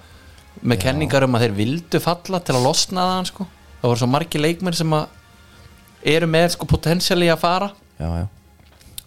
með 0.66 0.80
kenningar 0.82 1.24
um 1.24 1.36
að 1.38 1.44
þeir 1.46 1.52
vildu 1.54 2.00
falla 2.02 2.40
til 2.42 2.56
að 2.58 2.64
losna 2.66 3.04
þaðan 3.06 3.28
sko. 3.30 3.46
Það 3.78 3.88
voru 3.92 4.00
svo 4.02 4.08
margi 4.10 4.40
leikmenn 4.42 4.74
sem 4.76 4.94
að 4.98 5.06
eru 6.14 6.28
með 6.30 6.48
sko 6.56 6.66
potensiali 6.70 7.28
að 7.30 7.38
fara. 7.44 7.68
Já, 7.98 8.08
já, 8.20 8.26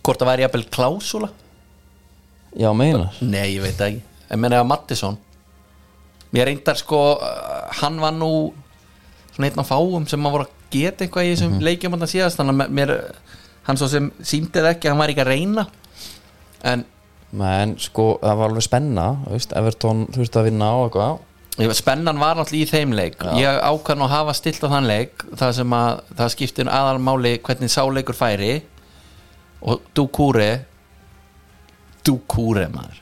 hvort 0.02 0.22
það 0.22 0.32
væri 0.32 0.46
jafnvel 0.46 0.66
klásula 0.74 1.30
já, 2.58 2.70
meinar. 2.76 3.14
Nei, 3.22 3.56
ég 3.56 3.62
veit 3.64 3.80
ekki. 3.82 4.02
En 4.32 4.40
menn 4.42 4.54
eða 4.56 4.68
Mattisson 4.68 5.18
Mér 6.32 6.48
reyndar 6.48 6.78
sko 6.80 7.00
uh, 7.20 7.68
Hann 7.82 8.00
var 8.00 8.14
nú 8.16 8.32
svona 9.32 9.50
einn 9.50 9.60
af 9.64 9.68
fáum 9.72 10.08
sem 10.08 10.28
að 10.28 10.36
voru 10.36 10.48
að 10.48 10.56
geta 10.72 11.04
eitthvað 11.06 11.28
í 11.28 11.32
þessum 11.34 11.58
leikjum 11.64 11.96
hann 11.96 12.08
síðast. 12.08 12.40
Þannig 12.40 12.64
að 12.66 12.74
mér 12.78 12.94
hann 13.68 13.80
svo 13.80 13.88
sem 13.92 14.10
síndi 14.24 14.60
það 14.60 14.70
ekki, 14.74 14.90
hann 14.92 15.00
var 15.00 15.12
ekki 15.12 15.24
að 15.24 15.32
reyna. 15.32 15.66
En 16.68 16.86
menn 17.32 17.76
sko, 17.80 18.14
það 18.22 18.40
var 18.42 18.52
alveg 18.52 18.66
spenna 18.68 19.06
veist, 19.32 19.54
Everton 19.56 20.06
þurfti 20.12 20.40
að 20.42 20.48
vinna 20.50 20.72
á 20.72 20.78
eitthvað. 20.84 21.20
Ég- 21.60 21.76
spennan 21.76 22.20
var 22.20 22.40
náttúrulega 22.40 22.64
í 22.68 22.72
þeim 22.72 22.96
leik. 22.96 23.24
Ég 23.40 23.60
ákvað 23.68 24.00
nú 24.00 24.08
að 24.08 24.14
hafa 24.16 24.36
stilt 24.40 24.64
á 24.64 24.68
þann 24.72 24.88
leik 24.88 25.26
það 25.36 25.56
sem 25.60 25.76
að 25.76 26.02
það 26.20 26.34
skiptir 26.36 26.72
aðalmáli 26.72 27.34
hvernig 27.44 27.72
sáleikur 27.72 28.16
færi 28.16 28.54
og 29.62 29.82
Dukure 29.98 30.50
Dukure 32.06 32.66
maður. 32.74 33.00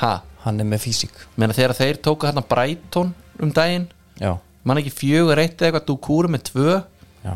Ha, 0.00 0.12
hann 0.44 0.60
er 0.62 0.68
með 0.68 0.86
físík 0.86 1.18
meina 1.38 1.54
þegar 1.56 1.76
þeir 1.78 2.00
tóku 2.02 2.26
hérna 2.26 2.42
Brighton 2.46 3.12
um 3.40 3.52
daginn 3.54 3.86
já, 4.18 4.34
mann 4.64 4.80
ekki 4.80 4.94
fjögur 4.94 5.40
eitt 5.40 5.60
eða 5.60 5.70
eitthvað 5.70 5.88
Dukure 5.90 6.32
með 6.32 6.46
tvö? 6.50 6.78
Já, 7.24 7.34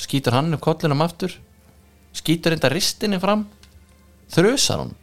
skýtur 0.00 0.38
hann 0.38 0.54
upp 0.56 0.64
kollinum 0.64 1.04
aftur? 1.04 1.34
Skýtur 2.16 2.56
enda 2.56 2.70
ristinni 2.72 3.20
fram? 3.20 3.46
Þrösar 4.32 4.84
hún? 4.84 4.96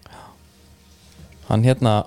Hann 1.50 1.66
hérna 1.66 2.02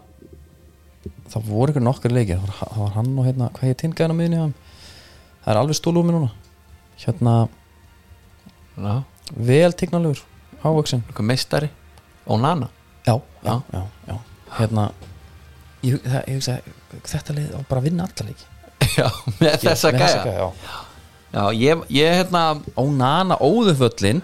það 1.31 1.49
voru 1.49 1.73
ykkur 1.73 1.83
nokkur 1.83 2.13
leikir. 2.15 2.39
Það 2.39 2.47
var, 2.47 2.59
það 2.61 2.83
var 2.83 2.93
hann 2.99 3.15
og 3.19 3.27
hérna, 3.27 3.49
hvað 3.57 3.73
ég 3.73 3.81
tingaði 3.81 4.15
á 4.15 4.19
miðinni 4.19 4.43
hann 4.43 4.55
það 5.43 5.55
er 5.55 5.61
alveg 5.63 5.79
stólúmi 5.79 6.15
núna. 6.15 6.31
Hérna, 7.03 7.37
já, 8.79 8.95
vel 9.35 9.75
tignalegur 9.79 10.23
ávöksin 10.65 11.03
eitthvað 11.07 11.29
meistari 11.31 11.69
og 12.27 12.41
nana. 12.43 12.69
Já, 13.07 13.17
Já. 13.43 13.55
já, 13.75 13.83
já, 14.07 14.17
hérna 14.59 14.85
ég, 15.83 15.97
það, 16.05 16.23
ég 16.29 16.35
hugsa, 16.39 16.59
þetta 17.11 17.35
leið 17.39 17.55
á 17.59 17.61
bara 17.69 17.81
að 17.83 17.87
vinna 17.89 18.07
alla 18.07 18.27
leiki. 18.29 18.49
Já, 18.99 19.09
með 19.41 19.57
þessa 19.63 19.91
Með 19.95 20.03
gæja. 20.03 20.35
já. 20.37 20.47
já, 21.33 21.43
ég, 21.57 21.83
ég 21.97 22.17
hérna 22.21 22.43
Ónana 22.79 23.37
óðuföllin 23.43 24.21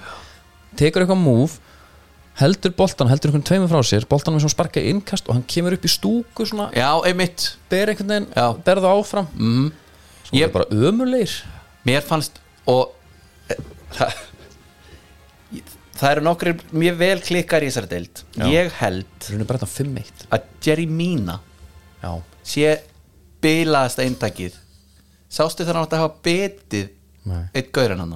tekur 0.79 1.03
eitthvað 1.05 1.23
múf 1.23 1.57
heldur 2.39 2.71
boltan, 2.79 3.09
heldur 3.11 3.33
einhvern 3.33 3.47
tveimur 3.49 3.71
frá 3.73 3.81
sér 3.87 4.05
boltan 4.11 4.35
með 4.37 4.45
svona 4.45 4.55
sparka 4.55 4.79
í 4.83 4.91
innkast 4.93 5.27
og 5.27 5.35
hann 5.39 5.47
kemur 5.51 5.75
upp 5.75 5.87
í 5.87 5.91
stúku 5.91 6.47
svona, 6.47 6.69
já, 6.77 6.91
einmitt. 7.09 7.49
Ber 7.71 7.91
einhvern 7.91 8.13
veginn 8.13 8.29
Já. 8.37 8.47
ber 8.67 8.79
það 8.85 8.99
áfram. 9.01 9.27
Mm, 9.35 9.73
svo 10.29 10.37
Ég- 10.39 10.47
er 10.47 10.53
bara 10.55 10.69
ömulegir 10.71 11.35
mér 11.89 12.05
fannst 12.07 12.39
og 12.69 12.93
e, 13.51 13.57
það, 13.97 14.15
það 15.99 16.13
eru 16.15 16.23
nokkri 16.27 16.53
mjög 16.79 16.97
vel 17.01 17.19
klikkar 17.27 17.65
í 17.65 17.69
þessari 17.71 17.91
deild. 17.91 18.23
Ég 18.49 18.73
held 18.81 19.09
það 19.25 19.41
er 19.41 19.49
bara 19.51 19.61
þetta 19.63 19.73
5-1 19.85 20.27
að 20.37 20.47
Jerry 20.67 20.87
Mina 20.87 21.39
já, 22.03 22.13
sé 22.47 22.77
bilaðast 23.43 23.99
eintakið. 24.03 24.57
Sástu 25.29 25.65
þegar 25.67 25.77
hann 25.81 25.87
átti 25.89 25.99
að 25.99 26.05
hafa 26.07 26.23
betið 26.25 26.89
Nei. 27.29 27.43
eitt 27.55 27.73
gaurinn 27.77 28.01
hann 28.05 28.15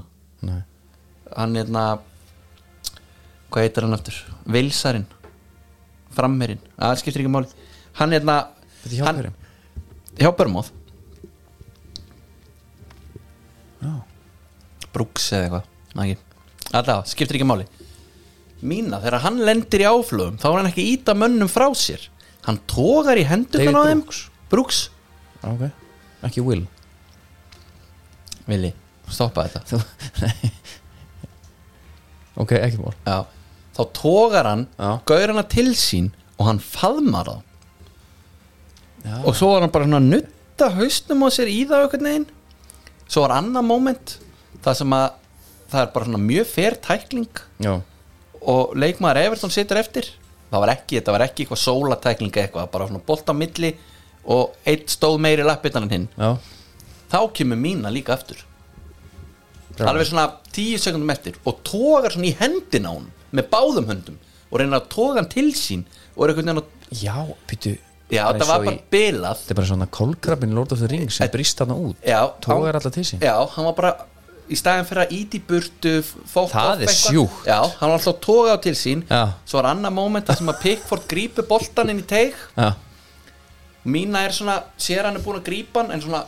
nei. 0.48 0.60
Hann 1.36 1.56
hérna 1.58 1.82
hvað 3.52 3.66
heitir 3.66 3.84
hann 3.84 3.96
aftur? 3.98 4.16
Vilsarinn. 4.48 5.06
Frammerinn, 6.12 6.60
það 6.78 6.98
skiptir 7.00 7.22
ekki 7.24 7.32
máli. 7.32 7.48
Hann 7.98 8.12
hérna 8.12 8.38
er 8.84 8.94
hjá 8.96 9.04
hann- 9.06 9.16
hverjum? 9.20 9.36
hjá 10.18 10.30
Börmóð 10.36 10.70
Já. 13.82 13.92
Brooks 14.92 15.30
eða 15.32 15.44
eitthvað. 15.46 15.64
Næ, 15.96 16.02
ekki 16.12 16.31
alltaf, 16.72 17.08
skiptir 17.12 17.38
ekki 17.38 17.48
máli. 17.48 17.66
Mína, 18.62 19.00
þegar 19.02 19.24
hann 19.24 19.40
lendir 19.46 19.82
í 19.82 19.88
áflögum 19.90 20.36
þá 20.38 20.46
er 20.52 20.58
hann 20.60 20.70
ekki 20.70 20.84
íta 20.92 21.14
mönnum 21.18 21.50
frá 21.50 21.66
sér. 21.76 22.04
Hann 22.46 22.60
tógar 22.70 23.18
í 23.18 23.24
hendurnar 23.26 23.78
á 23.78 23.82
þeim. 23.90 24.02
Brooks. 24.06 24.20
Brooks, 24.52 24.80
ok, 25.46 25.66
ekki 26.28 26.44
Will. 26.46 26.64
Vili, 28.46 28.72
stoppa 29.10 29.46
þetta. 29.50 29.82
Ok, 32.42 32.54
ekki 32.56 32.78
mál. 32.80 32.94
Já, 33.04 33.18
þá 33.76 33.82
tógar 33.96 34.46
hann 34.48 34.62
Já. 34.80 34.90
gaur 35.08 35.32
hana 35.34 35.42
til 35.52 35.72
sín 35.76 36.06
og 36.38 36.46
hann 36.48 36.60
faðmar 36.64 37.28
það 37.28 37.42
Já. 39.04 39.16
og 39.20 39.36
svo 39.36 39.50
var 39.52 39.66
hann 39.66 39.74
bara 39.74 39.88
svona 39.88 40.00
að 40.00 40.08
nutta 40.14 40.70
hausnum 40.78 41.24
á 41.26 41.28
sér 41.34 41.50
í 41.52 41.58
það 41.68 41.84
einhvern 41.84 42.08
veginn. 42.08 42.26
Svo 43.04 43.24
var 43.26 43.34
annað 43.36 43.68
moment 43.68 44.14
það 44.64 44.78
sem 44.80 44.96
að 44.96 45.06
það 45.72 45.82
er 45.86 45.90
bara 45.94 46.08
svona 46.08 46.20
mjög 46.22 46.46
fer 46.52 46.76
tækling. 46.84 47.28
Já, 47.64 47.74
og 48.42 48.72
leikmaður 48.76 49.22
Everton 49.26 49.52
situr 49.54 49.78
eftir. 49.80 50.08
Það 50.52 50.60
var 50.66 50.72
ekki, 50.74 50.98
þetta 50.98 51.12
var 51.14 51.24
ekki 51.24 51.44
eitthvað 51.46 51.60
sólatækling 51.62 52.32
eitthvað, 52.42 52.70
bara 52.74 52.86
svona 52.90 53.04
bolt 53.06 53.30
á 53.30 53.34
milli 53.34 53.70
og 54.28 54.56
eitt 54.68 54.90
stóð 54.92 55.18
meiri 55.24 55.44
lappitan 55.46 55.86
en 55.88 55.94
hinn. 55.94 56.08
Já, 56.18 56.36
þá 57.12 57.18
kemur 57.38 57.56
mína 57.60 57.90
líka 57.94 58.12
aftur. 58.16 58.42
Alveg 59.82 60.06
svona 60.10 60.26
tíu 60.52 60.76
sekundum 60.78 61.10
eftir 61.14 61.38
og 61.48 61.62
tógar 61.66 62.12
svona 62.12 62.28
í 62.28 62.34
hendina 62.38 62.92
á 62.92 62.94
hún 62.98 63.06
með 63.32 63.46
báðum 63.54 63.86
höndum 63.88 64.18
og 64.52 64.60
reynir 64.60 64.76
að 64.76 64.90
tóga 64.92 65.16
hann 65.22 65.30
til 65.32 65.48
sín 65.56 65.86
og 66.12 66.26
er 66.26 66.34
einhvern 66.34 66.50
veginn 66.50 66.60
að 66.60 67.00
já, 67.00 67.14
býtu 67.48 67.72
já, 68.12 68.26
þetta 68.28 68.48
var 68.50 68.66
bara 68.66 68.76
bilað. 68.92 69.40
Þetta 69.40 69.54
er 69.54 69.58
bara 69.62 69.70
svona 69.70 69.88
kolkrabin 69.96 70.52
Lord 70.58 70.74
of 70.76 70.82
the 70.84 70.90
Rings 70.92 71.16
sem 71.16 71.30
brýst 71.32 71.62
þarna 71.62 71.78
út. 71.88 71.96
Tógar 72.04 72.68
hann- 72.68 72.82
alla 72.82 72.92
til 72.98 73.06
sín. 73.08 73.22
Já, 73.24 73.32
hann 73.54 73.64
var 73.70 73.72
bara 73.80 73.94
í 74.50 74.56
staðin 74.58 74.86
fyrir 74.88 75.04
að 75.04 75.12
íti 75.16 75.40
burtu 75.48 75.92
Það 76.02 76.84
er 76.86 76.92
sjúkt. 76.94 77.44
já, 77.46 77.58
hann 77.60 77.90
var 77.90 77.96
alltaf 77.98 78.14
að 78.14 78.20
tóga 78.26 78.54
á 78.54 78.58
til 78.62 78.74
sín. 78.78 79.04
Já. 79.08 79.22
svo 79.46 79.60
var 79.60 79.70
annað 79.72 79.94
moment 79.96 80.26
þar 80.26 80.40
sem 80.40 80.52
að 80.52 80.62
Pickford 80.64 81.06
grípi 81.10 81.44
boltan 81.48 81.92
inn 81.92 82.02
í 82.02 82.06
teig. 82.08 82.34
Já, 82.56 82.72
mína 83.84 84.24
er 84.26 84.34
svona, 84.36 84.62
sér 84.78 85.08
hann 85.08 85.18
er 85.18 85.24
búin 85.24 85.40
að 85.40 85.46
grípa 85.50 85.82
hann 85.82 85.94
en 85.94 86.02
svona 86.04 86.24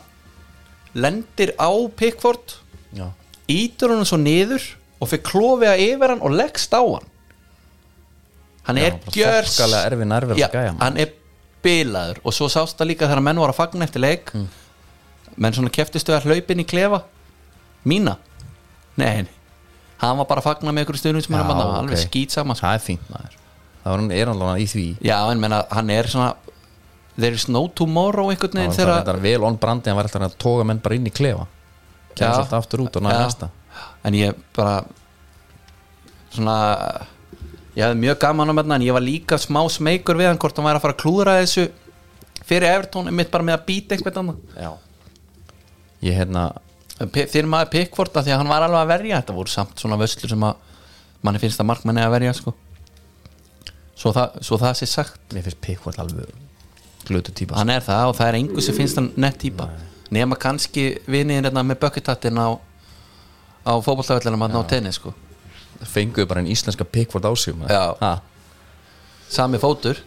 lendir 0.95 1.55
á 1.59 1.71
Pickford 1.97 2.57
já, 2.95 3.09
ítur 3.51 3.95
hann 3.95 4.07
svo 4.07 4.19
niður 4.23 4.63
og 5.01 5.11
fyrir 5.11 5.27
klófiða 5.27 5.75
yfir 5.79 6.15
hann 6.15 6.23
og 6.25 6.35
leggst 6.39 6.75
á 6.75 6.83
hann. 6.83 7.11
Hann 8.65 8.81
er 8.81 8.97
gjörs 9.13 9.59
erfið 9.61 10.09
nærvera 10.09 10.39
Já, 10.41 10.49
að 10.49 10.55
gæja, 10.57 10.77
hann 10.81 10.97
er 11.03 11.11
bilaður. 11.65 12.21
Og 12.25 12.33
svo 12.37 12.49
sást 12.53 12.79
það 12.79 12.93
líka 12.93 13.09
þegar 13.09 13.25
menn 13.25 13.41
voru 13.41 13.53
að 13.53 13.59
fagna 13.61 13.85
eftir 13.89 14.05
leik. 14.05 14.31
Mm. 14.35 14.47
menn 15.37 15.57
svona 15.57 15.73
keftistu 15.75 16.15
að 16.15 16.29
hlaupin 16.29 16.63
í 16.63 16.67
klefa 16.69 17.01
mína? 17.89 18.17
Nei, 19.01 19.25
hann 20.03 20.19
var 20.21 20.29
bara 20.31 20.43
að 20.43 20.49
fagna 20.51 20.75
með 20.75 20.87
ykkur 20.87 21.01
stundum 21.01 21.25
sem 21.25 21.37
hann 21.37 21.49
var 21.49 21.81
alveg 21.81 21.99
ok. 21.99 22.05
skýt 22.07 22.37
saman 22.37 22.59
sko. 22.59 22.67
það 22.67 22.79
er 22.79 22.85
fínt 22.85 23.13
maður. 23.13 23.39
Það 23.83 23.93
var 23.93 24.03
hann 24.03 24.13
er 24.17 24.33
alveg 24.33 24.65
í 24.65 24.69
því. 24.71 24.87
Já, 25.05 25.19
en 25.31 25.43
menna, 25.43 25.63
hann 25.75 25.93
er 25.93 26.11
svona 26.11 26.33
there 27.17 27.35
is 27.35 27.47
no 27.49 27.67
tomorrow 27.69 28.31
einhvern 28.33 28.55
það 28.55 28.63
veginn 28.63 28.77
þegar 28.79 29.03
þetta 29.03 29.17
vel 29.23 29.47
on 29.47 29.59
brandi 29.61 29.91
hann 29.91 29.99
var 29.99 30.09
alltaf 30.09 30.27
að 30.27 30.39
toga 30.43 30.67
menn 30.67 30.83
bara 30.83 30.99
inn 30.99 31.11
í 31.11 31.15
klefa. 31.15 31.47
Kemur 32.15 32.39
svolítið 32.39 32.59
aftur 32.59 32.85
út 32.85 32.99
og 32.99 33.07
Já. 33.07 33.19
næsta. 33.19 33.51
En 34.07 34.17
ég 34.19 34.39
bara 34.55 34.77
svona 36.35 36.59
ég 37.75 37.83
hefði 37.83 38.01
mjög 38.03 38.19
gaman 38.23 38.51
um 38.51 38.61
þetta 38.61 38.79
en 38.79 38.87
ég 38.87 38.97
var 38.97 39.05
líka 39.05 39.39
smá 39.41 39.63
smeykur 39.71 40.19
við 40.19 40.31
hann 40.31 40.41
hvort 40.43 40.59
hann 40.59 40.69
væri 40.69 40.79
að 40.79 40.85
fara 40.87 40.97
að 40.97 41.03
klúðra 41.03 41.39
þessu 41.43 41.69
fyrir 42.45 42.71
Evertón 42.71 43.11
mitt 43.15 43.33
bara 43.33 43.47
með 43.47 43.59
að 43.59 43.67
býta 43.69 43.97
einhvern 43.97 44.21
annan. 44.23 44.41
Já. 44.55 44.71
Ég 46.05 46.19
hérna 46.19 46.49
fyrir 46.99 47.49
maður 47.51 47.73
Pickford 47.73 48.15
að 48.15 48.29
því 48.29 48.35
að 48.35 48.41
hann 48.43 48.53
var 48.53 48.67
alveg 48.67 48.81
að 48.85 48.93
verja 48.93 49.19
þetta 49.21 49.35
voru 49.35 49.51
samt 49.51 49.81
svona 49.83 49.99
vöslur 49.99 50.31
sem 50.31 50.47
að 50.47 50.61
manni 51.27 51.41
finnst 51.43 51.63
að 51.63 51.69
markmanni 51.71 52.05
að 52.05 52.15
verja 52.15 52.35
sko. 52.39 52.55
Svo 53.99 54.13
það, 54.15 54.39
svo 54.47 54.59
það 54.61 54.77
sé 54.79 54.89
sagt. 54.91 55.21
Mér 55.35 55.47
finnst 55.49 55.63
Pickford 55.65 55.99
alveg 56.03 56.31
glötu 57.05 57.35
típa 57.37 57.59
hann 57.59 57.69
er 57.69 57.83
það 57.85 58.11
og 58.11 58.15
það 58.17 58.31
er 58.31 58.39
einhver 58.39 58.65
sem 58.65 58.77
finnst 58.79 59.01
hann 59.01 59.11
nett 59.21 59.41
típa. 59.43 59.69
Nema 60.15 60.39
kannski 60.41 60.87
viniðin 61.11 61.49
hérna 61.49 61.65
með 61.67 61.83
bökketattin 61.83 62.39
á 62.39 62.49
á 63.65 63.73
fótballtafellina 63.81 64.39
mann 64.41 64.55
á 64.55 64.63
tenni 64.69 64.93
sko. 64.95 65.13
Fenguðu 65.85 66.31
bara 66.31 66.45
en 66.45 66.49
íslenska 66.53 66.87
Pickford 66.87 67.27
ha, 68.01 68.15
sami 69.29 69.59
fótur. 69.59 69.99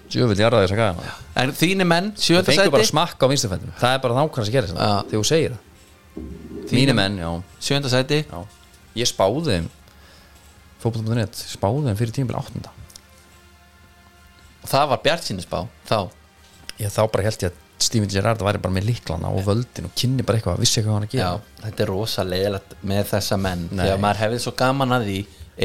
En 1.35 1.53
þínu 1.53 1.85
menn, 1.89 2.11
það 2.17 2.51
fenguðu 2.51 2.75
bara 2.77 2.87
smakka 2.87 3.27
á 3.27 3.31
vinstufændum 3.33 3.73
það 3.77 3.93
er 3.97 4.03
bara 4.05 4.27
hvað 4.29 4.47
sem 4.47 4.55
gerir 4.55 4.71
þegar 4.71 5.09
þú 5.11 5.23
segir 5.27 5.57
það 5.57 5.65
mínu 6.71 6.95
menn, 6.97 7.19
já, 7.21 7.29
sjönda 7.63 7.91
sæti. 7.91 8.23
Já. 8.27 8.41
Ég 8.97 9.09
spáði 9.09 9.45
þeim 9.51 9.69
fótboll.net, 10.81 11.37
spáði 11.55 11.85
þeim 11.87 11.99
fyrir 12.01 12.15
tímabil 12.17 12.39
áttunda. 12.39 12.73
Og 14.63 14.71
það 14.71 14.91
var 14.91 15.05
Bjart 15.05 15.31
spá 15.45 15.59
þá. 15.87 15.99
Ég 16.77 16.93
þá 16.93 17.01
bara 17.09 17.25
held 17.25 17.45
ég 17.45 17.53
að 17.53 17.63
Steven 17.81 18.09
Gerrard 18.09 18.41
væri 18.41 18.61
bara 18.61 18.73
með 18.73 18.87
liklana 18.89 19.29
og 19.33 19.43
völdin 19.45 19.87
og 19.87 19.93
kynni 19.97 20.25
bara 20.25 20.39
eitthvað, 20.39 20.61
vissi 20.61 20.79
eitthvað 20.79 20.93
hvað 20.93 20.97
hann 20.97 21.07
að 21.07 21.17
Já, 21.17 21.27
gera 21.27 21.65
þetta 21.65 21.83
er 21.83 21.91
rosa 21.91 22.23
leiðilegt 22.25 22.73
með 22.89 23.03
þessa 23.11 23.37
menn 23.41 23.67
Nei. 23.69 23.83
að 23.85 23.99
maður 24.01 24.21
hefði 24.23 24.39
svo 24.43 24.53
gaman 24.57 24.95
að 24.97 25.05
því 25.09 25.17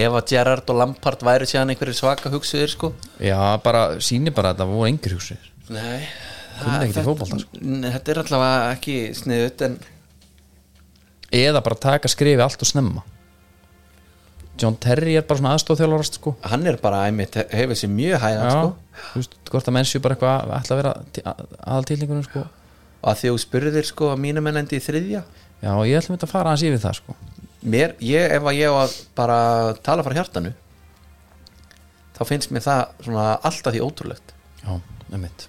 ef 0.02 0.18
að 0.18 0.26
Gerrard 0.32 0.72
og 0.72 0.78
Lampard 0.80 1.24
væri 1.28 1.48
síðan 1.48 1.72
einhverju 1.72 1.96
svaka 1.96 2.32
hugsuðir 2.32 2.72
sko. 2.72 2.92
Já, 3.20 3.38
bara, 3.64 3.82
síni 4.04 4.32
bara 4.34 4.52
að 4.52 4.60
það 4.62 4.74
voru 4.74 4.90
engir 4.90 5.16
húsir 5.16 5.48
Nei, 5.72 6.04
í 6.84 6.92
fótbolta, 6.92 7.40
sko. 7.40 7.62
Þetta 7.62 8.12
er 8.12 8.22
allavega 8.26 8.70
ekki 8.76 8.96
sniðut 9.16 9.66
en 9.68 9.78
eða 11.32 11.62
bara 11.64 11.78
taka 11.80 12.10
skrifi 12.10 12.42
allt 12.44 12.62
og 12.62 12.68
snemma. 12.68 13.02
John 14.60 14.76
Terry 14.76 15.16
er 15.16 15.24
bara 15.26 15.40
svona 15.40 15.54
aðstofþjálfarast 15.56 16.18
sko. 16.20 16.34
Hann 16.44 16.66
er 16.68 16.76
bara 16.80 17.06
einmitt 17.08 17.38
hefur 17.50 17.78
sér 17.78 17.90
mjög 17.90 18.20
hægan 18.22 18.44
Já, 18.44 18.50
sko. 18.52 18.98
Þú 19.12 19.22
veist, 19.22 19.36
hvort 19.50 19.70
að 19.70 19.76
menn 19.78 19.88
séu 19.88 20.02
bara 20.04 20.16
eitthvað 20.16 20.34
að 20.42 20.52
ætla 20.58 20.76
að 20.76 20.82
vera 20.82 21.34
aðaltílingunum 21.62 22.26
sko. 22.26 22.42
Og 23.02 23.08
að 23.10 23.22
þú 23.22 23.38
spurðir 23.42 23.88
sko 23.88 24.10
að 24.12 24.20
mínu 24.26 24.44
menn 24.44 24.60
endi 24.60 24.78
í 24.78 24.84
þriðja. 24.84 25.22
Já, 25.62 25.72
ég 25.88 25.96
ætlum 25.98 26.18
þetta 26.18 26.28
að 26.28 26.34
fara 26.34 26.52
aðeins 26.52 26.66
yfir 26.68 26.84
það 26.84 26.98
sko. 27.00 27.16
Mér, 27.72 27.96
ég, 28.04 28.36
ef 28.36 28.50
að 28.50 28.58
ég 28.58 28.74
á 28.74 28.76
að 28.82 28.98
bara 29.18 29.38
tala 29.86 30.04
frá 30.04 30.16
hjartanu 30.18 30.52
þá 32.12 32.22
finnst 32.28 32.52
mér 32.52 32.66
það 32.66 32.82
svona 33.06 33.26
alltaf 33.40 33.74
því 33.74 33.82
ótrúlegt. 33.86 34.34
Já, 34.62 34.72
nefnitt 35.08 35.48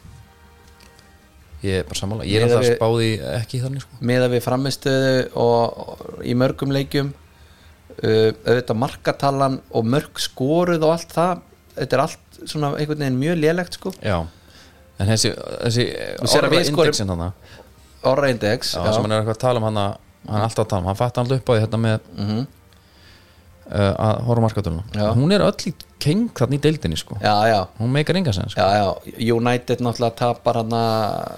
Ég 1.64 1.80
er 1.80 1.84
bara 1.88 1.96
sammála, 2.00 2.26
ég 2.28 2.42
er 2.42 2.50
alltaf 2.50 2.66
spáði 2.76 3.10
ekki 3.40 3.60
þannig 3.64 3.84
sko. 3.86 3.98
Með 4.10 4.26
að 4.26 4.34
við 4.36 4.42
framistöðu 4.44 5.12
og, 5.40 5.84
og 5.84 6.24
í 6.28 6.34
mörgum 6.36 6.74
leikjum 6.76 7.14
uh, 7.14 8.30
auðvitað 8.44 8.80
markatalan 8.84 9.60
og 9.72 9.88
mörg 9.88 10.20
skoruð 10.24 10.84
og 10.84 10.96
allt 10.98 11.14
það 11.16 11.44
þetta 11.78 11.98
er 11.98 12.04
allt 12.04 12.40
svona 12.52 12.74
einhvern 12.78 13.00
veginn 13.06 13.20
mjög 13.22 13.40
lélegt 13.40 13.78
sko. 13.80 13.94
Já, 14.04 14.18
en 15.00 15.08
þessi, 15.14 15.32
þessi 15.64 15.86
Þú 16.20 16.32
sér 16.34 16.48
að 16.50 16.56
við 16.58 16.66
skorum- 16.68 16.90
indexin 16.92 17.14
hana 17.16 17.32
Orra 18.04 18.28
Index 18.34 18.74
Já, 18.76 18.84
sem 18.92 19.06
hann 19.08 19.14
er 19.16 19.22
eitthvað 19.24 19.38
að 19.38 19.44
tala 19.46 19.62
um 19.64 19.70
hana 19.70 19.86
hann 20.28 20.38
er 20.42 20.46
alltaf 20.50 20.66
að 20.66 20.70
tala 20.74 20.84
um, 20.84 20.90
hann 20.92 21.00
fatt 21.00 21.18
alltaf 21.24 21.40
upp 21.40 21.50
á 21.50 21.54
því 21.56 21.62
hérna 21.64 21.80
með 21.86 22.12
Mhm. 22.18 22.44
uh, 22.44 22.46
að 23.72 24.24
horfa 24.28 24.42
markatöluna 24.44 24.84
Já. 24.94 25.14
hún 25.16 25.32
er 25.32 25.42
öll 25.46 25.70
í 25.70 25.74
keng 26.04 26.26
þarna 26.36 26.58
í 26.58 26.62
deildinni 26.62 26.98
sko. 27.00 27.16
Já, 27.24 27.34
já, 27.48 27.60
hún 27.80 27.92
meikar 27.96 28.16
enga 28.20 28.34
sen 28.36 28.50
sko. 28.52 28.60
já, 28.60 28.84
já. 28.84 29.34
United 29.38 29.80
náttúrulega 29.80 30.16
tapar 30.20 30.56
hann 30.60 30.70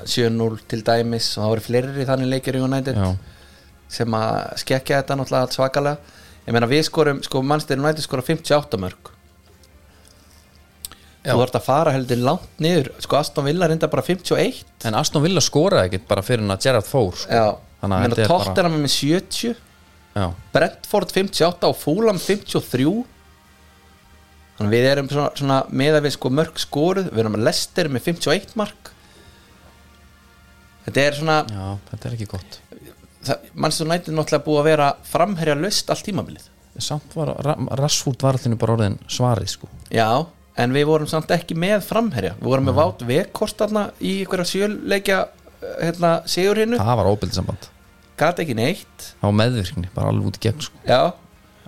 7-0 0.05 0.59
til 0.67 0.82
dæmis. 0.84 1.38
Og 1.38 1.43
það 1.43 1.49
voru 1.53 1.61
fleiri 1.67 2.05
þannig 2.09 2.32
leikir 2.34 2.57
í 2.57 2.63
United 2.65 2.95
Já. 2.97 3.11
sem 3.88 4.07
að 4.17 4.55
skekja 4.63 5.01
þetta 5.03 5.17
náttúrulega 5.19 5.41
allt 5.45 5.53
svakalega. 5.59 5.97
Ég 6.47 6.53
meina 6.53 6.67
við 6.69 6.84
skorum, 6.89 7.21
sko 7.26 7.41
Manchester 7.41 7.78
United 7.80 8.01
skora 8.05 8.21
58 8.26 8.78
mörg 8.82 9.11
þú 11.26 11.39
þarft 11.41 11.55
að 11.57 11.63
fara 11.65 11.91
heldur 11.95 12.19
langt 12.21 12.59
niður. 12.61 12.91
Sko 13.01 13.17
Aston 13.17 13.47
Villa 13.47 13.65
reynda 13.69 13.88
bara 13.89 14.03
51 14.05 14.59
en 14.86 14.97
Aston 14.99 15.23
Villa 15.26 15.41
skoraði 15.41 15.89
ekkit 15.89 16.03
bara 16.09 16.21
fyrir 16.26 16.43
hann 16.45 16.53
að 16.53 16.61
Gerrard 16.67 16.86
fór 16.86 17.15
sko. 17.17 17.32
já, 17.34 17.55
Þannig 17.82 17.95
að 17.97 18.03
þetta 18.05 18.21
er 18.21 18.28
bara- 18.30 18.65
er 18.65 18.69
með 18.76 18.93
70 18.93 19.55
Já. 20.16 20.30
Brentford 20.55 21.11
58 21.11 21.68
og 21.68 21.76
Fulham 21.76 22.20
53 22.22 23.03
þannig 24.55 24.72
við 24.72 24.86
erum 24.88 25.09
svona, 25.11 25.32
svona 25.36 25.57
með 25.76 25.97
að 25.99 26.05
við 26.07 26.13
sko 26.16 26.30
mörg 26.32 26.59
skoruð. 26.63 27.09
Við 27.11 27.24
erum 27.26 27.36
að 27.36 27.43
Leicester 27.49 27.89
með 27.91 28.05
51 28.07 28.55
mark. 28.55 28.91
Þetta 30.86 31.03
er 31.03 31.18
svona 31.20 31.38
Já, 31.49 31.66
þetta 31.91 32.07
er 32.11 32.16
ekki 32.16 32.30
gott. 32.32 32.59
United 33.26 34.11
er 34.11 34.16
náttúrulega 34.16 34.45
búið 34.45 34.59
að 34.61 34.68
vera 34.70 34.88
framherja 35.09 35.55
löst 35.57 35.89
allt 35.89 36.05
tímabilið. 36.05 36.47
Samt 36.78 37.13
var 37.18 37.34
Ra- 37.43 37.57
Rashford 37.80 38.22
var 38.22 38.38
allinu 38.38 38.57
bara 38.59 38.76
orðin 38.76 38.97
svarið 39.09 39.47
sko. 39.49 39.68
já, 39.89 40.26
en 40.57 40.72
við 40.76 40.86
vorum 40.86 41.07
samt 41.07 41.32
ekki 41.32 41.55
með 41.57 41.82
framherja. 41.88 42.36
Við 42.39 42.49
vorum 42.51 42.66
með 42.70 42.76
Vátt 42.80 43.57
þarna 43.57 43.91
í 43.99 44.20
einhverja 44.24 44.45
sjöleikja 44.45 45.20
hérna, 45.82 46.22
sigur 46.30 46.55
hinnu, 46.61 46.78
það 46.78 46.97
var 47.01 47.09
óbildisamband 47.11 47.70
gat 48.18 48.39
ekki 48.39 48.55
neitt. 48.57 49.07
Var 49.22 49.34
meðvirkni, 49.36 49.89
bara 49.95 50.11
alveg 50.13 50.30
út 50.32 50.38
í 50.39 50.43
gegn 50.47 50.61
sko. 50.61 50.78
já, 50.88 51.13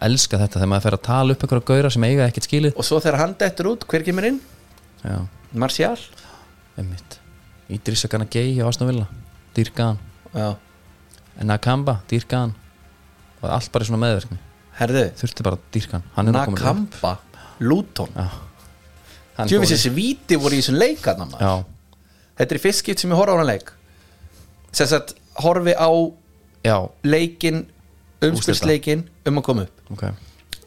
elska 0.07 0.37
þetta 0.37 0.59
þegar 0.59 0.69
maður 0.73 0.85
fer 0.87 0.97
að 0.97 1.03
tala 1.07 1.33
upp 1.35 1.43
einhverja 1.45 1.65
gaura 1.71 1.89
sem 1.93 2.03
eiga 2.07 2.27
ekkert 2.29 2.47
skilið. 2.47 2.75
Og 2.77 2.85
svo 2.87 2.99
þegar 3.03 3.19
hann 3.23 3.35
dettur 3.39 3.71
út, 3.73 3.85
hver 3.89 4.03
kemur 4.05 4.27
inn? 4.29 4.39
Já, 5.03 5.17
Martial. 5.53 5.97
Einmitt. 6.77 7.19
Ídrissa 7.73 8.07
Gana 8.11 8.25
Gay 8.29 8.59
á 8.61 8.67
Aston 8.69 8.87
Villa. 8.87 9.07
Dýrkaðan, 9.57 9.97
já, 10.33 10.55
Nakamba 11.43 11.99
dýrkaðan 12.09 12.53
og 13.41 13.49
allt 13.53 13.71
bara 13.73 13.85
í 13.85 13.87
svona 13.89 14.01
meðvirkni. 14.05 14.37
Herðu. 14.77 15.03
Þurfti 15.17 15.43
bara 15.45 15.57
dýrkan, 15.73 16.03
hann 16.15 16.27
er 16.29 16.33
nú 16.35 16.43
komin 16.45 16.57
upp. 16.57 16.63
Nakamba, 16.63 17.11
Luton? 17.59 18.13
Já. 18.15 18.27
Hann 19.37 19.49
Tjófis 19.49 19.69
fór- 19.69 19.73
þessi 19.75 19.91
víti 19.93 20.37
voru 20.41 20.55
í 20.57 20.61
þessum 20.61 20.77
leikarna 20.79 21.25
maður. 21.29 21.41
Já, 21.41 21.73
Þetta 22.37 22.53
er 22.53 22.61
fyrst 22.61 22.83
skipt 22.83 22.99
sem 23.01 23.09
ég 23.09 23.17
horfa 23.17 23.33
á 23.33 23.37
hann 23.41 23.47
leik. 23.49 23.71
Sess 24.77 24.93
að 24.93 25.13
horfi 25.41 25.73
á 25.73 25.89
já, 26.65 26.77
leikin 27.03 27.65
umspilsleikin 28.23 29.05
um 29.27 29.39
að 29.39 29.45
koma 29.45 29.67
upp. 29.67 29.85
Ok. 29.93 30.03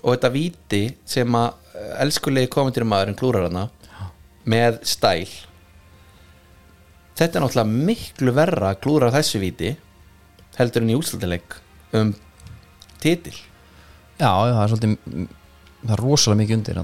Og 0.00 0.14
þetta 0.14 0.32
víti 0.34 0.82
sem 1.08 1.36
að 1.36 1.74
eh, 1.74 1.92
elskulegi 2.04 2.50
komendur 2.52 2.86
maðurinn 2.88 3.18
klúrar 3.18 3.48
hana 3.48 3.66
með 4.48 4.80
stæl. 4.88 5.28
Þetta 7.18 7.36
er 7.36 7.44
náttúrulega 7.44 7.84
miklu 7.90 8.34
verra 8.36 8.72
að 8.72 8.80
klúra 8.86 9.12
þessu 9.12 9.42
víti 9.42 9.74
heldur 10.56 10.86
en 10.86 10.94
í 10.94 10.96
úrslutileik 10.96 11.58
um 11.96 12.14
titil. 13.02 13.36
Já, 14.20 14.30
það 14.30 14.62
er 14.62 14.72
svolítið 14.72 15.28
það 15.80 15.94
er 15.94 16.02
rosalega 16.04 16.42
mikið 16.42 16.58
undir 16.58 16.82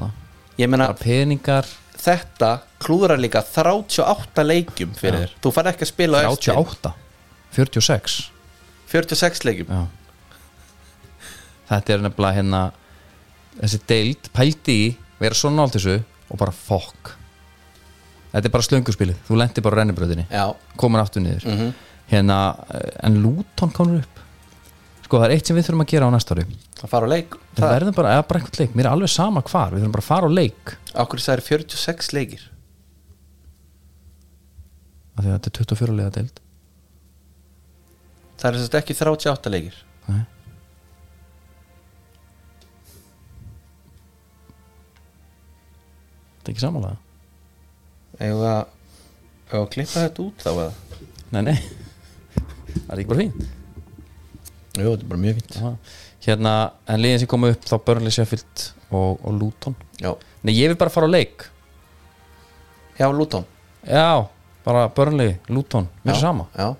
ég 0.56 0.70
meina 0.72 0.88
peningar, 0.96 1.66
þetta 2.00 2.52
klúrar 2.80 3.20
líka 3.20 3.42
38 3.44 4.44
leikjum 4.46 4.94
fyrir 4.96 5.26
þér, 5.26 5.34
þú 5.44 5.52
fær 5.52 5.68
ekki 5.72 5.84
að 5.84 5.90
spila 5.90 6.22
á 6.24 6.30
eftir. 6.30 6.56
38 6.56 6.94
46 7.56 8.35
46 8.90 9.44
leikjum. 9.46 9.70
Já. 9.70 9.86
Þetta 11.66 11.94
er 11.96 12.04
nefnilega 12.04 12.36
hérna 12.38 12.60
þessi 13.58 13.80
deild, 13.90 14.28
pældi 14.36 14.76
í 14.84 14.90
vera 15.20 15.34
svo 15.34 15.50
nált 15.50 15.74
þessu 15.76 15.96
og 16.30 16.38
bara 16.38 16.54
fokk. 16.54 17.14
Þetta 18.34 18.44
er 18.46 18.52
bara 18.54 18.66
slönguspilið. 18.66 19.18
Þú 19.26 19.38
lendi 19.40 19.64
bara 19.64 19.80
rennibröðinni, 19.80 20.26
já, 20.30 20.44
komin 20.78 21.00
aftur 21.02 21.24
niður. 21.24 21.46
Mhm. 21.46 21.74
hérna, 22.06 22.36
eh, 22.70 22.90
en 23.02 23.22
Luton 23.22 23.70
komur 23.74 23.98
upp. 23.98 24.20
Sko 25.02 25.18
það 25.18 25.24
er 25.24 25.32
eitt 25.34 25.46
sem 25.46 25.56
við 25.56 25.66
þurfum 25.66 25.82
að 25.82 25.90
gera 25.90 26.06
á 26.06 26.10
næsta 26.14 26.34
ári. 26.36 26.44
Að 26.82 26.88
fara 26.88 27.06
á 27.06 27.10
leik. 27.10 27.34
Við 27.56 27.64
verðum 27.66 27.94
bara, 27.94 28.12
eða 28.14 28.28
bara 28.28 28.40
eitthvað 28.40 28.60
leik, 28.60 28.74
mér 28.74 28.84
er 28.86 28.90
alveg 28.92 29.08
sama 29.10 29.42
hvar. 29.42 29.70
Við 29.72 29.82
þurfum 29.82 29.92
bara 29.96 30.04
að 30.04 30.10
fara 30.12 30.26
á 30.26 30.30
leik. 30.30 30.76
Okkur 30.94 31.18
það 31.18 31.34
er 31.34 31.40
46 31.40 32.12
leikir? 32.12 32.40
Af 35.16 35.24
því 35.24 35.30
að 35.30 35.38
þetta 35.38 35.50
er 35.50 35.64
24 35.64 35.96
lega 35.96 36.10
deild 36.10 36.40
það 38.36 38.48
er 38.48 38.58
þess 38.58 38.70
að 38.72 38.78
ekki 38.80 38.96
38 39.00 39.52
leikir. 39.52 39.78
Nei. 40.06 40.22
Þetta 46.36 46.46
er 46.46 46.54
ekki 46.54 46.62
samanlega 46.62 46.96
Eða 48.26 48.52
að 49.56 49.68
klippa 49.74 50.04
þetta 50.06 50.24
út 50.24 50.44
þá 50.44 50.50
eða? 50.52 50.68
Nei, 51.34 51.40
nei. 51.50 51.56
Það 52.76 52.92
er 52.94 53.00
ekki 53.02 53.10
bara 53.10 53.22
fín 53.24 53.32
Jú, 54.76 54.90
þetta 54.92 55.00
er 55.00 55.08
bara 55.08 55.20
mjög 55.22 55.38
fínt. 55.38 55.54
Já. 55.56 55.68
Hérna, 56.26 56.52
en 56.92 57.00
liðin 57.00 57.20
sem 57.22 57.28
komu 57.32 57.48
upp 57.54 57.62
þá 57.64 57.76
Burnley 57.86 58.12
Sheffield 58.12 58.64
og, 58.90 59.22
og 59.24 59.36
Luton. 59.38 59.76
Já, 60.02 60.10
Nei, 60.44 60.52
ég 60.52 60.68
vil 60.68 60.76
bara 60.76 60.92
fara 60.92 61.08
á 61.08 61.14
leik. 61.14 61.46
Já 62.98 63.06
Luton. 63.08 63.46
Já, 63.88 64.26
bara 64.66 64.82
Burnley, 64.92 65.38
Luton. 65.48 65.88
Mér 66.04 66.12
er 66.12 66.20
sama. 66.20 66.44
Já, 66.52 66.74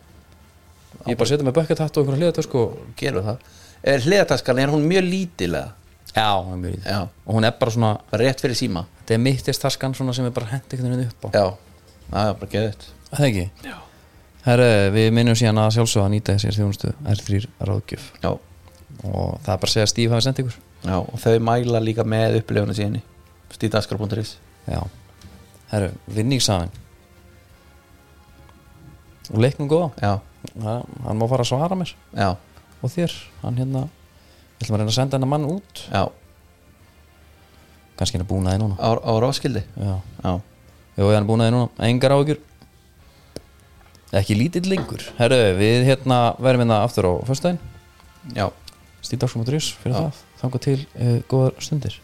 Ég 1.06 1.14
er 1.14 1.18
bara 1.20 1.30
setja 1.30 1.46
með 1.46 1.56
bucket 1.60 1.82
hatt 1.82 1.96
og 1.96 2.04
einhverja 2.04 2.22
hliðatösku 2.24 2.60
og... 2.60 2.78
gerum 2.98 3.26
það. 3.26 3.50
Er 3.86 4.06
hliðataskan, 4.06 4.60
er 4.62 4.72
hún 4.72 4.86
mjög 4.90 5.06
lítilega 5.06 5.68
Já, 6.16 6.32
það 6.32 6.52
er 6.52 6.60
mjög 6.62 6.74
lítið. 6.74 6.86
Já. 6.90 7.00
Og 7.26 7.36
hún 7.36 7.44
er 7.44 7.56
bara 7.60 7.72
svona 7.74 7.90
Bara 8.10 8.24
rétt 8.24 8.40
fyrir 8.40 8.56
síma? 8.56 8.86
Þetta 9.00 9.14
er 9.14 9.20
mittistaskan 9.20 9.96
svona 9.98 10.14
sem 10.16 10.26
er 10.26 10.32
bara 10.36 10.48
hent 10.48 10.72
einhvern 10.72 10.94
veginn 10.94 11.10
upp 11.10 11.26
á. 11.26 11.28
Já, 11.36 11.44
það 12.08 12.30
er 12.30 12.38
bara 12.40 12.52
geðið 12.54 12.86
Það 13.10 13.26
ekki? 13.26 13.44
Já. 13.66 13.76
Herru, 14.46 14.68
við 14.94 15.08
minnum 15.14 15.36
síðan 15.38 15.58
að 15.58 15.72
sjálfsögða 15.76 16.06
að 16.06 16.12
nýta 16.14 16.36
þessir 16.36 16.56
þjónustu 16.56 16.92
R3 17.12 17.40
ráðgjöf. 17.68 18.04
Já, 18.22 18.30
og 19.02 19.30
það 19.42 19.52
er 19.52 19.60
bara 19.62 19.68
að 19.68 19.72
segja 19.74 19.86
að 19.86 19.92
Steve 19.92 20.14
hafi 20.14 20.26
sendt 20.26 20.42
ykkur. 20.42 20.58
Já, 20.86 20.96
og 21.02 21.16
þau 21.22 21.34
mæla 21.48 21.82
líka 21.82 22.06
með 22.06 22.38
upplifuna 22.40 22.76
síðan 22.78 23.00
stíðdaskar.is 23.56 24.36
Já. 24.70 24.80
Herru, 25.72 25.90
vinningsafinn 26.14 26.74
og 29.32 29.42
leiknum 29.42 29.70
góða. 29.70 29.90
Já, 29.98 30.12
hann 30.62 31.20
má 31.20 31.26
fara 31.30 31.44
að 31.44 31.50
svara 31.50 31.78
mér. 31.78 31.92
Já, 32.16 32.30
og 32.80 32.92
þér, 32.92 33.14
hann 33.42 33.60
hérna 33.60 33.82
við 33.86 34.66
ætlum 34.66 34.76
að 34.76 34.82
reyna 34.82 34.92
að 34.92 34.98
senda 34.98 35.18
hennar 35.18 35.32
mann 35.32 35.48
út? 35.50 35.82
Já. 35.90 36.04
Kannski 37.96 38.18
hann 38.18 38.26
er 38.26 38.30
búin 38.30 38.50
að 38.50 38.60
núna. 38.62 38.76
Á, 38.80 38.88
á 38.96 39.12
ráskildi 39.24 39.64
já, 39.64 39.94
Já, 40.96 41.04
er 41.04 41.28
búin 41.28 41.44
að 41.44 41.52
núna, 41.56 41.68
engar 41.88 42.16
áhugjur 42.16 42.40
ekki 44.16 44.36
lítill 44.38 44.68
lengur. 44.70 45.02
Herru, 45.18 45.38
við 45.58 45.84
hérna 45.90 46.20
verðum 46.40 46.66
hérna 46.66 46.82
aftur 46.86 47.10
á 47.10 47.12
föstudaginn. 47.28 47.60
Já. 48.36 48.48
Stíðdagsum 49.04 49.44
og 49.44 49.48
drjus 49.50 49.70
fyrir 49.82 49.98
það. 49.98 50.24
Þangað 50.40 50.66
til 50.66 50.78
uh, 50.80 51.18
góðar 51.30 51.56
stundir 51.62 52.00